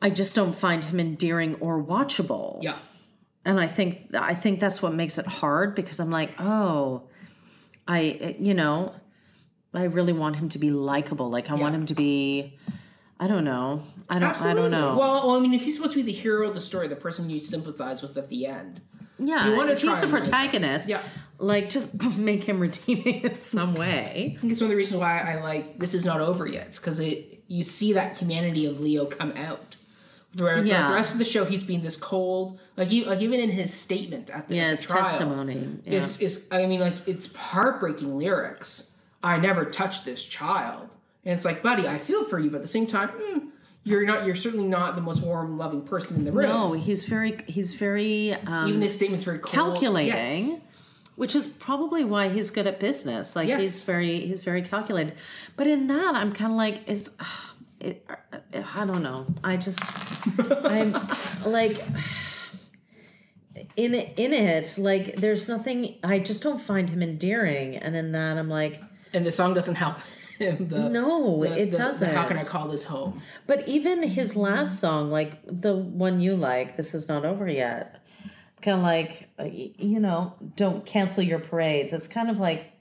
I 0.00 0.10
just 0.10 0.34
don't 0.34 0.54
find 0.54 0.84
him 0.84 1.00
endearing 1.00 1.56
or 1.56 1.82
watchable. 1.82 2.62
yeah. 2.62 2.76
And 3.44 3.60
I 3.60 3.68
think 3.68 4.08
I 4.14 4.34
think 4.34 4.58
that's 4.58 4.82
what 4.82 4.92
makes 4.94 5.18
it 5.18 5.26
hard 5.26 5.74
because 5.76 6.00
I'm 6.00 6.10
like, 6.10 6.30
oh, 6.40 7.02
I 7.86 8.34
you 8.40 8.54
know, 8.54 8.92
I 9.72 9.84
really 9.84 10.12
want 10.12 10.34
him 10.36 10.48
to 10.50 10.58
be 10.58 10.70
likable. 10.70 11.30
Like 11.30 11.48
I 11.50 11.54
want 11.54 11.74
him 11.74 11.86
to 11.86 11.94
be 11.94 12.58
I 13.18 13.26
don't 13.26 13.44
know. 13.44 13.82
I 14.08 14.18
don't 14.18 14.30
Absolutely. 14.30 14.60
I 14.60 14.62
don't 14.62 14.70
know. 14.70 14.98
Well, 14.98 15.26
well, 15.26 15.36
I 15.36 15.40
mean, 15.40 15.54
if 15.54 15.62
he's 15.62 15.76
supposed 15.76 15.94
to 15.94 16.02
be 16.04 16.12
the 16.12 16.18
hero 16.18 16.46
of 16.48 16.54
the 16.54 16.60
story, 16.60 16.86
the 16.88 16.96
person 16.96 17.30
you 17.30 17.40
sympathize 17.40 18.02
with 18.02 18.16
at 18.18 18.28
the 18.28 18.46
end, 18.46 18.80
yeah, 19.18 19.48
you 19.50 19.56
wanna 19.56 19.72
if 19.72 19.80
he's 19.82 20.00
the 20.02 20.06
protagonist, 20.08 20.86
Yeah. 20.88 21.00
like 21.38 21.70
just 21.70 21.94
make 22.18 22.44
him 22.44 22.60
redeeming 22.60 23.22
in 23.22 23.40
some 23.40 23.74
way. 23.74 24.34
I 24.36 24.40
think 24.40 24.52
it's 24.52 24.60
one 24.60 24.66
of 24.66 24.70
the 24.70 24.76
reasons 24.76 25.00
why 25.00 25.18
I 25.20 25.40
like 25.42 25.78
this 25.78 25.94
is 25.94 26.04
not 26.04 26.20
over 26.20 26.46
yet. 26.46 26.66
It's 26.68 26.78
because 26.78 27.00
it 27.00 27.42
you 27.48 27.62
see 27.62 27.94
that 27.94 28.18
humanity 28.18 28.66
of 28.66 28.80
Leo 28.80 29.06
come 29.06 29.32
out. 29.36 29.76
Where 30.38 30.62
Yeah. 30.62 30.88
the 30.88 30.94
rest 30.94 31.12
of 31.12 31.18
the 31.18 31.24
show, 31.24 31.46
he's 31.46 31.64
being 31.64 31.80
this 31.82 31.96
cold, 31.96 32.58
like 32.76 32.88
he, 32.88 33.06
like 33.06 33.22
even 33.22 33.40
in 33.40 33.48
his 33.50 33.72
statement 33.72 34.28
at 34.28 34.48
the, 34.48 34.56
Yeah, 34.56 34.72
at 34.72 34.78
the 34.78 34.86
trial, 34.86 35.04
testimony. 35.04 35.66
Yeah. 35.86 36.00
is 36.00 36.20
is 36.20 36.46
I 36.50 36.66
mean, 36.66 36.80
like 36.80 36.96
it's 37.08 37.32
heartbreaking 37.34 38.18
lyrics. 38.18 38.90
I 39.22 39.38
never 39.38 39.64
touched 39.64 40.04
this 40.04 40.22
child, 40.22 40.94
and 41.26 41.34
it's 41.34 41.44
like, 41.44 41.62
buddy, 41.62 41.86
I 41.86 41.98
feel 41.98 42.24
for 42.24 42.38
you, 42.38 42.48
but 42.50 42.56
at 42.58 42.62
the 42.62 42.68
same 42.68 42.86
time, 42.86 43.10
mm, 43.10 43.48
you're 43.84 44.06
not. 44.06 44.24
You're 44.24 44.34
certainly 44.36 44.66
not 44.66 44.94
the 44.94 45.00
most 45.02 45.22
warm, 45.22 45.58
loving 45.58 45.82
person 45.82 46.16
in 46.16 46.24
the 46.24 46.32
room. 46.32 46.48
No, 46.48 46.72
he's 46.72 47.04
very 47.04 47.44
he's 47.46 47.74
very 47.74 48.32
um, 48.32 48.68
even 48.68 48.80
his 48.80 48.94
statement's 48.94 49.24
very 49.24 49.38
cold. 49.38 49.52
calculating, 49.52 50.48
Yes. 50.48 50.60
which 51.16 51.36
is 51.36 51.46
probably 51.46 52.04
why 52.04 52.28
he's 52.28 52.50
good 52.50 52.66
at 52.66 52.80
business. 52.80 53.36
Like 53.36 53.48
Yes. 53.48 53.60
he's 53.60 53.82
very 53.82 54.26
he's 54.26 54.42
very 54.42 54.62
calculated. 54.62 55.14
But 55.56 55.66
in 55.66 55.86
that, 55.88 56.14
I'm 56.14 56.32
kind 56.32 56.52
of 56.52 56.56
like 56.56 56.88
is. 56.88 57.16
It, 57.78 58.08
I 58.54 58.86
don't 58.86 59.02
know. 59.02 59.26
I 59.44 59.58
just, 59.58 59.78
I'm 60.64 60.92
like, 61.44 61.76
in 63.76 63.94
in 63.94 64.32
it, 64.32 64.76
like, 64.78 65.16
there's 65.16 65.46
nothing. 65.46 65.96
I 66.02 66.18
just 66.18 66.42
don't 66.42 66.60
find 66.60 66.88
him 66.88 67.02
endearing, 67.02 67.76
and 67.76 67.94
in 67.94 68.12
that, 68.12 68.38
I'm 68.38 68.48
like, 68.48 68.82
And 69.12 69.26
the 69.26 69.30
song 69.30 69.52
doesn't 69.52 69.74
help 69.74 69.98
him. 70.38 70.68
The, 70.68 70.88
no, 70.88 71.42
the- 71.42 71.52
it 71.60 71.64
the- 71.66 71.70
the 71.72 71.76
doesn't. 71.76 72.14
How 72.14 72.26
can 72.28 72.38
I 72.38 72.44
call 72.44 72.68
this 72.68 72.84
home? 72.84 73.20
But 73.46 73.66
even 73.68 74.02
his 74.02 74.36
last 74.36 74.78
song, 74.80 75.10
like 75.10 75.38
the 75.46 75.74
one 75.76 76.20
you 76.20 76.34
like, 76.36 76.76
"This 76.76 76.94
Is 76.94 77.08
Not 77.08 77.24
Over 77.24 77.48
Yet," 77.48 78.02
kind 78.62 78.78
of 78.78 78.82
like 78.82 79.28
uh, 79.38 79.44
you 79.44 80.00
know, 80.00 80.34
don't 80.56 80.84
cancel 80.86 81.22
your 81.22 81.38
parades. 81.38 81.92
It's 81.92 82.08
kind 82.08 82.30
of 82.30 82.38
like 82.38 82.72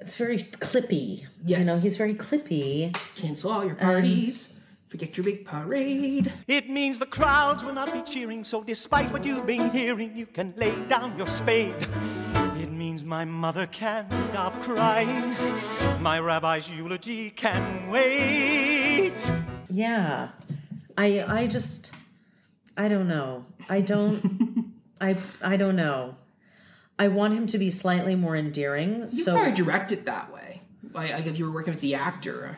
it's 0.00 0.16
very 0.16 0.38
clippy. 0.38 1.26
yes. 1.44 1.58
you 1.60 1.64
know, 1.64 1.78
he's 1.78 1.96
very 1.96 2.14
clippy. 2.14 2.92
Cancel 3.16 3.50
all 3.50 3.64
your 3.64 3.74
parties. 3.74 4.52
Forget 4.88 5.16
your 5.16 5.24
big 5.24 5.44
parade. 5.44 6.32
It 6.46 6.70
means 6.70 7.00
the 7.00 7.06
crowds 7.06 7.64
will 7.64 7.72
not 7.74 7.92
be 7.92 8.02
cheering, 8.02 8.44
so 8.44 8.62
despite 8.62 9.10
what 9.12 9.26
you've 9.26 9.44
been 9.44 9.70
hearing, 9.70 10.16
you 10.16 10.26
can 10.26 10.54
lay 10.56 10.74
down 10.86 11.18
your 11.18 11.26
spade. 11.26 11.74
It 12.96 13.00
means 13.00 13.08
my 13.10 13.26
mother 13.26 13.66
can't 13.66 14.10
stop 14.18 14.62
crying. 14.62 15.36
My 16.00 16.18
rabbi's 16.18 16.70
eulogy 16.70 17.28
can 17.28 17.90
wait. 17.90 19.12
Yeah, 19.68 20.30
I 20.96 21.22
I 21.22 21.46
just 21.46 21.92
I 22.74 22.88
don't 22.88 23.06
know. 23.06 23.44
I 23.68 23.82
don't 23.82 24.72
I 24.98 25.14
I 25.42 25.58
don't 25.58 25.76
know. 25.76 26.14
I 26.98 27.08
want 27.08 27.34
him 27.34 27.46
to 27.48 27.58
be 27.58 27.70
slightly 27.70 28.14
more 28.14 28.34
endearing. 28.34 29.00
You 29.00 29.08
so 29.08 29.34
probably 29.34 29.52
direct 29.52 29.92
it 29.92 30.06
that 30.06 30.32
way. 30.32 30.62
Like, 30.94 31.10
like 31.10 31.26
if 31.26 31.38
you 31.38 31.44
were 31.44 31.52
working 31.52 31.74
with 31.74 31.82
the 31.82 31.96
actor. 31.96 32.56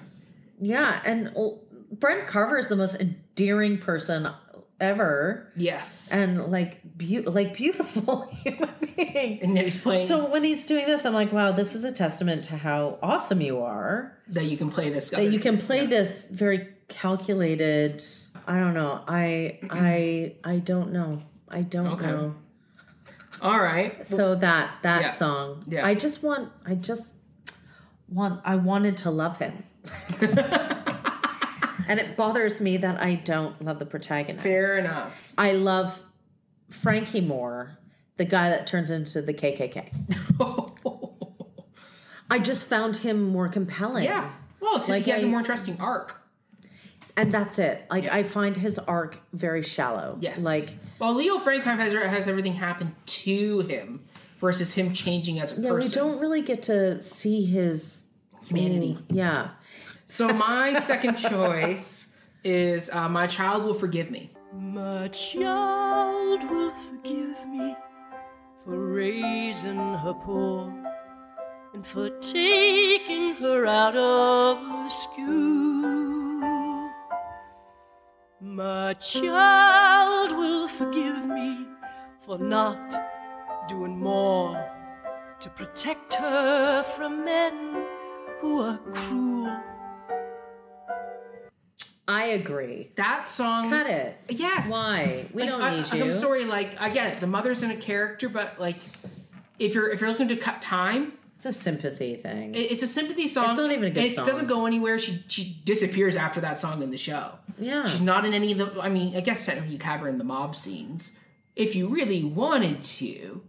yeah, 0.61 1.01
and 1.05 1.35
Brent 1.91 2.29
Carver 2.29 2.59
is 2.59 2.69
the 2.69 2.77
most 2.77 3.01
endearing 3.01 3.79
person 3.79 4.29
ever. 4.81 5.53
Yes. 5.57 6.09
and 6.13 6.51
like 6.51 6.81
beau- 6.85 7.31
like 7.31 7.55
beautiful 7.57 8.23
human 8.45 8.71
being. 8.97 9.41
And 9.43 9.57
then 9.57 9.65
he's 9.65 9.81
playing 9.81 10.07
So 10.07 10.29
when 10.31 10.45
he's 10.45 10.67
doing 10.67 10.87
this, 10.87 11.05
I'm 11.05 11.15
like, 11.15 11.33
wow, 11.33 11.53
this 11.53 11.75
is 11.75 11.85
a 11.85 11.93
testament 11.93 12.45
to 12.45 12.57
how 12.57 12.99
awesome 13.03 13.41
you 13.41 13.63
are. 13.63 14.17
that 14.29 14.45
you 14.45 14.57
can 14.57 14.71
play 14.71 14.91
this. 14.91 15.11
That 15.11 15.33
you 15.33 15.41
can 15.41 15.59
play 15.59 15.87
this 15.87 16.31
very 16.31 16.69
calculated. 16.89 18.03
I 18.47 18.59
don't 18.61 18.75
know. 18.75 19.03
I 19.09 19.59
I 19.71 20.35
I 20.45 20.59
don't 20.59 20.93
know. 20.93 21.23
I 21.49 21.63
don't 21.63 21.89
Okay. 21.89 22.07
know. 22.07 22.35
All 23.43 23.59
right. 23.61 24.05
So 24.07 24.35
that 24.37 24.79
that 24.83 25.01
Yeah. 25.03 25.11
song. 25.13 25.65
Yeah. 25.69 25.87
I 25.87 25.95
just 25.95 26.23
want. 26.23 26.51
I 26.67 26.75
just 26.75 27.15
want. 28.09 28.41
I 28.45 28.57
wanted 28.57 28.97
to 28.99 29.11
love 29.11 29.39
him. 29.39 29.63
and 31.89 31.99
it 31.99 32.17
bothers 32.17 32.61
me 32.61 32.77
that 32.77 33.01
I 33.03 33.17
don't 33.17 33.61
love 33.65 33.79
the 33.79 33.87
protagonist. 33.87 34.43
Fair 34.45 34.79
enough. 34.79 35.33
I 35.37 35.53
love 35.53 36.01
Frankie 36.71 37.21
Moore, 37.21 37.79
the 38.17 38.25
guy 38.25 38.51
that 38.51 38.67
turns 38.67 38.91
into 38.91 39.23
the 39.23 39.35
KKK. 39.35 39.89
I 42.31 42.39
just 42.39 42.67
found 42.67 42.97
him 42.99 43.23
more 43.29 43.49
compelling. 43.49 44.05
yeah. 44.05 44.31
Well, 44.61 44.77
it's, 44.77 44.89
Like 44.89 45.05
he 45.05 45.11
has 45.13 45.23
a 45.23 45.27
I- 45.27 45.31
more 45.31 45.39
interesting 45.41 45.79
arc. 45.81 46.21
And 47.17 47.33
that's 47.33 47.59
it. 47.59 47.85
Like 47.91 48.05
Yeah. 48.05 48.15
I 48.17 48.23
find 48.23 48.57
his 48.57 48.79
arc 48.79 49.19
very 49.33 49.63
shallow. 49.63 50.19
Yes. 50.21 50.39
Like 50.39 50.69
well, 51.01 51.15
Leo 51.15 51.39
Frank 51.39 51.65
kind 51.65 51.81
of 51.81 51.93
has, 51.93 52.11
has 52.11 52.29
everything 52.29 52.53
happen 52.53 52.95
to 53.07 53.61
him 53.61 54.05
versus 54.41 54.73
him 54.75 54.93
changing 54.93 55.41
as 55.41 55.57
a 55.59 55.61
yeah, 55.61 55.71
person. 55.71 55.89
we 55.91 55.95
don't 55.95 56.21
really 56.21 56.43
get 56.43 56.63
to 56.65 57.01
see 57.01 57.45
his 57.45 58.05
Humanity. 58.47 58.99
Yeah. 59.11 59.51
So 60.11 60.33
my 60.33 60.81
second 60.81 61.19
choice 61.19 62.17
is 62.43 62.91
uh, 62.91 63.11
"My 63.11 63.27
Child 63.27 63.65
Will 63.65 63.75
Forgive 63.75 64.11
Me." 64.11 64.33
My 64.55 65.09
child 65.09 66.49
will 66.49 66.71
forgive 66.71 67.47
me 67.47 67.77
for 68.65 68.89
raising 68.89 69.77
her 69.77 70.15
poor 70.15 70.73
and 71.75 71.87
for 71.87 72.09
taking 72.21 73.35
her 73.35 73.67
out 73.67 73.97
of 73.97 74.91
school. 74.91 76.41
My 78.41 78.95
child 78.95 80.33
will 80.33 80.69
forgive 80.69 81.27
me 81.27 81.67
for 82.25 82.39
not 82.39 82.97
doing 83.69 84.01
more 84.01 84.57
to 85.41 85.51
protect 85.51 86.15
her 86.15 86.83
from 86.97 87.27
men 87.27 87.85
who 88.41 88.63
are 88.63 88.79
cruel. 88.91 89.53
I 92.09 92.25
agree. 92.29 92.91
That 92.97 93.27
song. 93.27 93.69
Cut 93.71 93.87
it. 93.87 94.17
Yes. 94.31 94.71
Why? 94.71 95.27
We 95.33 95.43
Like, 95.43 95.51
don't 95.51 95.61
I, 95.63 95.77
need 95.77 95.87
I- 95.93 95.97
you. 95.97 96.05
I'm 96.05 96.13
sorry. 96.13 96.47
Like 96.47 96.81
I 96.81 96.89
get 96.89 97.13
it. 97.13 97.21
The 97.21 97.27
mother's 97.27 97.63
in 97.63 97.71
a 97.71 97.77
character, 97.77 98.29
but 98.31 98.59
like, 98.59 98.79
if 99.59 99.75
you're 99.75 99.91
if 99.93 100.01
you're 100.01 100.09
looking 100.11 100.29
to 100.29 100.37
cut 100.37 100.63
time, 100.63 101.13
It's 101.37 101.45
a 101.47 101.53
sympathy 101.53 102.17
thing. 102.17 102.55
it, 102.55 102.73
it's 102.73 102.83
a 102.83 102.89
sympathy 102.89 103.29
song. 103.29 103.49
It's 103.51 103.57
not 103.59 103.71
even 103.73 103.85
a 103.85 103.91
good 103.91 104.05
and 104.05 104.13
song. 104.15 104.25
It 104.27 104.31
doesn't 104.31 104.47
go 104.49 104.65
anywhere. 104.67 104.99
She 104.99 105.23
she 105.29 105.61
disappears 105.65 106.17
after 106.17 106.41
that 106.41 106.59
song 106.59 106.83
in 106.83 106.91
the 106.91 106.97
show. 106.99 107.33
yeah. 107.59 107.85
She's 107.85 108.01
not 108.01 108.25
in 108.25 108.33
any 108.33 108.53
of 108.53 108.59
the. 108.75 108.81
I 108.81 108.89
mean, 108.89 109.15
I 109.15 109.21
guess 109.21 109.45
technically 109.45 109.75
you 109.77 109.83
have 109.85 110.01
her 110.01 110.09
in 110.09 110.17
the 110.17 110.25
mob 110.25 110.57
scenes 110.57 111.17
if 111.57 111.77
you 111.77 111.89
really 111.89 112.25
wanted 112.25 112.85
to. 112.85 113.43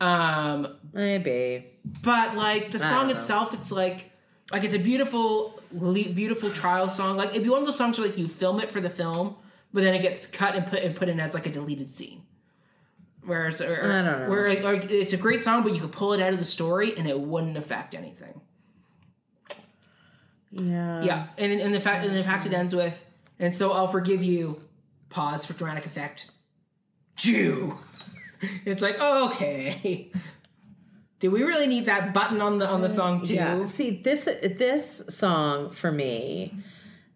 Um, 0.00 0.76
Maybe. 0.94 1.66
but 2.02 2.36
like 2.36 2.70
the 2.72 2.78
I 2.78 2.88
song 2.90 3.10
itself, 3.10 3.52
it's 3.52 3.70
like 3.72 4.07
like 4.50 4.64
it's 4.64 4.74
a 4.74 4.78
beautiful, 4.78 5.60
beautiful 5.72 6.50
trial 6.50 6.88
song. 6.88 7.16
Like 7.16 7.30
it'd 7.30 7.42
be 7.42 7.50
one 7.50 7.60
of 7.60 7.66
those 7.66 7.76
songs 7.76 7.98
where 7.98 8.08
like 8.08 8.18
you 8.18 8.28
film 8.28 8.60
it 8.60 8.70
for 8.70 8.80
the 8.80 8.90
film, 8.90 9.36
but 9.72 9.82
then 9.82 9.94
it 9.94 10.02
gets 10.02 10.26
cut 10.26 10.54
and 10.54 10.66
put 10.66 10.82
and 10.82 10.96
put 10.96 11.08
in 11.08 11.20
as 11.20 11.34
like 11.34 11.46
a 11.46 11.50
deleted 11.50 11.90
scene. 11.90 12.22
Whereas, 13.22 13.60
or, 13.60 13.92
I 13.92 14.02
don't 14.02 14.04
know. 14.04 14.30
Where 14.30 14.62
like, 14.62 14.90
it's 14.90 15.12
a 15.12 15.18
great 15.18 15.44
song, 15.44 15.62
but 15.62 15.74
you 15.74 15.80
could 15.82 15.92
pull 15.92 16.14
it 16.14 16.22
out 16.22 16.32
of 16.32 16.38
the 16.38 16.46
story 16.46 16.96
and 16.96 17.06
it 17.06 17.20
wouldn't 17.20 17.58
affect 17.58 17.94
anything. 17.94 18.40
Yeah. 20.50 21.02
Yeah, 21.02 21.26
and 21.36 21.52
and 21.52 21.74
the 21.74 21.80
fact 21.80 22.06
and 22.06 22.16
the 22.16 22.24
fact 22.24 22.46
it 22.46 22.54
ends 22.54 22.74
with, 22.74 23.04
and 23.38 23.54
so 23.54 23.72
I'll 23.72 23.88
forgive 23.88 24.22
you. 24.22 24.62
Pause 25.10 25.44
for 25.46 25.52
dramatic 25.54 25.84
effect. 25.86 26.30
Jew. 27.16 27.76
it's 28.64 28.82
like 28.82 28.96
oh, 28.98 29.30
okay. 29.30 30.10
Do 31.20 31.30
we 31.30 31.42
really 31.42 31.66
need 31.66 31.86
that 31.86 32.14
button 32.14 32.40
on 32.40 32.58
the 32.58 32.66
on 32.66 32.82
the 32.82 32.88
song 32.88 33.24
too? 33.24 33.34
Yeah. 33.34 33.64
See, 33.64 33.90
this 34.02 34.24
this 34.24 35.04
song 35.08 35.70
for 35.70 35.90
me, 35.90 36.54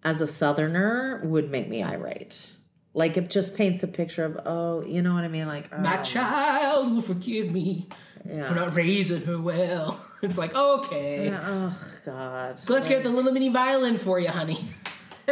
as 0.03 0.21
a 0.21 0.27
Southerner, 0.27 1.21
would 1.25 1.51
make 1.51 1.69
me 1.69 1.83
irate. 1.83 2.53
Like 2.95 3.17
it 3.17 3.31
just 3.31 3.57
paints 3.57 3.83
a 3.83 3.89
picture 3.89 4.25
of 4.25 4.41
oh, 4.45 4.83
you 4.85 5.03
know 5.03 5.15
what 5.15 5.25
I 5.25 5.29
mean? 5.29 5.47
Like 5.47 5.69
oh, 5.73 5.79
My 5.79 5.99
child 5.99 6.93
will 6.93 7.03
forgive 7.03 7.53
me 7.53 7.89
for 8.25 8.55
not 8.55 8.75
raising 8.75 9.23
her 9.23 9.41
well. 9.41 10.05
It's 10.23 10.39
like 10.39 10.55
okay. 10.55 11.27
Yeah, 11.27 11.41
oh 11.45 11.77
God. 12.07 12.57
So 12.57 12.73
let's 12.73 12.87
get 12.87 13.03
the 13.03 13.09
little 13.09 13.33
mini 13.33 13.49
violin 13.49 13.99
for 13.99 14.21
you, 14.21 14.29
honey. 14.29 14.65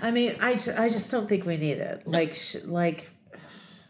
I 0.00 0.10
mean, 0.10 0.36
I, 0.40 0.52
I 0.52 0.88
just 0.88 1.10
don't 1.10 1.28
think 1.28 1.44
we 1.44 1.58
need 1.58 1.76
it. 1.78 2.06
Like 2.06 2.32
sh- 2.34 2.64
like, 2.64 3.10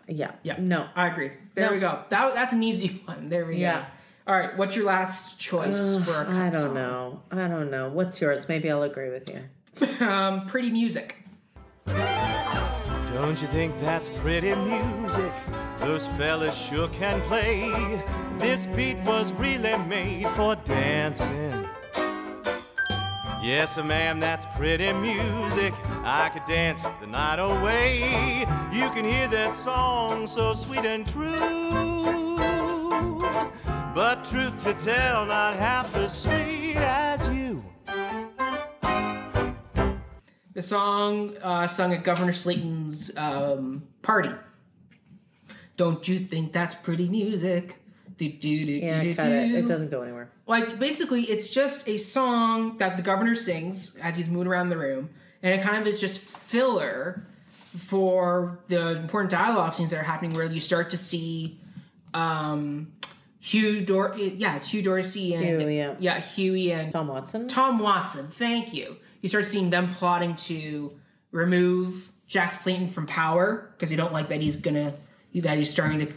yeah. 0.09 0.32
Yeah. 0.43 0.56
No. 0.59 0.86
I 0.97 1.06
agree. 1.09 1.30
There 1.55 1.66
No. 1.66 1.72
we 1.74 1.78
go. 1.80 2.01
That 2.10 2.35
that's 2.35 2.52
an 2.52 2.62
easy 2.62 2.89
one. 3.05 3.28
There 3.28 3.44
we 3.47 3.56
Yeah. 3.59 3.80
go. 3.80 3.86
All 4.32 4.39
right, 4.39 4.55
what's 4.59 4.76
your 4.76 4.85
last 4.85 5.39
choice 5.40 5.78
Ugh, 5.78 6.05
for 6.05 6.20
a 6.20 6.24
cut 6.26 6.35
I 6.35 6.51
don't 6.51 6.52
song? 6.52 6.74
know. 6.74 7.22
I 7.30 7.48
don't 7.48 7.70
know. 7.70 7.89
What's 7.89 8.20
yours? 8.20 8.47
Maybe 8.47 8.70
I'll 8.70 8.82
agree 8.82 9.09
with 9.10 9.30
you. 9.30 9.40
um, 10.06 10.44
pretty 10.47 10.70
music. 10.70 11.16
Don't 13.14 13.40
you 13.40 13.48
think 13.48 13.78
that's 13.80 14.10
pretty 14.20 14.55
music? 14.55 15.32
Those 15.78 16.06
fellas 16.18 16.56
sure 16.56 16.89
can 16.89 17.20
play. 17.22 17.70
This 18.36 18.66
beat 18.66 18.98
was 18.98 19.32
really 19.32 19.76
made 19.89 20.28
for 20.28 20.55
dancing. 20.56 21.66
Yes, 23.40 23.77
ma'am, 23.77 24.19
that's 24.19 24.47
pretty 24.56 24.93
music. 24.94 25.73
I 26.02 26.28
could 26.28 26.44
dance 26.44 26.82
the 27.01 27.06
night 27.06 27.39
away. 27.39 28.40
You 28.73 28.90
can 28.90 29.05
hear 29.05 29.28
that 29.28 29.55
song 29.55 30.27
so 30.27 30.55
sweet 30.55 30.85
and 30.85 31.06
true. 31.06 32.36
But 33.94 34.24
truth 34.24 34.65
to 34.65 34.74
tell, 34.74 35.24
not 35.24 35.56
half 35.56 35.94
as 35.97 36.23
sweet 36.23 36.77
as 36.77 37.28
you. 37.28 37.65
The 40.55 40.62
song 40.62 41.36
uh, 41.40 41.69
sung 41.69 41.93
at 41.93 42.02
Governor 42.02 42.32
Slaton's 42.32 43.16
um, 43.16 43.85
party. 44.02 44.32
Don't 45.77 46.09
you 46.09 46.19
think 46.19 46.52
that's 46.52 46.74
pretty 46.74 47.09
music? 47.09 47.77
Yeah, 48.82 49.03
do, 49.03 49.11
do, 49.11 49.15
cut 49.15 49.31
it. 49.31 49.55
It 49.55 49.66
doesn't 49.66 49.90
go 49.90 50.03
anywhere. 50.03 50.31
Like 50.47 50.78
basically, 50.78 51.23
it's 51.23 51.49
just 51.49 51.89
a 51.89 51.99
song 51.99 52.78
that 52.78 52.97
the 52.97 53.03
governor 53.03 53.35
sings 53.35 53.97
as 53.97 54.16
he's 54.16 54.28
moving 54.28 54.49
around 54.49 54.70
the 54.70 54.78
room, 54.78 55.11
and 55.43 55.55
it 55.55 55.62
kind 55.62 55.77
of 55.77 55.86
is 55.86 56.01
just 56.01 56.20
filler 56.20 57.23
for 57.78 58.61
the 58.69 58.97
important 58.97 59.31
dialogue 59.31 59.74
scenes 59.74 59.90
that 59.90 60.01
are 60.01 60.05
happening, 60.05 60.32
where 60.35 60.51
you 60.51 60.61
start 60.61 60.90
to 60.90 60.97
see 60.97 61.59
um, 62.15 62.93
Hugh 63.40 63.85
Dor 63.85 64.15
yeah, 64.16 64.57
it's 64.57 64.70
Hugh 64.70 64.82
Dorsey 64.82 65.35
and 65.35 65.45
Hugh, 65.45 65.97
yeah. 66.01 66.19
Huey 66.20 66.73
and 66.73 66.93
Tom 66.93 67.09
Watson. 67.09 67.49
Tom 67.49 67.78
Watson. 67.78 68.27
Thank 68.27 68.74
you. 68.74 68.97
You 69.23 69.28
start 69.28 69.47
seeing 69.47 69.70
them 69.70 69.90
plotting 69.90 70.36
to 70.36 70.99
remove 71.31 72.11
Jack 72.27 72.55
Slaton 72.55 72.93
from 72.93 73.07
power 73.07 73.70
because 73.73 73.90
they 73.90 73.97
don't 73.97 74.12
like 74.12 74.28
that 74.28 74.40
he's 74.40 74.57
gonna 74.57 74.95
that 75.35 75.57
he's 75.59 75.71
starting 75.71 75.99
to 76.01 76.13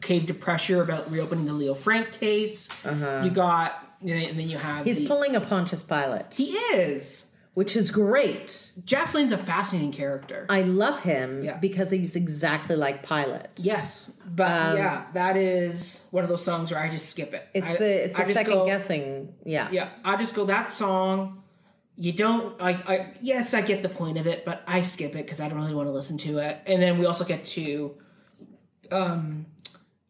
cave 0.00 0.26
to 0.26 0.34
pressure 0.34 0.82
about 0.82 1.10
reopening 1.10 1.46
the 1.46 1.52
Leo 1.52 1.74
Frank 1.74 2.12
case. 2.12 2.68
You 2.84 3.30
got 3.30 3.80
and 4.00 4.10
then 4.38 4.48
you 4.50 4.58
have 4.58 4.76
Uh-huh. 4.76 4.84
He's 4.84 4.98
the- 4.98 5.06
pulling 5.06 5.34
a 5.36 5.40
Pontius 5.40 5.82
Pilate, 5.82 6.34
he 6.34 6.52
is 6.52 7.30
which 7.54 7.76
is 7.76 7.92
great. 7.92 8.72
Jack 8.84 9.06
Slaton's 9.08 9.30
a 9.30 9.38
fascinating 9.38 9.92
character. 9.92 10.44
I 10.50 10.62
love 10.62 11.02
him 11.02 11.44
Yeah. 11.44 11.56
because 11.58 11.88
he's 11.92 12.16
exactly 12.16 12.74
like 12.74 13.06
Pilate. 13.06 13.46
yes, 13.56 14.10
but 14.26 14.50
Um, 14.50 14.76
yeah, 14.76 15.04
that 15.14 15.36
is 15.36 16.04
one 16.10 16.24
of 16.24 16.28
those 16.30 16.42
songs 16.44 16.72
where 16.72 16.80
I 16.82 16.88
just 16.90 17.08
skip 17.10 17.32
it. 17.32 17.46
It's 17.54 17.70
I- 17.70 17.76
the 17.76 18.04
it's 18.06 18.14
I 18.16 18.22
the 18.22 18.24
just 18.24 18.38
second 18.38 18.52
go- 18.54 18.66
guessing. 18.66 19.34
Yeah. 19.44 19.68
Yeah, 19.70 19.88
I 20.04 20.16
just 20.16 20.34
go 20.34 20.46
that 20.46 20.72
song. 20.72 21.42
You 21.96 22.10
don't 22.10 22.60
like. 22.60 22.90
I 22.90 23.12
yes, 23.22 23.54
I 23.54 23.60
get 23.62 23.84
the 23.84 23.88
point 23.88 24.18
of 24.18 24.26
it, 24.26 24.44
but 24.44 24.62
I 24.66 24.82
skip 24.82 25.12
it 25.12 25.24
because 25.24 25.40
I 25.40 25.48
don't 25.48 25.58
really 25.60 25.76
want 25.76 25.86
to 25.88 25.92
listen 25.92 26.18
to 26.18 26.38
it. 26.38 26.58
And 26.66 26.82
then 26.82 26.98
we 26.98 27.06
also 27.06 27.24
get 27.24 27.44
to, 27.46 27.94
um, 28.94 29.46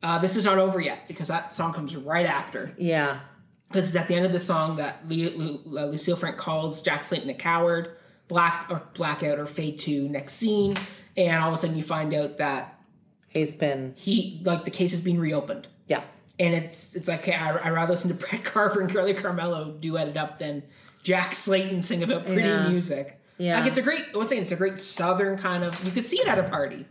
uh, 0.02 0.19
this 0.19 0.36
is 0.36 0.44
not 0.44 0.59
over 0.59 0.81
yet 0.81 1.09
because 1.09 1.28
that 1.28 1.55
song 1.55 1.73
comes 1.73 1.97
right 1.97 2.27
after. 2.27 2.73
Yeah. 2.77 3.20
Because 3.69 3.86
it's 3.89 3.97
at 3.97 4.06
the 4.09 4.15
end 4.15 4.27
of 4.27 4.32
the 4.32 4.39
song 4.39 4.77
that 4.77 5.09
Lu- 5.09 5.31
Lu- 5.65 5.78
uh, 5.78 5.86
Lucille 5.86 6.16
Frank 6.16 6.36
calls 6.36 6.82
Jack 6.82 7.02
Slaton 7.02 7.28
a 7.31 7.35
coward. 7.35 7.97
Black 8.27 8.69
or 8.70 8.82
blackout 8.94 9.39
or 9.39 9.44
fade 9.44 9.78
to 9.81 10.09
next 10.09 10.32
scene, 10.32 10.74
and 11.15 11.43
all 11.43 11.48
of 11.48 11.55
a 11.55 11.56
sudden 11.59 11.77
you 11.77 11.82
find 11.82 12.15
out 12.15 12.39
that 12.39 12.81
He's 13.28 13.52
been 13.52 13.93
he 13.98 14.40
like 14.44 14.65
the 14.65 14.70
case 14.70 14.94
is 14.94 15.02
being 15.02 15.19
reopened 15.19 15.69
yeah. 15.89 16.02
and 16.39 16.55
it's 16.55 16.97
it's 16.97 17.06
like 17.06 17.20
okay, 17.20 17.35
I, 17.35 17.55
I'd 17.66 17.69
rather 17.73 17.93
listen 17.93 18.09
to 18.09 18.15
Brent 18.27 18.43
Carver 18.43 18.81
and 18.81 18.90
Carolee 18.90 19.15
Carmello 19.15 19.78
duet 19.78 20.09
it 20.09 20.16
up 20.16 20.39
than 20.39 20.62
Jack 21.02 21.32
Slaton 21.32 21.85
sing 21.85 22.02
about 22.02 22.24
pretty 22.24 22.40
Yeah. 22.48 22.66
music. 22.69 23.20
Yeah. 23.36 23.59
like 23.61 23.69
it's 23.69 23.77
a 23.78 23.82
great. 23.82 24.02
What's 24.12 24.31
saying? 24.31 24.43
It's 24.44 24.52
a 24.52 24.56
great 24.56 24.81
southern 24.81 25.36
kind 25.36 25.62
of. 25.62 25.85
You 25.85 25.90
could 25.90 26.06
see 26.06 26.16
it 26.19 26.27
at 26.27 26.39
a 26.39 26.44
party, 26.44 26.86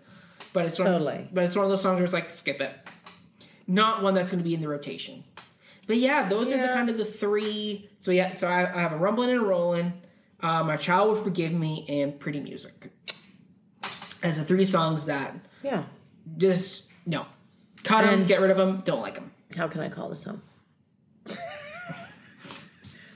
but 0.53 0.65
it's 0.65 0.79
one, 0.79 0.87
Totally. 0.87 1.27
But 1.33 1.43
it's 1.45 1.55
one 1.55 1.65
of 1.65 1.71
those 1.71 1.81
songs 1.81 1.95
where 1.97 2.05
it's 2.05 2.13
like 2.13 2.29
skip 2.31 2.61
it. 2.61 2.71
Not 3.67 4.03
one 4.03 4.13
that's 4.13 4.29
going 4.29 4.41
to 4.41 4.47
be 4.47 4.53
in 4.53 4.61
the 4.61 4.67
rotation. 4.67 5.23
But 5.87 5.97
yeah, 5.97 6.29
those 6.29 6.51
are 6.51 6.57
the 6.61 6.67
kind 6.73 6.89
of 6.89 6.97
the 6.97 7.05
three. 7.05 7.89
So 7.99 8.11
yeah, 8.11 8.33
so 8.35 8.47
I, 8.47 8.61
I 8.61 8.79
have 8.81 8.93
a 8.93 8.97
rumbling 8.97 9.29
and 9.31 9.39
a 9.41 9.43
rolling. 9.43 9.93
Uh, 10.41 10.63
My 10.63 10.77
child 10.77 11.09
will 11.09 11.23
forgive 11.23 11.51
me 11.53 11.85
and 11.89 12.19
pretty 12.19 12.39
music 12.41 12.89
as 14.21 14.37
the 14.37 14.43
three 14.45 14.65
songs 14.65 15.05
that 15.07 15.33
Yeah. 15.61 15.83
just 16.37 16.89
no, 17.05 17.25
cut 17.83 18.03
them, 18.03 18.25
get 18.25 18.39
rid 18.41 18.51
of 18.51 18.57
them, 18.57 18.81
don't 18.85 19.01
like 19.01 19.15
them. 19.15 19.31
How 19.57 19.67
can 19.67 19.81
I 19.81 19.89
call 19.89 20.09
this 20.09 20.23
home? 20.23 20.41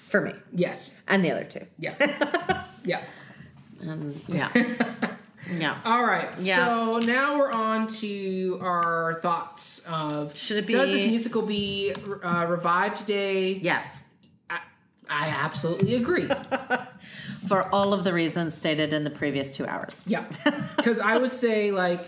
For 0.09 0.21
me 0.21 0.33
Yes, 0.53 0.95
and 1.07 1.23
the 1.23 1.31
other 1.31 1.43
two. 1.43 1.65
yeah, 1.77 2.63
yeah. 2.85 3.01
Um, 3.81 4.13
yeah. 4.27 4.49
yeah. 5.51 5.77
All 5.85 6.03
right. 6.03 6.29
Yeah. 6.39 6.65
So 6.65 6.99
now 6.99 7.37
we're 7.37 7.51
on 7.51 7.87
to 7.99 8.59
our 8.61 9.19
thoughts 9.21 9.85
of 9.89 10.35
Should 10.37 10.57
it 10.57 10.67
be 10.67 10.73
does 10.73 10.89
this 10.91 11.07
musical 11.07 11.41
be 11.41 11.93
uh, 12.23 12.45
revived 12.47 12.97
today? 12.97 13.53
Yes. 13.53 14.03
I 14.49 14.59
I 15.09 15.27
absolutely 15.29 15.95
agree. 15.95 16.27
For 17.47 17.63
all 17.73 17.93
of 17.93 18.03
the 18.03 18.13
reasons 18.13 18.55
stated 18.57 18.91
in 18.93 19.03
the 19.03 19.09
previous 19.09 19.55
two 19.55 19.65
hours. 19.65 20.05
yeah, 20.07 20.25
because 20.77 20.99
I 20.99 21.17
would 21.17 21.31
say 21.31 21.71
like, 21.71 22.01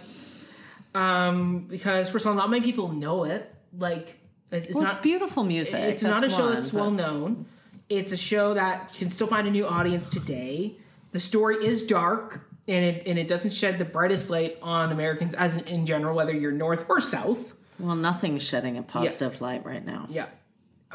um, 0.94 1.60
because 1.70 2.10
first 2.10 2.26
of 2.26 2.32
all, 2.32 2.36
not 2.36 2.50
many 2.50 2.64
people 2.64 2.90
know 2.90 3.24
it. 3.24 3.54
Like, 3.78 4.20
it's, 4.52 4.74
Well, 4.74 4.84
not 4.84 4.94
it's 4.94 5.02
beautiful 5.02 5.44
music. 5.44 5.80
It's 5.82 6.04
not 6.04 6.24
a 6.24 6.30
show 6.30 6.46
one, 6.46 6.54
that's 6.56 6.72
but- 6.72 6.82
well 6.82 6.92
known. 6.92 7.46
It's 7.88 8.12
a 8.12 8.18
show 8.18 8.54
that 8.54 8.94
can 8.98 9.10
still 9.10 9.28
find 9.28 9.48
a 9.48 9.52
new 9.52 9.66
audience 9.66 10.10
today. 10.10 10.76
The 11.12 11.20
story 11.20 11.66
is 11.66 11.88
dark 11.88 12.42
and 12.70 12.86
it 12.86 13.04
and 13.08 13.18
it 13.20 13.28
doesn't 13.28 13.52
shed 13.52 13.80
the 13.80 13.86
brightest 13.86 14.30
light 14.30 14.58
on 14.62 14.92
Americans 14.92 15.36
as 15.36 15.58
in, 15.58 15.68
in 15.68 15.86
general, 15.86 16.16
whether 16.16 16.32
you're 16.32 16.52
north 16.52 16.86
or 16.88 17.02
south. 17.02 17.54
Well, 17.80 17.96
nothing's 17.96 18.44
shedding 18.44 18.78
a 18.78 18.84
positive 18.84 19.42
light 19.42 19.66
right 19.66 19.86
now. 19.86 20.06
Yeah. 20.10 20.28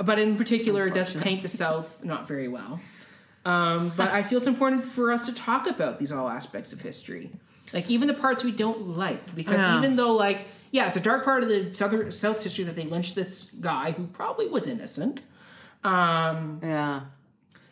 But 0.02 0.18
in 0.18 0.36
particular, 0.36 0.86
it 0.86 0.94
does 0.94 1.14
paint 1.14 1.42
the 1.42 1.48
South 1.48 2.02
not 2.12 2.26
very 2.26 2.48
well. 2.48 2.80
Um, 3.44 3.92
but 3.96 4.10
I 4.10 4.22
feel 4.22 4.38
it's 4.38 4.48
important 4.48 4.84
for 4.84 5.12
us 5.12 5.26
to 5.26 5.34
talk 5.34 5.66
about 5.66 5.98
these 5.98 6.12
all 6.12 6.28
aspects 6.28 6.72
of 6.72 6.80
history, 6.80 7.30
like 7.72 7.90
even 7.90 8.08
the 8.08 8.14
parts 8.14 8.42
we 8.44 8.52
don't 8.52 8.96
like, 8.96 9.34
because 9.34 9.54
Yeah. 9.56 9.78
even 9.78 9.96
though 9.96 10.14
like 10.14 10.46
yeah, 10.72 10.88
it's 10.88 10.96
a 10.96 11.00
dark 11.00 11.24
part 11.24 11.42
of 11.44 11.48
the 11.48 11.72
southern 11.74 12.10
South 12.10 12.42
history 12.42 12.64
that 12.64 12.74
they 12.74 12.84
lynched 12.84 13.14
this 13.14 13.50
guy 13.60 13.92
who 13.92 14.06
probably 14.08 14.48
was 14.48 14.66
innocent. 14.66 15.22
Um, 15.84 16.60
Yeah. 16.62 17.02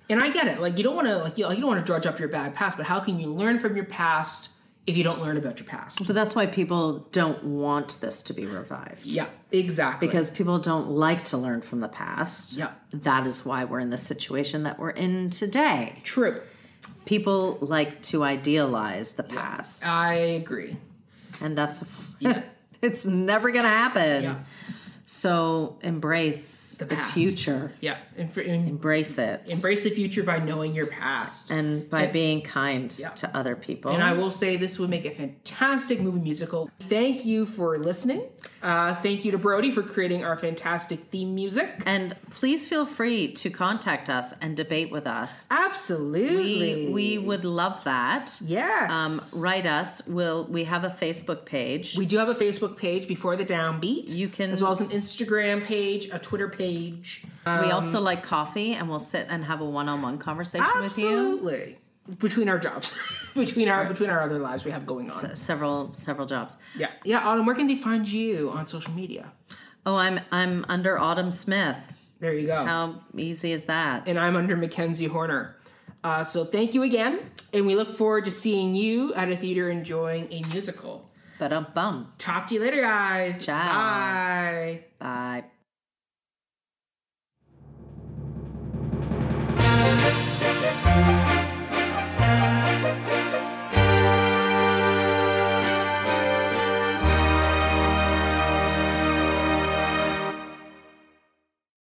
And 0.09 0.21
I 0.23 0.31
get 0.31 0.47
it. 0.49 0.61
Like 0.61 0.79
you 0.79 0.85
don't 0.85 0.97
want 0.97 1.09
to 1.09 1.19
like 1.19 1.39
you, 1.39 1.49
you 1.51 1.57
don't 1.61 1.69
want 1.69 1.81
to 1.81 1.87
drudge 1.87 2.07
up 2.07 2.19
your 2.19 2.29
bad 2.29 2.55
past, 2.55 2.77
but 2.77 2.87
how 2.87 3.01
can 3.01 3.19
you 3.21 3.29
learn 3.33 3.59
from 3.59 3.75
your 3.77 3.85
past 3.85 4.49
if 4.87 4.97
you 4.97 5.05
don't 5.05 5.21
learn 5.23 5.37
about 5.37 5.59
your 5.61 5.69
past? 5.69 6.05
But 6.07 6.15
that's 6.15 6.35
why 6.35 6.47
people 6.47 7.07
don't 7.13 7.43
want 7.45 8.01
this 8.01 8.23
to 8.25 8.35
be 8.35 8.47
revived. 8.47 9.05
Yeah, 9.05 9.27
exactly. 9.53 10.09
Because 10.09 10.29
people 10.31 10.59
don't 10.59 10.91
like 10.91 11.23
to 11.27 11.37
learn 11.37 11.61
from 11.63 11.81
the 11.81 11.89
past. 11.89 12.57
Yeah. 12.57 12.73
That 12.93 13.27
is 13.27 13.45
why 13.47 13.65
we're 13.65 13.79
in 13.81 13.91
the 13.91 13.97
situation 13.99 14.65
that 14.65 14.79
we're 14.79 14.91
in 14.91 15.31
today. 15.31 16.01
true, 16.03 16.41
People 17.05 17.59
like 17.61 18.03
to 18.05 18.23
idealize 18.25 19.15
the 19.15 19.23
past. 19.25 19.87
I 19.87 20.15
agree. 20.15 20.77
and 21.41 21.57
that's 21.57 21.85
Yeah. 22.21 22.43
it's 22.81 23.07
never 23.07 23.51
going 23.53 23.65
to 23.65 23.69
happen. 23.69 24.23
Yeah. 24.25 24.39
So 25.07 25.79
embrace 25.83 26.62
The 26.85 26.97
the, 26.97 27.03
future. 27.03 27.73
Yeah, 27.81 27.99
and, 28.17 28.33
for, 28.33 28.41
and 28.41 28.69
Embrace 28.69 29.19
it. 29.19 29.43
embrace 29.47 29.85
the 29.85 29.91
future 29.91 30.23
by 30.23 30.39
knowing 30.39 30.75
your 30.75 30.87
past. 30.87 31.51
and 31.51 31.89
by 31.91 32.05
And- 32.05 32.13
being 32.13 32.43
kind 32.43 32.95
Yeah. 32.99 33.09
to 33.11 33.37
other 33.37 33.57
people. 33.57 33.93
And 33.93 34.03
I 34.03 34.13
will 34.13 34.31
say 34.31 34.57
this 34.57 34.79
would 34.79 34.91
make 34.91 35.05
a 35.05 35.11
fantastic 35.11 36.01
movie 36.01 36.21
musical. 36.21 36.69
Thank 36.89 37.25
you 37.25 37.47
for 37.47 37.79
listening. 37.79 38.23
Uh, 38.63 38.95
thank 38.97 39.25
you 39.25 39.33
to 39.33 39.39
Brody 39.39 39.71
for 39.73 39.83
creating 39.83 40.25
our 40.25 40.37
fantastic 40.37 41.01
theme 41.11 41.35
music. 41.35 41.83
And 41.87 42.15
please 42.31 42.69
feel 42.69 42.87
free 42.87 43.33
to 43.33 43.51
contact 43.51 44.09
us 44.09 44.35
and 44.41 44.57
debate 44.57 44.91
with 44.91 45.07
us. 45.07 45.47
Absolutely. 45.51 46.87
We, 46.87 46.93
we 46.93 47.19
would 47.19 47.45
love 47.45 47.83
that. 47.85 48.37
Yes. 48.45 48.91
Um, 48.91 49.21
write 49.43 49.67
us. 49.67 50.07
We'll 50.07 50.47
we 50.47 50.65
have 50.65 50.85
a 50.85 50.89
Facebook 50.91 51.45
page. 51.45 51.97
We 51.97 52.07
do 52.07 52.19
have 52.19 52.29
a 52.29 52.35
Facebook 52.35 52.77
page 52.77 53.09
before 53.09 53.37
the 53.37 53.45
downbeat. 53.45 54.11
You 54.15 54.29
can- 54.29 54.51
as 54.51 54.63
well 54.63 54.73
as 54.73 54.81
an 54.81 54.89
Instagram 54.89 55.63
page, 55.65 56.09
a 56.13 56.19
Twitter 56.19 56.49
page. 56.49 56.72
We 56.77 57.71
also 57.71 58.01
like 58.01 58.23
coffee, 58.23 58.75
and 58.75 58.89
we'll 58.89 58.99
sit 58.99 59.27
and 59.29 59.45
have 59.45 59.61
a 59.61 59.65
one-on-one 59.65 60.19
conversation 60.19 60.67
with 60.81 60.99
you. 60.99 61.09
Absolutely. 61.09 61.79
Between 62.19 62.49
our 62.49 62.59
jobs, 62.59 62.93
between 63.35 63.69
our 63.69 63.85
between 63.87 64.11
our 64.11 64.21
other 64.23 64.39
lives 64.41 64.65
we 64.65 64.73
have 64.73 64.85
going 64.87 65.09
on. 65.11 65.25
S- 65.25 65.41
Several 65.41 65.95
several 65.95 66.27
jobs. 66.27 66.57
Yeah, 66.77 66.91
yeah. 67.05 67.21
Autumn, 67.27 67.47
where 67.47 67.55
can 67.55 67.69
they 67.69 67.77
find 67.77 68.09
you 68.09 68.51
on 68.51 68.67
social 68.67 68.93
media? 68.93 69.31
Oh, 69.87 69.95
I'm 69.97 70.19
I'm 70.33 70.65
under 70.69 70.99
Autumn 70.99 71.31
Smith. 71.31 71.79
There 72.19 72.35
you 72.35 72.47
go. 72.49 72.65
How 72.65 73.01
easy 73.17 73.53
is 73.53 73.67
that? 73.67 74.09
and 74.09 74.19
I'm 74.19 74.35
under 74.37 74.57
Mackenzie 74.57 75.07
Horner. 75.07 75.57
Uh, 76.05 76.25
so 76.25 76.45
thank 76.45 76.75
you 76.75 76.83
again, 76.83 77.21
and 77.53 77.67
we 77.69 77.77
look 77.77 77.95
forward 77.95 78.25
to 78.25 78.31
seeing 78.33 78.75
you 78.75 79.15
at 79.15 79.31
a 79.31 79.37
theater 79.37 79.71
enjoying 79.71 80.27
a 80.33 80.43
musical. 80.53 81.09
But 81.39 81.53
um 81.53 81.67
bum. 81.75 82.13
Talk 82.19 82.49
to 82.49 82.55
you 82.55 82.61
later, 82.61 82.81
guys. 82.83 83.45
Ciao. 83.47 83.55
Bye. 83.57 84.81
Bye. 84.99 85.45